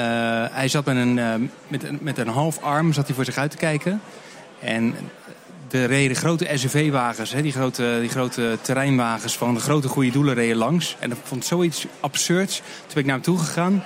hij 0.50 0.68
zat 0.68 0.84
met 0.84 0.96
een, 0.96 1.18
eh, 1.18 1.34
met, 1.68 1.84
een- 1.84 1.98
met 2.00 2.18
een 2.18 2.28
half 2.28 2.62
arm 2.62 2.92
zat 2.92 3.06
hij 3.06 3.14
voor 3.14 3.24
zich 3.24 3.36
uit 3.36 3.50
te 3.50 3.56
kijken. 3.56 4.00
En 4.60 4.94
de 5.68 5.84
reden 5.84 6.16
grote 6.16 6.48
SUV-wagens, 6.54 7.30
die, 7.30 7.52
grote, 7.52 7.96
die 8.00 8.08
grote 8.08 8.58
terreinwagens 8.62 9.36
van 9.36 9.54
de 9.54 9.60
grote 9.60 9.88
goede 9.88 10.10
doelen 10.10 10.34
reden 10.34 10.56
langs. 10.56 10.96
En 10.98 11.10
ik 11.10 11.16
vond 11.22 11.44
zoiets 11.44 11.86
absurds. 12.00 12.56
Toen 12.56 12.66
ben 12.88 12.98
ik 12.98 13.04
naar 13.04 13.14
hem 13.14 13.24
toe 13.24 13.38
gegaan. 13.38 13.72
En 13.72 13.82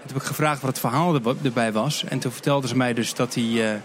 toen 0.00 0.12
heb 0.12 0.16
ik 0.16 0.22
gevraagd 0.22 0.60
wat 0.60 0.70
het 0.70 0.80
verhaal 0.80 1.14
er- 1.14 1.36
erbij 1.44 1.72
was. 1.72 2.04
En 2.08 2.18
toen 2.18 2.32
vertelden 2.32 2.68
ze 2.68 2.76
mij 2.76 2.94
dus 2.94 3.14
dat, 3.14 3.34
hij, 3.34 3.80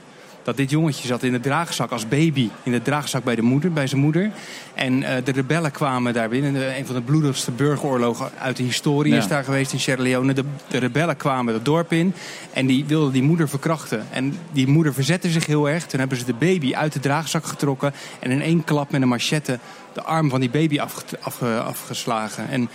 dat 0.50 0.58
dit 0.58 0.70
jongetje 0.70 1.08
zat 1.08 1.24
in 1.24 1.32
de 1.32 1.40
draagzak 1.40 1.92
als 1.92 2.08
baby. 2.08 2.50
In 2.64 2.72
de 2.72 2.82
draagzak 2.82 3.24
bij, 3.24 3.36
de 3.36 3.42
moeder, 3.42 3.72
bij 3.74 3.88
zijn 3.88 4.02
moeder. 4.02 4.32
En 4.74 5.04
eh, 5.04 5.24
de 5.24 5.32
rebellen 5.32 5.72
kwamen 5.72 6.14
daar 6.14 6.30
binnen. 6.30 6.54
De- 6.54 6.78
een 6.78 6.86
van 6.86 6.96
de 6.96 7.02
bloedigste 7.02 7.52
burgeroorlogen 7.52 8.30
uit 8.40 8.58
de 8.58 8.64
historie 8.64 9.12
Ja. 9.14 9.18
is 9.20 9.28
daar 9.28 9.44
geweest 9.44 9.74
in 9.74 9.80
Sierra 9.80 10.02
Leone. 10.04 10.34
De, 10.34 10.44
de 10.68 10.78
rebellen 10.78 11.18
kwamen 11.18 11.54
het 11.54 11.66
dorp 11.66 11.92
in. 11.94 12.14
En 12.54 12.66
die 12.66 12.86
wilden 12.86 13.12
die 13.12 13.22
moeder 13.24 13.50
verkrachten. 13.50 14.06
En 14.12 14.38
die 14.52 14.68
moeder 14.68 14.94
verzette 14.94 15.30
zich 15.30 15.46
heel 15.46 15.70
erg. 15.70 15.86
Toen 15.86 16.00
hebben 16.00 16.18
ze 16.18 16.26
de 16.26 16.34
baby 16.34 16.76
uit 16.76 16.94
de 16.94 17.00
draagzak 17.00 17.46
getrokken. 17.46 17.94
En 18.20 18.32
in 18.32 18.42
één 18.42 18.64
klap 18.64 18.92
met 18.92 19.02
een 19.02 19.08
machette 19.08 19.60
de 19.94 20.04
arm 20.04 20.30
van 20.30 20.40
die 20.40 20.50
baby 20.50 20.80
afge- 20.80 21.20
afge- 21.22 21.60
afgeslagen. 21.60 22.50
En 22.50 22.70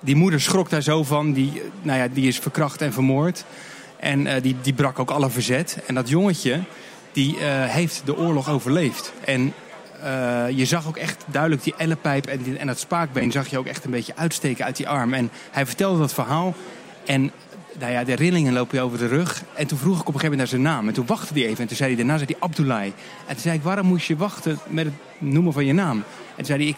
die 0.00 0.16
moeder 0.16 0.40
schrok 0.40 0.70
daar 0.70 0.82
zo 0.82 1.04
van. 1.04 1.32
Die, 1.32 1.62
nou 1.82 1.98
ja, 1.98 2.08
die 2.12 2.28
is 2.28 2.38
verkracht 2.38 2.82
en 2.82 2.92
vermoord. 2.92 3.44
En 4.00 4.26
eh, 4.26 4.42
die, 4.42 4.56
die 4.62 4.72
brak 4.72 4.98
ook 4.98 5.10
alle 5.10 5.30
verzet. 5.30 5.78
En 5.86 5.94
dat 5.94 6.08
jongetje, 6.08 6.60
die 7.12 7.38
eh, 7.38 7.64
heeft 7.64 8.02
de 8.04 8.16
oorlog 8.16 8.48
overleefd. 8.48 9.12
En 9.24 9.52
eh, 10.02 10.44
je 10.50 10.64
zag 10.64 10.88
ook 10.88 10.96
echt 10.96 11.24
duidelijk 11.26 11.62
die 11.62 11.74
ellepijp 11.76 12.26
en, 12.26 12.42
die, 12.42 12.58
en 12.58 12.66
dat 12.66 12.78
spaakbeen... 12.78 13.32
zag 13.32 13.48
je 13.48 13.58
ook 13.58 13.66
echt 13.66 13.84
een 13.84 13.90
beetje 13.90 14.16
uitsteken 14.16 14.64
uit 14.64 14.76
die 14.76 14.88
arm. 14.88 15.14
En 15.14 15.30
hij 15.50 15.66
vertelde 15.66 15.98
dat 15.98 16.14
verhaal. 16.14 16.54
En 17.06 17.30
nou 17.78 17.92
ja, 17.92 18.04
de 18.04 18.14
rillingen 18.14 18.52
lopen 18.52 18.78
je 18.78 18.84
over 18.84 18.98
de 18.98 19.06
rug. 19.06 19.42
En 19.54 19.66
toen 19.66 19.78
vroeg 19.78 20.00
ik 20.00 20.08
op 20.08 20.14
een 20.14 20.20
gegeven 20.20 20.30
moment 20.30 20.50
naar 20.50 20.60
zijn 20.60 20.74
naam. 20.74 20.88
En 20.88 20.94
toen 20.94 21.06
wachtte 21.06 21.32
hij 21.32 21.42
even. 21.42 21.58
En 21.58 21.66
toen 21.66 21.76
zei 21.76 21.88
hij 21.88 21.98
daarna 21.98 22.18
zei 22.18 22.30
hij 22.30 22.48
Abdullah. 22.48 22.82
En 22.82 22.92
toen 23.26 23.38
zei 23.38 23.56
ik, 23.56 23.62
waarom 23.62 23.86
moest 23.86 24.06
je 24.06 24.16
wachten 24.16 24.58
met 24.66 24.84
het 24.84 24.94
noemen 25.18 25.52
van 25.52 25.64
je 25.64 25.72
naam? 25.72 25.96
En 25.96 26.04
toen 26.36 26.44
zei 26.44 26.58
hij, 26.58 26.68
ik, 26.68 26.76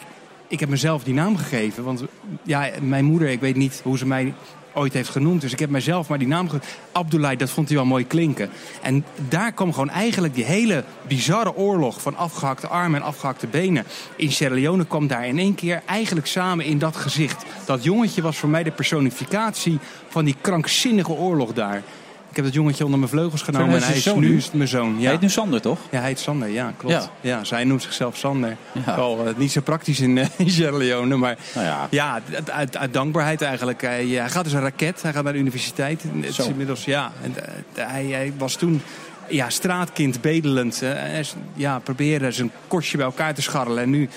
ik 0.51 0.59
heb 0.59 0.69
mezelf 0.69 1.03
die 1.03 1.13
naam 1.13 1.37
gegeven. 1.37 1.83
Want 1.83 2.03
ja, 2.43 2.69
mijn 2.81 3.05
moeder, 3.05 3.29
ik 3.29 3.39
weet 3.39 3.55
niet 3.55 3.81
hoe 3.83 3.97
ze 3.97 4.05
mij 4.05 4.33
ooit 4.73 4.93
heeft 4.93 5.09
genoemd. 5.09 5.41
Dus 5.41 5.51
ik 5.51 5.59
heb 5.59 5.69
mezelf 5.69 6.09
maar 6.09 6.19
die 6.19 6.27
naam 6.27 6.49
gegeven. 6.49 6.73
Abdullah, 6.91 7.37
dat 7.37 7.49
vond 7.49 7.67
hij 7.67 7.77
wel 7.77 7.85
mooi 7.85 8.07
klinken. 8.07 8.49
En 8.81 9.05
daar 9.29 9.51
kwam 9.51 9.73
gewoon 9.73 9.89
eigenlijk 9.89 10.33
die 10.35 10.43
hele 10.43 10.83
bizarre 11.07 11.55
oorlog... 11.55 12.01
van 12.01 12.17
afgehakte 12.17 12.67
armen 12.67 12.99
en 12.99 13.05
afgehakte 13.05 13.47
benen. 13.47 13.85
In 14.15 14.31
Sierra 14.31 14.55
Leone 14.55 14.85
kwam 14.85 15.07
daar 15.07 15.27
in 15.27 15.39
één 15.39 15.55
keer 15.55 15.81
eigenlijk 15.85 16.27
samen 16.27 16.65
in 16.65 16.77
dat 16.77 16.95
gezicht. 16.95 17.45
Dat 17.65 17.83
jongetje 17.83 18.21
was 18.21 18.37
voor 18.37 18.49
mij 18.49 18.63
de 18.63 18.71
personificatie 18.71 19.79
van 20.07 20.25
die 20.25 20.35
krankzinnige 20.41 21.11
oorlog 21.11 21.53
daar. 21.53 21.83
Ik 22.31 22.37
heb 22.37 22.45
dat 22.45 22.53
jongetje 22.55 22.83
onder 22.83 22.99
mijn 22.99 23.11
vleugels 23.11 23.41
genomen 23.41 23.75
en 23.75 23.83
hij 23.83 23.95
is 23.95 24.13
nu 24.13 24.37
is 24.37 24.51
mijn 24.51 24.67
zoon. 24.67 24.93
Ja. 24.95 25.01
Hij 25.01 25.11
heet 25.11 25.21
nu 25.21 25.29
Sander, 25.29 25.61
toch? 25.61 25.79
Ja, 25.89 25.99
hij 25.99 26.07
heet 26.07 26.19
Sander, 26.19 26.49
ja, 26.49 26.73
klopt. 26.77 26.93
Ja. 26.93 27.09
Ja. 27.21 27.43
zij 27.43 27.63
noemt 27.63 27.81
zichzelf 27.81 28.17
Sander. 28.17 28.57
Ja. 28.85 28.95
Wel 28.95 29.27
eh, 29.27 29.35
niet 29.35 29.51
zo 29.51 29.61
praktisch 29.61 29.99
in, 29.99 30.17
eh, 30.17 30.27
in 30.37 30.49
Sierra 30.49 30.77
Leone, 30.77 31.15
maar 31.15 31.37
Nou 31.53 31.65
ja. 31.65 31.87
ja, 31.89 32.19
uit, 32.45 32.77
dankbaarheid 32.93 33.41
eigenlijk. 33.41 33.81
Hij, 33.81 34.07
hij 34.07 34.29
gaat 34.29 34.43
dus 34.43 34.53
een 34.53 34.61
raket, 34.61 35.01
hij 35.01 35.13
gaat 35.13 35.23
naar 35.23 35.33
de 35.33 35.39
universiteit. 35.39 36.03
Het 36.21 36.33
Zo. 36.33 36.41
is 36.41 36.47
inmiddels, 36.47 36.85
ja, 36.85 37.11
en, 37.23 37.35
eh, 37.45 37.85
hij, 37.87 38.05
hij 38.05 38.33
was 38.37 38.55
toen 38.55 38.81
ja, 39.27 39.49
straatkind, 39.49 40.21
bedelend. 40.21 40.81
eh, 40.81 41.23
ja, 41.53 41.79
probeerde 41.79 42.31
zijn 42.31 42.51
kostje 42.67 42.97
bij 42.97 43.05
elkaar 43.05 43.33
te 43.33 43.41
scharrelen. 43.41 43.83
En 43.83 43.89
nu 43.89 44.09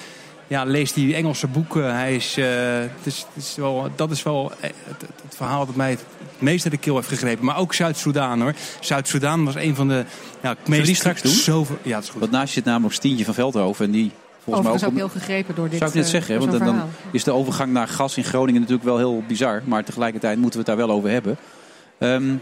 ja, 0.46 0.64
leest 0.64 0.94
hij 0.94 1.14
Engelse 1.14 1.46
boeken. 1.46 1.94
Hij 1.94 2.14
is, 2.16 2.36
eh, 2.36 2.46
het 2.78 3.06
is, 3.06 3.26
het 3.34 3.42
is 3.44 3.54
wel, 3.56 3.90
dat 3.96 4.10
is 4.10 4.22
wel 4.22 4.52
eh, 4.60 4.62
het, 4.62 5.00
het- 5.00 5.10
het 5.24 5.36
verhaal 5.36 5.66
dat 5.66 5.74
mij 5.74 5.90
het 5.90 6.04
meest 6.38 6.64
uit 6.64 6.72
de 6.72 6.80
keel 6.80 6.94
heeft 6.94 7.08
gegrepen. 7.08 7.44
Maar 7.44 7.58
ook 7.58 7.74
Zuid-Soedan 7.74 8.40
hoor. 8.40 8.54
Zuid-Soedan 8.80 9.44
was 9.44 9.54
een 9.54 9.74
van 9.74 9.88
de 9.88 10.04
ja, 10.42 10.54
meest... 10.66 10.86
die 10.86 10.94
straks 10.94 11.22
doen? 11.22 11.32
Zoveel, 11.32 11.78
ja, 11.82 11.94
dat 11.94 12.02
is 12.02 12.08
goed. 12.08 12.20
Want 12.20 12.32
naast 12.32 12.46
je 12.46 12.52
zit 12.54 12.64
namelijk 12.64 12.94
Stientje 12.94 13.24
van 13.24 13.34
Veldhoven. 13.34 13.84
En 13.84 13.90
die 13.90 14.12
volgens 14.44 14.66
mij 14.66 14.74
ook 14.74 14.84
ook... 14.84 14.96
heel 14.96 15.08
gegrepen 15.08 15.54
door 15.54 15.68
dit 15.68 15.78
Zou 15.78 15.90
ik 15.90 15.96
net 15.96 16.04
eh, 16.04 16.10
zeggen, 16.10 16.38
want 16.38 16.58
dan, 16.58 16.82
is 17.10 17.24
de 17.24 17.32
overgang 17.32 17.72
naar 17.72 17.88
gas 17.88 18.16
in 18.16 18.24
Groningen 18.24 18.60
natuurlijk 18.60 18.88
wel 18.88 18.98
heel 18.98 19.22
bizar. 19.28 19.62
Maar 19.64 19.84
tegelijkertijd 19.84 20.38
moeten 20.38 20.60
we 20.60 20.70
het 20.70 20.76
daar 20.78 20.86
wel 20.86 20.96
over 20.96 21.10
hebben. 21.10 21.36
Ehm 21.98 22.34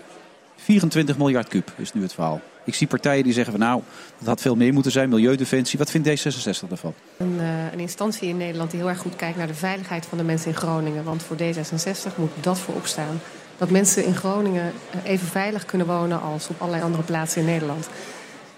24 0.62 1.18
miljard 1.18 1.48
kuub 1.48 1.72
is 1.76 1.92
nu 1.92 2.02
het 2.02 2.12
verhaal. 2.14 2.40
Ik 2.64 2.74
zie 2.74 2.86
partijen 2.86 3.24
die 3.24 3.32
zeggen 3.32 3.52
van 3.52 3.62
nou, 3.62 3.82
dat 4.18 4.26
had 4.26 4.40
veel 4.40 4.56
meer 4.56 4.72
moeten 4.72 4.92
zijn. 4.92 5.08
Milieudefensie. 5.08 5.78
Wat 5.78 5.90
vindt 5.90 6.08
D66 6.08 6.68
daarvan? 6.68 6.94
Een, 7.16 7.40
eh, 7.40 7.72
een 7.72 7.80
instantie 7.80 8.28
in 8.28 8.36
Nederland 8.36 8.70
die 8.70 8.80
heel 8.80 8.88
erg 8.88 8.98
goed 8.98 9.16
kijkt 9.16 9.36
naar 9.36 9.46
de 9.46 9.54
veiligheid 9.54 10.06
van 10.06 10.18
de 10.18 10.24
mensen 10.24 10.50
in 10.50 10.56
Groningen. 10.56 11.04
Want 11.04 11.22
voor 11.22 11.36
D66 11.36 12.16
moet 12.16 12.30
dat 12.40 12.58
voorop 12.58 12.86
staan. 12.86 13.20
Dat 13.58 13.70
mensen 13.70 14.04
in 14.04 14.14
Groningen 14.14 14.72
eh, 14.90 15.10
even 15.10 15.26
veilig 15.26 15.64
kunnen 15.64 15.86
wonen 15.86 16.20
als 16.20 16.48
op 16.48 16.60
allerlei 16.60 16.84
andere 16.84 17.02
plaatsen 17.02 17.40
in 17.40 17.46
Nederland. 17.46 17.86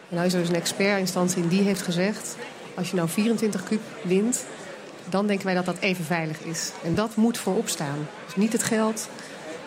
En 0.08 0.14
nou 0.14 0.26
is 0.26 0.32
er 0.32 0.40
dus 0.40 0.48
een 0.48 0.54
expertinstantie 0.54 1.42
en 1.42 1.48
die 1.48 1.62
heeft 1.62 1.82
gezegd... 1.82 2.36
als 2.74 2.90
je 2.90 2.96
nou 2.96 3.08
24 3.08 3.64
kuub 3.64 3.80
wint, 4.02 4.44
dan 5.08 5.26
denken 5.26 5.46
wij 5.46 5.54
dat 5.54 5.64
dat 5.64 5.78
even 5.78 6.04
veilig 6.04 6.40
is. 6.40 6.70
En 6.84 6.94
dat 6.94 7.16
moet 7.16 7.38
voorop 7.38 7.68
staan. 7.68 8.08
Dus 8.24 8.36
niet 8.36 8.52
het 8.52 8.62
geld. 8.62 9.08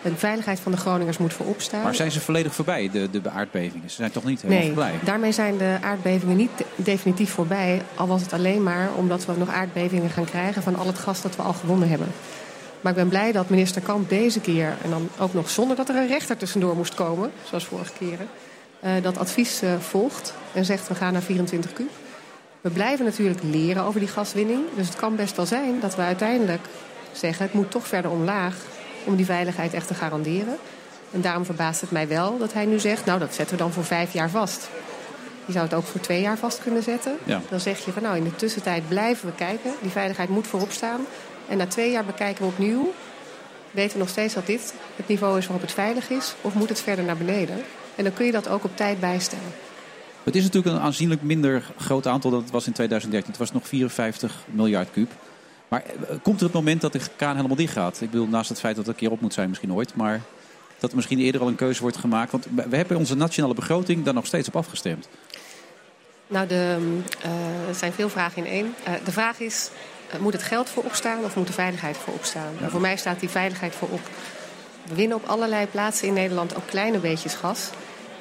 De 0.02 0.16
veiligheid 0.16 0.60
van 0.60 0.72
de 0.72 0.78
Groningers 0.78 1.18
moet 1.18 1.32
voorop 1.32 1.60
staan. 1.60 1.82
Maar 1.82 1.94
zijn 1.94 2.10
ze 2.10 2.20
volledig 2.20 2.54
voorbij, 2.54 2.90
de, 2.92 3.10
de 3.10 3.30
aardbevingen? 3.30 3.90
Ze 3.90 3.96
zijn 3.96 4.10
toch 4.10 4.24
niet 4.24 4.42
helemaal 4.42 4.62
Nee, 4.62 4.72
voorbij? 4.72 4.94
daarmee 5.04 5.32
zijn 5.32 5.56
de 5.58 5.76
aardbevingen 5.82 6.36
niet 6.36 6.50
de- 6.56 6.64
definitief 6.76 7.30
voorbij. 7.30 7.82
Al 7.94 8.06
was 8.06 8.22
het 8.22 8.32
alleen 8.32 8.62
maar 8.62 8.88
omdat 8.96 9.24
we 9.24 9.32
nog 9.36 9.48
aardbevingen 9.50 10.10
gaan 10.10 10.24
krijgen 10.24 10.62
van 10.62 10.76
al 10.76 10.86
het 10.86 10.98
gas 10.98 11.22
dat 11.22 11.36
we 11.36 11.42
al 11.42 11.52
gewonnen 11.52 11.88
hebben. 11.88 12.08
Maar 12.80 12.92
ik 12.92 12.98
ben 12.98 13.08
blij 13.08 13.32
dat 13.32 13.48
minister 13.48 13.82
Kamp 13.82 14.08
deze 14.08 14.40
keer, 14.40 14.76
en 14.84 14.90
dan 14.90 15.08
ook 15.18 15.34
nog 15.34 15.50
zonder 15.50 15.76
dat 15.76 15.88
er 15.88 15.96
een 15.96 16.06
rechter 16.08 16.36
tussendoor 16.36 16.76
moest 16.76 16.94
komen, 16.94 17.30
zoals 17.48 17.64
vorige 17.64 17.92
keren, 17.98 18.28
eh, 18.80 18.92
dat 19.02 19.18
advies 19.18 19.62
eh, 19.62 19.70
volgt 19.78 20.34
en 20.52 20.64
zegt 20.64 20.88
we 20.88 20.94
gaan 20.94 21.12
naar 21.12 21.22
24 21.22 21.72
kub. 21.72 21.88
We 22.60 22.70
blijven 22.70 23.04
natuurlijk 23.04 23.40
leren 23.42 23.82
over 23.82 24.00
die 24.00 24.08
gaswinning. 24.08 24.60
Dus 24.76 24.86
het 24.88 24.96
kan 24.96 25.16
best 25.16 25.36
wel 25.36 25.46
zijn 25.46 25.80
dat 25.80 25.96
we 25.96 26.02
uiteindelijk 26.02 26.60
zeggen 27.12 27.44
het 27.44 27.54
moet 27.54 27.70
toch 27.70 27.86
verder 27.88 28.10
omlaag 28.10 28.54
om 29.08 29.16
die 29.16 29.24
veiligheid 29.24 29.74
echt 29.74 29.86
te 29.86 29.94
garanderen. 29.94 30.56
En 31.10 31.20
daarom 31.20 31.44
verbaast 31.44 31.80
het 31.80 31.90
mij 31.90 32.08
wel 32.08 32.38
dat 32.38 32.52
hij 32.52 32.66
nu 32.66 32.78
zegt, 32.78 33.04
nou 33.04 33.18
dat 33.18 33.34
zetten 33.34 33.56
we 33.56 33.62
dan 33.62 33.72
voor 33.72 33.84
vijf 33.84 34.12
jaar 34.12 34.30
vast. 34.30 34.68
Je 35.44 35.52
zou 35.52 35.64
het 35.64 35.74
ook 35.74 35.84
voor 35.84 36.00
twee 36.00 36.20
jaar 36.20 36.38
vast 36.38 36.62
kunnen 36.62 36.82
zetten. 36.82 37.16
Ja. 37.24 37.40
Dan 37.50 37.60
zeg 37.60 37.84
je 37.84 37.92
van 37.92 38.02
nou 38.02 38.16
in 38.16 38.24
de 38.24 38.36
tussentijd 38.36 38.88
blijven 38.88 39.28
we 39.28 39.34
kijken. 39.34 39.72
Die 39.80 39.90
veiligheid 39.90 40.28
moet 40.28 40.46
voorop 40.46 40.70
staan. 40.70 41.00
En 41.48 41.56
na 41.56 41.66
twee 41.66 41.90
jaar 41.90 42.04
bekijken 42.04 42.44
we 42.44 42.50
opnieuw. 42.50 42.92
Weten 43.70 43.92
we 43.92 43.98
nog 43.98 44.08
steeds 44.08 44.34
dat 44.34 44.46
dit 44.46 44.74
het 44.96 45.08
niveau 45.08 45.38
is 45.38 45.46
waarop 45.46 45.62
het 45.62 45.74
veilig 45.74 46.10
is? 46.10 46.34
Of 46.40 46.54
moet 46.54 46.68
het 46.68 46.80
verder 46.80 47.04
naar 47.04 47.16
beneden? 47.16 47.56
En 47.94 48.04
dan 48.04 48.12
kun 48.12 48.26
je 48.26 48.32
dat 48.32 48.48
ook 48.48 48.64
op 48.64 48.76
tijd 48.76 49.00
bijstellen. 49.00 49.52
Het 50.22 50.36
is 50.36 50.42
natuurlijk 50.42 50.76
een 50.76 50.82
aanzienlijk 50.82 51.22
minder 51.22 51.70
groot 51.76 52.06
aantal 52.06 52.30
dan 52.30 52.40
het 52.40 52.50
was 52.50 52.66
in 52.66 52.72
2013. 52.72 53.30
Het 53.30 53.40
was 53.40 53.52
nog 53.52 53.68
54 53.68 54.44
miljard 54.50 54.90
kuub. 54.90 55.10
Maar 55.68 55.82
eh, 55.84 56.16
komt 56.22 56.38
er 56.38 56.44
het 56.46 56.54
moment 56.54 56.80
dat 56.80 56.92
de 56.92 57.00
kraan 57.16 57.36
helemaal 57.36 57.56
dicht 57.56 57.72
gaat? 57.72 58.00
Ik 58.00 58.10
bedoel, 58.10 58.26
naast 58.26 58.48
het 58.48 58.60
feit 58.60 58.76
dat 58.76 58.86
het 58.86 58.94
een 58.94 59.00
keer 59.00 59.10
op 59.10 59.20
moet 59.20 59.32
zijn 59.32 59.48
misschien 59.48 59.72
ooit. 59.72 59.94
Maar 59.94 60.20
dat 60.78 60.90
er 60.90 60.96
misschien 60.96 61.18
eerder 61.18 61.40
al 61.40 61.48
een 61.48 61.54
keuze 61.54 61.80
wordt 61.80 61.96
gemaakt. 61.96 62.32
Want 62.32 62.46
we 62.68 62.76
hebben 62.76 62.96
onze 62.96 63.16
nationale 63.16 63.54
begroting 63.54 64.04
daar 64.04 64.14
nog 64.14 64.26
steeds 64.26 64.48
op 64.48 64.56
afgestemd. 64.56 65.08
Nou, 66.26 66.46
de, 66.46 66.76
eh, 67.22 67.68
er 67.68 67.74
zijn 67.74 67.92
veel 67.92 68.08
vragen 68.08 68.44
in 68.44 68.52
één. 68.52 68.74
Eh, 68.84 68.92
de 69.04 69.12
vraag 69.12 69.40
is, 69.40 69.70
moet 70.20 70.32
het 70.32 70.42
geld 70.42 70.68
voorop 70.68 70.94
staan 70.94 71.24
of 71.24 71.36
moet 71.36 71.46
de 71.46 71.52
veiligheid 71.52 71.96
voorop 71.96 72.24
staan? 72.24 72.52
Voor 72.68 72.80
mij 72.80 72.96
staat 72.96 73.20
die 73.20 73.28
veiligheid 73.28 73.74
voorop. 73.74 74.00
We 74.88 74.94
winnen 74.94 75.16
op 75.16 75.24
allerlei 75.26 75.66
plaatsen 75.66 76.08
in 76.08 76.14
Nederland 76.14 76.56
ook 76.56 76.66
kleine 76.66 76.98
beetjes 76.98 77.34
gas. 77.34 77.70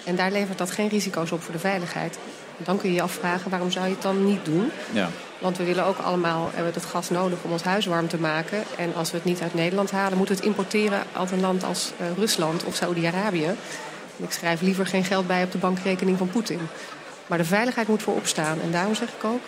En 0.06 0.16
daar 0.16 0.32
levert 0.32 0.58
dat 0.58 0.72
geen 0.72 0.88
risico's 0.88 1.32
op 1.32 1.42
voor 1.42 1.54
de 1.54 1.60
veiligheid. 1.60 2.18
Dan 2.58 2.78
kun 2.78 2.90
je 2.90 2.96
je 2.96 3.02
afvragen, 3.02 3.52
waarom 3.52 3.72
zou 3.72 3.86
je 3.86 3.92
het 3.92 4.02
dan 4.02 4.26
niet 4.26 4.46
doen? 4.46 4.72
Ja. 4.92 5.10
Want 5.40 5.58
we 5.58 5.64
willen 5.64 5.86
ook 5.86 5.98
allemaal 5.98 6.50
hebben 6.54 6.74
het 6.74 6.86
gas 6.86 7.10
nodig 7.10 7.38
om 7.42 7.52
ons 7.52 7.64
huis 7.64 7.86
warm 7.86 8.08
te 8.08 8.18
maken. 8.18 8.64
En 8.78 8.96
als 8.96 9.12
we 9.12 9.18
het 9.18 9.26
niet 9.26 9.42
uit 9.42 9.54
Nederland 9.54 9.92
halen, 9.92 10.18
moeten 10.18 10.36
we 10.36 10.42
het 10.42 10.50
importeren 10.50 11.04
uit 11.14 11.32
een 11.32 11.42
land 11.42 11.64
als 11.64 11.92
eh, 11.98 12.06
Rusland 12.18 12.64
of 12.64 12.76
Saudi-Arabië. 12.76 13.50
Ik 14.18 14.32
schrijf 14.32 14.62
liever 14.62 14.86
geen 14.86 15.04
geld 15.04 15.28
bij 15.28 15.44
op 15.44 15.52
de 15.52 15.58
bankrekening 15.58 16.18
van 16.18 16.30
Poetin. 16.30 16.60
Maar 17.28 17.38
de 17.38 17.46
veiligheid 17.46 17.88
moet 17.88 18.04
voorop 18.04 18.28
staan. 18.28 18.62
En 18.62 18.72
daarom 18.72 18.96
zeg 18.96 19.10
ik 19.10 19.24
ook, 19.24 19.42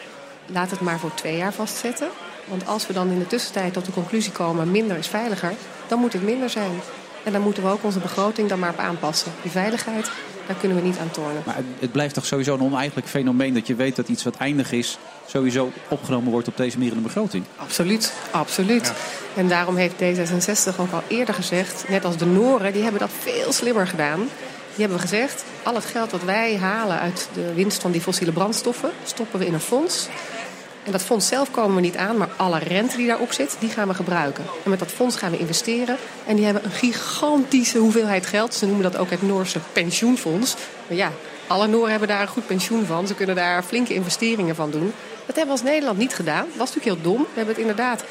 laat 0.46 0.72
het 0.72 0.80
maar 0.80 1.00
voor 1.00 1.14
twee 1.14 1.38
jaar 1.38 1.54
vastzetten. 1.54 2.08
Want 2.46 2.68
als 2.68 2.88
we 2.88 2.94
dan 2.94 3.10
in 3.10 3.20
de 3.20 3.28
tussentijd 3.28 3.74
tot 3.74 3.86
de 3.86 3.92
conclusie 3.92 4.32
komen, 4.32 4.72
minder 4.72 4.98
is 4.98 5.08
veiliger, 5.08 5.54
dan 5.88 6.00
moet 6.00 6.14
het 6.14 6.24
minder 6.24 6.50
zijn. 6.50 6.72
En 7.24 7.32
dan 7.32 7.42
moeten 7.42 7.64
we 7.64 7.70
ook 7.70 7.84
onze 7.84 8.00
begroting 8.00 8.50
dan 8.50 8.60
maar 8.60 8.70
op 8.70 8.78
aanpassen. 8.78 9.32
Die 9.42 9.52
veiligheid, 9.52 10.12
daar 10.48 10.56
kunnen 10.56 10.78
we 10.78 10.84
niet 10.84 10.98
aan 10.98 11.12
tornen. 11.12 11.42
Maar 11.46 11.56
het, 11.56 11.66
het 11.80 11.92
blijft 11.92 12.14
toch 12.14 12.26
sowieso 12.26 12.54
een 12.54 12.62
oneigenlijk 12.62 13.08
fenomeen 13.08 13.54
dat 13.54 13.68
je 13.68 13.76
weet 13.76 13.96
dat 13.96 14.08
iets 14.08 14.24
wat 14.24 14.36
eindig 14.36 14.72
is... 14.72 14.98
sowieso 15.30 15.71
opgenomen 15.88 16.32
wordt 16.32 16.47
op 16.47 16.57
deze 16.57 16.77
manier 16.77 16.91
in 16.91 16.97
de 16.97 17.03
begroting. 17.03 17.43
Absoluut, 17.55 18.13
absoluut. 18.32 18.93
En 19.36 19.47
daarom 19.47 19.75
heeft 19.75 19.93
D66 19.93 20.80
ook 20.80 20.91
al 20.91 21.03
eerder 21.07 21.34
gezegd, 21.34 21.86
net 21.89 22.05
als 22.05 22.17
de 22.17 22.25
Noren, 22.25 22.73
die 22.73 22.84
hebben 22.84 22.99
dat 22.99 23.09
veel 23.19 23.51
slimmer 23.51 23.88
gedaan. 23.88 24.19
Die 24.75 24.88
hebben 24.88 24.99
gezegd, 24.99 25.43
al 25.63 25.75
het 25.75 25.86
geld 25.86 26.11
wat 26.11 26.23
wij 26.23 26.57
halen 26.57 26.99
uit 26.99 27.30
de 27.34 27.53
winst 27.53 27.82
van 27.82 27.91
die 27.91 28.01
fossiele 28.01 28.32
brandstoffen, 28.32 28.91
stoppen 29.03 29.39
we 29.39 29.45
in 29.45 29.53
een 29.53 29.59
fonds. 29.59 30.07
En 30.84 30.91
dat 30.91 31.01
fonds 31.01 31.27
zelf 31.27 31.51
komen 31.51 31.75
we 31.75 31.82
niet 31.82 31.97
aan, 31.97 32.17
maar 32.17 32.30
alle 32.36 32.59
rente 32.59 32.97
die 32.97 33.07
daarop 33.07 33.32
zit, 33.32 33.55
die 33.59 33.69
gaan 33.69 33.88
we 33.88 33.93
gebruiken. 33.93 34.43
En 34.63 34.69
met 34.69 34.80
dat 34.80 34.91
fonds 34.91 35.15
gaan 35.15 35.32
we 35.32 35.38
investeren. 35.38 35.97
En 36.25 36.36
die 36.36 36.45
hebben 36.45 36.65
een 36.65 36.71
gigantische 36.71 37.77
hoeveelheid 37.77 38.25
geld. 38.25 38.53
Ze 38.53 38.65
noemen 38.65 38.84
dat 38.84 38.97
ook 38.97 39.09
het 39.09 39.21
Noorse 39.21 39.59
pensioenfonds. 39.73 40.55
Maar 40.88 40.97
ja, 40.97 41.11
alle 41.47 41.67
Nooren 41.67 41.89
hebben 41.89 42.07
daar 42.07 42.21
een 42.21 42.27
goed 42.27 42.47
pensioen 42.47 42.86
van. 42.86 43.07
Ze 43.07 43.13
kunnen 43.13 43.36
daar 43.36 43.63
flinke 43.63 43.93
investeringen 43.93 44.55
van 44.55 44.71
doen. 44.71 44.93
Dat 45.30 45.38
hebben 45.38 45.55
we 45.55 45.61
als 45.61 45.71
Nederland 45.71 45.97
niet 45.97 46.13
gedaan. 46.13 46.45
Dat 46.47 46.57
was 46.57 46.73
natuurlijk 46.73 46.95
heel 46.95 47.11
dom. 47.11 47.21
We 47.21 47.27
hebben 47.34 47.53
het 47.53 47.63
inderdaad 47.63 48.03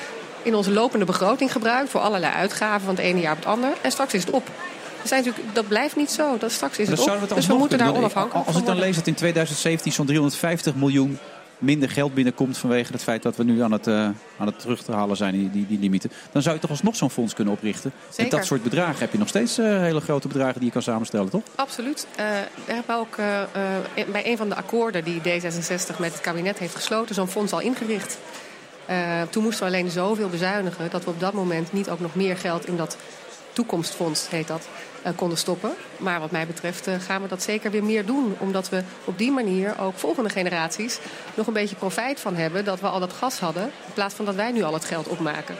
in 0.42 0.54
onze 0.54 0.70
lopende 0.70 1.04
begroting 1.04 1.52
gebruikt... 1.52 1.90
voor 1.90 2.00
allerlei 2.00 2.32
uitgaven 2.32 2.80
van 2.80 2.94
het 2.94 3.04
ene 3.04 3.20
jaar 3.20 3.32
op 3.32 3.38
het 3.38 3.46
andere. 3.46 3.72
En 3.80 3.90
straks 3.90 4.14
is 4.14 4.24
het 4.24 4.30
op. 4.30 4.46
We 5.02 5.08
zijn 5.08 5.24
natuurlijk, 5.24 5.54
dat 5.54 5.68
blijft 5.68 5.96
niet 5.96 6.10
zo. 6.10 6.38
Dat 6.38 6.52
straks 6.52 6.78
is 6.78 6.88
het 6.88 7.00
op. 7.00 7.28
we 7.28 7.34
Dus 7.34 7.46
we 7.46 7.54
moeten 7.54 7.78
daar 7.78 7.94
onafhankelijk 7.94 8.46
Als 8.46 8.54
van 8.54 8.62
ik 8.62 8.68
dan 8.68 8.78
lees 8.78 8.96
dat 8.96 9.06
in 9.06 9.14
2017 9.14 9.92
zo'n 9.92 10.06
350 10.06 10.74
miljoen 10.74 11.18
minder 11.58 11.90
geld 11.90 12.14
binnenkomt... 12.14 12.58
vanwege 12.58 12.92
het 12.92 13.02
feit 13.02 13.22
dat 13.22 13.36
we 13.36 13.44
nu 13.44 13.62
aan 13.62 13.72
het, 13.72 13.86
eh, 13.86 13.94
aan 14.38 14.46
het 14.46 14.58
terug 14.58 14.82
te 14.82 14.92
halen 14.92 15.16
zijn, 15.16 15.32
die, 15.32 15.50
die, 15.50 15.66
die 15.66 15.78
limieten... 15.78 16.10
dan 16.32 16.42
zou 16.42 16.54
je 16.54 16.60
toch 16.60 16.70
alsnog 16.70 16.96
zo'n 16.96 17.10
fonds 17.10 17.34
kunnen 17.34 17.54
oprichten. 17.54 17.92
Met 18.06 18.14
Zeker. 18.14 18.36
dat 18.36 18.46
soort 18.46 18.62
bedragen 18.62 18.98
heb 18.98 19.12
je 19.12 19.18
nog 19.18 19.28
steeds 19.28 19.58
eh, 19.58 19.66
hele 19.66 20.00
grote 20.00 20.28
bedragen 20.28 20.54
die 20.54 20.64
je 20.64 20.72
kan 20.72 20.82
samenstellen, 20.82 21.30
toch? 21.30 21.42
Absoluut. 21.54 22.06
Eh, 22.16 22.24
we 22.64 22.72
hebben 22.72 22.96
ook 22.96 23.16
eh, 23.16 23.42
eh, 23.42 24.08
bij 24.12 24.26
een 24.26 24.36
van 24.36 24.48
de 24.48 24.54
akkoorden 24.54 25.04
die 25.04 25.20
D66 25.20 25.98
met 25.98 26.12
het 26.12 26.20
kabinet 26.20 26.58
heeft 26.58 26.74
gesloten, 26.74 27.14
zo'n 27.14 27.28
fonds 27.28 27.52
al 27.52 27.60
ingericht. 27.60 28.18
Eh, 28.88 29.22
toen 29.30 29.42
moesten 29.42 29.66
we 29.66 29.72
alleen 29.72 29.90
zoveel 29.90 30.28
bezuinigen 30.28 30.90
dat 30.90 31.04
we 31.04 31.10
op 31.10 31.20
dat 31.20 31.32
moment 31.32 31.72
niet 31.72 31.90
ook 31.90 32.00
nog 32.00 32.14
meer 32.14 32.36
geld 32.36 32.66
in 32.66 32.76
dat 32.76 32.96
toekomstfonds, 33.52 34.30
heet 34.30 34.46
dat, 34.46 34.60
eh, 34.60 34.87
konden 35.16 35.38
stoppen. 35.38 35.70
Maar 35.96 36.20
wat 36.20 36.30
mij 36.30 36.46
betreft 36.46 36.86
eh, 36.86 36.94
gaan 37.00 37.22
we 37.22 37.28
dat 37.28 37.42
zeker 37.42 37.70
weer 37.70 37.84
meer 37.84 38.06
doen. 38.06 38.34
Omdat 38.38 38.68
we 38.68 38.82
op 39.04 39.18
die 39.18 39.30
manier 39.30 39.80
ook 39.80 39.98
volgende 39.98 40.30
generaties 40.30 40.98
nog 41.34 41.46
een 41.46 41.52
beetje 41.52 41.76
profijt 41.76 42.20
van 42.20 42.36
hebben 42.36 42.64
dat 42.64 42.80
we 42.80 42.86
al 42.86 43.00
dat 43.00 43.12
gas 43.12 43.38
hadden. 43.38 43.62
In 43.62 43.92
plaats 43.94 44.14
van 44.14 44.24
dat 44.24 44.34
wij 44.34 44.52
nu 44.52 44.62
al 44.62 44.72
het 44.72 44.84
geld 44.84 45.08
opmaken. 45.08 45.54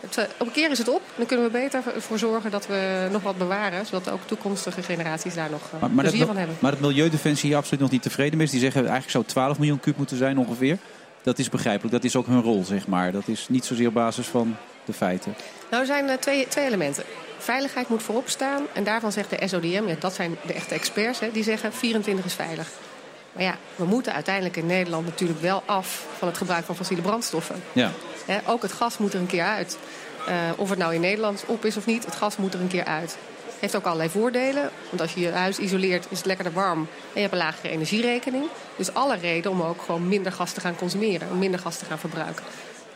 Het, 0.00 0.16
eh, 0.16 0.24
op 0.38 0.46
een 0.46 0.52
keer 0.52 0.70
is 0.70 0.78
het 0.78 0.88
op. 0.88 1.02
Dan 1.16 1.26
kunnen 1.26 1.46
we 1.46 1.52
beter 1.52 1.82
ervoor 1.94 2.18
zorgen 2.18 2.50
dat 2.50 2.66
we 2.66 3.08
nog 3.12 3.22
wat 3.22 3.38
bewaren. 3.38 3.86
Zodat 3.86 4.10
ook 4.10 4.20
toekomstige 4.26 4.82
generaties 4.82 5.34
daar 5.34 5.50
nog 5.50 5.62
Maar, 5.70 5.90
maar, 5.90 6.04
plezier 6.04 6.18
dat, 6.18 6.28
van 6.28 6.36
hebben. 6.36 6.56
maar 6.60 6.70
dat 6.70 6.80
Milieudefensie 6.80 7.48
hier 7.48 7.58
absoluut 7.58 7.80
nog 7.80 7.90
niet 7.90 8.02
tevreden 8.02 8.36
mee 8.36 8.46
is. 8.46 8.52
Die 8.52 8.60
zeggen 8.60 8.80
eigenlijk 8.80 9.10
zou 9.10 9.24
12 9.24 9.58
miljoen 9.58 9.80
kuub 9.80 9.96
moeten 9.96 10.16
zijn 10.16 10.38
ongeveer. 10.38 10.78
Dat 11.22 11.38
is 11.38 11.48
begrijpelijk. 11.48 11.92
Dat 11.92 12.04
is 12.04 12.16
ook 12.16 12.26
hun 12.26 12.42
rol, 12.42 12.64
zeg 12.64 12.86
maar. 12.86 13.12
Dat 13.12 13.28
is 13.28 13.46
niet 13.48 13.64
zozeer 13.64 13.88
op 13.88 13.94
basis 13.94 14.26
van 14.26 14.56
de 14.84 14.92
feiten. 14.92 15.34
Nou, 15.70 15.82
er 15.82 15.86
zijn 15.86 16.08
eh, 16.08 16.16
twee, 16.16 16.48
twee 16.48 16.66
elementen. 16.66 17.04
Veiligheid 17.38 17.88
moet 17.88 18.02
voorop 18.02 18.28
staan. 18.28 18.66
En 18.72 18.84
daarvan 18.84 19.12
zegt 19.12 19.30
de 19.30 19.48
SODM, 19.48 19.86
ja, 19.86 19.94
dat 19.98 20.14
zijn 20.14 20.36
de 20.46 20.52
echte 20.52 20.74
experts, 20.74 21.20
hè, 21.20 21.30
die 21.32 21.42
zeggen 21.42 21.72
24 21.72 22.24
is 22.24 22.34
veilig. 22.34 22.68
Maar 23.32 23.42
ja, 23.42 23.56
we 23.76 23.84
moeten 23.84 24.12
uiteindelijk 24.12 24.56
in 24.56 24.66
Nederland 24.66 25.04
natuurlijk 25.04 25.40
wel 25.40 25.62
af 25.66 26.06
van 26.18 26.28
het 26.28 26.36
gebruik 26.36 26.64
van 26.64 26.76
fossiele 26.76 27.02
brandstoffen. 27.02 27.62
Ja. 27.72 27.90
Hè, 28.26 28.38
ook 28.46 28.62
het 28.62 28.72
gas 28.72 28.98
moet 28.98 29.14
er 29.14 29.20
een 29.20 29.26
keer 29.26 29.44
uit. 29.44 29.78
Eh, 30.26 30.34
of 30.56 30.70
het 30.70 30.78
nou 30.78 30.94
in 30.94 31.00
Nederland 31.00 31.44
op 31.46 31.64
is 31.64 31.76
of 31.76 31.86
niet, 31.86 32.04
het 32.04 32.14
gas 32.14 32.36
moet 32.36 32.54
er 32.54 32.60
een 32.60 32.68
keer 32.68 32.84
uit. 32.84 33.16
Heeft 33.58 33.76
ook 33.76 33.84
allerlei 33.84 34.08
voordelen. 34.08 34.70
Want 34.88 35.00
als 35.00 35.14
je 35.14 35.20
je 35.20 35.30
huis 35.30 35.58
isoleert, 35.58 36.06
is 36.10 36.16
het 36.16 36.26
lekkerder 36.26 36.52
warm. 36.52 36.78
En 36.78 36.88
je 37.12 37.20
hebt 37.20 37.32
een 37.32 37.38
lagere 37.38 37.68
energierekening. 37.68 38.44
Dus 38.76 38.94
alle 38.94 39.16
reden 39.16 39.50
om 39.50 39.62
ook 39.62 39.82
gewoon 39.82 40.08
minder 40.08 40.32
gas 40.32 40.52
te 40.52 40.60
gaan 40.60 40.76
consumeren. 40.76 41.28
Om 41.30 41.38
minder 41.38 41.60
gas 41.60 41.78
te 41.78 41.84
gaan 41.84 41.98
verbruiken. 41.98 42.44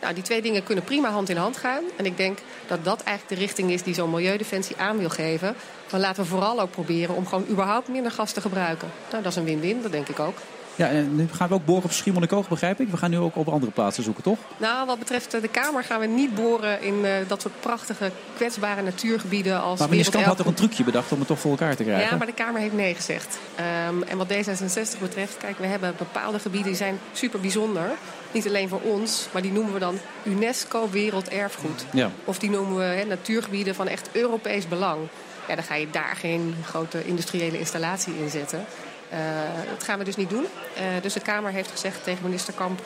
Nou, 0.03 0.14
die 0.14 0.22
twee 0.22 0.42
dingen 0.42 0.62
kunnen 0.62 0.84
prima 0.84 1.11
hand 1.11 1.28
in 1.28 1.36
hand 1.36 1.57
gaan. 1.57 1.84
En 1.96 2.07
ik 2.07 2.16
denk 2.16 2.38
dat 2.66 2.84
dat 2.84 3.03
eigenlijk 3.03 3.38
de 3.38 3.46
richting 3.46 3.70
is 3.70 3.82
die 3.82 3.94
zo'n 3.94 4.11
Milieudefensie 4.11 4.76
aan 4.76 4.98
wil 4.98 5.11
geven. 5.11 5.55
Dan 5.90 6.00
laten 6.00 6.22
we 6.22 6.28
vooral 6.28 6.61
ook 6.61 6.70
proberen 6.70 7.14
om 7.14 7.26
gewoon 7.26 7.46
überhaupt 7.48 7.88
minder 7.88 8.12
gas 8.12 8.32
te 8.32 8.40
gebruiken. 8.40 8.90
Nou, 9.11 9.22
dat 9.22 9.32
is 9.32 9.38
een 9.38 9.44
win-win, 9.44 9.82
dat 9.82 9.92
denk 9.92 10.09
ik 10.09 10.18
ook. 10.18 10.36
Ja, 10.75 10.89
en 10.89 11.16
nu 11.16 11.29
gaan 11.33 11.49
we 11.49 11.55
ook 11.55 11.64
boren 11.64 11.85
op 11.85 11.93
Schiermonnikoog, 11.93 12.49
begrijp 12.49 12.81
ik. 12.81 12.89
We 12.89 12.97
gaan 12.97 13.11
nu 13.11 13.18
ook 13.18 13.37
op 13.37 13.49
andere 13.49 13.73
plaatsen 13.73 14.05
zoeken, 14.05 14.23
toch? 14.23 14.39
Nou, 14.57 14.87
wat 14.87 14.99
betreft 14.99 15.35
eh, 15.35 15.41
de 15.41 15.49
Kamer 15.49 15.85
gaan 15.85 16.01
we 16.01 16.07
niet 16.07 16.35
boren 16.35 16.83
in 16.83 17.05
eh, 17.05 17.12
dat 17.29 17.41
soort 17.41 17.61
prachtige, 17.61 18.11
kwetsbare 18.37 18.83
natuurgebieden 18.83 19.61
als 19.62 19.79
Maar 19.79 19.89
minister 19.89 20.14
Kamp 20.14 20.27
had 20.27 20.37
toch 20.37 20.47
een 20.47 20.55
trucje 20.55 20.85
bedacht 20.85 21.12
om 21.12 21.18
het 21.18 21.29
toch 21.29 21.39
voor 21.39 21.51
elkaar 21.51 21.77
te 21.77 21.83
krijgen? 21.83 22.11
Ja, 22.11 22.16
maar 22.16 22.27
de 22.27 22.33
Kamer 22.33 22.61
heeft 22.61 22.75
nee 22.75 22.95
gezegd. 22.95 23.39
Ehm, 23.55 24.03
en 24.03 24.16
wat 24.16 24.33
D66 24.33 25.01
betreft, 25.01 25.37
kijk, 25.37 25.59
we 25.59 25.66
hebben 25.66 25.95
bepaalde 25.99 26.39
gebieden 26.39 26.68
die 26.68 26.77
zijn 26.77 26.99
super 27.12 27.41
bijzonder. 27.41 27.91
Niet 28.33 28.47
alleen 28.47 28.68
voor 28.68 28.81
ons, 28.81 29.29
maar 29.33 29.43
die 29.43 29.53
noemen 29.53 29.73
we 29.73 29.79
dan 29.79 29.99
UNESCO 30.23 30.91
Werelderfgoed. 30.91 31.85
Ja. 31.93 32.11
Of 32.25 32.39
die 32.39 32.51
noemen 32.51 32.77
we 32.77 33.05
natuurgebieden 33.09 33.75
van 33.75 33.89
echt 33.89 34.09
Europees 34.12 34.68
belang. 34.68 34.99
Ja, 35.49 35.55
dan 35.55 35.64
ga 35.64 35.75
je 35.75 35.87
daar 35.91 36.16
geen 36.16 36.55
grote 36.64 37.07
industriële 37.07 37.59
installatie 37.59 38.14
in 38.18 38.31
zetten. 38.31 38.64
Eh, 39.13 39.19
dat 39.71 39.85
gaan 39.85 39.99
we 39.99 40.05
dus 40.05 40.17
niet 40.17 40.31
doen. 40.31 40.47
Eh, 40.77 40.83
dus 41.03 41.13
de 41.13 41.21
Kamer 41.21 41.53
heeft 41.53 41.71
gezegd 41.71 42.05
tegen 42.05 42.25
minister 42.25 42.55
Kamp... 42.55 42.81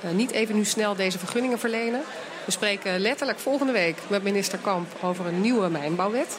eh, 0.00 0.10
niet 0.10 0.30
even 0.30 0.54
nu 0.54 0.64
snel 0.64 0.94
deze 0.94 1.18
vergunningen 1.18 1.58
verlenen. 1.58 2.00
We 2.44 2.50
spreken 2.50 3.00
letterlijk 3.00 3.38
volgende 3.38 3.72
week 3.72 3.98
met 4.06 4.22
minister 4.22 4.58
Kamp 4.58 4.88
over 5.00 5.26
een 5.26 5.40
nieuwe 5.40 5.68
mijnbouwwet. 5.68 6.38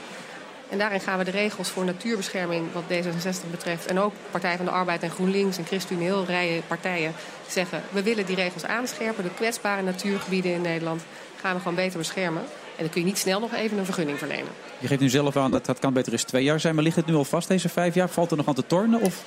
En 0.69 0.77
daarin 0.77 0.99
gaan 0.99 1.17
we 1.17 1.23
de 1.23 1.31
regels 1.31 1.69
voor 1.69 1.85
natuurbescherming, 1.85 2.71
wat 2.71 2.83
D66 2.83 3.49
betreft... 3.51 3.85
en 3.85 3.99
ook 3.99 4.13
Partij 4.31 4.55
van 4.55 4.65
de 4.65 4.71
Arbeid 4.71 5.03
en 5.03 5.09
GroenLinks 5.09 5.57
en 5.57 5.65
ChristenUnie, 5.65 6.07
heel 6.07 6.25
rijen 6.25 6.63
partijen... 6.67 7.13
zeggen, 7.47 7.83
we 7.89 8.03
willen 8.03 8.25
die 8.25 8.35
regels 8.35 8.65
aanscherpen. 8.65 9.23
De 9.23 9.33
kwetsbare 9.33 9.81
natuurgebieden 9.81 10.53
in 10.53 10.61
Nederland 10.61 11.01
gaan 11.41 11.53
we 11.53 11.59
gewoon 11.59 11.75
beter 11.75 11.97
beschermen. 11.97 12.43
Dan 12.83 12.91
kun 12.91 13.01
je 13.01 13.07
niet 13.07 13.17
snel 13.17 13.39
nog 13.39 13.53
even 13.53 13.77
een 13.77 13.85
vergunning 13.85 14.17
verlenen. 14.17 14.51
Je 14.79 14.87
geeft 14.87 15.01
nu 15.01 15.09
zelf 15.09 15.37
aan 15.37 15.51
dat 15.51 15.65
dat 15.65 15.79
kan 15.79 15.93
beter 15.93 16.11
eens 16.11 16.23
twee 16.23 16.43
jaar 16.43 16.59
zijn. 16.59 16.75
Maar 16.75 16.83
ligt 16.83 16.95
het 16.95 17.05
nu 17.05 17.15
al 17.15 17.25
vast, 17.25 17.47
deze 17.47 17.69
vijf 17.69 17.93
jaar? 17.95 18.09
Valt 18.09 18.31
er 18.31 18.37
nog 18.37 18.47
aan 18.47 18.53
te 18.53 18.67
tornen? 18.67 19.01
Of? 19.01 19.23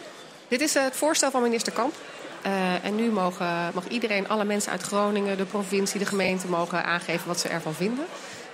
Dit 0.48 0.60
is 0.60 0.74
eh, 0.74 0.82
het 0.82 0.96
voorstel 0.96 1.30
van 1.30 1.42
minister 1.42 1.72
Kamp. 1.72 1.94
Uh, 2.46 2.84
en 2.84 2.94
nu 2.94 3.10
mogen, 3.10 3.70
mag 3.74 3.88
iedereen, 3.88 4.28
alle 4.28 4.44
mensen 4.44 4.72
uit 4.72 4.82
Groningen, 4.82 5.36
de 5.36 5.44
provincie, 5.44 5.98
de 5.98 6.06
gemeente... 6.06 6.48
mogen 6.48 6.84
aangeven 6.84 7.26
wat 7.26 7.40
ze 7.40 7.48
ervan 7.48 7.74
vinden. 7.74 8.04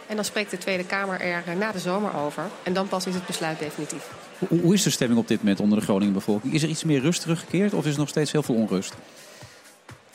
En 0.06 0.16
dan 0.16 0.24
spreekt 0.24 0.50
de 0.50 0.58
Tweede 0.58 0.84
Kamer 0.84 1.20
er 1.20 1.42
eh, 1.46 1.56
na 1.56 1.72
de 1.72 1.78
zomer 1.78 2.16
over. 2.16 2.44
En 2.62 2.72
dan 2.72 2.88
pas 2.88 3.06
is 3.06 3.14
het 3.14 3.26
besluit 3.26 3.58
definitief. 3.58 4.08
Hoe, 4.38 4.60
hoe 4.60 4.74
is 4.74 4.82
de 4.82 4.90
stemming 4.90 5.20
op 5.20 5.28
dit 5.28 5.38
moment 5.38 5.60
onder 5.60 5.78
de 5.78 5.84
Groningen 5.84 6.14
bevolking? 6.14 6.54
Is 6.54 6.62
er 6.62 6.68
iets 6.68 6.84
meer 6.84 7.00
rust 7.00 7.20
teruggekeerd 7.20 7.72
of 7.72 7.86
is 7.86 7.92
er 7.92 7.98
nog 7.98 8.08
steeds 8.08 8.32
heel 8.32 8.42
veel 8.42 8.54
onrust? 8.54 8.94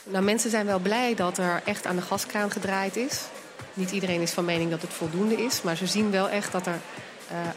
Nou, 0.04 0.24
mensen 0.24 0.50
zijn 0.50 0.66
wel 0.66 0.80
blij 0.80 1.16
dat 1.16 1.38
er 1.38 1.62
echt 1.66 1.86
aan 1.86 1.96
de 1.96 2.02
gaskraan 2.02 2.52
gedraaid 2.52 2.96
is. 2.96 3.22
Niet 3.78 3.92
iedereen 3.92 4.22
is 4.22 4.32
van 4.32 4.46
mening 4.46 4.70
dat 4.70 4.82
het 4.82 4.94
voldoende 4.94 5.36
is. 5.36 5.62
Maar 5.62 5.76
ze 5.76 5.88
zien 5.88 6.12
wel 6.12 6.30
echt 6.30 6.52
dat 6.52 6.68
er 6.68 6.80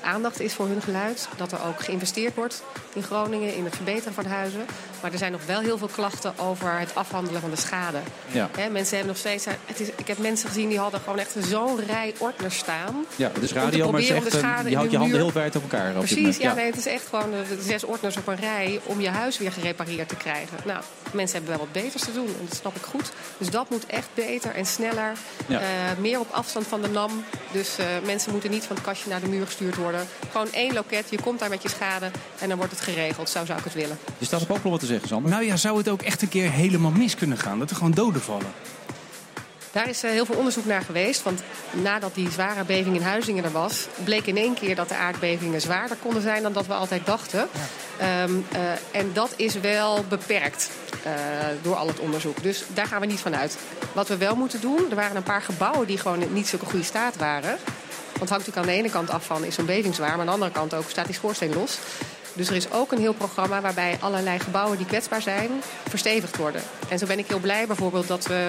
aandacht 0.02 0.40
is 0.40 0.54
voor 0.54 0.66
hun 0.66 0.82
geluid. 0.82 1.28
Dat 1.36 1.52
er 1.52 1.64
ook 1.66 1.80
geïnvesteerd 1.80 2.34
wordt 2.34 2.62
in 2.92 3.02
Groningen 3.02 3.54
in 3.54 3.64
het 3.64 3.76
verbeteren 3.76 4.14
van 4.14 4.26
huizen. 4.26 4.64
Maar 5.00 5.12
er 5.12 5.18
zijn 5.18 5.32
nog 5.32 5.46
wel 5.46 5.60
heel 5.60 5.78
veel 5.78 5.88
klachten 5.88 6.38
over 6.38 6.78
het 6.78 6.94
afhandelen 6.94 7.40
van 7.40 7.50
de 7.50 7.56
schade. 7.56 7.98
Ja. 8.30 8.48
He, 8.56 8.70
mensen 8.70 8.96
hebben 8.96 9.12
nog 9.12 9.16
steeds. 9.16 9.44
Het 9.44 9.80
is, 9.80 9.88
ik 9.96 10.06
heb 10.06 10.18
mensen 10.18 10.48
gezien 10.48 10.68
die 10.68 10.78
hadden 10.78 11.00
gewoon 11.00 11.18
echt 11.18 11.34
zo'n 11.38 11.80
rij 11.86 12.14
ordners 12.18 12.58
staan. 12.58 13.04
Ja, 13.16 13.30
is 13.40 13.52
radio, 13.52 13.90
maar 13.90 14.00
echt, 14.00 14.32
je 14.32 14.76
houdt 14.76 14.90
je 14.90 14.96
handen 14.96 15.18
heel 15.18 15.32
wijd 15.32 15.56
op 15.56 15.62
elkaar. 15.62 15.92
Precies, 15.92 16.36
ja, 16.36 16.54
nee, 16.54 16.66
het 16.66 16.76
is 16.76 16.86
echt 16.86 17.06
gewoon 17.06 17.30
de 17.30 17.62
zes 17.62 17.84
ordners 17.84 18.16
op 18.16 18.26
een 18.26 18.36
rij 18.36 18.80
om 18.84 19.00
je 19.00 19.08
huis 19.08 19.38
weer 19.38 19.52
gerepareerd 19.52 20.08
te 20.08 20.16
krijgen. 20.16 20.58
Nou, 20.64 20.82
mensen 21.12 21.36
hebben 21.36 21.56
wel 21.56 21.66
wat 21.66 21.82
beters 21.82 22.02
te 22.02 22.12
doen 22.12 22.26
en 22.26 22.46
dat 22.48 22.56
snap 22.56 22.76
ik 22.76 22.82
goed. 22.82 23.12
Dus 23.38 23.50
dat 23.50 23.70
moet 23.70 23.86
echt 23.86 24.08
beter 24.14 24.54
en 24.54 24.66
sneller. 24.66 25.12
Ja. 25.46 25.60
Uh, 25.60 25.66
meer 25.98 26.20
op 26.20 26.28
afstand 26.30 26.66
van 26.66 26.82
de 26.82 26.88
NAM. 26.88 27.24
Dus 27.52 27.78
uh, 27.78 27.86
mensen 28.04 28.32
moeten 28.32 28.50
niet 28.50 28.64
van 28.64 28.76
het 28.76 28.84
kastje 28.84 29.10
naar 29.10 29.20
de 29.20 29.28
muur 29.28 29.46
gestuurd 29.60 29.82
worden. 29.82 30.06
Gewoon 30.30 30.52
één 30.52 30.72
loket, 30.72 31.06
je 31.10 31.20
komt 31.22 31.38
daar 31.38 31.48
met 31.48 31.62
je 31.62 31.68
schade 31.68 32.10
en 32.38 32.48
dan 32.48 32.56
wordt 32.56 32.72
het 32.72 32.80
geregeld. 32.80 33.28
Zo 33.30 33.44
zou 33.44 33.58
ik 33.58 33.64
het 33.64 33.74
willen. 33.74 33.98
Je 34.18 34.24
staat 34.24 34.42
op 34.42 34.50
ook 34.50 34.62
wat 34.62 34.80
te 34.80 34.86
zeggen, 34.86 35.08
Sander. 35.08 35.30
Nou 35.30 35.44
ja, 35.44 35.56
zou 35.56 35.78
het 35.78 35.88
ook 35.88 36.02
echt 36.02 36.22
een 36.22 36.28
keer 36.28 36.50
helemaal 36.50 36.90
mis 36.90 37.14
kunnen 37.14 37.38
gaan? 37.38 37.58
Dat 37.58 37.70
er 37.70 37.76
gewoon 37.76 37.92
doden 37.92 38.22
vallen? 38.22 38.52
Daar 39.72 39.88
is 39.88 40.04
uh, 40.04 40.10
heel 40.10 40.24
veel 40.26 40.36
onderzoek 40.36 40.64
naar 40.64 40.82
geweest. 40.82 41.22
Want 41.22 41.42
nadat 41.70 42.14
die 42.14 42.30
zware 42.30 42.64
beving 42.64 42.96
in 42.96 43.02
Huizingen 43.02 43.44
er 43.44 43.52
was... 43.52 43.86
bleek 44.04 44.26
in 44.26 44.36
één 44.36 44.54
keer 44.54 44.74
dat 44.74 44.88
de 44.88 44.94
aardbevingen 44.94 45.60
zwaarder 45.60 45.96
konden 46.02 46.22
zijn... 46.22 46.42
dan 46.42 46.52
dat 46.52 46.66
we 46.66 46.74
altijd 46.74 47.06
dachten. 47.06 47.48
Ja. 47.98 48.22
Um, 48.22 48.46
uh, 48.52 48.60
en 48.90 49.10
dat 49.12 49.32
is 49.36 49.54
wel 49.54 50.04
beperkt 50.08 50.70
uh, 51.06 51.12
door 51.62 51.76
al 51.76 51.86
het 51.86 51.98
onderzoek. 51.98 52.42
Dus 52.42 52.64
daar 52.74 52.86
gaan 52.86 53.00
we 53.00 53.06
niet 53.06 53.20
van 53.20 53.36
uit. 53.36 53.58
Wat 53.92 54.08
we 54.08 54.16
wel 54.16 54.36
moeten 54.36 54.60
doen... 54.60 54.86
er 54.90 54.96
waren 54.96 55.16
een 55.16 55.22
paar 55.22 55.42
gebouwen 55.42 55.86
die 55.86 55.98
gewoon 55.98 56.22
in 56.22 56.32
niet 56.32 56.48
zulke 56.48 56.66
goede 56.66 56.84
staat 56.84 57.16
waren... 57.16 57.58
Want 58.20 58.32
het 58.32 58.40
hangt 58.40 58.46
natuurlijk 58.46 58.66
aan 58.66 58.82
de 58.82 58.88
ene 58.88 59.06
kant 59.06 59.10
af 59.10 59.26
van 59.26 59.44
is 59.44 59.54
zo'n 59.54 59.66
beving 59.66 59.94
zwaar... 59.94 60.10
maar 60.10 60.18
aan 60.18 60.26
de 60.26 60.32
andere 60.32 60.50
kant 60.50 60.74
ook 60.74 60.90
staat 60.90 61.06
die 61.06 61.14
schoorsteen 61.14 61.54
los. 61.54 61.78
Dus 62.32 62.48
er 62.48 62.56
is 62.56 62.70
ook 62.70 62.92
een 62.92 62.98
heel 62.98 63.12
programma 63.12 63.60
waarbij 63.60 63.96
allerlei 64.00 64.38
gebouwen 64.38 64.76
die 64.76 64.86
kwetsbaar 64.86 65.22
zijn... 65.22 65.50
verstevigd 65.88 66.36
worden. 66.36 66.62
En 66.88 66.98
zo 66.98 67.06
ben 67.06 67.18
ik 67.18 67.26
heel 67.26 67.38
blij 67.38 67.66
bijvoorbeeld 67.66 68.08
dat 68.08 68.26
we... 68.26 68.48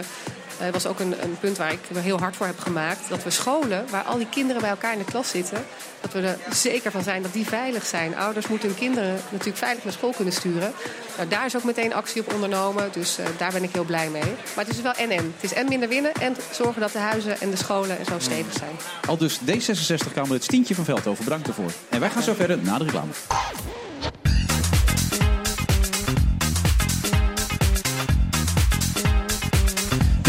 Dat 0.61 0.69
uh, 0.69 0.73
was 0.73 0.85
ook 0.85 0.99
een, 0.99 1.23
een, 1.23 1.37
punt 1.39 1.57
waar 1.57 1.71
ik 1.71 1.79
er 1.95 2.01
heel 2.01 2.19
hard 2.19 2.35
voor 2.35 2.45
heb 2.45 2.59
gemaakt. 2.59 3.09
Dat 3.09 3.23
we 3.23 3.29
scholen, 3.29 3.85
waar 3.89 4.03
al 4.03 4.17
die 4.17 4.29
kinderen 4.29 4.61
bij 4.61 4.69
elkaar 4.69 4.93
in 4.93 4.99
de 4.99 5.05
klas 5.05 5.29
zitten... 5.29 5.65
dat 6.01 6.13
we 6.13 6.21
er 6.21 6.37
zeker 6.53 6.91
van 6.91 7.03
zijn 7.03 7.21
dat 7.21 7.33
die 7.33 7.45
veilig 7.45 7.85
zijn. 7.85 8.15
Ouders 8.15 8.47
moeten 8.47 8.69
hun 8.69 8.77
kinderen 8.77 9.19
natuurlijk 9.29 9.57
veilig 9.57 9.83
naar 9.83 9.93
school 9.93 10.13
kunnen 10.15 10.33
sturen. 10.33 10.73
Nou, 11.17 11.29
daar 11.29 11.45
is 11.45 11.55
ook 11.55 11.63
meteen 11.63 11.93
actie 11.93 12.21
op 12.21 12.33
ondernomen. 12.33 12.89
Dus 12.91 13.19
uh, 13.19 13.25
daar 13.37 13.51
ben 13.51 13.63
ik 13.63 13.69
heel 13.71 13.83
blij 13.83 14.09
mee. 14.09 14.33
Maar 14.55 14.65
het 14.65 14.75
is 14.75 14.81
wel 14.81 14.93
en-en. 14.93 15.33
Het 15.35 15.43
is 15.51 15.53
en 15.53 15.67
minder 15.67 15.89
winnen 15.89 16.13
en 16.13 16.35
zorgen 16.51 16.81
dat 16.81 16.91
de 16.91 16.99
huizen 16.99 17.39
en 17.39 17.49
de 17.49 17.57
scholen 17.57 17.99
en 17.99 18.05
zo 18.05 18.19
stevig 18.19 18.53
zijn. 18.53 18.75
Al 19.07 19.17
dus 19.17 19.39
D66-Kamerlid 19.39 20.43
Stientje 20.43 20.75
van 20.75 20.85
Veldhoven. 20.85 21.23
Bedankt 21.23 21.47
ervoor. 21.47 21.71
En 21.89 21.99
wij 21.99 22.09
gaan 22.09 22.23
zo 22.23 22.33
verder 22.33 22.57
na 22.57 22.77
de 22.77 22.83
reclame. 22.83 23.11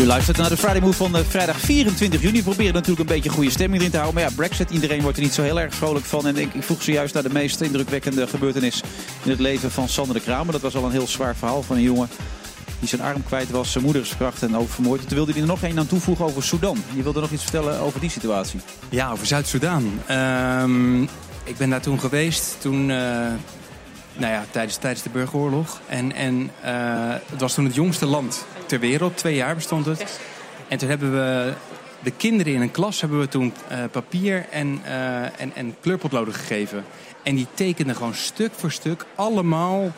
U 0.03 0.07
luistert 0.07 0.37
naar 0.37 0.49
de 0.49 0.57
Friday 0.57 0.81
Move 0.81 0.97
van 0.97 1.25
vrijdag 1.25 1.61
24 1.61 2.21
juni. 2.21 2.37
We 2.37 2.43
proberen 2.43 2.73
natuurlijk 2.73 3.01
een 3.01 3.15
beetje 3.15 3.31
goede 3.31 3.51
stemming 3.51 3.79
erin 3.79 3.91
te 3.91 3.99
houden. 3.99 4.21
Maar 4.21 4.31
ja, 4.31 4.37
Brexit, 4.37 4.71
iedereen 4.71 5.03
wordt 5.03 5.17
er 5.17 5.23
niet 5.23 5.33
zo 5.33 5.43
heel 5.43 5.61
erg 5.61 5.75
vrolijk 5.75 6.05
van. 6.05 6.27
En 6.27 6.37
ik, 6.37 6.51
vroeg 6.59 6.83
zojuist 6.83 7.15
naar 7.15 7.23
de 7.23 7.33
meest 7.33 7.61
indrukwekkende 7.61 8.27
gebeurtenis 8.27 8.83
in 9.23 9.31
het 9.31 9.41
leven 9.41 9.71
van 9.71 9.89
Sander 9.89 10.15
de 10.15 10.21
Kramer. 10.21 10.53
Dat 10.53 10.61
was 10.61 10.77
al 10.77 10.85
een 10.85 10.91
heel 10.91 11.07
zwaar 11.07 11.37
verhaal 11.37 11.63
van 11.63 11.77
een 11.77 11.83
jongen 11.83 12.09
die 12.79 12.89
zijn 12.89 13.01
arm 13.01 13.25
kwijt 13.25 13.51
was. 13.51 13.73
Zijn 13.73 13.85
moeder 13.85 14.03
is 14.03 14.09
verkracht 14.09 14.43
en 14.43 14.57
ook 14.57 14.71
vermoord. 14.71 15.01
Toen 15.01 15.17
wilde 15.17 15.33
hij 15.33 15.41
er 15.41 15.47
nog 15.47 15.63
één 15.63 15.79
aan 15.79 15.87
toevoegen 15.87 16.25
over 16.25 16.43
Sudan. 16.43 16.85
Je 16.95 17.03
wilde 17.03 17.21
nog 17.21 17.31
iets 17.31 17.43
vertellen 17.43 17.81
over 17.81 18.01
die 18.01 18.11
situatie. 18.11 18.61
Ja, 18.89 19.11
over 19.11 19.27
Zuid-Soedan. 19.27 20.01
Um, 20.11 21.03
ik 21.45 21.57
ben 21.57 21.71
daar 21.71 21.81
toen 21.81 22.01
geweest. 22.01 22.57
Toen... 22.61 22.89
Uh... 22.89 23.27
Nou 24.17 24.33
ja, 24.33 24.45
tijdens, 24.51 24.77
tijdens 24.77 25.03
de 25.03 25.11
burgeroorlog. 25.11 25.81
En, 25.89 26.13
en 26.13 26.51
uh, 26.65 27.15
het 27.31 27.41
was 27.41 27.55
toen 27.55 27.65
het 27.65 27.75
jongste 27.75 28.07
land 28.07 28.45
ter 28.73 28.81
wereld. 28.81 29.17
Twee 29.17 29.35
jaar 29.35 29.55
bestond 29.55 29.87
het. 29.87 30.21
En 30.69 30.79
toen 30.79 30.89
hebben 30.89 31.13
we 31.13 31.53
de 32.03 32.11
kinderen 32.11 32.53
in 32.53 32.61
een 32.61 32.71
klas 32.71 33.01
hebben 33.01 33.21
we 33.21 33.29
toen 33.29 33.53
uh, 33.73 33.79
papier 33.91 34.47
en, 34.51 34.81
uh, 34.87 35.23
en, 35.23 35.55
en 35.55 35.77
kleurpotloden 35.81 36.35
gegeven. 36.35 36.85
En 37.23 37.35
die 37.35 37.47
tekenden 37.55 37.97
gewoon 37.97 38.15
stuk 38.15 38.53
voor 38.55 38.73
stuk 38.73 39.05
allemaal 39.15 39.93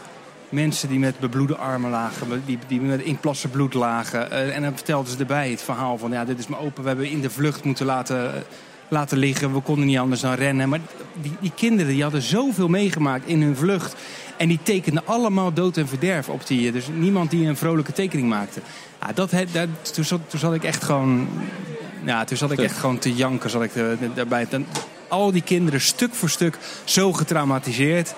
mensen 0.48 0.88
die 0.88 0.98
met 0.98 1.18
bebloede 1.18 1.56
armen 1.56 1.90
lagen, 1.90 2.42
die, 2.46 2.58
die 2.66 2.80
met 2.80 3.00
inplassen 3.00 3.50
bloed 3.50 3.74
lagen. 3.74 4.28
Uh, 4.32 4.56
en 4.56 4.62
dan 4.62 4.74
vertelden 4.74 5.12
ze 5.12 5.18
erbij 5.18 5.50
het 5.50 5.62
verhaal 5.62 5.98
van, 5.98 6.10
ja, 6.10 6.24
dit 6.24 6.38
is 6.38 6.46
me 6.46 6.58
open, 6.58 6.82
we 6.82 6.88
hebben 6.88 7.10
in 7.10 7.20
de 7.20 7.30
vlucht 7.30 7.64
moeten 7.64 7.86
laten, 7.86 8.44
laten 8.88 9.18
liggen. 9.18 9.52
We 9.52 9.60
konden 9.60 9.86
niet 9.86 9.98
anders 9.98 10.20
dan 10.20 10.34
rennen. 10.34 10.68
Maar 10.68 10.80
die, 11.22 11.36
die 11.40 11.52
kinderen 11.54 11.92
die 11.92 12.02
hadden 12.02 12.22
zoveel 12.22 12.68
meegemaakt 12.68 13.26
in 13.26 13.42
hun 13.42 13.56
vlucht. 13.56 13.94
En 14.36 14.48
die 14.48 14.58
tekenden 14.62 15.06
allemaal 15.06 15.52
dood 15.52 15.76
en 15.76 15.88
verderf 15.88 16.28
op 16.28 16.46
die. 16.46 16.72
Dus 16.72 16.86
niemand 16.92 17.30
die 17.30 17.46
een 17.46 17.56
vrolijke 17.56 17.92
tekening 17.92 18.28
maakte. 18.28 18.60
Ja, 19.00 19.12
dat, 19.12 19.30
dat, 19.52 19.94
toen, 19.94 20.04
zat, 20.04 20.20
toen 20.26 20.40
zat 20.40 20.54
ik 20.54 20.64
echt 20.64 20.84
gewoon. 20.84 21.28
Ja, 22.04 22.24
toen 22.24 22.36
zat 22.36 22.50
ik 22.50 22.58
echt 22.58 22.76
gewoon 22.76 22.98
te 22.98 23.14
janken. 23.14 23.50
Zat 23.50 23.62
ik 23.62 23.70
daarbij. 24.14 24.46
Al 25.08 25.32
die 25.32 25.42
kinderen 25.42 25.80
stuk 25.80 26.14
voor 26.14 26.30
stuk 26.30 26.58
zo 26.84 27.12
getraumatiseerd. 27.12 28.14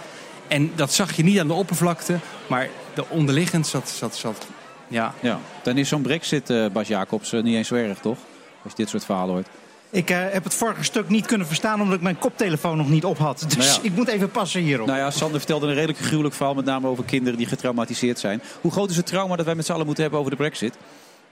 En 0.49 0.73
dat 0.75 0.93
zag 0.93 1.17
je 1.17 1.23
niet 1.23 1.41
aan 1.41 1.47
de 1.47 1.53
oppervlakte. 1.53 2.19
Maar 2.47 2.69
de 2.95 3.09
onderliggend 3.09 3.67
zat. 3.67 3.89
zat, 3.89 4.17
zat 4.17 4.47
ja. 4.89 5.15
ja. 5.21 5.41
Dan 5.63 5.77
is 5.77 5.89
zo'n 5.89 6.03
brexit, 6.03 6.51
uh, 6.51 6.67
Bas 6.73 6.89
Jacobs, 6.89 7.33
uh, 7.33 7.43
niet 7.43 7.55
eens 7.55 7.69
zo 7.69 7.75
erg, 7.75 7.99
toch? 7.99 8.19
Als 8.63 8.73
je 8.73 8.83
dit 8.83 8.89
soort 8.89 9.05
verhalen 9.05 9.35
hoort. 9.35 9.49
Ik 9.97 10.11
uh, 10.11 10.19
heb 10.31 10.45
het 10.45 10.55
vorige 10.55 10.83
stuk 10.83 11.09
niet 11.09 11.27
kunnen 11.27 11.47
verstaan 11.47 11.81
omdat 11.81 11.97
ik 11.97 12.03
mijn 12.03 12.19
koptelefoon 12.19 12.77
nog 12.77 12.89
niet 12.89 13.05
op 13.05 13.19
had. 13.19 13.45
Dus 13.49 13.57
nou 13.57 13.69
ja. 13.69 13.79
ik 13.83 13.97
moet 13.97 14.09
even 14.09 14.31
passen 14.31 14.61
hierop. 14.61 14.87
Nou 14.87 14.99
ja, 14.99 15.11
Sander 15.11 15.39
vertelde 15.39 15.67
een 15.67 15.75
redelijk 15.75 15.99
gruwelijk 15.99 16.35
verhaal, 16.35 16.55
met 16.55 16.65
name 16.65 16.89
over 16.89 17.05
kinderen 17.05 17.39
die 17.39 17.47
getraumatiseerd 17.47 18.19
zijn. 18.19 18.43
Hoe 18.61 18.73
groot 18.73 18.91
is 18.91 18.97
het 18.97 19.07
trauma 19.07 19.37
dat 19.37 19.47
wij 19.47 19.55
met 19.55 19.67
z'n 19.67 19.73
allen 19.73 19.85
moeten 19.87 20.03
hebben 20.03 20.21
over 20.21 20.33
de 20.33 20.39
brexit? 20.39 20.77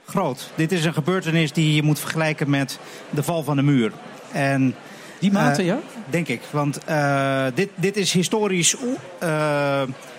Groot. 0.05 0.51
Dit 0.55 0.71
is 0.71 0.85
een 0.85 0.93
gebeurtenis 0.93 1.51
die 1.51 1.75
je 1.75 1.83
moet 1.83 1.99
vergelijken 1.99 2.49
met 2.49 2.79
de 3.09 3.23
val 3.23 3.43
van 3.43 3.55
de 3.55 3.61
muur. 3.61 3.91
En, 4.31 4.75
die 5.19 5.31
mate, 5.31 5.61
uh, 5.61 5.67
ja? 5.67 5.79
Denk 6.09 6.27
ik. 6.27 6.41
Want 6.51 6.79
uh, 6.89 7.45
dit, 7.53 7.69
dit 7.75 7.97
is 7.97 8.13
historisch 8.13 8.75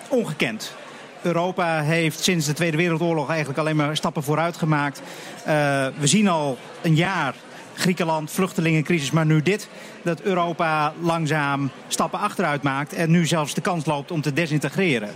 ongekend. 0.09 0.73
Europa 1.21 1.81
heeft 1.81 2.23
sinds 2.23 2.45
de 2.45 2.53
Tweede 2.53 2.77
Wereldoorlog 2.77 3.29
eigenlijk 3.29 3.59
alleen 3.59 3.75
maar 3.75 3.95
stappen 3.95 4.23
vooruit 4.23 4.57
gemaakt. 4.57 5.01
we 5.99 6.07
zien 6.07 6.27
al 6.27 6.57
een 6.81 6.95
jaar 6.95 7.35
Griekenland, 7.77 8.31
vluchtelingencrisis, 8.31 9.11
maar 9.11 9.25
nu 9.25 9.41
dit. 9.41 9.69
Dat 10.01 10.21
Europa 10.21 10.93
langzaam 11.01 11.71
stappen 11.87 12.19
achteruit 12.19 12.63
maakt 12.63 12.93
en 12.93 13.11
nu 13.11 13.25
zelfs 13.25 13.53
de 13.53 13.61
kans 13.61 13.85
loopt 13.85 14.11
om 14.11 14.21
te 14.21 14.33
desintegreren. 14.33 15.09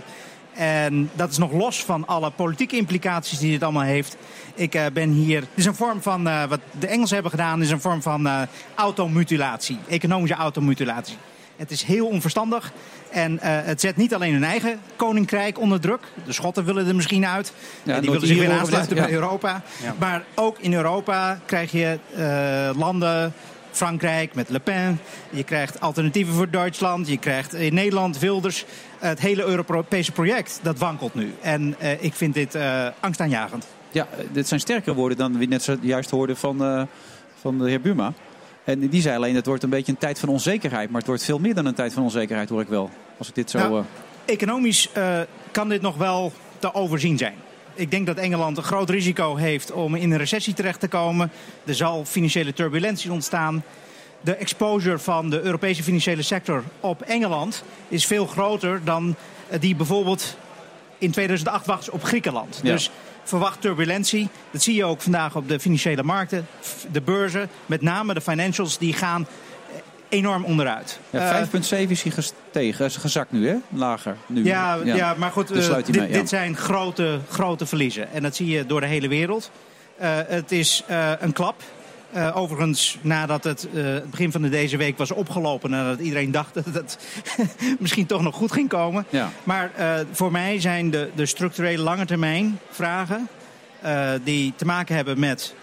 En 0.52 1.10
dat 1.14 1.30
is 1.30 1.38
nog 1.38 1.52
los 1.52 1.84
van 1.84 2.06
alle 2.06 2.30
politieke 2.30 2.76
implicaties 2.76 3.38
die 3.38 3.50
dit 3.50 3.62
allemaal 3.62 3.82
heeft. 3.82 4.16
Ik 4.54 4.74
uh, 4.74 4.86
ben 4.92 5.10
hier. 5.10 5.40
Het 5.40 5.48
is 5.54 5.64
een 5.64 5.74
vorm 5.74 6.02
van. 6.02 6.26
Uh, 6.26 6.44
wat 6.44 6.60
de 6.78 6.86
Engelsen 6.86 7.14
hebben 7.14 7.32
gedaan, 7.32 7.62
is 7.62 7.70
een 7.70 7.80
vorm 7.80 8.02
van 8.02 8.26
uh, 8.26 8.42
automutilatie. 8.74 9.78
Economische 9.88 10.36
automutilatie. 10.36 11.16
Het 11.56 11.70
is 11.70 11.82
heel 11.82 12.06
onverstandig. 12.06 12.72
En 13.10 13.32
uh, 13.32 13.40
het 13.42 13.80
zet 13.80 13.96
niet 13.96 14.14
alleen 14.14 14.32
hun 14.32 14.44
eigen 14.44 14.80
koninkrijk 14.96 15.58
onder 15.58 15.80
druk. 15.80 16.00
De 16.24 16.32
Schotten 16.32 16.64
willen 16.64 16.86
er 16.86 16.94
misschien 16.94 17.26
uit. 17.26 17.52
Ja, 17.82 18.00
die 18.00 18.10
willen 18.10 18.26
zich 18.26 18.38
weer 18.38 18.52
aansluiten 18.52 18.96
bij 18.96 19.08
ja. 19.08 19.14
Europa. 19.14 19.62
Ja. 19.82 19.94
Maar 19.98 20.24
ook 20.34 20.58
in 20.58 20.74
Europa 20.74 21.40
krijg 21.44 21.72
je 21.72 21.98
uh, 22.16 22.78
landen. 22.78 23.32
Frankrijk 23.70 24.34
met 24.34 24.48
Le 24.48 24.60
Pen. 24.60 25.00
Je 25.30 25.44
krijgt 25.44 25.80
alternatieven 25.80 26.34
voor 26.34 26.50
Duitsland. 26.50 27.08
Je 27.08 27.18
krijgt 27.18 27.54
in 27.54 27.74
Nederland 27.74 28.18
Wilders. 28.18 28.64
Het 28.98 29.20
hele 29.20 29.44
Europese 29.44 30.12
project, 30.12 30.60
dat 30.62 30.78
wankelt 30.78 31.14
nu. 31.14 31.34
En 31.40 31.76
uh, 31.82 32.02
ik 32.02 32.14
vind 32.14 32.34
dit 32.34 32.56
angstaanjagend. 33.00 33.66
Ja, 33.90 34.08
dit 34.32 34.48
zijn 34.48 34.60
sterkere 34.60 34.94
woorden 34.94 35.18
dan 35.18 35.38
we 35.38 35.44
net 35.44 35.62
zojuist 35.62 36.10
hoorden 36.10 36.36
van, 36.36 36.88
van 37.40 37.58
de 37.58 37.68
heer 37.68 37.80
Buma. 37.80 38.12
En 38.64 38.88
die 38.88 39.02
zei 39.02 39.16
alleen, 39.16 39.34
het 39.34 39.46
wordt 39.46 39.62
een 39.62 39.70
beetje 39.70 39.92
een 39.92 39.98
tijd 39.98 40.18
van 40.18 40.28
onzekerheid. 40.28 40.88
Maar 40.88 40.98
het 40.98 41.06
wordt 41.06 41.24
veel 41.24 41.38
meer 41.38 41.54
dan 41.54 41.66
een 41.66 41.74
tijd 41.74 41.92
van 41.92 42.02
onzekerheid, 42.02 42.48
hoor 42.48 42.60
ik 42.60 42.68
wel. 42.68 42.90
Als 43.18 43.28
ik 43.28 43.34
dit 43.34 43.50
zo... 43.50 43.58
Nou, 43.58 43.78
eh, 43.78 43.84
Economisch 44.24 44.88
eh, 44.92 45.20
kan 45.50 45.68
dit 45.68 45.82
nog 45.82 45.96
wel 45.96 46.32
te 46.58 46.74
overzien 46.74 47.18
zijn. 47.18 47.34
Ik 47.74 47.90
denk 47.90 48.06
dat 48.06 48.16
Engeland 48.16 48.56
een 48.56 48.62
groot 48.62 48.90
risico 48.90 49.36
heeft 49.36 49.72
om 49.72 49.94
in 49.94 50.10
een 50.10 50.18
recessie 50.18 50.54
terecht 50.54 50.80
te 50.80 50.88
komen. 50.88 51.30
Er 51.64 51.74
zal 51.74 52.04
financiële 52.04 52.52
turbulentie 52.52 53.12
ontstaan. 53.12 53.64
De 54.20 54.34
exposure 54.34 54.98
van 54.98 55.30
de 55.30 55.40
Europese 55.40 55.82
financiële 55.82 56.22
sector 56.22 56.64
op 56.80 57.02
Engeland 57.02 57.64
is 57.88 58.06
veel 58.06 58.26
groter 58.26 58.80
dan 58.84 59.14
die 59.60 59.76
bijvoorbeeld 59.76 60.36
in 60.98 61.10
2008 61.10 61.66
was 61.66 61.90
op 61.90 62.04
Griekenland. 62.04 62.60
Ja. 62.62 62.72
Dus 62.72 62.90
verwacht 63.24 63.60
turbulentie. 63.60 64.28
Dat 64.50 64.62
zie 64.62 64.74
je 64.74 64.84
ook 64.84 65.00
vandaag 65.00 65.36
op 65.36 65.48
de 65.48 65.60
financiële 65.60 66.02
markten. 66.02 66.46
De 66.92 67.00
beurzen, 67.00 67.48
met 67.66 67.82
name 67.82 68.14
de 68.14 68.20
financials, 68.20 68.78
die 68.78 68.92
gaan 68.92 69.26
eh, 69.26 69.76
enorm 70.08 70.44
onderuit. 70.44 70.98
ja, 71.10 71.40
Eh, 71.40 71.46
5,7 71.46 71.90
is 71.90 72.02
hij 72.02 72.12
gestegen. 72.12 72.84
Is 72.84 72.96
gezakt 72.96 73.32
nu, 73.32 73.48
hè? 73.48 73.56
Lager. 73.68 74.16
Nu. 74.26 74.44
ja, 74.44 74.78
ja. 74.84 75.14
maar 75.18 75.30
goed, 75.30 75.48
Dus 75.48 75.68
eh, 75.68 75.74
dit, 75.76 75.96
mee, 75.96 76.08
ja. 76.08 76.12
dit 76.12 76.28
zijn 76.28 76.56
grote, 76.56 77.20
grote 77.30 77.66
verliezen. 77.66 78.12
En 78.12 78.22
dat 78.22 78.36
zie 78.36 78.46
je 78.46 78.66
door 78.66 78.80
de 78.80 78.86
hele 78.86 79.08
wereld. 79.08 79.50
Het 80.26 80.52
is 80.52 80.84
een 81.20 81.32
klap. 81.32 81.62
Eh, 82.12 82.36
overigens, 82.36 82.98
nadat 83.00 83.44
het 83.44 83.68
eh, 83.74 83.84
begin 84.10 84.32
van 84.32 84.42
de 84.42 84.48
deze 84.48 84.76
week 84.76 84.98
was 84.98 85.10
opgelopen... 85.10 85.70
nadat 85.70 86.00
iedereen 86.00 86.30
dacht 86.30 86.54
dat 86.54 86.64
het 86.64 86.98
misschien 87.78 88.06
toch 88.06 88.22
nog 88.22 88.34
goed 88.34 88.52
ging 88.52 88.68
komen. 88.68 89.06
Ja. 89.10 89.30
Maar 89.44 89.70
eh, 89.74 89.94
voor 90.10 90.32
mij 90.32 90.60
zijn 90.60 90.90
de, 90.90 91.10
de 91.14 91.26
structurele 91.26 91.82
langetermijn 91.82 92.58
vragen... 92.70 93.28
eh, 93.80 94.10
die 94.24 94.52
te 94.56 94.64
maken 94.64 94.96
hebben 94.96 95.18
met 95.18 95.54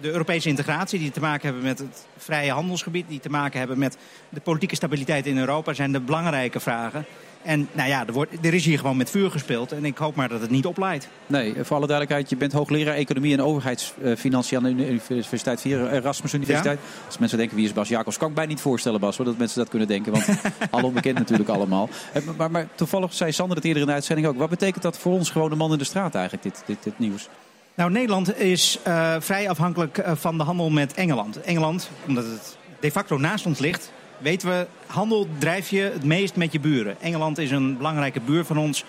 de 0.00 0.10
Europese 0.10 0.48
integratie... 0.48 0.98
die 0.98 1.10
te 1.10 1.20
maken 1.20 1.44
hebben 1.44 1.64
met 1.64 1.78
het 1.78 2.06
vrije 2.16 2.52
handelsgebied... 2.52 3.08
die 3.08 3.20
te 3.20 3.30
maken 3.30 3.58
hebben 3.58 3.78
met 3.78 3.96
de 4.28 4.40
politieke 4.40 4.76
stabiliteit 4.76 5.26
in 5.26 5.38
Europa... 5.38 5.72
zijn 5.72 5.92
de 5.92 6.00
belangrijke 6.00 6.60
vragen. 6.60 7.04
En 7.44 7.68
nou 7.72 7.88
ja, 7.88 8.06
er, 8.06 8.12
wordt, 8.12 8.46
er 8.46 8.54
is 8.54 8.64
hier 8.64 8.78
gewoon 8.78 8.96
met 8.96 9.10
vuur 9.10 9.30
gespeeld. 9.30 9.72
En 9.72 9.84
ik 9.84 9.98
hoop 9.98 10.14
maar 10.14 10.28
dat 10.28 10.40
het 10.40 10.50
niet 10.50 10.66
oplaait. 10.66 11.08
Nee, 11.26 11.54
voor 11.54 11.76
alle 11.76 11.86
duidelijkheid, 11.86 12.30
je 12.30 12.36
bent 12.36 12.52
hoogleraar 12.52 12.94
economie 12.94 13.32
en 13.32 13.42
overheidsfinanciën 13.42 14.58
aan 14.58 14.76
de 14.76 15.00
Universiteit 15.10 15.64
Erasmus 15.64 16.32
Universiteit. 16.32 16.78
Als 17.06 17.18
mensen 17.18 17.38
denken 17.38 17.56
wie 17.56 17.66
is 17.66 17.72
Bas 17.72 17.88
Jacobs, 17.88 18.16
kan 18.16 18.28
ik 18.28 18.36
mij 18.36 18.46
niet 18.46 18.60
voorstellen 18.60 19.00
Bas, 19.00 19.16
hoor, 19.16 19.26
dat 19.26 19.38
mensen 19.38 19.58
dat 19.58 19.68
kunnen 19.68 19.88
denken. 19.88 20.12
Want 20.12 20.26
al 20.70 20.82
onbekend 20.82 21.18
natuurlijk 21.18 21.48
allemaal. 21.48 21.88
Eh, 22.12 22.22
Maar, 22.36 22.50
maar 22.50 22.68
toevallig 22.74 23.14
zei 23.14 23.32
Sander 23.32 23.56
het 23.56 23.64
eerder 23.64 23.82
in 23.82 23.88
de 23.88 23.94
uitzending 23.94 24.26
ook. 24.28 24.36
Wat 24.36 24.50
betekent 24.50 24.82
dat 24.82 24.98
voor 24.98 25.12
ons 25.12 25.30
gewoon 25.30 25.50
de 25.50 25.56
man 25.56 25.72
in 25.72 25.78
de 25.78 25.84
straat 25.84 26.14
eigenlijk, 26.14 26.42
dit, 26.42 26.62
dit, 26.66 26.82
dit 26.82 26.98
nieuws? 26.98 27.28
Nou, 27.74 27.90
Nederland 27.90 28.38
is 28.38 28.78
eh, 28.82 29.14
vrij 29.18 29.48
afhankelijk 29.48 29.98
eh, 29.98 30.12
van 30.14 30.38
de 30.38 30.44
handel 30.44 30.70
met 30.70 30.94
Engeland. 30.94 31.40
Engeland, 31.40 31.90
omdat 32.06 32.24
het 32.24 32.56
de 32.80 32.90
facto 32.90 33.18
naast 33.18 33.46
ons 33.46 33.58
ligt, 33.58 33.92
weten 34.24 34.48
we, 34.48 34.66
handel 34.86 35.28
drijf 35.38 35.70
je 35.70 35.80
het 35.80 36.04
meest 36.04 36.36
met 36.36 36.52
je 36.52 36.60
buren. 36.60 37.00
Engeland 37.00 37.38
is 37.38 37.50
een 37.50 37.76
belangrijke 37.76 38.20
buur 38.20 38.44
van 38.44 38.58
ons. 38.58 38.84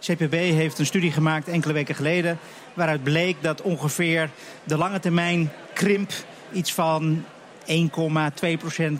CPB 0.00 0.32
heeft 0.32 0.78
een 0.78 0.86
studie 0.86 1.12
gemaakt 1.12 1.48
enkele 1.48 1.72
weken 1.72 1.94
geleden, 1.94 2.38
waaruit 2.74 3.02
bleek 3.02 3.36
dat 3.40 3.62
ongeveer 3.62 4.30
de 4.64 4.76
lange 4.76 5.00
termijn 5.00 5.50
krimp 5.72 6.10
iets 6.52 6.72
van 6.72 7.24
1,2% 7.66 7.74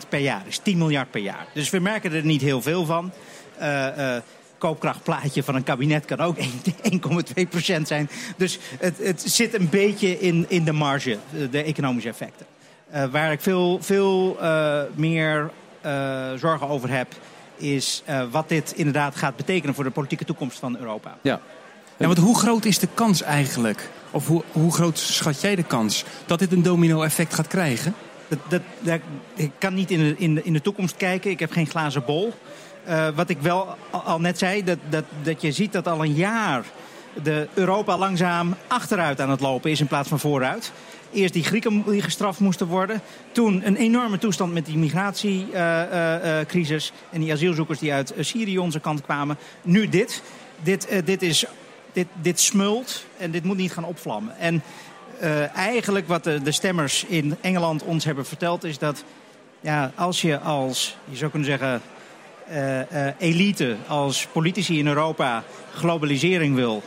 per 0.09 0.19
jaar 0.19 0.41
is. 0.47 0.57
10 0.57 0.77
miljard 0.77 1.11
per 1.11 1.21
jaar. 1.21 1.47
Dus 1.53 1.69
we 1.69 1.79
merken 1.79 2.11
er 2.11 2.25
niet 2.25 2.41
heel 2.41 2.61
veel 2.61 2.85
van. 2.85 3.11
Eh, 3.57 4.15
koopkrachtplaatje 4.57 5.43
van 5.43 5.55
een 5.55 5.63
kabinet 5.63 6.05
kan 6.05 6.19
ook 6.19 6.37
1,2% 6.39 6.43
zijn. 7.81 8.09
Dus 8.37 8.59
het, 8.79 8.97
het 8.97 9.21
zit 9.21 9.53
een 9.53 9.69
beetje 9.69 10.19
in, 10.19 10.45
in 10.47 10.63
de 10.63 10.71
marge, 10.71 11.17
de 11.51 11.63
economische 11.63 12.09
effecten. 12.09 12.45
Eh, 12.89 13.05
waar 13.05 13.31
ik 13.31 13.41
veel, 13.41 13.77
veel 13.81 14.37
meer 14.95 15.51
zorgen 16.35 16.67
over 16.67 16.89
heb, 16.89 17.07
is 17.55 18.01
eh, 18.05 18.21
wat 18.31 18.49
dit 18.49 18.71
inderdaad 18.75 19.15
gaat 19.15 19.35
betekenen 19.35 19.75
voor 19.75 19.83
de 19.83 19.89
politieke 19.89 20.25
toekomst 20.25 20.59
van 20.59 20.77
Europa. 20.77 21.17
Ja. 21.21 21.39
Ja, 21.97 22.05
want 22.05 22.17
hoe 22.17 22.37
groot 22.37 22.65
is 22.65 22.79
de 22.79 22.87
kans 22.93 23.21
eigenlijk? 23.21 23.89
Of 24.11 24.27
hoe, 24.27 24.43
hoe 24.51 24.73
groot 24.73 24.97
schat 24.99 25.41
jij 25.41 25.55
de 25.55 25.63
kans 25.63 26.03
dat 26.25 26.39
dit 26.39 26.51
een 26.51 26.61
domino-effect 26.63 27.33
gaat 27.33 27.47
krijgen? 27.47 27.95
Dat, 28.27 28.39
dat, 28.47 28.61
dat- 28.79 28.99
ik 29.35 29.51
kan 29.57 29.73
niet 29.73 29.91
in 29.91 29.99
de, 29.99 30.15
in, 30.17 30.35
de, 30.35 30.43
in 30.43 30.53
de 30.53 30.61
toekomst 30.61 30.95
kijken. 30.97 31.31
Ik 31.31 31.39
heb 31.39 31.51
geen 31.51 31.67
glazen 31.67 32.05
bol. 32.05 32.33
Eh, 32.83 33.07
wat 33.15 33.29
ik 33.29 33.37
wel 33.41 33.75
al, 33.89 33.99
al 34.01 34.19
net 34.19 34.37
zei, 34.37 34.63
dat, 34.63 34.77
dat, 34.89 35.03
dat 35.23 35.41
je 35.41 35.51
ziet 35.51 35.73
dat 35.73 35.87
al 35.87 36.03
een 36.03 36.13
jaar 36.13 36.63
de 37.23 37.47
Europa 37.53 37.97
langzaam 37.97 38.55
achteruit 38.67 39.21
aan 39.21 39.29
het 39.29 39.39
lopen 39.39 39.71
is 39.71 39.79
in 39.79 39.87
plaats 39.87 40.09
van 40.09 40.19
vooruit. 40.19 40.71
Eerst 41.11 41.33
die 41.33 41.43
Grieken 41.43 41.83
die 41.87 42.01
gestraft 42.01 42.39
moesten 42.39 42.67
worden. 42.67 43.01
Toen 43.31 43.67
een 43.67 43.75
enorme 43.75 44.17
toestand 44.17 44.53
met 44.53 44.65
die 44.65 44.77
migratiecrisis 44.77 46.91
en 47.09 47.21
die 47.21 47.31
asielzoekers 47.31 47.79
die 47.79 47.93
uit 47.93 48.13
eh, 48.13 48.23
Syrië 48.23 48.57
onze 48.57 48.79
kant 48.79 49.01
kwamen. 49.01 49.37
Nu 49.61 49.89
dit. 49.89 50.21
Dit, 50.63 50.87
eh, 50.87 51.05
dit, 51.05 51.21
is, 51.21 51.45
dit, 51.93 52.07
dit 52.21 52.39
smult 52.39 53.05
en 53.17 53.31
dit 53.31 53.43
moet 53.43 53.57
niet 53.57 53.73
gaan 53.73 53.85
opvlammen. 53.85 54.37
En 54.37 54.63
eh, 55.19 55.55
eigenlijk 55.55 56.07
wat 56.07 56.23
de, 56.23 56.41
de 56.41 56.51
stemmers 56.51 57.03
in 57.03 57.35
Engeland 57.41 57.83
ons 57.83 58.05
hebben 58.05 58.25
verteld 58.25 58.63
is 58.63 58.77
dat 58.77 59.03
ja, 59.61 59.91
als 59.95 60.21
je 60.21 60.39
als, 60.39 60.97
je 61.05 61.15
zou 61.15 61.31
kunnen 61.31 61.49
zeggen, 61.49 61.81
eh, 62.47 63.07
eh, 63.07 63.13
elite, 63.17 63.75
als 63.87 64.27
politici 64.31 64.79
in 64.79 64.87
Europa 64.87 65.43
globalisering 65.73 66.55
wil 66.55 66.83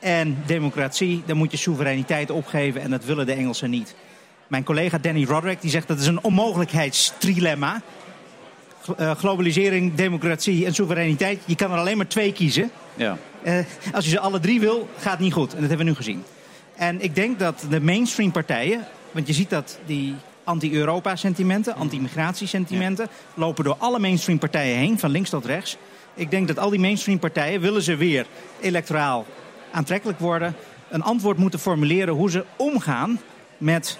en 0.00 0.42
democratie, 0.46 1.22
dan 1.26 1.36
moet 1.36 1.50
je 1.50 1.56
soevereiniteit 1.56 2.30
opgeven 2.30 2.80
en 2.80 2.90
dat 2.90 3.04
willen 3.04 3.26
de 3.26 3.32
Engelsen 3.32 3.70
niet. 3.70 3.94
Mijn 4.46 4.64
collega 4.64 4.98
Danny 4.98 5.24
Roderick 5.24 5.60
die 5.60 5.70
zegt 5.70 5.88
dat 5.88 5.98
is 5.98 6.06
een 6.06 6.22
onmogelijkheidstrilemma. 6.22 7.82
Eh, 8.96 9.10
globalisering, 9.10 9.94
democratie 9.94 10.66
en 10.66 10.74
soevereiniteit, 10.74 11.40
je 11.44 11.54
kan 11.56 11.72
er 11.72 11.78
alleen 11.78 11.96
maar 11.96 12.06
twee 12.06 12.32
kiezen. 12.32 12.70
Ja. 12.94 13.18
Eh, 13.42 13.58
als 13.92 14.04
je 14.04 14.10
ze 14.10 14.20
alle 14.20 14.40
drie 14.40 14.60
wil, 14.60 14.88
gaat 14.98 15.12
het 15.12 15.20
niet 15.20 15.32
goed. 15.32 15.54
En 15.54 15.60
dat 15.60 15.68
hebben 15.68 15.86
we 15.86 15.92
nu 15.92 15.94
gezien. 15.94 16.24
En 16.76 17.00
ik 17.00 17.14
denk 17.14 17.38
dat 17.38 17.64
de 17.70 17.80
mainstream 17.80 18.30
partijen, 18.30 18.86
want 19.10 19.26
je 19.26 19.32
ziet 19.32 19.50
dat 19.50 19.78
die 19.86 20.14
anti-Europa-sentimenten, 20.44 21.74
anti-migratie-sentimenten, 21.74 23.08
lopen 23.34 23.64
door 23.64 23.76
alle 23.78 23.98
mainstream 23.98 24.38
partijen 24.38 24.76
heen, 24.76 24.98
van 24.98 25.10
links 25.10 25.30
tot 25.30 25.44
rechts. 25.44 25.76
Ik 26.14 26.30
denk 26.30 26.48
dat 26.48 26.58
al 26.58 26.70
die 26.70 26.80
mainstream 26.80 27.18
partijen, 27.18 27.60
willen 27.60 27.82
ze 27.82 27.96
weer 27.96 28.26
electoraal 28.60 29.26
aantrekkelijk 29.72 30.18
worden, 30.18 30.54
een 30.88 31.02
antwoord 31.02 31.38
moeten 31.38 31.58
formuleren 31.58 32.14
hoe 32.14 32.30
ze 32.30 32.44
omgaan 32.56 33.20
met 33.58 33.98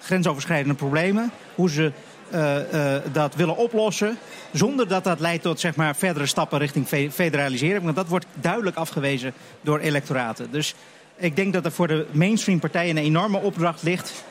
grensoverschrijdende 0.00 0.74
problemen. 0.74 1.30
Hoe 1.54 1.70
ze 1.70 1.92
eh, 2.30 2.96
eh, 2.96 3.02
dat 3.12 3.34
willen 3.34 3.56
oplossen. 3.56 4.18
Zonder 4.52 4.88
dat 4.88 5.04
dat 5.04 5.20
leidt 5.20 5.42
tot 5.42 5.60
zeg 5.60 5.76
maar, 5.76 5.96
verdere 5.96 6.26
stappen 6.26 6.58
richting 6.58 6.86
fe- 6.86 7.10
federalisering. 7.10 7.84
Want 7.84 7.96
dat 7.96 8.08
wordt 8.08 8.26
duidelijk 8.34 8.76
afgewezen 8.76 9.32
door 9.60 9.78
electoraten. 9.78 10.50
Dus 10.50 10.74
ik 11.16 11.36
denk 11.36 11.52
dat 11.52 11.64
er 11.64 11.72
voor 11.72 11.88
de 11.88 12.06
mainstream 12.10 12.58
partijen 12.58 12.96
een 12.96 13.02
enorme 13.02 13.38
opdracht 13.38 13.82
ligt. 13.82 14.24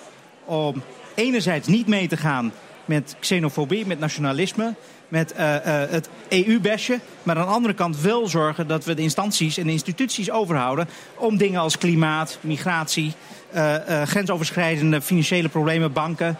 Om 0.45 0.81
enerzijds 1.15 1.67
niet 1.67 1.87
mee 1.87 2.07
te 2.07 2.17
gaan 2.17 2.51
met 2.85 3.15
xenofobie, 3.19 3.85
met 3.85 3.99
nationalisme. 3.99 4.73
Met 5.09 5.33
eh, 5.33 5.55
eh, 5.83 5.89
het 5.89 6.09
EU-besje. 6.29 6.99
Maar 7.23 7.37
aan 7.37 7.45
de 7.45 7.53
andere 7.53 7.73
kant 7.73 8.01
wel 8.01 8.27
zorgen 8.27 8.67
dat 8.67 8.85
we 8.85 8.93
de 8.93 9.01
instanties 9.01 9.57
en 9.57 9.65
de 9.65 9.71
instituties 9.71 10.31
overhouden. 10.31 10.89
Om 11.15 11.37
dingen 11.37 11.59
als 11.59 11.77
klimaat, 11.77 12.37
migratie, 12.41 13.13
eh, 13.51 14.01
grensoverschrijdende 14.01 15.01
financiële 15.01 15.49
problemen, 15.49 15.93
banken, 15.93 16.37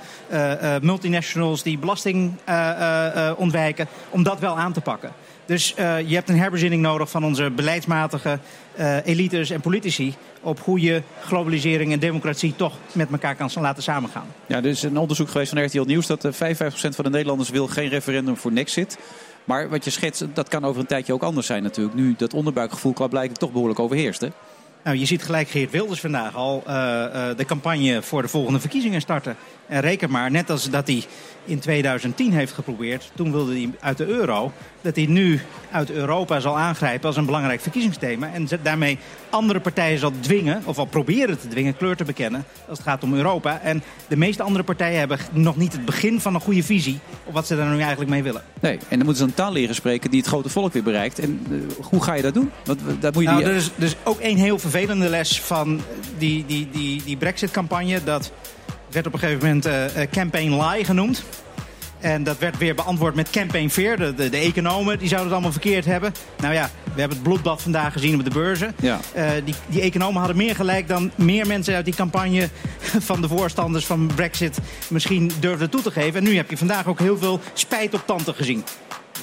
multinationals 0.82 1.63
die 1.63 1.78
belasting 1.78 2.34
ontwijken, 3.36 3.88
om 4.09 4.24
dat 4.24 4.39
wel 4.39 4.57
aan 4.57 4.74
te 4.74 4.82
pakken. 4.82 5.11
Dus 5.50 5.74
eh, 5.74 6.10
je 6.10 6.16
hebt 6.16 6.30
een 6.30 6.38
herbezinning 6.38 6.82
nodig 6.82 7.10
van 7.10 7.24
onze 7.24 7.50
beleidsmatige 7.50 8.39
eh, 8.76 9.06
elites 9.06 9.50
en 9.50 9.62
politici 9.62 10.16
op 10.41 10.60
hoe 10.60 10.82
je 10.82 11.02
globalisering 11.22 11.91
en 11.91 12.00
democratie 12.00 12.56
toch 12.56 12.78
met 12.91 13.12
elkaar 13.12 13.36
kan 13.36 13.50
laten 13.56 13.84
samengaan. 13.84 14.28
Ja, 14.45 14.58
er 14.58 14.66
is 14.66 14.84
een 14.84 14.97
onderzoek 14.97 15.30
geweest 15.30 15.54
van 15.54 15.66
RTL 15.66 15.82
Nieuws 15.82 16.08
dat 16.08 16.26
eh, 16.26 16.32
55% 16.34 16.36
van 16.72 17.04
de 17.04 17.10
Nederlanders 17.10 17.50
wil 17.50 17.68
geen 17.68 17.89
referendum 17.89 18.38
voor 18.38 18.52
Nexit. 18.52 18.97
Maar 19.43 19.70
wat 19.70 19.84
je 19.84 19.89
schetst, 19.89 20.26
dat 20.34 20.47
kan 20.47 20.66
over 20.66 20.82
een 20.82 20.88
tijdje 20.88 21.14
ook 21.14 21.24
anders 21.24 21.47
zijn 21.47 21.64
natuurlijk. 21.64 21.95
Nu 21.95 22.16
dat 22.18 22.34
onderbuikgevoel 22.34 22.93
qua 22.93 23.08
blijkbaar 23.08 23.38
toch 23.38 23.52
behoorlijk 23.52 23.80
overheerst. 23.80 24.22
Hè? 24.22 24.28
Nou, 24.84 24.97
je 24.97 25.06
ziet 25.06 25.24
gelijk 25.24 25.50
Geert 25.50 25.72
Wilders 25.72 26.00
vandaag 26.00 26.36
al 26.36 26.64
eh, 26.66 27.30
eh, 27.30 27.38
de 27.38 27.45
campagne 27.45 28.02
voor 28.02 28.22
de 28.22 28.28
volgende 28.28 28.60
verkiezingen 28.60 29.02
starten. 29.02 29.36
En 29.70 29.82
reken 29.82 30.11
maar, 30.11 30.32
net 30.32 30.49
als 30.49 30.70
dat 30.70 30.88
hij 30.88 31.03
in 31.45 31.59
2010 31.59 32.34
heeft 32.34 32.53
geprobeerd, 32.53 33.11
toen 33.15 33.32
wilde 33.32 33.51
hij 33.51 33.70
uit 33.80 33.97
de 33.97 34.05
euro, 34.05 34.51
dat 34.82 34.95
hij 34.95 35.05
nu 35.05 35.41
uit 35.72 35.91
Europa 35.91 36.39
zal 36.39 36.57
aangrijpen 36.57 37.07
als 37.07 37.17
een 37.17 37.26
belangrijk 37.26 37.61
verkiezingsthema. 37.61 38.34
En 38.34 38.47
daarmee 38.63 38.97
andere 39.30 39.59
partijen 39.59 39.99
zal 39.99 40.11
dwingen, 40.20 40.61
of 40.65 40.78
al 40.78 40.86
proberen 40.86 41.39
te 41.39 41.47
dwingen, 41.47 41.78
kleur 41.78 41.95
te 41.95 42.03
bekennen 42.03 42.45
als 42.67 42.78
het 42.78 42.88
gaat 42.88 43.03
om 43.03 43.13
Europa. 43.13 43.59
En 43.59 43.84
de 44.07 44.15
meeste 44.15 44.43
andere 44.43 44.63
partijen 44.63 44.99
hebben 44.99 45.20
nog 45.32 45.55
niet 45.55 45.72
het 45.72 45.86
begin 45.86 46.22
van 46.22 46.36
een 46.36 46.41
goede 46.41 46.63
visie 46.63 46.99
op 47.24 47.34
wat 47.34 47.47
ze 47.47 47.55
daar 47.55 47.70
nu 47.70 47.80
eigenlijk 47.80 48.09
mee 48.09 48.24
willen. 48.24 48.41
Nee, 48.59 48.78
en 48.78 48.97
dan 48.97 49.05
moeten 49.05 49.15
ze 49.15 49.24
een 49.24 49.34
taal 49.34 49.51
leren 49.51 49.76
spreken 49.76 50.09
die 50.09 50.20
het 50.20 50.30
grote 50.30 50.49
volk 50.49 50.74
weer 50.74 50.84
bereikt. 50.84 51.20
En 51.20 51.46
eh, 51.51 51.86
hoe 51.86 52.04
ga 52.04 52.13
je 52.13 52.21
dat 52.21 52.33
doen? 52.33 52.51
Want 52.66 52.79
eh, 52.79 52.93
dat 53.00 53.13
moet 53.13 53.24
je 53.24 53.29
Nou, 53.29 53.43
die... 53.43 53.50
er 53.51 53.55
is, 53.55 53.71
er 53.78 53.83
is 53.83 53.96
ook 54.04 54.20
één 54.20 54.37
heel 54.37 54.59
vervelende 54.59 55.09
les 55.09 55.41
van 55.41 55.82
die, 56.17 56.46
die, 56.46 56.70
die, 56.71 57.04
die 57.04 57.17
Brexit-campagne. 57.17 58.04
Dat 58.04 58.32
werd 58.91 59.07
op 59.07 59.13
een 59.13 59.20
gegeven 59.20 59.47
moment 59.47 59.66
eh, 59.66 60.07
Campaign 60.11 60.61
Lie 60.61 60.86
genoemd. 60.86 61.24
En 61.99 62.24
dat 62.24 62.37
werd 62.37 62.57
weer 62.57 62.75
beantwoord 62.75 63.16
met 63.16 63.29
Campaign 63.29 63.70
Fear. 63.70 63.97
De, 63.97 64.13
de, 64.16 64.29
de 64.29 64.37
economen 64.37 64.99
die 64.99 65.07
zouden 65.07 65.28
het 65.28 65.33
allemaal 65.33 65.59
verkeerd 65.61 65.86
hebben. 65.86 66.13
Nou 66.39 66.53
ja, 66.53 66.70
we 66.83 66.99
hebben 66.99 67.17
het 67.17 67.28
bloedbad 67.28 67.61
vandaag 67.61 67.93
gezien 67.93 68.16
op 68.16 68.24
de 68.24 68.29
beurzen. 68.29 68.75
Ja. 68.82 68.99
Eh, 69.13 69.29
die, 69.45 69.55
die 69.67 69.82
economen 69.82 70.17
hadden 70.17 70.37
meer 70.37 70.55
gelijk 70.55 70.87
dan 70.87 71.11
meer 71.16 71.47
mensen 71.47 71.75
uit 71.75 71.86
die 71.86 71.95
campagne 71.95 72.49
van 73.09 73.21
de 73.21 73.28
voorstanders 73.28 73.86
van 73.86 74.11
Brexit 74.16 74.57
misschien 74.87 75.32
durfden 75.39 75.70
toe 75.70 75.82
te 75.82 75.91
geven. 75.91 76.16
En 76.16 76.24
nu 76.24 76.36
heb 76.36 76.49
je 76.49 76.57
vandaag 76.57 76.87
ook 76.87 76.99
heel 76.99 77.17
veel 77.17 77.39
spijt 77.53 77.93
op 77.93 78.03
tanden 78.05 78.36
gezien. 78.36 78.63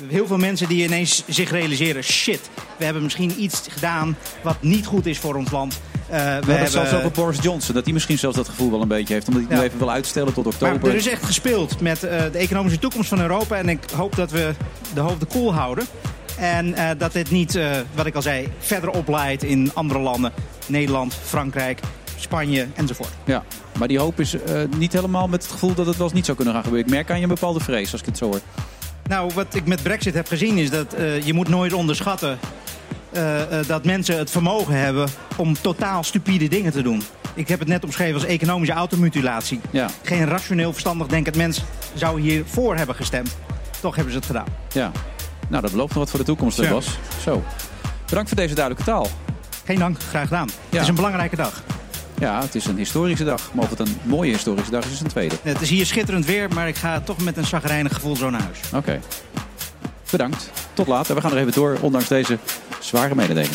Heel 0.06 0.26
veel 0.26 0.38
mensen 0.38 0.68
die 0.68 0.84
ineens 0.84 1.22
zich 1.26 1.50
realiseren: 1.50 2.02
shit, 2.02 2.50
we 2.76 2.84
hebben 2.84 3.02
misschien 3.02 3.42
iets 3.42 3.62
gedaan 3.68 4.16
wat 4.42 4.62
niet 4.62 4.86
goed 4.86 5.06
is 5.06 5.18
voor 5.18 5.34
ons 5.34 5.50
land. 5.50 5.80
Eh, 6.08 6.16
we 6.16 6.24
We 6.24 6.24
hebben 6.24 6.58
het 6.58 6.70
zelfs 6.70 6.92
over 6.92 7.10
Boris 7.10 7.38
Johnson. 7.42 7.74
Dat 7.74 7.84
hij 7.84 7.92
misschien 7.92 8.18
zelfs 8.18 8.36
dat 8.36 8.48
gevoel 8.48 8.70
wel 8.70 8.82
een 8.82 8.88
beetje 8.88 9.14
heeft. 9.14 9.28
Omdat 9.28 9.42
hij 9.42 9.52
het 9.52 9.60
nu 9.60 9.66
even 9.66 9.78
wil 9.78 9.90
uitstellen 9.90 10.32
tot 10.32 10.44
Maar 10.44 10.52
oktober. 10.52 10.88
er 10.88 10.96
is 10.96 11.08
echt 11.08 11.24
gespeeld 11.24 11.80
met 11.80 12.04
eh, 12.04 12.22
de 12.32 12.38
economische 12.38 12.78
toekomst 12.78 13.08
van 13.08 13.20
Europa. 13.20 13.56
En 13.56 13.68
ik 13.68 13.90
hoop 13.96 14.16
dat 14.16 14.30
we 14.30 14.50
de 14.94 15.00
hoofden 15.00 15.28
koel 15.28 15.54
houden. 15.54 15.86
En 16.38 16.74
eh, 16.74 16.90
dat 16.98 17.12
dit 17.12 17.30
niet, 17.30 17.58
wat 17.94 18.06
ik 18.06 18.14
al 18.14 18.22
zei, 18.22 18.48
verder 18.58 18.90
opleidt 18.90 19.42
in 19.42 19.70
andere 19.74 20.00
landen. 20.00 20.32
Nederland, 20.66 21.14
Frankrijk, 21.14 21.80
Spanje 22.16 22.66
enzovoort. 22.74 23.10
Ja, 23.24 23.44
maar 23.78 23.88
die 23.88 23.98
hoop 23.98 24.20
is 24.20 24.36
niet 24.76 24.92
helemaal 24.92 25.28
met 25.28 25.42
het 25.42 25.52
gevoel 25.52 25.74
dat 25.74 25.86
het 25.86 25.96
wel 25.96 26.06
eens 26.06 26.14
niet 26.14 26.24
zou 26.24 26.36
kunnen 26.36 26.54
gaan 26.54 26.62
gebeuren. 26.62 26.88
Ik 26.88 26.94
merk 26.94 27.10
aan 27.10 27.16
je 27.16 27.22
een 27.22 27.28
bepaalde 27.28 27.60
vrees 27.60 27.92
als 27.92 28.00
ik 28.00 28.06
het 28.06 28.18
zo 28.18 28.24
hoor. 28.24 28.40
Nou, 29.06 29.30
wat 29.34 29.54
ik 29.54 29.66
met 29.66 29.82
Brexit 29.82 30.14
heb 30.14 30.26
gezien 30.26 30.58
is 30.58 30.70
dat 30.70 30.94
je 31.24 31.32
moet 31.32 31.48
nooit 31.48 31.72
onderschatten... 31.72 32.38
eh, 33.16 33.58
eh, 33.60 33.66
dat 33.66 33.84
mensen 33.84 34.18
het 34.18 34.30
vermogen 34.30 34.74
hebben 34.74 35.08
om 35.36 35.60
totaal 35.60 36.02
stupide 36.04 36.48
dingen 36.48 36.72
te 36.72 36.82
doen. 36.82 37.02
Ik 37.34 37.48
heb 37.48 37.58
het 37.58 37.68
net 37.68 37.84
omschreven 37.84 38.14
als 38.14 38.24
economische 38.24 38.74
automutilatie. 38.74 39.60
Ja. 39.70 39.88
Geen 40.02 40.26
rationeel 40.26 40.70
verstandig 40.72 41.06
denkend 41.06 41.36
mens 41.36 41.62
zou 41.94 42.20
hiervoor 42.20 42.76
hebben 42.76 42.94
gestemd. 42.94 43.36
Toch 43.80 43.94
hebben 43.94 44.12
ze 44.12 44.18
het 44.18 44.26
gedaan. 44.26 44.46
Ja. 44.72 44.90
Nou, 45.48 45.62
dat 45.62 45.70
belooft 45.70 45.90
nog 45.90 45.98
wat 45.98 46.10
voor 46.10 46.18
de 46.18 46.24
toekomst, 46.24 46.56
Ja. 46.58 46.64
ja. 46.64 46.70
Bas. 46.70 46.98
Zo. 47.22 47.44
Bedankt 48.06 48.28
voor 48.28 48.38
deze 48.38 48.54
duidelijke 48.54 48.90
taal. 48.90 49.08
Geen 49.64 49.78
dank, 49.78 50.02
graag 50.02 50.28
gedaan. 50.28 50.48
Het 50.68 50.80
is 50.80 50.88
een 50.88 50.94
belangrijke 50.94 51.36
dag. 51.36 51.62
Ja, 52.18 52.40
het 52.40 52.54
is 52.54 52.66
een 52.66 52.76
historische 52.76 53.24
dag. 53.24 53.50
Maar 53.52 53.64
of 53.64 53.70
het 53.70 53.78
een 53.78 53.96
mooie 54.02 54.32
historische 54.32 54.70
dag 54.70 54.84
is, 54.84 54.90
is 54.92 55.00
een 55.00 55.06
tweede. 55.06 55.34
Het 55.42 55.60
is 55.60 55.70
hier 55.70 55.86
schitterend 55.86 56.26
weer, 56.26 56.48
maar 56.54 56.68
ik 56.68 56.76
ga 56.76 57.00
toch 57.00 57.22
met 57.22 57.36
een 57.36 57.44
zagrijnig 57.44 57.94
gevoel 57.94 58.16
zo 58.16 58.30
naar 58.30 58.42
huis. 58.42 58.58
Oké. 58.74 59.00
Bedankt. 60.10 60.50
Tot 60.72 60.86
later. 60.86 61.14
We 61.14 61.20
gaan 61.20 61.30
er 61.30 61.38
even 61.38 61.52
door, 61.52 61.78
ondanks 61.80 62.08
deze 62.08 62.38
zware 62.86 63.14
mededeling. 63.14 63.50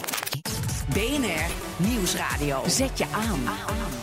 BNR 0.88 1.46
Nieuwsradio. 1.78 2.64
Zet 2.68 2.98
je 2.98 3.06
aan. 3.12 3.40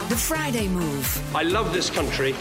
The 0.09 0.17
Friday 0.17 0.67
Move. 0.67 1.19
I 1.43 1.51
love 1.51 1.71
this 1.71 1.91
country 1.91 2.35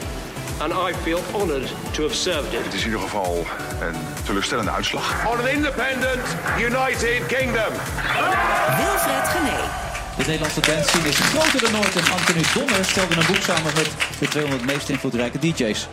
and 0.60 0.74
I 0.74 0.94
feel 1.04 1.20
honored 1.34 1.70
to 1.92 2.04
have 2.04 2.16
served 2.16 2.54
it. 2.54 2.64
Het 2.64 2.74
is 2.74 2.80
in 2.80 2.86
ieder 2.86 3.00
geval 3.00 3.46
een 3.82 3.96
teleurstellende 4.26 4.72
uitslag. 4.72 5.28
On 5.28 5.40
an 5.40 5.48
independent 5.48 6.36
United 6.60 7.26
Kingdom. 7.26 7.74
Wilfred 8.78 9.28
Gené. 9.28 9.60
De 10.18 10.24
Nederlandse 10.26 10.62
dancescene 10.62 11.08
is 11.08 11.20
groter 11.20 11.72
dan 11.72 11.80
ooit. 11.80 11.96
En 11.96 12.12
Anthony 12.12 12.44
Donner 12.54 12.86
stelde 12.86 13.16
een 13.16 13.26
boek 13.28 13.42
samen 13.42 13.74
met 13.76 13.90
de 14.20 14.28
200 14.28 14.66
meest 14.66 14.90
invloedrijke 14.90 15.40
DJ's. 15.40 15.88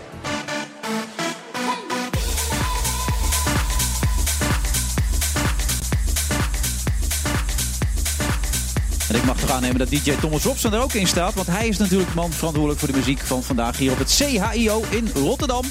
Ik 9.14 9.24
mag 9.24 9.38
toch 9.40 9.50
aannemen 9.50 9.78
dat 9.78 9.88
DJ 9.88 10.12
Thomas 10.20 10.44
Robson 10.44 10.72
er 10.72 10.82
ook 10.82 10.92
in 10.92 11.06
staat. 11.06 11.34
Want 11.34 11.46
hij 11.46 11.68
is 11.68 11.78
natuurlijk 11.78 12.08
de 12.08 12.16
man 12.16 12.32
verantwoordelijk 12.32 12.80
voor 12.80 12.92
de 12.92 12.96
muziek 12.98 13.18
van 13.18 13.42
vandaag 13.42 13.76
hier 13.76 13.92
op 13.92 13.98
het 13.98 14.14
CHIO 14.14 14.82
in 14.90 15.10
Rotterdam. 15.14 15.64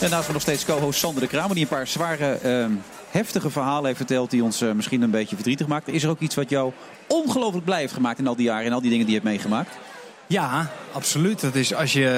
En 0.00 0.10
naast 0.10 0.26
me 0.26 0.32
nog 0.32 0.42
steeds 0.42 0.64
co-host 0.64 0.98
Sander 0.98 1.22
de 1.22 1.28
Kramer, 1.28 1.54
die 1.54 1.62
een 1.62 1.70
paar 1.70 1.86
zware, 1.86 2.32
ehm, 2.32 2.70
heftige 3.10 3.50
verhalen 3.50 3.84
heeft 3.84 3.96
verteld. 3.96 4.30
die 4.30 4.42
ons 4.42 4.60
eh, 4.60 4.72
misschien 4.72 5.02
een 5.02 5.10
beetje 5.10 5.34
verdrietig 5.34 5.66
maakt. 5.66 5.88
Is 5.88 6.02
er 6.02 6.10
ook 6.10 6.20
iets 6.20 6.34
wat 6.34 6.50
jou 6.50 6.72
ongelooflijk 7.06 7.64
blij 7.64 7.80
heeft 7.80 7.92
gemaakt 7.92 8.18
in 8.18 8.26
al 8.26 8.36
die 8.36 8.46
jaren 8.46 8.66
en 8.66 8.72
al 8.72 8.80
die 8.80 8.90
dingen 8.90 9.06
die 9.06 9.14
je 9.14 9.20
hebt 9.20 9.32
meegemaakt? 9.32 9.87
Ja, 10.28 10.70
absoluut. 10.92 11.40
Dat 11.40 11.54
is 11.54 11.74
als 11.74 11.92
je, 11.92 12.08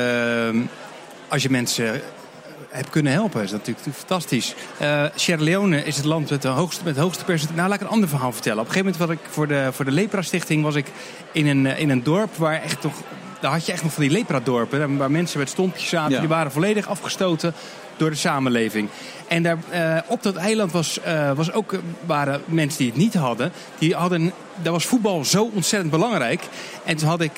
eh, 0.52 0.60
als 1.28 1.42
je 1.42 1.50
mensen 1.50 1.94
eh, 1.94 2.00
hebt 2.68 2.90
kunnen 2.90 3.12
helpen, 3.12 3.42
is 3.42 3.50
dat 3.50 3.66
natuurlijk 3.66 3.96
fantastisch. 3.96 4.54
Eh 4.78 5.04
Sierra 5.14 5.42
Leone 5.42 5.84
is 5.84 5.96
het 5.96 6.04
land 6.04 6.30
met, 6.30 6.42
de 6.42 6.48
hoogste, 6.48 6.84
met 6.84 6.94
het 6.94 7.04
hoogste 7.04 7.24
percentage. 7.24 7.58
Nou, 7.58 7.70
laat 7.70 7.80
ik 7.80 7.86
een 7.86 7.92
ander 7.92 8.08
verhaal 8.08 8.32
vertellen. 8.32 8.58
Op 8.58 8.66
een 8.66 8.72
gegeven 8.72 8.92
moment 8.92 9.08
was 9.08 9.18
ik 9.18 9.32
voor 9.32 9.46
de, 9.46 9.68
voor 9.72 9.84
de 9.84 9.90
Lepra 9.90 10.22
Stichting 10.22 10.62
was 10.62 10.74
ik 10.74 10.86
in 11.32 11.46
een, 11.46 11.66
in 11.66 11.90
een 11.90 12.02
dorp 12.02 12.36
waar 12.36 12.62
echt 12.62 12.80
toch. 12.80 12.94
Daar 13.40 13.52
had 13.52 13.66
je 13.66 13.72
echt 13.72 13.82
nog 13.82 13.92
van 13.92 14.02
die 14.02 14.12
lepra-dorpen. 14.12 14.96
Waar 14.96 15.10
mensen 15.10 15.38
met 15.38 15.48
stompjes 15.48 15.88
zaten. 15.88 16.12
Ja. 16.12 16.20
Die 16.20 16.28
waren 16.28 16.52
volledig 16.52 16.88
afgestoten 16.88 17.54
door 18.00 18.10
de 18.10 18.16
samenleving. 18.16 18.88
En 19.28 19.42
daar, 19.42 19.58
eh, 19.70 19.96
op 20.06 20.22
dat 20.22 20.36
eiland 20.36 20.72
was, 20.72 21.00
eh, 21.00 21.32
was 21.32 21.52
ook, 21.52 21.72
eh, 21.72 21.78
waren 22.06 22.42
mensen 22.44 22.78
die 22.78 22.86
het 22.86 22.96
niet 22.96 23.14
hadden. 23.14 23.52
Die 23.78 23.94
hadden 23.94 24.32
daar 24.62 24.72
was 24.72 24.86
voetbal 24.86 25.24
zo 25.24 25.50
ontzettend 25.54 25.90
belangrijk. 25.90 26.42
En 26.84 26.96
toen 26.96 27.08
had 27.08 27.20
ik 27.20 27.36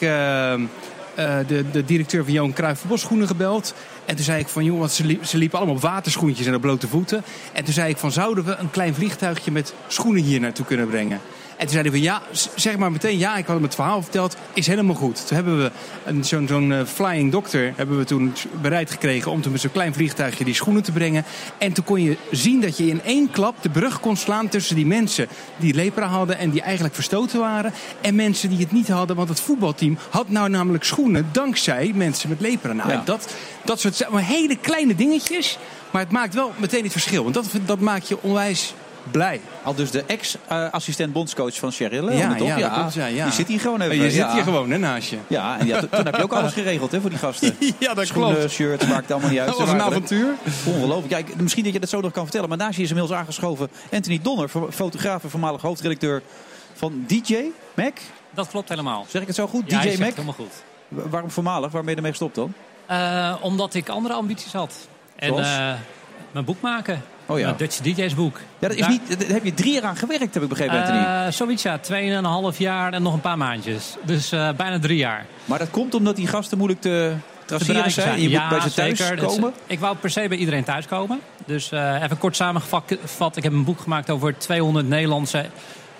de, 1.47 1.64
de 1.72 1.84
directeur 1.84 2.24
van 2.24 2.32
Johan 2.32 2.52
Cruijff 2.52 2.80
voetbalschoenen 2.80 3.26
gebeld. 3.26 3.74
En 4.05 4.16
toen 4.16 4.24
zei 4.24 4.40
ik 4.40 4.48
van, 4.48 4.64
joh, 4.64 4.89
ze, 4.89 5.05
liep- 5.05 5.24
ze 5.24 5.36
liepen 5.36 5.59
allemaal 5.59 5.76
op 5.76 5.82
waterschoentjes 5.82 6.47
en 6.47 6.55
op 6.55 6.60
blote 6.60 6.89
voeten. 6.89 7.22
En 7.52 7.64
toen 7.64 7.74
zei 7.74 7.90
ik 7.90 7.97
van, 7.97 8.12
zouden 8.12 8.44
we 8.44 8.56
een 8.56 8.70
klein 8.70 8.94
vliegtuigje 8.94 9.51
met 9.51 9.74
schoenen 9.86 10.22
hier 10.22 10.40
naartoe 10.40 10.66
kunnen 10.66 10.89
brengen? 10.89 11.20
En 11.56 11.58
toen 11.58 11.68
zei 11.68 11.82
hij 11.82 11.90
van, 11.90 12.00
ja, 12.00 12.22
zeg 12.54 12.76
maar 12.76 12.92
meteen 12.92 13.18
ja. 13.18 13.36
Ik 13.36 13.46
had 13.46 13.54
hem 13.54 13.64
het 13.64 13.74
verhaal 13.74 14.02
verteld, 14.02 14.36
is 14.52 14.66
helemaal 14.66 14.94
goed. 14.94 15.26
Toen 15.26 15.36
hebben 15.36 15.58
we 15.62 15.70
een- 16.04 16.24
zo'n 16.24 16.46
zo'n 16.48 16.72
eh, 16.72 16.84
flying 16.84 17.32
doctor 17.32 17.72
hebben 17.76 17.98
we 17.98 18.04
toen 18.04 18.34
bereid 18.60 18.90
gekregen... 18.90 19.30
om 19.30 19.42
toen 19.42 19.52
met 19.52 19.60
zo'n 19.60 19.72
klein 19.72 19.94
vliegtuigje 19.94 20.44
die 20.44 20.54
schoenen 20.54 20.82
te 20.82 20.92
brengen. 20.92 21.24
En 21.58 21.72
toen 21.72 21.84
kon 21.84 22.02
je 22.02 22.16
zien 22.30 22.60
dat 22.60 22.76
je 22.76 22.86
in 22.86 23.02
één 23.02 23.30
klap 23.30 23.62
de 23.62 23.70
brug 23.70 24.00
kon 24.00 24.16
slaan... 24.16 24.48
tussen 24.48 24.76
die 24.76 24.86
mensen 24.86 25.28
die 25.56 25.74
lepra 25.74 26.06
hadden 26.06 26.38
en 26.38 26.50
die 26.50 26.62
eigenlijk 26.62 26.94
verstoten 26.94 27.40
waren... 27.40 27.72
en 28.00 28.14
mensen 28.14 28.48
die 28.48 28.58
het 28.58 28.72
niet 28.72 28.88
hadden, 28.88 29.16
want 29.16 29.28
het 29.28 29.40
voetbalteam 29.40 29.98
had 30.10 30.28
nou 30.28 30.48
namelijk 30.48 30.84
schoenen... 30.84 31.28
dankzij 31.32 31.92
mensen 31.94 32.28
met 32.28 32.40
lepra. 32.40 32.72
Nou, 32.72 32.90
Ja. 32.90 33.02
dat, 33.04 33.34
dat 33.64 33.80
soort 33.80 34.06
hele 34.14 34.56
kleine 34.56 34.94
dingetjes... 34.94 35.58
maar 35.90 36.02
het 36.02 36.10
maakt 36.12 36.34
wel 36.34 36.52
meteen 36.56 36.82
het 36.82 36.92
verschil. 36.92 37.22
Want 37.22 37.34
dat, 37.34 37.46
dat 37.66 37.80
maakt 37.80 38.08
je 38.08 38.22
onwijs 38.22 38.74
blij. 39.10 39.40
Al 39.62 39.74
dus 39.74 39.90
de 39.90 40.04
ex-assistent 40.06 41.12
bondscoach 41.12 41.54
van 41.58 41.72
Leone, 41.78 42.16
Ja, 42.16 42.34
toch? 42.34 42.46
ja, 42.46 42.56
dat 42.58 42.72
klopt, 42.72 42.94
ja, 42.94 43.06
ja. 43.06 43.24
Die 43.24 43.32
zit 43.32 43.48
hier 43.48 43.60
gewoon 43.60 43.80
even. 43.80 43.96
Je 43.96 44.02
zit 44.02 44.14
ja. 44.14 44.32
hier 44.32 44.42
gewoon, 44.42 44.70
hè, 44.70 44.78
naast 44.78 45.08
je. 45.10 45.16
Ja, 45.26 45.58
en 45.58 45.66
ja, 45.66 45.80
to- 45.80 45.86
toen 45.90 46.04
heb 46.04 46.16
je 46.16 46.22
ook 46.22 46.32
alles 46.32 46.52
geregeld 46.52 46.92
hè, 46.92 47.00
voor 47.00 47.10
die 47.10 47.18
gasten. 47.18 47.56
Ja, 47.78 47.94
dat 47.94 48.06
Schoenen, 48.06 48.34
klopt. 48.36 48.50
shirts, 48.50 48.86
maakt 48.86 49.10
allemaal 49.10 49.30
niet 49.30 49.38
uit. 49.38 49.48
Dat 49.48 49.58
was 49.58 49.68
een 49.70 49.82
avontuur. 49.82 50.34
Ongelooflijk. 50.66 51.10
Ja, 51.10 51.18
ik- 51.18 51.40
misschien 51.40 51.64
dat 51.64 51.72
je 51.72 51.80
dat 51.80 51.88
zo 51.88 52.00
nog 52.00 52.12
kan 52.12 52.22
vertellen. 52.22 52.48
Maar 52.48 52.58
naast 52.58 52.76
je 52.76 52.82
is 52.82 52.88
inmiddels 52.90 53.18
aangeschoven 53.18 53.68
Anthony 53.92 54.18
Donner, 54.22 54.48
fo- 54.48 54.68
fotograaf 54.72 55.22
en 55.22 55.30
voormalig 55.30 55.60
hoofdredacteur 55.62 56.22
van 56.74 57.04
DJ 57.06 57.36
Mac. 57.74 57.92
Dat 58.34 58.48
klopt 58.48 58.68
helemaal. 58.68 59.06
Zeg 59.08 59.20
ik 59.20 59.26
het 59.26 59.36
zo 59.36 59.46
goed? 59.46 59.70
Ja, 59.70 59.80
DJ 59.80 59.96
Mac? 59.98 60.10
helemaal 60.10 60.34
goed. 60.34 60.52
Wa- 60.88 61.08
Waarom 61.08 61.30
voormalig? 61.30 61.70
Waar 61.72 61.80
ben 61.82 61.90
je 61.90 61.96
ermee 61.96 62.10
gestopt 62.10 62.34
dan? 62.34 62.52
Eh, 62.86 63.34
omdat 63.40 63.74
ik 63.74 63.88
andere 63.88 64.14
ambities 64.14 64.52
had. 64.52 64.74
En 65.16 65.28
Zoals? 65.28 65.46
eh, 65.46 65.72
mijn 66.32 66.44
boek 66.44 66.60
maken. 66.60 67.02
Oh 67.32 67.38
ja. 67.38 67.44
Mijn 67.44 67.56
Dutch 67.56 67.76
DJ's 67.76 68.14
boek. 68.14 68.36
Ja, 68.59 68.68
dat 68.68 68.76
is 68.76 68.78
Daar- 68.78 68.90
niet, 68.90 69.20
daar 69.20 69.28
heb 69.28 69.44
je 69.44 69.54
drie 69.54 69.72
jaar 69.72 69.82
aan 69.82 69.96
gewerkt, 69.96 70.34
heb 70.34 70.42
ik 70.42 70.48
begrepen, 70.48 70.78
Anthony. 70.78 70.98
Eh, 70.98 71.32
zoiets 71.32 71.62
ja, 71.62 71.78
tweeënhalf 71.78 72.59
jaar 72.59 72.92
en 72.92 73.02
nog 73.02 73.14
een 73.14 73.20
paar 73.20 73.38
maandjes. 73.38 73.96
Dus 74.04 74.32
eh, 74.32 74.48
bijna 74.56 74.78
drie 74.78 74.96
jaar. 74.96 75.26
Maar 75.44 75.59
dat 75.59 75.70
komt 75.70 75.94
omdat 75.94 76.16
die 76.16 76.26
gasten 76.26 76.59
moeilijk 76.59 76.80
te 76.80 77.12
traceren 77.44 77.74
bereiken 77.74 78.02
zijn. 78.02 78.20
Je 78.20 78.28
ja, 78.28 78.40
moet 78.40 78.59
bij 78.59 78.60
ze 78.60 78.74
thuis 78.74 78.98
zeker. 78.98 79.16
Dus, 79.16 79.24
komen. 79.24 79.52
ik 79.66 79.80
wou 79.80 79.96
per 79.96 80.10
se 80.10 80.28
bij 80.28 80.38
iedereen 80.38 80.64
thuiskomen. 80.64 81.20
Dus 81.46 81.72
eh, 81.72 82.02
even 82.02 82.18
kort 82.18 82.36
samengevat. 82.36 83.36
Ik 83.36 83.42
heb 83.42 83.52
een 83.52 83.64
boek 83.64 83.80
gemaakt 83.80 84.10
over 84.10 84.38
200 84.38 84.88
Nederlandse 84.88 85.46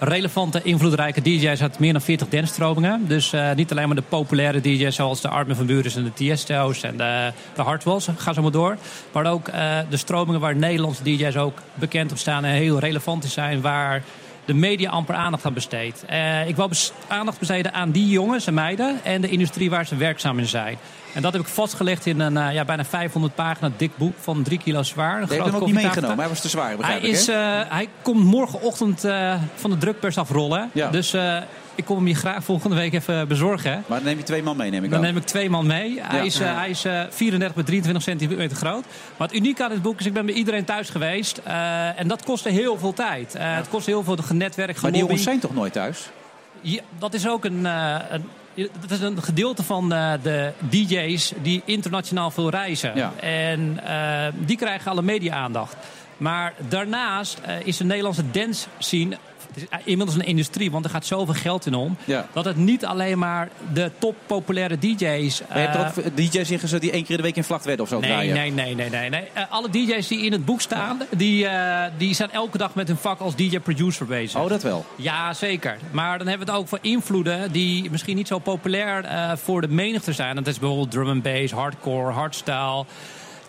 relevante, 0.05 0.63
invloedrijke 0.63 1.23
DJ's 1.23 1.63
uit 1.63 1.79
meer 1.79 1.93
dan 1.93 2.03
40 2.03 2.29
dansstromingen. 2.29 3.07
Dus 3.07 3.33
eh, 3.33 3.53
niet 3.55 3.71
alleen 3.71 3.87
maar 3.87 3.97
de 3.97 4.03
populaire 4.03 4.61
DJ's 4.61 4.95
zoals 4.95 5.21
de 5.21 5.29
Armin 5.29 5.57
van 5.57 5.67
Buren 5.67 5.93
en 5.95 6.05
de 6.05 6.13
Tiesto's 6.13 6.83
en 6.83 6.97
de, 6.97 7.33
de 7.55 7.63
Hardwells. 7.63 8.09
Ga 8.17 8.33
zo 8.33 8.43
maar 8.43 8.51
door. 8.51 8.77
Maar 9.13 9.27
ook 9.27 9.49
eh, 9.49 9.79
de 9.91 9.97
stromingen 9.97 10.41
waar 10.41 10.57
Nederlandse 10.57 11.03
DJ's 11.03 11.37
ook 11.37 11.59
bekend 11.75 12.11
op 12.11 12.19
staan 12.19 12.45
en 12.45 12.55
heel 12.55 12.79
relevant 12.79 13.25
zijn. 13.25 13.61
Waar 13.61 14.03
de 14.45 14.55
media 14.55 14.91
amper 14.91 15.15
aandacht 15.15 15.45
aan 15.45 15.55
besteedt. 15.55 16.05
Eh, 16.07 16.49
ik 16.49 16.57
wil 16.57 16.71
aandacht 17.09 17.39
besteden 17.39 17.73
aan 17.73 17.91
die 17.91 18.09
jongens 18.09 18.47
en 18.47 18.55
meiden 18.55 19.05
en 19.05 19.21
de 19.21 19.29
industrie 19.29 19.71
waar 19.71 19.87
ze 19.87 19.97
werkzaam 19.97 20.39
in 20.39 20.47
zijn. 20.47 20.79
En 21.15 21.23
dat 21.23 21.33
heb 21.33 21.43
ik 21.43 21.49
vastgelegd 21.49 22.07
in 22.07 22.21
een 22.21 22.37
eh, 22.37 22.55
ja, 22.55 22.65
bijna 22.65 22.85
500 22.85 23.35
pagina 23.35 23.71
dik 23.77 23.97
boek 23.97 24.15
van 24.21 24.43
3 24.43 24.59
kilo 24.59 24.83
zwaar. 24.83 25.15
Een 25.15 25.19
hebt 25.19 25.33
grote 25.33 25.51
hem 25.51 25.61
ook 25.61 25.67
niet 25.67 25.75
meegenomen. 25.75 26.19
Hij 26.19 26.29
was 26.29 26.41
te 26.41 26.49
zwaar, 26.49 26.77
begrijp 26.77 27.01
Hij, 27.01 27.11
ik, 27.11 27.17
is, 27.17 27.29
eh, 27.29 27.61
hij 27.69 27.89
komt 28.03 28.25
morgenochtend 28.25 29.01
van 29.55 29.71
de 29.71 29.79
drukpers 29.79 30.19
afrollen. 30.19 30.71
Ja. 30.73 30.91
Dus 30.91 31.15
ik 31.75 31.85
kom 31.85 31.97
hem 31.97 32.07
je 32.07 32.15
graag 32.15 32.45
volgende 32.45 32.77
week 32.77 32.93
even 32.93 33.29
bezorgen. 33.29 33.71
Hè. 33.71 33.77
Maar 33.87 33.99
dan 33.99 34.07
neem 34.09 34.17
je 34.19 34.23
twee 34.25 34.43
man 34.43 34.57
mee, 34.57 34.71
neem 34.71 34.85
ik 34.85 34.91
Dan 34.91 34.99
aan. 34.99 35.05
neem 35.05 35.17
ik 35.17 35.25
twee 35.25 35.51
man 35.51 35.67
mee. 35.67 36.01
Hij 36.03 36.27
is, 36.27 36.41
eh, 36.41 36.57
hij 36.57 36.71
is 36.71 36.85
eh, 36.85 37.03
34 37.11 37.55
bij 37.55 37.65
23 37.65 38.03
centimeter 38.03 38.57
groot. 38.57 38.85
Maar 39.17 39.29
het 39.29 39.37
unieke 39.37 39.65
aan 39.65 39.71
dit 39.71 39.83
boek 39.83 40.01
is, 40.01 40.07
ik 40.07 40.13
ben 40.13 40.27
bij 40.27 40.35
iedereen 40.35 40.65
thuis 40.65 40.91
geweest. 40.91 41.39
eh, 41.45 42.01
en 42.01 42.09
dat 42.09 42.25
kostte 42.25 42.49
heel 42.49 42.79
veel 42.79 42.93
tijd. 42.93 43.35
Eh, 43.35 43.55
Het 43.57 43.69
kostte 43.69 43.91
heel 43.91 44.03
veel 44.05 44.17
genetwerk, 44.17 44.81
Maar 44.81 44.93
die 44.93 45.01
jongens 45.01 45.23
zijn 45.23 45.39
toch 45.39 45.55
nooit 45.55 45.73
thuis? 45.73 46.09
Ja, 46.61 46.81
dat 46.99 47.15
is 47.15 47.29
ook 47.29 47.45
een, 47.45 47.65
een, 47.65 48.25
dat 48.81 48.91
is 48.91 49.01
een 49.01 49.23
gedeelte 49.23 49.63
van 49.63 49.89
de 49.89 50.53
DJ's 50.71 51.33
die 51.43 51.63
internationaal 51.65 52.31
veel 52.31 52.51
reizen. 52.51 52.93
Ja. 52.95 53.13
En 53.21 53.81
die 54.47 54.57
krijgen 54.57 54.91
alle 54.91 55.03
media-aandacht. 55.03 55.77
Maar 56.17 56.53
daarnaast 56.69 57.39
is 57.65 57.77
de 57.77 57.85
Nederlandse 57.85 58.31
dance 58.31 58.67
scene 58.79 59.17
het 59.55 59.63
is 59.71 59.79
inmiddels 59.85 60.19
een 60.19 60.27
industrie, 60.27 60.71
want 60.71 60.85
er 60.85 60.91
gaat 60.91 61.07
zoveel 61.07 61.35
geld 61.35 61.67
in 61.67 61.75
om. 61.75 61.97
Ja. 62.05 62.27
Dat 62.33 62.45
het 62.45 62.57
niet 62.57 62.85
alleen 62.85 63.19
maar 63.19 63.49
de 63.73 63.91
top 63.99 64.17
populaire 64.27 64.79
DJ's. 64.79 65.43
Maar 65.49 65.59
je 65.61 65.67
hebt 65.67 65.75
eh, 65.75 66.05
er 66.05 66.11
ook 66.11 66.17
DJ's 66.17 66.51
in 66.51 66.59
gezet 66.59 66.81
die 66.81 66.91
één 66.91 67.03
keer 67.03 67.11
in 67.11 67.17
de 67.17 67.23
week 67.23 67.37
in 67.37 67.45
Vlachtwed 67.45 67.81
of 67.81 67.89
zo 67.89 68.01
Nee, 68.01 68.11
draaien. 68.11 68.35
nee, 68.35 68.51
nee, 68.51 68.75
nee, 68.75 68.91
nee. 68.91 69.11
nee. 69.11 69.25
Eh, 69.33 69.43
alle 69.49 69.71
DJ's 69.71 70.07
die 70.09 70.25
in 70.25 70.33
het 70.33 70.45
boek 70.45 70.61
staan, 70.61 71.01
die, 71.17 71.47
eh, 71.47 71.91
die 71.99 72.15
zijn 72.15 72.31
elke 72.31 72.59
dag 72.59 72.75
met 72.75 72.89
hun 72.89 72.97
vak 72.97 73.21
als 73.21 73.37
DJ-producer 73.37 74.07
bezig. 74.07 74.41
Oh, 74.41 74.49
dat 74.49 74.63
wel. 74.63 74.85
Ja, 74.97 75.35
zeker. 75.35 75.77
Maar 75.91 76.19
dan 76.19 76.27
hebben 76.27 76.47
we 76.47 76.53
het 76.53 76.61
ook 76.63 76.69
voor 76.69 76.79
invloeden 76.81 77.53
die 77.53 77.91
misschien 77.91 78.17
niet 78.17 78.27
zo 78.29 78.39
populair 78.39 79.05
eh, 79.05 79.33
voor 79.37 79.61
de 79.61 79.69
menigte 79.69 80.13
zijn. 80.13 80.35
Dat 80.37 80.47
is 80.47 80.59
bijvoorbeeld 80.59 80.91
drum 80.91 81.09
and 81.09 81.23
bass, 81.23 81.53
hardcore, 81.53 82.13
hardstyle, 82.13 82.85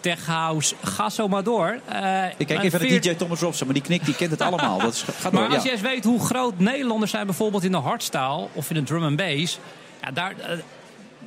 tech 0.04 0.26
house. 0.26 0.76
Ga 0.84 1.10
zo 1.10 1.28
maar 1.28 1.44
door. 1.44 1.80
Eh, 1.86 2.26
Ik 2.38 2.48
kijk 2.48 2.64
even 2.64 2.80
naar 2.80 2.90
veert- 2.90 3.04
DJ 3.04 3.14
Thomas 3.14 3.40
Robson, 3.40 3.66
maar 3.66 3.76
die 3.76 3.84
knikt, 3.84 4.06
die 4.06 4.16
kent 4.16 4.32
het 4.32 4.42
allemaal. 4.42 4.80
Dat 4.80 4.94
is, 4.94 5.02
gaat 5.02 5.32
maar 5.32 5.42
door, 5.42 5.54
als 5.54 5.64
ja. 5.64 5.70
je 5.70 5.72
eens 5.72 5.82
weet 5.82 6.04
hoe 6.04 6.20
groot 6.26 6.60
Nederlanders 6.60 7.12
zijn, 7.12 7.26
bijvoorbeeld 7.26 7.64
in 7.64 7.72
de 7.72 7.78
hardstyle 7.78 8.48
of 8.54 8.70
in 8.70 8.76
de 8.76 8.84
drum 8.84 9.04
and 9.04 9.16
bass, 9.16 9.60
ja, 10.02 10.12
daar, 10.12 10.34
eh, 10.40 10.50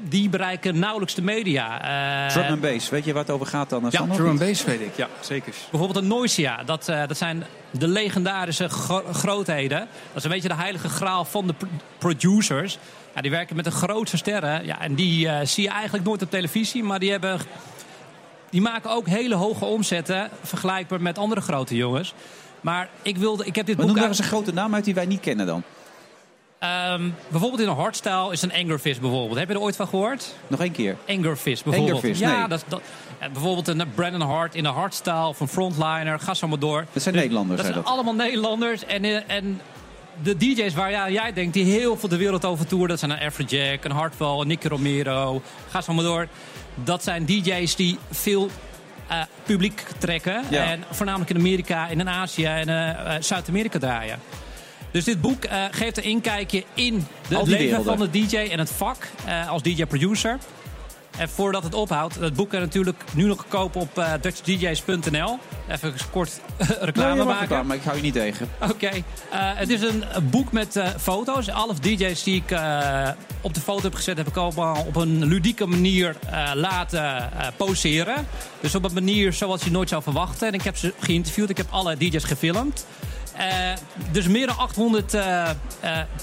die 0.09 0.29
bereiken 0.29 0.79
nauwelijks 0.79 1.15
de 1.15 1.23
media. 1.23 1.81
Eh, 2.27 2.33
Drum 2.33 2.45
and 2.53 2.61
bass, 2.61 2.89
weet 2.91 3.05
je 3.05 3.13
waar 3.13 3.23
het 3.23 3.31
over 3.33 3.47
gaat 3.47 3.71
dan? 3.71 3.87
Ja? 3.91 4.07
Drum 4.15 4.29
and 4.29 4.39
bass 4.39 4.65
weet 4.65 4.81
ik, 4.81 4.97
ja, 4.97 5.09
zeker. 5.21 5.53
Bijvoorbeeld 5.71 6.03
een 6.05 6.09
Noisia, 6.11 6.63
dat, 6.65 6.89
eh, 6.89 7.07
dat 7.07 7.17
zijn 7.17 7.45
de 7.71 7.89
legendarische 7.89 8.69
gro- 8.69 9.05
grootheden. 9.13 9.79
Dat 9.79 10.17
is 10.17 10.25
een 10.25 10.31
beetje 10.31 10.49
de 10.49 10.55
heilige 10.55 10.89
graal 10.89 11.25
van 11.25 11.47
de 11.47 11.53
pro- 11.53 11.69
producers. 11.99 12.79
Ja, 13.15 13.21
die 13.23 13.31
werken 13.31 13.57
met 13.57 13.65
de 13.65 13.71
grootste 13.71 14.17
sterren. 14.17 14.65
Ja, 14.67 14.81
en 14.81 14.95
die 14.95 15.29
zie 15.43 15.63
je 15.65 15.71
eigenlijk 15.71 16.05
nooit 16.05 16.23
op 16.23 16.31
televisie, 16.31 16.83
maar 16.85 16.99
die, 16.99 17.11
hebben, 17.11 17.39
die 18.57 18.65
maken 18.65 18.91
ook 18.91 19.07
hele 19.07 19.35
hoge 19.35 19.65
omzetten, 19.65 20.31
vergelijkbaar 20.43 21.03
met 21.03 21.19
andere 21.19 21.41
grote 21.41 21.75
jongens. 21.75 22.15
Maar 22.61 22.89
ik, 23.03 23.17
wilde, 23.17 23.45
ik 23.45 23.57
heb 23.57 23.67
dit 23.67 23.77
Maar 23.77 23.87
boek... 23.87 23.97
noem 23.97 24.07
eens 24.07 24.19
een 24.19 24.25
grote 24.25 24.53
naam 24.53 24.75
uit 24.75 24.85
die 24.85 24.95
wij 24.95 25.07
niet 25.07 25.21
kennen 25.21 25.47
dan. 25.47 25.63
Ehm, 26.59 27.09
bijvoorbeeld 27.29 27.61
in 27.63 27.69
een 27.69 27.75
hardstyle 27.75 28.33
is 28.33 28.43
een 28.43 28.53
Angerfish 28.53 28.99
bijvoorbeeld. 28.99 29.39
Heb 29.39 29.49
je 29.49 29.55
er 29.55 29.61
ooit 29.61 29.77
van 29.77 29.89
gehoord? 29.89 30.35
Nog 30.47 30.61
één 30.61 30.73
keer. 30.73 30.97
Angerfish 31.09 31.63
bijvoorbeeld. 31.63 31.97
Angerfish, 31.97 32.19
ja, 32.19 32.39
nee. 32.39 32.49
dat, 32.49 32.65
dat, 32.69 32.81
bijvoorbeeld 33.33 33.69
een 33.69 33.83
Brandon 33.95 34.21
Hart 34.29 34.55
in 34.55 34.63
de 34.63 34.69
hardstyle 34.69 35.35
een 35.39 35.49
frontliner. 35.49 36.21
Ga 36.21 36.35
zo 36.35 36.49
maar 36.49 36.59
door. 36.59 36.85
Dat 36.93 37.03
zijn 37.03 37.15
Nederlanders, 37.15 37.57
Dat 37.57 37.67
zijn 37.67 37.83
dat? 37.83 37.93
allemaal 37.93 38.15
Nederlanders. 38.15 38.85
En, 38.85 39.05
eh, 39.05 39.21
en 39.27 39.61
de 40.23 40.37
DJ's 40.37 40.75
waar 40.75 40.91
ja, 40.91 41.11
jij 41.11 41.33
denkt, 41.33 41.55
die 41.55 41.65
heel 41.65 41.97
veel 41.97 42.09
de 42.09 42.17
wereld 42.17 42.45
over 42.45 42.67
toeren. 42.67 42.89
Dat 42.89 42.99
zijn 42.99 43.11
een 43.11 43.27
Afrojack, 43.27 43.85
een 43.85 43.91
Hartwell, 43.91 44.39
een 44.39 44.47
Nicky 44.47 44.69
Romero. 44.69 45.43
Ga 45.71 45.81
zo 45.81 45.93
maar 45.93 46.05
door. 46.05 46.29
Dat 46.85 47.03
zijn 47.03 47.25
DJ's 47.25 47.77
die 47.77 47.99
veel 48.11 48.51
eh, 49.07 49.21
publiek 49.43 49.85
trekken. 49.99 50.45
Ja. 50.51 50.71
En 50.71 50.85
voornamelijk 50.91 51.31
in 51.31 51.37
Amerika, 51.37 51.91
en 51.91 52.01
in 52.01 52.09
Azië 52.09 52.45
en 52.45 52.69
eh, 52.69 53.15
eh, 53.15 53.23
Zuid-Amerika 53.23 53.79
draaien. 53.79 54.19
Dus 54.91 55.05
dit 55.05 55.21
boek 55.21 55.47
geeft 55.71 55.97
een 55.97 56.05
inkijkje 56.05 56.65
in 56.75 57.07
de, 57.29 57.37
het 57.37 57.47
leven 57.47 57.67
werelden. 57.67 57.99
van 57.99 58.09
de 58.11 58.27
DJ 58.27 58.37
en 58.37 58.59
het 58.59 58.71
vak 58.71 59.09
als 59.49 59.63
DJ-producer. 59.63 60.39
En 61.19 61.29
voordat 61.29 61.63
het 61.63 61.75
ophoudt, 61.75 62.15
het 62.15 62.35
boek 62.35 62.51
kan 62.51 62.61
natuurlijk 62.61 63.05
nu 63.15 63.25
nog 63.25 63.45
kopen 63.49 63.81
op 63.81 63.99
eh 63.99 64.13
dutchdjs.nl. 64.21 65.39
Even 65.69 65.95
kort 66.11 66.41
reclame 66.81 67.11
je 67.11 67.17
mag 67.17 67.27
maken. 67.27 67.41
reclame, 67.41 67.67
maar 67.67 67.77
ik 67.77 67.83
hou 67.83 67.97
je 67.97 68.03
niet 68.03 68.13
tegen. 68.13 68.49
Oké, 68.71 68.87
eh, 68.87 69.03
het 69.33 69.71
is 69.71 69.83
een 69.83 70.05
boek 70.31 70.53
met 70.53 70.77
eh, 70.77 70.89
foto's. 70.99 71.51
Alle 71.51 71.75
DJ's 71.81 72.23
die 72.23 72.37
ik 72.37 72.51
eh, 72.51 73.09
op 73.41 73.55
de 73.55 73.61
foto 73.61 73.83
heb 73.83 73.95
gezet, 73.95 74.17
heb 74.17 74.27
ik 74.27 74.37
allemaal 74.37 74.85
op 74.87 74.97
een 74.97 75.25
ludieke 75.25 75.67
manier 75.67 76.17
eh, 76.31 76.51
laten 76.55 77.33
eh, 77.33 77.47
poseren. 77.57 78.27
Dus 78.61 78.75
op 78.75 78.85
een 78.85 78.95
manier 78.95 79.33
zoals 79.33 79.65
je 79.65 79.71
nooit 79.71 79.89
zou 79.89 80.03
verwachten. 80.03 80.49
En 80.49 80.55
ik 80.55 80.63
heb 80.63 80.77
ze 80.77 80.95
geïnterviewd, 80.99 81.51
ik 81.51 81.57
heb 81.57 81.67
alle 81.71 81.97
DJ's 81.97 82.25
gefilmd. 82.25 82.87
Eh, 83.37 83.47
dus 84.11 84.29
meer 84.29 84.47
dan 84.47 84.57
800 84.57 85.15
eh, 85.15 85.51
eh, 85.51 85.57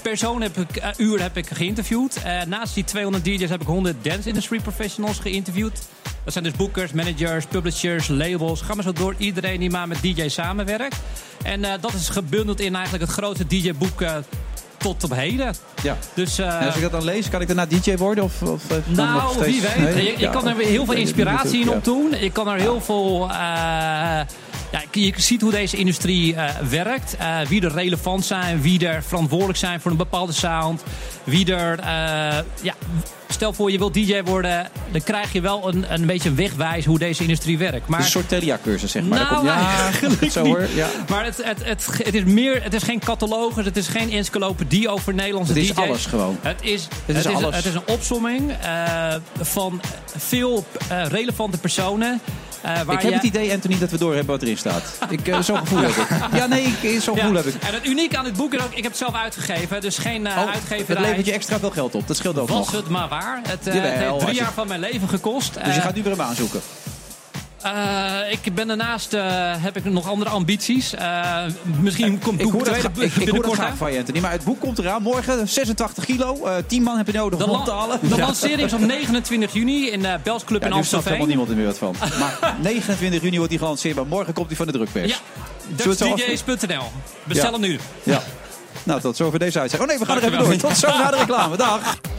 personen 0.02 0.42
heb 0.42 0.56
ik, 0.56 0.94
uur 0.96 1.20
heb 1.20 1.36
ik 1.36 1.46
geïnterviewd. 1.46 2.22
Naast 2.46 2.74
die 2.74 2.84
200 2.84 3.24
DJ's 3.24 3.50
heb 3.50 3.60
ik 3.60 3.66
100 3.66 4.04
dance 4.04 4.28
industry 4.28 4.60
professionals 4.60 5.18
geïnterviewd. 5.18 5.82
Dat 6.24 6.32
zijn 6.32 6.44
dus 6.44 6.52
boekers, 6.52 6.92
managers, 6.92 7.46
publishers, 7.46 8.08
labels. 8.08 8.60
Ga 8.60 8.74
maar 8.74 8.84
zo 8.84 8.92
door. 8.92 9.14
Iedereen 9.18 9.60
die 9.60 9.70
maar 9.70 9.88
met 9.88 10.02
DJ 10.02 10.28
samenwerkt. 10.28 10.96
En 11.42 11.60
dat 11.80 11.92
is 11.92 12.08
gebundeld 12.08 12.60
in 12.60 12.74
eigenlijk 12.74 13.04
het 13.04 13.12
grootste 13.12 13.46
DJ-boek 13.46 14.04
tot 14.76 15.04
op 15.04 15.14
heden. 15.14 15.54
Ja. 15.82 15.96
Dus, 16.14 16.38
En 16.38 16.66
als 16.66 16.74
ik 16.74 16.82
dat 16.82 16.92
dan 16.92 17.04
lees, 17.04 17.28
kan 17.28 17.40
ik 17.40 17.46
daarna 17.46 17.66
DJ 17.66 17.96
worden? 17.96 18.24
Of, 18.24 18.42
of, 18.42 18.62
nog 18.68 18.96
nou, 18.96 19.32
steeds- 19.32 19.46
wie 19.46 19.60
weet. 19.60 19.94
Nee? 19.94 20.18
Ja, 20.18 20.30
kan 20.30 20.48
er 20.48 20.56
heel 20.56 20.84
veel 20.84 20.94
inspiratie 20.94 21.60
in 21.60 21.70
opdoen. 21.70 22.14
Je 22.20 22.30
kan 22.30 22.48
er 22.48 22.60
heel 22.60 22.80
veel... 22.80 23.30
ja, 24.74 24.82
je 24.92 25.12
ziet 25.16 25.40
hoe 25.40 25.50
deze 25.50 25.76
industrie 25.76 26.34
eh, 26.34 26.56
werkt. 26.68 27.16
Eh, 27.16 27.40
wie 27.48 27.62
er 27.62 27.72
relevant 27.72 28.24
zijn. 28.24 28.60
Wie 28.62 28.86
er 28.88 29.02
verantwoordelijk 29.02 29.58
zijn 29.58 29.80
voor 29.80 29.90
een 29.90 29.96
bepaalde 29.96 30.32
sound. 30.32 30.82
Wie 31.24 31.54
er... 31.54 31.78
eh, 31.78 31.86
ja, 32.62 32.74
stel 33.28 33.52
voor 33.52 33.70
je 33.70 33.78
wilt 33.78 33.94
DJ 33.94 34.22
worden. 34.22 34.68
Dan 34.92 35.02
krijg 35.02 35.32
je 35.32 35.40
wel 35.40 35.68
een, 35.68 35.84
een 35.92 36.06
beetje 36.06 36.28
een 36.28 36.34
wegwijs 36.34 36.84
hoe 36.84 36.98
deze 36.98 37.22
industrie 37.22 37.58
werkt. 37.58 37.88
Maar, 37.88 38.00
Een 38.00 38.06
soort 38.06 38.28
Telia-cursus, 38.28 38.90
zeg 38.90 39.02
maar. 39.02 39.18
Nou, 39.18 39.34
komt- 39.34 39.46
ja, 39.46 39.78
eigenlijk 39.80 40.32
zo 40.32 40.42
niet. 40.42 40.52
hoor. 40.54 40.66
Ja. 40.74 40.88
Maar 41.08 41.24
het, 41.24 41.36
het, 41.44 41.64
het, 41.64 41.86
het 42.04 42.14
is 42.14 42.24
meer, 42.24 42.62
het 42.62 42.74
is 42.74 42.82
geen 42.82 42.98
catalogus, 42.98 43.64
het 43.64 43.76
is 43.76 43.88
geen 43.88 44.10
encyclopedie 44.12 44.88
over 44.88 45.14
Nederlandse 45.14 45.52
Het 45.52 45.62
is 45.62 45.68
DJ's. 45.68 45.78
alles 45.78 46.06
gewoon. 46.06 46.38
Het 46.42 46.62
is, 46.62 46.82
Het 46.82 46.90
het 47.06 47.16
is 47.16 47.24
is, 47.26 47.34
alles. 47.36 47.56
het 47.56 47.64
is 47.64 47.74
een 47.74 47.86
opsomming 47.86 48.52
van 49.40 49.80
veel 50.16 50.64
relevante 51.08 51.58
personen. 51.58 52.20
Eh, 52.64 52.80
Ik 52.94 53.00
heb 53.00 53.12
het 53.12 53.22
idee, 53.22 53.52
Anthony, 53.52 53.78
dat 53.78 53.90
we 53.90 53.98
door 53.98 54.14
hebben 54.14 54.32
wat 54.34 54.42
erin 54.42 54.58
staat. 54.58 54.82
Ik, 55.08 55.28
eh, 55.28 55.40
zo'n 55.40 55.56
gevoel 55.58 55.78
heb 55.78 55.90
ik. 55.90 56.06
Ja, 56.34 56.46
nee, 56.46 56.62
ik, 56.82 57.00
zo'n 57.00 57.14
Ja, 57.16 57.20
gevoel 57.20 57.36
heb 57.36 57.46
ik. 57.46 57.54
En 57.62 57.74
het 57.74 57.86
unieke 57.86 58.18
aan 58.18 58.24
dit 58.24 58.36
boek 58.36 58.54
is 58.54 58.60
ook, 58.62 58.70
ik 58.70 58.82
heb 58.82 58.92
het 58.92 58.96
zelf 58.96 59.14
uitgegeven, 59.14 59.80
dus 59.80 59.98
geen 59.98 60.24
uh, 60.26 60.30
Oh, 60.30 60.38
uitgeverij. 60.50 60.84
het 60.86 60.98
levert 60.98 61.26
je 61.26 61.32
extra 61.32 61.58
veel 61.58 61.70
geld 61.70 61.94
op. 61.94 62.06
Dat 62.06 62.16
scheelt 62.16 62.38
ook 62.38 62.48
Was 62.48 62.58
nog. 62.58 62.70
het 62.72 62.88
maar 62.88 63.08
waar. 63.08 63.40
Het, 63.48 63.66
eh, 63.66 63.74
heeft 63.82 64.18
drie 64.20 64.34
jaar 64.34 64.52
van 64.52 64.68
mijn 64.68 64.80
leven 64.80 65.08
gekost. 65.08 65.54
Dus 65.54 65.62
je 65.64 65.70
Eh, 65.70 65.82
gaat 65.82 65.94
nu 65.94 66.02
weer 66.02 66.12
een 66.12 66.18
baan 66.18 66.34
zoeken. 66.34 66.60
Eh, 67.64 68.32
ik 68.32 68.54
ben 68.54 68.66
daarnaast 68.66 69.12
eh, 69.12 69.22
heb 69.58 69.76
ik 69.76 69.84
nog 69.84 70.08
andere 70.08 70.30
ambities. 70.30 70.94
Eh, 70.94 71.42
misschien 71.80 72.18
komt 72.18 72.40
Ik 72.40 72.52
dat, 72.52 72.64
2 72.64 72.80
gra- 72.80 72.90
ik, 73.02 73.14
ik 73.16 73.28
hoor 73.28 73.42
dat 73.42 73.52
graag 73.54 73.76
van 73.76 73.92
je, 73.92 73.98
Anthony. 73.98 74.20
Maar 74.20 74.30
het 74.30 74.44
boek 74.44 74.60
komt 74.60 74.78
eraan. 74.78 75.02
Morgen 75.02 75.48
86 75.48 76.04
kilo. 76.04 76.44
eh 76.44 76.54
10 76.66 76.82
man 76.82 76.96
heb 76.96 77.06
je 77.06 77.12
nodig 77.12 77.38
De, 77.38 77.44
om 77.44 77.50
op 77.50 77.64
te 77.64 77.70
halen. 77.72 77.98
de 78.02 78.08
Ja. 78.16 78.16
lancering 78.26 78.60
is 78.60 78.72
op 78.72 78.80
29 78.80 79.52
juni 79.52 79.90
in 79.90 80.02
de 80.02 80.18
Bels 80.22 80.44
Club 80.44 80.62
Ja, 80.62 80.68
in 80.68 80.76
nu 80.76 80.84
snapt 80.84 81.04
helemaal 81.04 81.26
niemand 81.26 81.48
er 81.48 81.56
meer 81.56 81.66
wat 81.66 81.78
van. 81.78 81.94
Maar 82.20 82.54
29 82.62 83.22
juni 83.22 83.36
wordt 83.36 83.50
hij 83.50 83.58
gelanceerd. 83.60 83.96
Maar 83.96 84.06
morgen 84.06 84.32
komt 84.34 84.46
hij 84.46 84.56
van 84.56 84.66
de 84.66 84.72
drukpers. 84.72 85.10
Ja, 85.10 85.16
DutsDJ's.nl. 85.84 86.82
Bestel 87.24 87.46
Ja. 87.46 87.52
hem 87.52 87.60
nu. 87.60 87.78
Ja. 88.02 88.22
Nou, 88.82 89.00
tot 89.00 89.16
zover 89.16 89.38
deze 89.38 89.60
uitzending. 89.60 89.90
Oh 89.90 89.96
nee, 89.98 90.06
we 90.06 90.12
gaan 90.12 90.22
er 90.22 90.32
even 90.44 90.58
door. 90.60 90.68
Tot 90.70 90.76
zo 90.78 90.88
na 90.88 91.10
de 91.10 91.16
reclame. 91.16 91.56
Dag. 91.56 91.80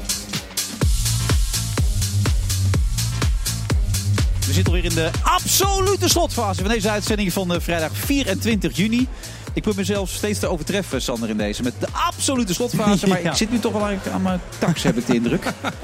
We 4.45 4.53
zitten 4.53 4.73
alweer 4.73 4.89
in 4.89 4.95
de 4.95 5.09
absolute 5.23 6.09
slotfase 6.09 6.61
van 6.61 6.72
deze 6.72 6.89
uitzending 6.89 7.34
van 7.34 7.53
eh, 7.53 7.59
vrijdag 7.59 7.91
24 7.93 8.77
juni. 8.77 9.07
Ik 9.53 9.61
probeer 9.61 9.80
mezelf 9.80 10.09
steeds 10.09 10.39
te 10.39 10.47
overtreffen, 10.47 11.01
Sander, 11.01 11.30
in 11.30 11.38
deze. 11.38 11.63
Met 11.63 11.73
de 11.80 11.88
absolute 12.07 12.53
slotfase. 12.53 13.07
Maar 13.09 13.22
Ja. 13.22 13.30
ik 13.30 13.35
zit 13.38 13.51
nu 13.51 13.59
toch 13.59 13.72
wel 13.73 13.81
aan, 14.13 14.22
mijn 14.22 14.39
tax, 14.59 14.84
heb 14.84 14.97
ik 14.97 15.05
de 15.05 15.13
indruk. 15.13 15.43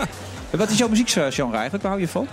Wat 0.50 0.70
is 0.70 0.78
jouw 0.78 0.88
muziekgenre 0.88 1.32
eigenlijk? 1.54 1.84
Waar 1.84 1.92
hou 1.92 2.00
je 2.00 2.08
van? 2.08 2.28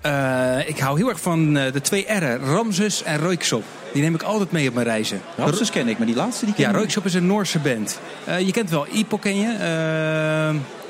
Eh, 0.00 0.68
ik 0.68 0.78
hou 0.78 0.98
heel 0.98 1.08
erg 1.08 1.20
van 1.20 1.56
eh, 1.56 1.72
de 1.72 1.80
twee 1.80 2.06
R'en, 2.18 2.38
Ramses 2.38 3.02
en 3.02 3.18
Roykshop. 3.18 3.64
Die 3.92 4.02
neem 4.02 4.14
ik 4.14 4.22
altijd 4.22 4.52
mee 4.52 4.68
op 4.68 4.74
mijn 4.74 4.86
reizen. 4.86 5.20
Ramses 5.36 5.70
ken 5.70 5.88
ik, 5.88 5.98
maar 5.98 6.06
die 6.06 6.16
laatste 6.16 6.44
die 6.44 6.54
ken 6.54 6.62
Ja, 6.64 6.70
ik. 6.70 6.76
Roykshop 6.76 7.04
is 7.04 7.14
een 7.14 7.26
Noorse 7.26 7.58
band. 7.58 7.98
Je 8.44 8.52
kent 8.52 8.70
wel 8.70 8.86
Ipo, 8.92 9.18
ken 9.18 9.36
je? 9.36 9.48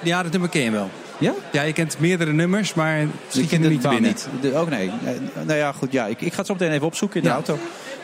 Ja, 0.03 0.23
dat 0.23 0.33
nummer 0.33 0.49
ken 0.51 0.63
je 0.63 0.71
wel. 0.71 0.91
Ja? 1.23 1.33
Ja, 1.53 1.63
je 1.63 1.73
kent 1.73 1.97
meerdere 1.99 2.33
nummers, 2.33 2.75
maar 2.75 3.07
schiet 3.29 3.51
je 3.51 3.59
er 3.59 3.69
niet 3.69 3.83
binnen. 3.83 4.03
niet. 4.03 4.29
De, 4.41 4.57
ook 4.57 4.69
nee. 4.71 4.89
Eh, 5.05 5.13
Nou 5.47 5.59
ja, 5.59 5.73
goed. 5.73 5.93
Ja, 5.93 6.07
ik, 6.07 6.21
ik 6.21 6.31
ga 6.33 6.39
het 6.39 6.47
zo 6.47 6.53
meteen 6.53 6.71
even 6.73 6.87
opzoeken 6.87 7.17
in 7.17 7.23
de 7.23 7.29
Ja. 7.29 7.35
auto. 7.35 7.59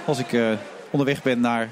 Als 0.05 0.19
ik 0.19 0.32
eh, 0.32 0.43
onderweg 0.90 1.23
ben 1.23 1.40
naar 1.40 1.69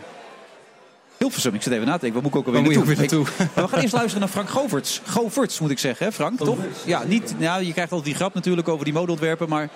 Hilversum. 1.19 1.55
Ik 1.55 1.63
zit 1.63 1.73
even 1.73 1.87
na 1.87 1.93
te 1.95 2.01
denken. 2.01 2.23
Waar 2.23 2.31
moet 2.31 2.41
ik 2.41 2.49
ook 2.49 2.55
alweer 2.55 2.63
naartoe? 2.97 3.25
weer 3.25 3.33
Ik- 3.33 3.39
maar 3.55 3.65
we 3.65 3.71
gaan 3.71 3.81
eerst 3.81 3.93
luisteren 3.95 4.21
naar 4.21 4.29
Frank 4.29 4.49
Goverts. 4.49 5.01
Goverts 5.07 5.61
moet 5.61 5.71
ik 5.71 5.79
zeggen, 5.79 6.07
hè 6.07 6.13
Frank? 6.13 6.39
Toch? 6.39 6.59
Ja, 6.85 7.03
niet, 7.07 7.35
nou, 7.39 7.65
je 7.65 7.73
krijgt 7.73 7.91
altijd 7.93 8.09
die 8.11 8.17
grap 8.19 8.35
natuurlijk 8.35 8.69
over 8.69 8.85
die 8.85 8.95
modeontwerpen. 8.95 9.49
Maar 9.49 9.69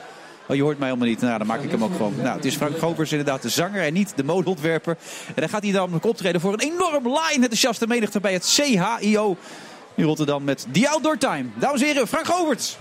Oh, 0.46 0.56
je 0.56 0.62
hoort 0.62 0.78
mij 0.78 0.88
helemaal 0.88 1.08
niet. 1.08 1.20
Nou, 1.20 1.38
dan 1.38 1.46
maak 1.46 1.62
ik 1.62 1.70
hem 1.70 1.84
ook 1.84 1.92
gewoon. 1.96 2.14
Nou, 2.22 2.36
het 2.36 2.44
is 2.44 2.54
Frank 2.56 2.78
Govers 2.78 3.10
inderdaad 3.10 3.42
de 3.42 3.48
zanger 3.48 3.82
en 3.82 3.92
niet 3.92 4.12
de 4.16 4.24
modeontwerper. 4.24 4.96
En 5.26 5.34
dan 5.34 5.48
gaat 5.48 5.62
hij 5.62 5.72
dan 5.72 5.94
ook 5.94 6.04
optreden 6.04 6.40
voor 6.40 6.52
een 6.52 6.60
enorm 6.60 7.04
line 7.08 7.34
enthousiaste 7.34 7.86
menigte 7.86 8.20
bij 8.20 8.32
het 8.32 8.44
CHIO 8.54 9.36
in 9.94 10.04
Rotterdam 10.04 10.44
met 10.44 10.66
The 10.72 10.88
Outdoor 10.88 11.16
Time. 11.16 11.52
Dames 11.58 11.80
en 11.80 11.86
heren, 11.86 12.08
Frank 12.08 12.26
Goverts. 12.26 12.78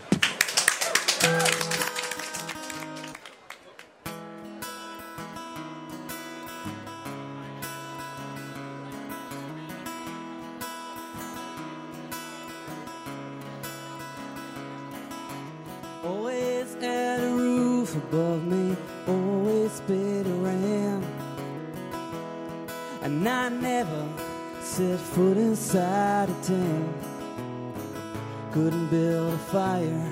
Always 16.04 16.76
had 16.82 17.20
a 17.20 17.30
roof 17.36 17.96
above 17.96 18.44
me, 18.46 18.76
always 19.08 19.82
paid 19.88 20.26
a 20.26 20.34
rent. 20.42 21.06
And 23.02 23.28
I 23.28 23.50
never 23.50 24.29
set 24.70 25.00
foot 25.00 25.36
inside 25.36 26.30
a 26.30 26.34
tent. 26.44 26.96
Couldn't 28.52 28.88
build 28.90 29.34
a 29.34 29.38
fire 29.38 30.12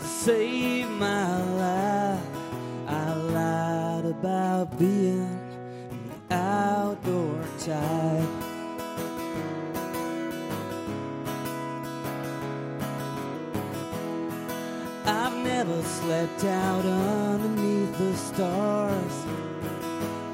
to 0.00 0.04
save 0.04 0.90
my 0.90 1.42
life. 1.64 2.28
I 2.88 3.14
lied 3.14 4.04
about 4.06 4.76
being 4.78 5.30
the 6.28 6.34
outdoor 6.34 7.40
type. 7.60 8.28
I've 15.06 15.36
never 15.44 15.80
slept 15.82 16.44
out 16.44 16.84
underneath 16.84 17.96
the 17.96 18.16
stars. 18.16 19.16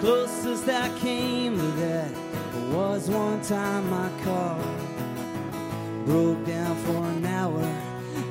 Closest 0.01 0.67
I 0.69 0.89
came 0.99 1.59
to 1.59 1.67
that 1.83 2.24
was 2.73 3.09
one 3.11 3.41
time 3.43 3.89
my 3.91 4.09
car 4.23 4.59
broke 6.07 6.45
down 6.47 6.77
for 6.85 7.05
an 7.05 7.25
hour 7.27 7.63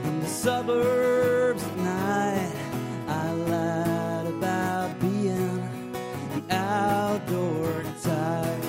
in 0.03 0.19
the 0.19 0.27
suburbs 0.27 1.63
at 1.63 1.77
night. 1.77 2.55
I 3.07 3.31
lied 3.31 4.27
about 4.27 4.99
being 4.99 5.69
the 6.47 6.55
outdoor 6.55 7.83
type. 8.01 8.63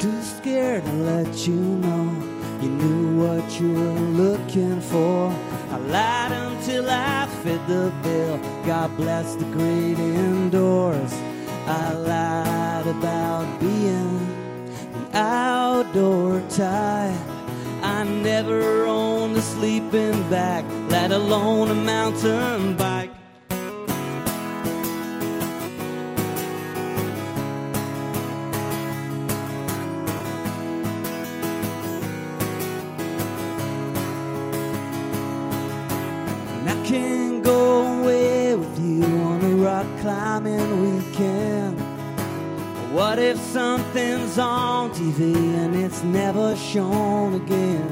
Too 0.00 0.22
scared 0.22 0.84
to 0.84 0.92
let 0.92 1.46
you 1.46 1.54
know 1.54 1.99
you 3.60 3.74
were 3.74 4.00
looking 4.22 4.80
for. 4.80 5.30
I 5.70 5.76
lied 5.76 6.32
until 6.32 6.88
I 6.88 7.26
fit 7.42 7.60
the 7.66 7.92
bill. 8.02 8.38
God 8.64 8.96
bless 8.96 9.34
the 9.34 9.44
great 9.44 9.98
indoors. 9.98 11.12
I 11.66 11.92
lied 11.92 12.86
about 12.86 13.60
being 13.60 14.18
the 14.92 15.18
outdoor 15.18 16.40
type. 16.48 17.14
I 17.82 18.04
never 18.04 18.86
owned 18.86 19.36
a 19.36 19.42
sleeping 19.42 20.28
bag, 20.30 20.64
let 20.90 21.12
alone 21.12 21.70
a 21.70 21.74
mountain 21.74 22.76
bike. 22.76 22.89
If 43.30 43.38
something's 43.38 44.38
on 44.38 44.90
TV 44.90 45.34
and 45.62 45.76
it's 45.76 46.02
never 46.02 46.56
shown 46.56 47.34
again? 47.34 47.88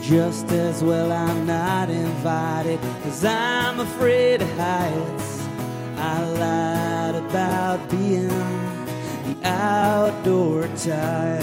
Just 0.00 0.46
as 0.52 0.84
well 0.84 1.10
I'm 1.10 1.44
not 1.44 1.90
invited, 1.90 2.78
cause 3.02 3.24
I'm 3.24 3.80
afraid 3.80 4.40
of 4.40 4.50
heights. 4.56 5.42
I 5.96 6.16
lied 6.42 7.16
about 7.16 7.90
being 7.90 8.28
the 9.26 9.36
outdoor 9.42 10.68
type. 10.68 11.42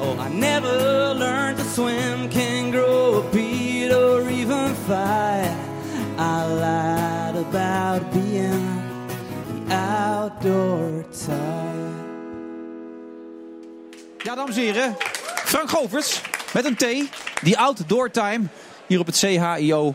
Oh, 0.00 0.16
I 0.20 0.28
never 0.28 1.14
learned 1.14 1.58
to 1.58 1.64
swim, 1.64 2.28
can 2.28 2.70
grow 2.70 3.22
a 3.22 3.32
beard 3.32 3.90
or 3.90 4.28
even 4.30 4.72
fight. 4.86 5.56
I 6.16 6.46
lied 6.64 7.36
about 7.36 8.12
being 8.12 8.66
the 9.48 9.74
outdoor 9.74 11.02
type. 11.12 11.67
Ja, 14.28 14.34
dames 14.34 14.56
en 14.56 14.62
heren. 14.62 14.96
Frank 15.44 15.70
Govers 15.70 16.20
met 16.52 16.64
een 16.64 16.76
T. 16.76 16.86
Die 17.42 17.58
Outdoor 17.58 18.10
Time. 18.10 18.44
Hier 18.86 19.00
op 19.00 19.06
het 19.06 19.18
CHIO 19.18 19.94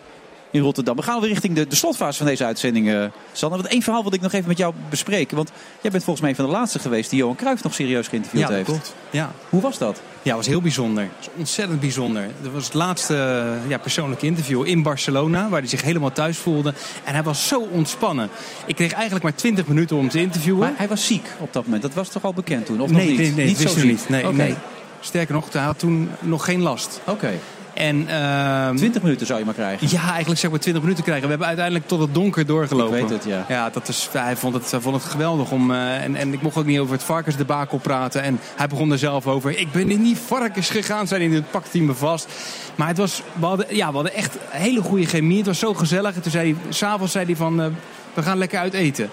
in 0.54 0.62
Rotterdam. 0.62 0.96
We 0.96 1.02
gaan 1.02 1.20
weer 1.20 1.30
richting 1.30 1.56
de, 1.56 1.68
de 1.68 1.76
slotfase 1.76 2.18
van 2.18 2.28
deze 2.28 2.46
uitzending, 2.46 2.90
eh 2.90 3.06
Sander. 3.32 3.60
Want 3.60 3.72
één 3.72 3.82
verhaal 3.82 4.04
wil 4.04 4.14
ik 4.14 4.22
nog 4.22 4.34
even 4.34 4.48
met 4.48 4.58
jou 4.58 4.74
bespreken. 4.90 5.36
Want 5.36 5.52
jij 5.82 5.92
bent 5.92 6.04
volgens 6.04 6.20
mij 6.22 6.30
een 6.30 6.36
van 6.36 6.46
de 6.46 6.52
laatste 6.52 6.80
geweest 6.80 7.10
die 7.10 7.20
Johan 7.20 7.36
Cruijff 7.36 7.64
nog 7.64 7.74
serieus 7.74 8.08
geïnterviewd 8.08 8.48
Ja, 8.48 8.54
heeft. 8.54 8.66
klopt. 8.66 8.96
Ja. 9.10 9.32
Hoe 9.50 9.62
was 9.62 9.78
dat? 9.78 10.02
Ja, 10.22 10.30
het 10.30 10.38
was 10.38 10.48
heel 10.48 10.62
bijzonder. 10.62 11.08
Was 11.18 11.30
ontzettend 11.38 11.80
bijzonder. 11.80 12.28
Dat 12.42 12.52
was 12.52 12.66
het 12.66 12.74
laatste 12.74 13.16
eh, 13.16 13.70
ja, 13.70 13.78
persoonlijke 13.78 14.26
interview 14.26 14.68
in 14.68 14.84
Barcelona, 14.84 15.50
waar 15.50 15.60
hij 15.60 15.70
zich 15.70 15.82
helemaal 15.82 16.12
thuis 16.12 16.38
voelde. 16.38 16.74
En 17.04 17.14
hij 17.14 17.24
was 17.24 17.48
zo 17.48 17.68
ontspannen. 17.72 18.30
Ik 18.66 18.76
kreeg 18.76 18.92
eigenlijk 18.92 19.24
maar 19.24 19.36
20 19.36 19.68
minuten 19.68 19.98
om 19.98 20.10
te 20.10 20.20
interviewen. 20.20 20.60
Maar 20.60 20.74
hij 20.78 20.88
was 20.88 21.06
ziek 21.08 21.26
op 21.40 21.54
dat 21.54 21.64
moment. 21.64 21.82
Dat 21.82 21.94
was 21.94 22.10
toch 22.10 22.24
al 22.24 22.34
bekend 22.34 22.66
toen? 22.66 22.82
Of 22.82 22.92
nee, 22.92 23.00
nog 23.00 23.08
niet? 23.10 23.18
nee, 23.18 23.32
nee, 23.32 23.46
niet 23.46 23.64
dat 23.64 23.72
zo 23.72 23.86
niet. 23.86 24.10
Nee, 24.10 24.26
nee. 24.26 24.56
Sterker 25.00 25.34
nog, 25.34 25.54
hij 25.54 25.62
had 25.62 25.80
toen 25.80 26.10
nog 26.20 26.46
geen 26.46 26.62
last. 26.62 27.02
Oké. 27.06 27.32
En, 27.74 28.08
ehm, 28.08 28.76
20 28.76 29.02
minuten 29.02 29.26
zou 29.26 29.40
je 29.40 29.46
maar 29.46 29.54
krijgen. 29.54 29.88
Ja, 29.90 30.10
eigenlijk 30.10 30.40
zeg 30.40 30.52
maar 30.52 30.60
20 30.60 30.82
minuten 30.82 31.04
krijgen. 31.04 31.24
We 31.24 31.30
hebben 31.30 31.48
uiteindelijk 31.48 31.88
tot 31.88 32.00
het 32.00 32.14
donker 32.14 32.46
doorgelopen. 32.46 32.98
Ik 32.98 33.08
weet 33.08 33.18
het, 33.18 33.26
ja. 33.26 33.46
Ja, 33.48 33.70
dat 33.70 33.88
is, 33.88 34.10
hij, 34.12 34.36
vond 34.36 34.54
het, 34.54 34.72
hij 34.72 34.80
vond 34.80 34.96
het 34.96 35.12
geweldig. 35.12 35.52
Om, 35.52 35.72
eh, 35.72 36.04
en, 36.04 36.16
en 36.16 36.34
ik 36.34 36.42
mocht 36.42 36.58
ook 36.58 36.66
niet 36.66 36.80
over 36.80 36.94
het 36.94 37.04
varkensdebakel 37.04 37.78
praten. 37.78 38.22
En 38.22 38.40
hij 38.56 38.68
begon 38.68 38.92
er 38.92 38.98
zelf 38.98 39.28
over. 39.28 39.60
Ik 39.60 39.72
ben 39.72 39.92
in 39.92 40.04
die 40.04 40.18
varkens 40.18 40.70
gegaan, 40.70 41.08
zei 41.08 41.28
hij. 41.28 41.36
Het 41.36 41.52
pakte 41.52 41.78
hij 41.78 41.88
me 41.88 41.94
vast. 41.94 42.28
Maar 42.76 42.88
het 42.88 42.98
was, 42.98 43.22
we, 43.40 43.46
hadden, 43.46 43.76
ja, 43.76 43.88
we 43.88 43.94
hadden 43.94 44.14
echt 44.14 44.38
hele 44.50 44.82
goede 44.82 45.06
chemie. 45.06 45.38
Het 45.38 45.46
was 45.46 45.60
zo 45.60 45.74
gezellig. 45.74 46.16
En 46.16 46.22
toen 46.22 46.32
zei 46.32 46.54
hij, 46.54 46.74
s'avonds 46.74 47.12
zei 47.12 47.26
hij 47.26 47.36
van, 47.36 47.62
eh, 47.62 47.68
we 48.14 48.24
gaan 48.24 48.38
lekker 48.38 48.60
uit 48.60 48.74
eten. 48.74 49.10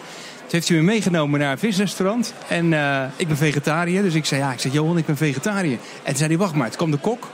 Toen 0.50 0.58
heeft 0.58 0.68
hij 0.68 0.76
me 0.76 0.82
meegenomen 0.82 1.40
naar 1.40 1.52
een 1.52 1.58
visrestaurant. 1.58 2.34
En 2.48 2.72
eh, 2.72 3.02
ik 3.16 3.28
ben 3.28 3.36
vegetariër. 3.36 4.02
Dus 4.02 4.14
ik 4.14 4.24
zei, 4.24 4.40
ja, 4.40 4.52
ik 4.52 4.60
zeg, 4.60 4.72
Johan, 4.72 4.98
ik 4.98 5.06
ben 5.06 5.16
vegetariër. 5.16 5.78
En 5.78 6.04
toen 6.04 6.16
zei 6.16 6.28
hij, 6.28 6.38
wacht 6.38 6.54
maar, 6.54 6.68
toen 6.68 6.76
kwam 6.76 6.90
de 6.90 6.96
kok. 6.96 7.28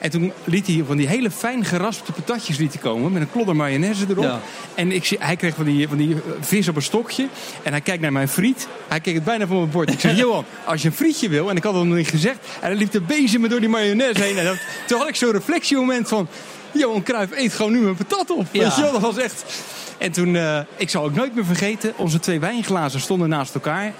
En 0.00 0.10
toen 0.10 0.32
liet 0.44 0.66
hij 0.66 0.82
van 0.86 0.96
die 0.96 1.08
hele 1.08 1.30
fijn 1.30 1.64
geraspte 1.64 2.12
patatjes 2.12 2.56
liet 2.56 2.72
hij 2.72 2.82
komen. 2.82 3.12
Met 3.12 3.22
een 3.22 3.30
klodder 3.30 3.56
mayonaise 3.56 4.04
erop. 4.08 4.24
Ja. 4.24 4.40
En 4.74 4.92
ik 4.92 5.04
zie, 5.04 5.18
hij 5.20 5.36
kreeg 5.36 5.54
van 5.54 5.64
die, 5.64 5.88
van 5.88 5.96
die 5.96 6.14
eh, 6.14 6.20
vis 6.40 6.68
op 6.68 6.76
een 6.76 6.82
stokje. 6.82 7.28
En 7.62 7.72
hij 7.72 7.80
kijkt 7.80 8.02
naar 8.02 8.12
mijn 8.12 8.28
friet. 8.28 8.68
Hij 8.88 9.00
keek 9.00 9.14
het 9.14 9.24
bijna 9.24 9.46
van 9.46 9.56
mijn 9.56 9.70
bord. 9.70 9.92
Ik 9.92 10.00
zeg, 10.00 10.16
Johan, 10.22 10.44
als 10.64 10.82
je 10.82 10.88
een 10.88 10.94
frietje 10.94 11.28
wil. 11.28 11.50
En 11.50 11.56
ik 11.56 11.62
had 11.62 11.74
het 11.74 11.84
nog 11.84 11.96
niet 11.96 12.08
gezegd. 12.08 12.38
En 12.60 12.68
hij 12.68 12.74
liep 12.74 12.90
de 12.90 13.00
bezem 13.00 13.40
me 13.40 13.48
door 13.48 13.60
die 13.60 13.68
mayonaise 13.68 14.22
heen. 14.22 14.38
En 14.38 14.44
dat, 14.44 14.56
toen 14.86 14.98
had 14.98 15.08
ik 15.08 15.16
zo'n 15.16 15.32
reflectiemoment 15.32 16.08
van... 16.08 16.28
Johan 16.72 17.02
Cruijff 17.02 17.32
eet 17.32 17.52
gewoon 17.52 17.72
nu 17.72 17.78
mijn 17.78 17.96
patat 17.96 18.30
op. 18.30 18.46
Ja. 18.50 18.62
Weet 18.62 18.76
je 18.76 18.82
wel, 18.82 18.92
dat 18.92 19.00
was 19.00 19.16
echt... 19.16 19.44
En 19.98 20.12
toen, 20.12 20.36
eh, 20.36 20.60
ik 20.76 20.90
zal 20.90 21.04
ook 21.04 21.14
nooit 21.14 21.34
meer 21.34 21.44
vergeten... 21.44 21.92
Onze 21.96 22.20
twee 22.20 22.40
wijnglazen 22.40 23.00
stonden 23.00 23.28
naast 23.28 23.54
elkaar. 23.54 23.92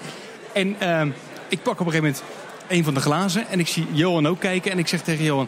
En 0.53 0.75
ehm, 0.79 1.09
ik 1.47 1.61
pak 1.63 1.79
op 1.79 1.85
een 1.85 1.91
gegeven 1.91 2.03
moment 2.03 2.23
een 2.67 2.83
van 2.83 2.93
de 2.93 2.99
glazen. 2.99 3.47
En 3.49 3.59
ik 3.59 3.67
zie 3.67 3.87
Johan 3.91 4.27
ook 4.27 4.39
kijken. 4.39 4.71
En 4.71 4.79
ik 4.79 4.87
zeg 4.87 5.01
tegen 5.01 5.23
Johan... 5.23 5.47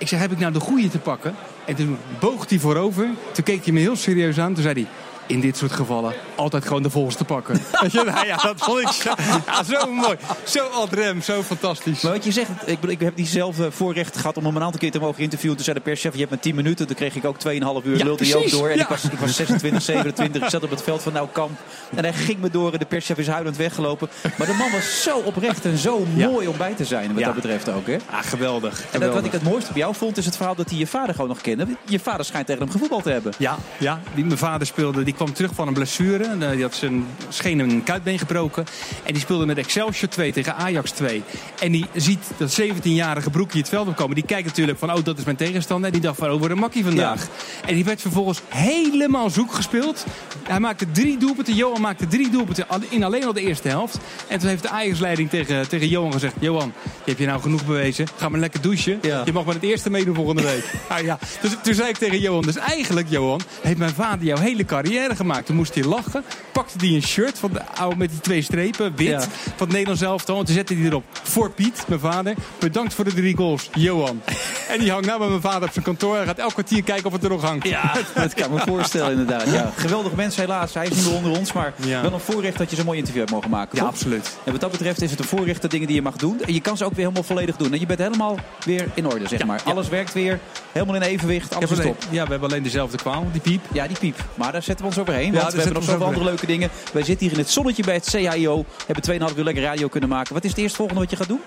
Ik 0.00 0.08
zeg, 0.08 0.20
heb 0.20 0.32
ik 0.32 0.38
nou 0.38 0.52
de 0.52 0.60
goede 0.60 0.88
te 0.88 0.98
pakken? 0.98 1.34
En 1.66 1.74
toen 1.74 1.98
boog 2.18 2.48
hij 2.48 2.58
voorover. 2.58 3.08
Toen 3.32 3.44
keek 3.44 3.64
hij 3.64 3.72
me 3.72 3.80
heel 3.80 3.96
serieus 3.96 4.38
aan. 4.38 4.54
Toen 4.54 4.62
zei 4.62 4.74
hij... 4.74 5.09
In 5.30 5.40
dit 5.40 5.56
soort 5.56 5.72
gevallen 5.72 6.14
altijd 6.34 6.64
gewoon 6.66 6.82
de 6.82 6.90
volgste 6.90 7.24
pakken. 7.24 7.60
Weet 7.80 7.92
je, 7.92 8.02
nou 8.04 8.26
ja, 8.26 8.36
dat 8.36 8.54
vond 8.56 8.80
ik 8.80 8.88
zo, 8.88 9.10
ja, 9.46 9.62
zo 9.62 9.92
mooi. 9.92 10.16
Zo 10.44 10.66
ad 10.66 10.92
rem, 10.92 11.22
zo 11.22 11.42
fantastisch. 11.42 12.00
Maar 12.02 12.12
wat 12.12 12.24
je 12.24 12.32
zegt, 12.32 12.50
ik, 12.64 12.82
ik 12.82 13.00
heb 13.00 13.16
diezelfde 13.16 13.70
voorrecht 13.70 14.16
gehad 14.16 14.36
om 14.36 14.44
hem 14.44 14.56
een 14.56 14.62
aantal 14.62 14.80
keer 14.80 14.90
te 14.90 14.98
mogen 14.98 15.22
interviewen. 15.22 15.56
Toen 15.56 15.64
zei 15.64 15.76
de 15.78 15.82
perschef, 15.84 16.12
je 16.12 16.18
hebt 16.18 16.30
maar 16.30 16.40
10 16.40 16.54
minuten. 16.54 16.86
Toen 16.86 16.96
kreeg 16.96 17.14
ik 17.16 17.24
ook 17.24 17.36
2,5 17.36 17.42
uur, 17.84 17.96
Ja, 17.96 18.04
lulde 18.04 18.26
hij 18.26 18.34
ook 18.34 18.50
door. 18.50 18.68
En 18.68 18.76
ja. 18.76 18.82
ik, 18.82 18.88
was, 18.88 19.04
ik 19.04 19.18
was 19.18 19.36
26, 19.36 19.82
27, 19.82 20.42
ik 20.42 20.48
zat 20.50 20.62
op 20.62 20.70
het 20.70 20.82
veld 20.82 21.02
van 21.02 21.12
Nou 21.12 21.28
Kamp. 21.32 21.58
En 21.94 22.04
hij 22.04 22.12
ging 22.12 22.38
me 22.38 22.50
door 22.50 22.72
en 22.72 22.78
de 22.78 22.84
perschef 22.84 23.18
is 23.18 23.26
huilend 23.28 23.56
weggelopen. 23.56 24.08
Maar 24.38 24.46
de 24.46 24.52
man 24.54 24.70
was 24.70 25.02
zo 25.02 25.18
oprecht 25.18 25.64
en 25.64 25.78
zo 25.78 26.06
mooi 26.16 26.46
om 26.46 26.56
bij 26.56 26.74
te 26.74 26.84
zijn, 26.84 27.08
wat 27.10 27.18
Ja. 27.18 27.26
dat 27.26 27.34
betreft 27.34 27.68
ook. 27.68 27.86
Hè? 27.86 27.96
Ah, 28.10 28.18
geweldig. 28.22 28.84
En 28.90 29.00
dat, 29.00 29.14
wat 29.14 29.24
ik 29.24 29.32
het 29.32 29.42
mooiste 29.42 29.70
op 29.70 29.76
jou 29.76 29.94
vond, 29.94 30.16
is 30.16 30.24
het 30.24 30.36
verhaal 30.36 30.54
dat 30.54 30.70
hij 30.70 30.78
je 30.78 30.86
vader 30.86 31.14
gewoon 31.14 31.28
nog 31.30 31.40
kende. 31.40 31.66
Je 31.84 31.98
vader 32.00 32.24
schijnt 32.24 32.46
tegen 32.46 32.62
hem 32.62 32.70
gevoetbald 32.70 33.02
te 33.02 33.10
hebben. 33.10 33.32
Ja, 33.38 33.58
ja 33.78 34.00
die, 34.14 34.24
mijn 34.24 34.38
vader 34.38 34.66
speelde, 34.66 35.02
die 35.02 35.14
kwam 35.24 35.34
terug 35.34 35.54
van 35.54 35.68
een 35.68 35.74
blessure. 35.74 36.24
Eh, 36.24 36.50
die 36.50 36.62
had 36.62 36.74
zijn 36.74 37.06
scheen 37.28 37.58
een 37.58 37.82
kuitbeen 37.82 38.18
gebroken. 38.18 38.64
En 39.02 39.12
die 39.12 39.22
speelde 39.22 39.46
met 39.46 39.58
Excelsior 39.58 40.10
2 40.10 40.32
tegen 40.32 40.56
Ajax 40.56 40.90
2. 40.90 41.22
En 41.60 41.72
die 41.72 41.86
ziet 41.94 42.30
dat 42.36 42.60
17-jarige 42.60 43.30
broekje 43.30 43.58
het 43.58 43.68
veld 43.68 43.88
opkomen. 43.88 44.14
Die 44.14 44.24
kijkt 44.24 44.46
natuurlijk 44.46 44.78
van, 44.78 44.92
oh, 44.92 45.04
dat 45.04 45.18
is 45.18 45.24
mijn 45.24 45.36
tegenstander. 45.36 45.86
En 45.86 45.92
die 45.92 46.02
dacht 46.02 46.18
van, 46.18 46.30
oh, 46.30 46.38
wordt 46.38 46.54
een 46.54 46.60
makkie 46.60 46.84
vandaag. 46.84 47.26
En 47.66 47.74
die 47.74 47.84
werd 47.84 48.00
vervolgens 48.00 48.40
helemaal 48.48 49.30
zoek 49.30 49.52
gespeeld. 49.52 50.04
Hij 50.48 50.60
maakte 50.60 50.90
drie 50.90 51.18
doelpunten. 51.18 51.54
Johan 51.54 51.80
maakte 51.80 52.06
drie 52.06 52.30
doelpunten 52.30 52.66
in 52.88 53.04
alleen 53.04 53.24
al 53.24 53.32
de 53.32 53.40
eerste 53.40 53.68
helft. 53.68 53.98
En 54.28 54.38
toen 54.38 54.48
heeft 54.48 54.62
de 54.62 54.68
Ajax-leiding 54.68 55.30
tegen, 55.30 55.68
tegen 55.68 55.88
Johan 55.88 56.12
gezegd... 56.12 56.34
Johan, 56.38 56.72
je 56.84 56.90
hebt 57.04 57.18
je 57.18 57.26
nou 57.26 57.40
genoeg 57.40 57.66
bewezen. 57.66 58.06
Ga 58.16 58.28
maar 58.28 58.40
lekker 58.40 58.60
douchen. 58.60 58.98
Je 59.02 59.32
mag 59.32 59.44
maar 59.44 59.54
het 59.54 59.62
eerste 59.62 59.90
meedoen 59.90 60.14
volgende 60.14 60.42
week. 60.42 60.64
ah, 60.88 61.00
ja. 61.00 61.18
Dus 61.40 61.56
toen 61.62 61.74
zei 61.74 61.88
ik 61.88 61.96
tegen 61.96 62.20
Johan... 62.20 62.42
Dus 62.42 62.56
eigenlijk, 62.56 63.08
Johan, 63.08 63.40
heeft 63.62 63.78
mijn 63.78 63.94
vader 63.94 64.26
jouw 64.26 64.38
hele 64.38 64.64
carrière 64.64 65.09
gemaakt. 65.16 65.46
Toen 65.46 65.56
moest 65.56 65.74
hij 65.74 65.84
lachen. 65.84 66.24
Pakte 66.52 66.86
hij 66.86 66.94
een 66.94 67.02
shirt 67.02 67.38
van 67.38 67.52
de 67.52 67.66
oude 67.66 67.96
met 67.96 68.10
die 68.10 68.20
twee 68.20 68.42
strepen, 68.42 68.96
wit, 68.96 69.28
van 69.44 69.66
het 69.66 69.68
Nederlands 69.68 70.02
elftal. 70.02 70.38
En 70.38 70.44
toen 70.44 70.54
zette 70.54 70.74
hij 70.74 70.84
erop 70.84 71.04
voor 71.22 71.50
Piet, 71.50 71.84
mijn 71.86 72.00
vader. 72.00 72.34
Bedankt 72.58 72.94
voor 72.94 73.04
de 73.04 73.14
drie 73.14 73.36
goals, 73.36 73.70
Johan. 73.74 74.22
en 74.72 74.78
die 74.78 74.90
hangt 74.90 75.06
nou 75.06 75.18
bij 75.18 75.28
mijn 75.28 75.40
vader 75.40 75.62
op 75.62 75.72
zijn 75.72 75.84
kantoor. 75.84 76.16
Hij 76.16 76.26
gaat 76.26 76.38
elk 76.38 76.52
kwartier 76.52 76.82
kijken 76.82 77.06
of 77.06 77.12
het 77.12 77.24
er 77.24 77.30
nog 77.30 77.42
hangt. 77.42 77.68
Ja, 77.68 77.92
dat 78.14 78.34
kan 78.34 78.52
me 78.52 78.58
voorstellen 78.58 79.10
inderdaad. 79.10 79.52
Ja, 79.52 79.72
geweldig 79.76 80.12
mens 80.12 80.36
helaas. 80.36 80.74
Hij 80.74 80.86
is 80.86 80.96
niet 80.96 81.04
meer 81.04 81.14
onder 81.14 81.38
ons. 81.38 81.52
Maar 81.52 81.74
wel 81.76 82.12
een 82.12 82.20
voorrecht 82.20 82.58
dat 82.58 82.70
je 82.70 82.76
zo'n 82.76 82.84
mooi 82.84 82.98
interview 82.98 83.22
hebt 83.22 83.34
mogen 83.34 83.50
maken. 83.50 83.76
Ja, 83.76 83.82
toch? 83.82 83.92
absoluut. 83.92 84.38
En 84.44 84.52
wat 84.52 84.60
dat 84.60 84.70
betreft 84.70 85.02
is 85.02 85.10
het 85.10 85.18
een 85.18 85.24
voorrecht 85.24 85.62
de 85.62 85.68
dingen 85.68 85.86
die 85.86 85.96
je 85.96 86.02
mag 86.02 86.16
doen. 86.16 86.40
En 86.46 86.54
je 86.54 86.60
kan 86.60 86.76
ze 86.76 86.84
ook 86.84 86.90
weer 86.90 87.04
helemaal 87.04 87.22
volledig 87.22 87.56
doen. 87.56 87.72
En 87.72 87.80
je 87.80 87.86
bent 87.86 87.98
helemaal 87.98 88.38
weer 88.64 88.88
in 88.94 89.06
orde, 89.06 89.28
zeg 89.28 89.44
maar. 89.44 89.60
Alles 89.64 89.88
werkt 89.88 90.12
weer 90.12 90.38
helemaal 90.72 90.94
in 90.94 91.02
evenwicht. 91.02 91.54
Alles 91.54 91.70
is 91.70 91.78
top. 91.78 92.04
ja, 92.10 92.24
we 92.24 92.30
hebben 92.30 92.48
alleen 92.48 92.62
dezelfde 92.62 92.96
kwaal, 92.96 93.26
die 93.32 93.40
piep. 93.40 93.60
Ja, 93.72 93.86
die 93.86 93.98
piep. 93.98 94.24
Maar 94.34 94.52
daar 94.52 94.62
zetten 94.62 94.84
we 94.84 94.90
ons 94.90 94.99
overheen. 95.00 95.32
Want 95.32 95.52
we 95.52 95.56
hebben 95.56 95.74
nog 95.74 95.84
zoveel 95.84 95.98
ons 96.00 96.08
andere 96.08 96.24
leuke 96.24 96.46
dingen. 96.46 96.70
Wij 96.92 97.02
zitten 97.02 97.26
hier 97.26 97.36
in 97.36 97.42
het 97.42 97.50
zonnetje 97.50 97.82
bij 97.82 97.94
het 97.94 98.08
CHIO. 98.08 98.64
Hebben 98.86 99.30
2,5 99.30 99.36
uur 99.38 99.44
lekker 99.44 99.62
radio 99.62 99.88
kunnen 99.88 100.08
maken. 100.08 100.34
Wat 100.34 100.44
is 100.44 100.50
het 100.50 100.58
eerstvolgende 100.58 101.00
wat 101.00 101.10
je 101.10 101.16
gaat 101.16 101.28
doen? 101.28 101.40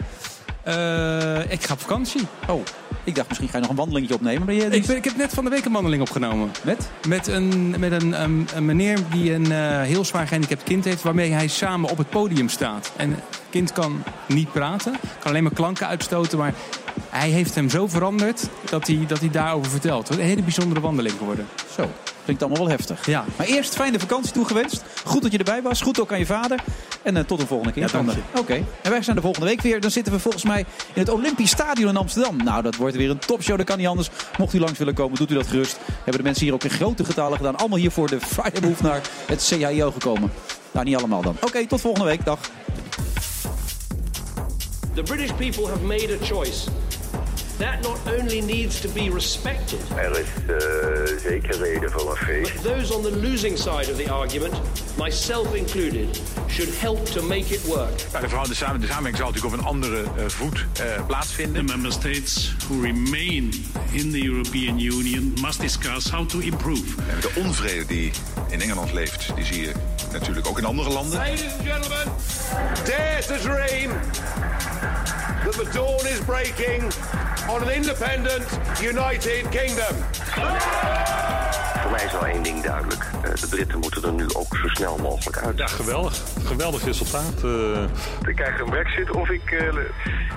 Eh, 0.64 1.52
ik 1.52 1.64
ga 1.64 1.74
op 1.74 1.80
vakantie. 1.80 2.22
Oh, 2.48 2.62
ik 3.04 3.16
dacht 3.16 3.28
misschien 3.28 3.50
ga 3.50 3.56
je 3.56 3.62
nog 3.62 3.70
een 3.70 3.76
wandelingetje 3.76 4.16
opnemen. 4.16 4.46
Maar 4.46 4.54
je, 4.54 4.66
Ik, 4.66 4.86
ben, 4.86 4.96
ik 4.96 5.04
heb 5.04 5.16
net 5.16 5.34
van 5.34 5.44
de 5.44 5.50
week 5.50 5.66
een 5.66 5.72
wandeling 5.72 6.02
opgenomen. 6.02 6.52
Met? 6.64 6.90
Met 7.08 7.28
een, 7.28 7.76
met 7.80 7.92
een, 7.92 8.22
een, 8.24 8.48
een 8.56 8.66
meneer 8.66 9.00
die 9.12 9.34
een 9.34 9.52
eh, 9.52 9.82
heel 9.82 10.06
zwaar 10.06 10.28
gehandicapt 10.28 10.64
kind 10.64 10.86
heeft... 10.86 11.02
waarmee 11.02 11.32
hij 11.32 11.48
samen 11.48 11.90
op 11.90 11.98
het 11.98 12.10
podium 12.10 12.50
staat. 12.50 12.92
En 12.96 13.10
het 13.10 13.40
kind 13.50 13.72
kan 13.72 14.04
niet 14.28 14.52
praten, 14.52 14.92
kan 15.20 15.32
alleen 15.32 15.44
maar 15.44 15.54
klanken 15.54 15.88
uitstoten... 15.88 16.38
maar 16.38 16.54
hij 17.10 17.30
heeft 17.30 17.56
hem 17.56 17.70
zo 17.70 17.88
veranderd 17.88 18.50
dat 18.70 18.88
hij, 18.88 19.04
dat 19.08 19.20
hij 19.20 19.30
daarover 19.30 19.72
vertelt. 19.72 20.10
Een 20.10 20.20
hele 20.20 20.42
bijzondere 20.42 20.82
wandeling 20.82 21.18
geworden. 21.18 21.48
Zo, 21.76 21.90
klinkt 22.24 22.44
allemaal 22.44 22.62
wel 22.62 22.70
heftig. 22.70 23.06
Ja. 23.06 23.26
Maar 23.36 23.48
eerst 23.48 23.76
fijne 23.76 24.00
vakantie 24.00 24.32
toegewenst. 24.32 24.84
Goed 25.06 25.22
dat 25.22 25.32
je 25.32 25.38
erbij 25.38 25.62
was. 25.62 25.82
Goed 25.82 26.00
ook 26.00 26.12
aan 26.12 26.20
je 26.20 26.26
vader. 26.26 26.60
En 27.02 27.18
eh, 27.18 27.24
tot 27.24 27.40
de 27.40 27.48
volgende 27.48 27.74
keer. 27.74 27.92
Ja. 27.92 28.04
Oké. 28.40 28.64
En 28.82 28.92
wij 28.92 29.02
zijn 29.02 29.16
de 29.16 29.22
volgende 29.22 29.48
week 29.48 29.62
weer. 29.62 29.82
Dan 29.82 29.92
zitten 29.92 30.14
we 30.14 30.20
volgens 30.20 30.44
mij 30.44 30.60
in 30.94 31.02
het 31.02 31.10
Olympisch 31.10 31.50
Stadion 31.50 31.90
in 31.90 31.98
Amsterdam. 31.98 32.38
Nou, 32.38 32.62
dat 32.62 32.76
wordt 32.76 32.96
weer 32.96 33.10
een 33.10 33.20
topshow. 33.20 33.58
Dat 33.58 33.66
kan 33.66 33.78
niet 33.78 33.88
anders. 33.88 34.10
Mocht 34.38 34.54
u 34.54 34.60
langs 34.60 34.78
willen 34.78 34.94
komen, 34.94 35.18
doet 35.18 35.32
u 35.32 35.34
dat 35.34 35.48
gerust. 35.48 35.78
Hebben 35.96 36.18
de 36.18 36.24
mensen 36.24 36.44
hier 36.44 36.54
ook 36.54 36.64
in 36.64 36.70
grote 36.70 37.06
getallen 37.06 37.38
gedaan. 37.38 37.56
Allemaal 37.56 37.80
hier 37.80 37.92
voor 37.92 38.08
de 38.08 38.20
Friday 38.20 38.70
Move 38.70 38.84
naar 38.84 39.02
het 39.26 39.44
CHIO 39.44 39.92
gekomen. 39.92 40.32
Nou, 40.72 40.86
niet 40.86 40.96
allemaal 40.96 41.22
dan. 41.22 41.36
Oké, 41.42 41.68
tot 41.68 41.82
volgende 41.82 42.08
week. 42.08 42.26
Dag. 42.26 42.40
The 44.94 45.04
British 45.04 45.32
people 45.38 45.68
have 45.68 45.84
made 45.84 46.18
a 46.22 46.26
choice. 46.26 46.68
That 47.64 47.82
not 47.82 48.00
only 48.20 48.42
needs 48.42 48.82
to 48.82 48.90
be 48.90 49.10
respected, 49.14 49.80
Er 49.96 50.12
is 50.20 50.28
eh, 50.48 51.18
zeker 51.30 51.58
reden 51.58 51.92
voor 51.92 52.10
een 52.10 52.16
feest. 52.26 52.54
but 52.54 52.64
those 52.78 52.94
on 52.96 53.02
the 53.04 53.12
losing 53.16 53.58
side 53.58 53.92
of 53.92 53.98
the 53.98 54.12
argument, 54.12 54.54
myself 54.98 55.54
included, 55.54 56.22
should 56.50 56.80
help 56.80 57.06
to 57.06 57.22
make 57.22 57.54
it 57.54 57.64
work. 57.66 58.00
Ja, 58.12 58.20
de, 58.20 58.28
verhouding- 58.28 58.48
de 58.48 58.56
samen- 58.66 58.82
de 58.82 58.88
samenwerking 58.88 59.18
zal 59.24 59.28
natuurlijk 59.32 59.54
op 59.54 59.60
een 59.60 59.66
andere 59.66 60.04
eh, 60.04 60.26
voet 60.28 60.66
eh, 60.80 61.06
plaatsvinden. 61.08 61.66
The 61.66 61.72
member 61.74 61.92
states 61.92 62.54
who 62.68 62.82
remain 62.82 63.66
in 63.92 64.12
the 64.12 64.26
European 64.26 64.80
Union 64.80 65.34
must 65.42 65.60
discuss 65.62 66.10
how 66.10 66.28
to 66.30 66.40
improve. 66.40 66.84
En 67.10 67.20
de 67.22 67.32
onvrede 67.36 67.86
die 67.86 68.12
in 68.50 68.62
Engeland 68.62 68.94
leeft, 68.94 69.32
die 69.36 69.46
zie 69.46 69.62
je 69.62 69.72
natuurlijk 70.12 70.48
ook 70.48 70.58
in 70.58 70.66
andere 70.66 70.90
landen. 70.90 71.18
Ladies 71.18 71.42
and 71.44 71.68
gentlemen, 71.68 72.14
dare 72.86 73.24
to 73.28 73.36
dream 73.50 73.92
that 75.44 75.54
the 75.54 75.70
dawn 75.74 76.06
is 76.06 76.20
breaking 76.26 76.84
on 77.50 77.62
an 77.62 77.70
independent, 77.70 78.46
united 78.82 79.50
kingdom. 79.50 79.96
Voor 81.82 81.92
mij 81.92 82.04
is 82.06 82.12
wel 82.12 82.26
één 82.26 82.44
ding 82.44 82.62
duidelijk. 82.64 83.06
Eh, 83.24 83.34
de 83.34 83.48
Britten 83.48 83.80
moeten 83.80 84.04
er 84.04 84.14
nu 84.14 84.26
ook 84.34 84.56
zo 84.62 84.68
snel 84.68 84.98
mogelijk 84.98 85.38
uit. 85.38 85.58
Ja, 85.58 85.68
geweldig. 85.68 86.22
Geweldig 86.46 86.84
resultaat. 86.84 87.44
eh. 87.44 87.84
Ik 88.30 88.36
krijg 88.36 88.60
een 88.60 88.70
brexit 88.70 89.12
of 89.12 89.30
ik 89.30 89.52
eh, 89.52 89.68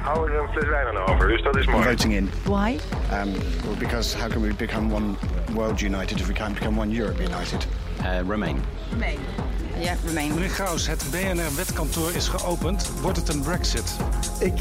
hou 0.02 0.30
er 0.30 0.38
een 0.40 0.48
fles 0.48 0.64
wijn 0.68 0.86
aan 0.86 0.96
over. 0.96 1.28
Dus 1.28 1.42
dat 1.42 1.56
is 1.56 1.66
mooi. 1.66 1.84
voting 1.84 2.14
in. 2.14 2.30
Why? 2.42 2.70
Um, 3.12 3.32
well, 3.64 3.76
because 3.78 4.18
how 4.18 4.30
can 4.30 4.42
we 4.42 4.54
become 4.54 4.94
one 4.94 5.14
world 5.52 5.80
united 5.80 6.20
if 6.20 6.26
we 6.26 6.32
can't 6.32 6.54
become 6.54 6.80
one 6.80 6.96
Europe 7.00 7.22
united? 7.22 7.66
Remain. 8.28 8.62
Remain. 8.90 9.18
Ja, 9.80 9.94
Remain. 10.06 10.34
Meneer 10.34 10.50
Gauws, 10.50 10.86
het 10.86 11.02
BNR-wetkantoor 11.10 12.10
is 12.14 12.28
geopend. 12.28 12.90
Wordt 13.00 13.16
het 13.16 13.28
een 13.28 13.40
brexit? 13.40 13.96
Ik 14.38 14.52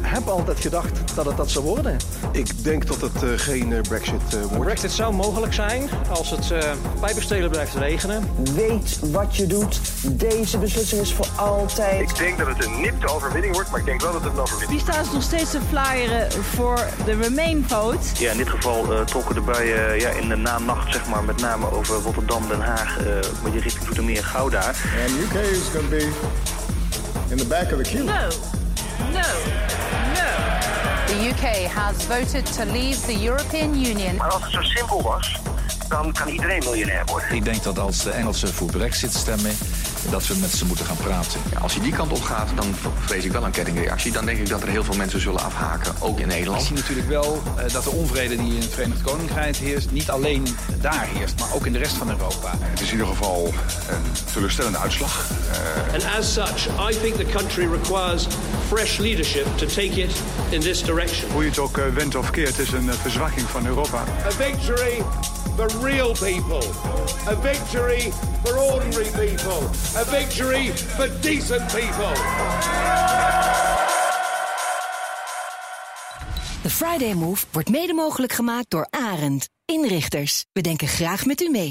heb 0.00 0.28
altijd 0.28 0.60
gedacht 0.60 1.14
dat 1.14 1.24
het 1.26 1.36
dat 1.36 1.50
zou 1.50 1.64
worden. 1.64 1.96
Ik 2.32 2.64
denk 2.64 2.86
dat 2.86 3.00
het 3.00 3.22
eh, 3.22 3.28
geen 3.36 3.72
eh, 3.72 3.80
brexit 3.80 4.20
eh, 4.34 4.40
Een 4.40 4.48
wordt. 4.48 4.64
brexit 4.64 4.90
zou 4.92 5.14
mogelijk 5.14 5.52
zijn 5.52 5.88
als 6.08 6.30
het 6.30 6.50
uh, 6.50 6.58
pijpenstelen 7.00 7.50
blijft 7.50 7.74
regenen. 7.74 8.28
Weet 8.54 8.98
wat 9.10 9.36
je 9.36 9.46
doet. 9.46 9.80
Deze 10.12 10.58
beslissing 10.58 11.00
is 11.00 11.12
voor 11.12 11.26
altijd. 11.36 12.00
Ik 12.10 12.16
denk 12.16 12.38
dat 12.38 12.46
het 12.46 12.64
een 12.64 12.80
nipte 12.80 13.08
overwinning 13.08 13.54
wordt, 13.54 13.70
maar 13.70 13.80
ik 13.80 13.86
denk 13.86 14.00
wel 14.00 14.12
dat 14.12 14.22
het 14.24 14.32
een 14.32 14.38
overwinning 14.40 14.82
Wie 14.82 14.92
staat 14.92 15.12
nog 15.12 15.22
steeds 15.22 15.50
te 15.50 15.58
flyeren 15.68 16.32
voor 16.32 16.86
de 17.04 17.14
Remain-vote? 17.14 17.98
Ja, 18.18 18.30
in 18.30 18.36
dit 18.36 18.48
geval 18.48 18.92
eh, 18.94 19.00
trokken 19.00 19.36
erbij 19.36 19.74
eh, 19.88 20.00
ja, 20.00 20.08
in 20.08 20.28
de 20.28 20.36
nanacht, 20.36 20.92
zeg 20.92 21.06
maar, 21.06 21.24
met 21.24 21.40
name 21.40 21.70
over 21.72 21.94
Rotterdam, 21.96 22.48
Den 22.48 22.60
Haag, 22.60 22.98
eh 22.98 23.06
met 23.42 23.52
je 23.52 23.60
richting 23.60 23.84
Zoetermeer, 23.84 24.19
Gouda. 24.22 24.74
And 25.02 25.12
UK 25.24 25.36
is 25.36 25.68
going 25.68 25.88
to 25.88 25.96
be 25.96 26.04
in 27.30 27.38
the 27.38 27.44
back 27.48 27.72
of 27.72 27.78
the 27.78 27.84
queue. 27.84 28.04
No. 28.04 28.28
No. 29.12 29.28
No. 30.14 30.30
The 31.06 31.30
UK 31.30 31.70
has 31.70 32.04
voted 32.06 32.46
to 32.46 32.64
leave 32.64 32.98
the 33.06 33.14
European 33.14 33.74
Union. 33.74 34.16
Maar 34.16 34.30
als 34.30 34.42
het 34.42 34.52
zo 34.52 34.62
simpel 34.62 35.02
was, 35.02 35.40
dan 35.88 36.12
kan 36.12 36.28
iedereen 36.28 36.58
miljonair 36.64 37.04
worden. 37.04 37.34
Ik 37.34 37.44
denk 37.44 37.62
dat 37.62 37.78
als 37.78 38.02
de 38.02 38.10
Engelsen 38.10 38.54
voor 38.54 38.70
Brexit 38.70 39.14
stemmen, 39.14 39.56
dat 40.10 40.26
we 40.26 40.34
met 40.40 40.50
ze 40.50 40.64
moeten 40.64 40.86
gaan 40.86 40.96
praten. 40.96 41.40
Als 41.60 41.74
je 41.74 41.80
die 41.80 41.92
kant 41.92 42.12
op 42.12 42.22
gaat, 42.22 42.48
dan 42.54 42.74
vrees 43.04 43.24
ik 43.24 43.32
wel 43.32 43.44
een 43.44 43.50
kettingreactie. 43.50 44.12
Dan 44.12 44.24
denk 44.24 44.38
ik 44.38 44.48
dat 44.48 44.62
er 44.62 44.68
heel 44.68 44.84
veel 44.84 44.96
mensen 44.96 45.20
zullen 45.20 45.40
afhaken, 45.40 45.92
ook 45.98 46.18
in 46.18 46.28
Ik 46.28 46.34
Nederland. 46.34 46.62
zie 46.62 46.76
natuurlijk 46.76 47.08
wel 47.08 47.42
eh, 47.56 47.72
dat 47.72 47.84
de 47.84 47.90
onvrede 47.90 48.36
die 48.36 48.54
in 48.54 48.60
het 48.60 48.70
Verenigd 48.74 49.02
Koninkrijk 49.02 49.56
heerst, 49.56 49.90
niet 49.90 50.10
alleen 50.10 50.56
daar 50.80 51.06
heerst, 51.14 51.38
maar 51.38 51.48
ook 51.54 51.66
in 51.66 51.72
de 51.72 51.78
rest 51.78 51.92
van 51.96 52.10
Europa. 52.10 52.50
Het 52.60 52.80
is 52.80 52.86
in 52.86 52.92
ieder 52.92 53.06
geval 53.06 53.46
een 53.88 54.02
teleurstellende 54.32 54.78
uitslag. 54.78 55.30
Eh, 55.52 55.92
And 55.94 56.04
as 56.18 56.32
such, 56.32 56.66
I 56.90 56.98
think 57.00 57.14
the 57.16 57.26
country 57.36 57.66
requires 57.72 58.26
fresh 58.68 58.98
leadership 58.98 59.46
to 59.56 59.66
take 59.66 60.00
it 60.02 60.10
in 60.48 60.60
this 60.60 60.82
direction. 60.82 61.30
Hoe 61.30 61.42
je 61.42 61.48
het 61.48 61.58
ook 61.58 61.80
wendt 61.94 62.14
of 62.14 62.30
keert, 62.30 62.58
is 62.58 62.72
een 62.72 62.88
eh, 62.90 62.94
verzwakking 63.00 63.46
van 63.48 63.66
Europa. 63.66 64.04
A 64.26 64.30
victory 64.30 65.02
for 65.60 65.84
real 65.84 66.14
people. 66.14 66.62
A 67.26 67.36
victory 67.36 68.12
for 68.42 68.56
ordinary 68.56 69.10
people. 69.10 69.60
A 69.96 70.04
victory 70.04 70.68
for 70.68 71.08
decent 71.20 71.66
people. 71.72 72.14
De 76.62 76.70
Friday 76.70 77.14
Move 77.14 77.46
wordt 77.50 77.68
mede 77.68 77.94
mogelijk 77.94 78.32
gemaakt 78.32 78.70
door 78.70 78.86
Arend. 78.90 79.48
Inrichters, 79.64 80.44
we 80.52 80.60
denken 80.60 80.88
graag 80.88 81.26
met 81.26 81.40
u 81.40 81.48
mee. 81.48 81.70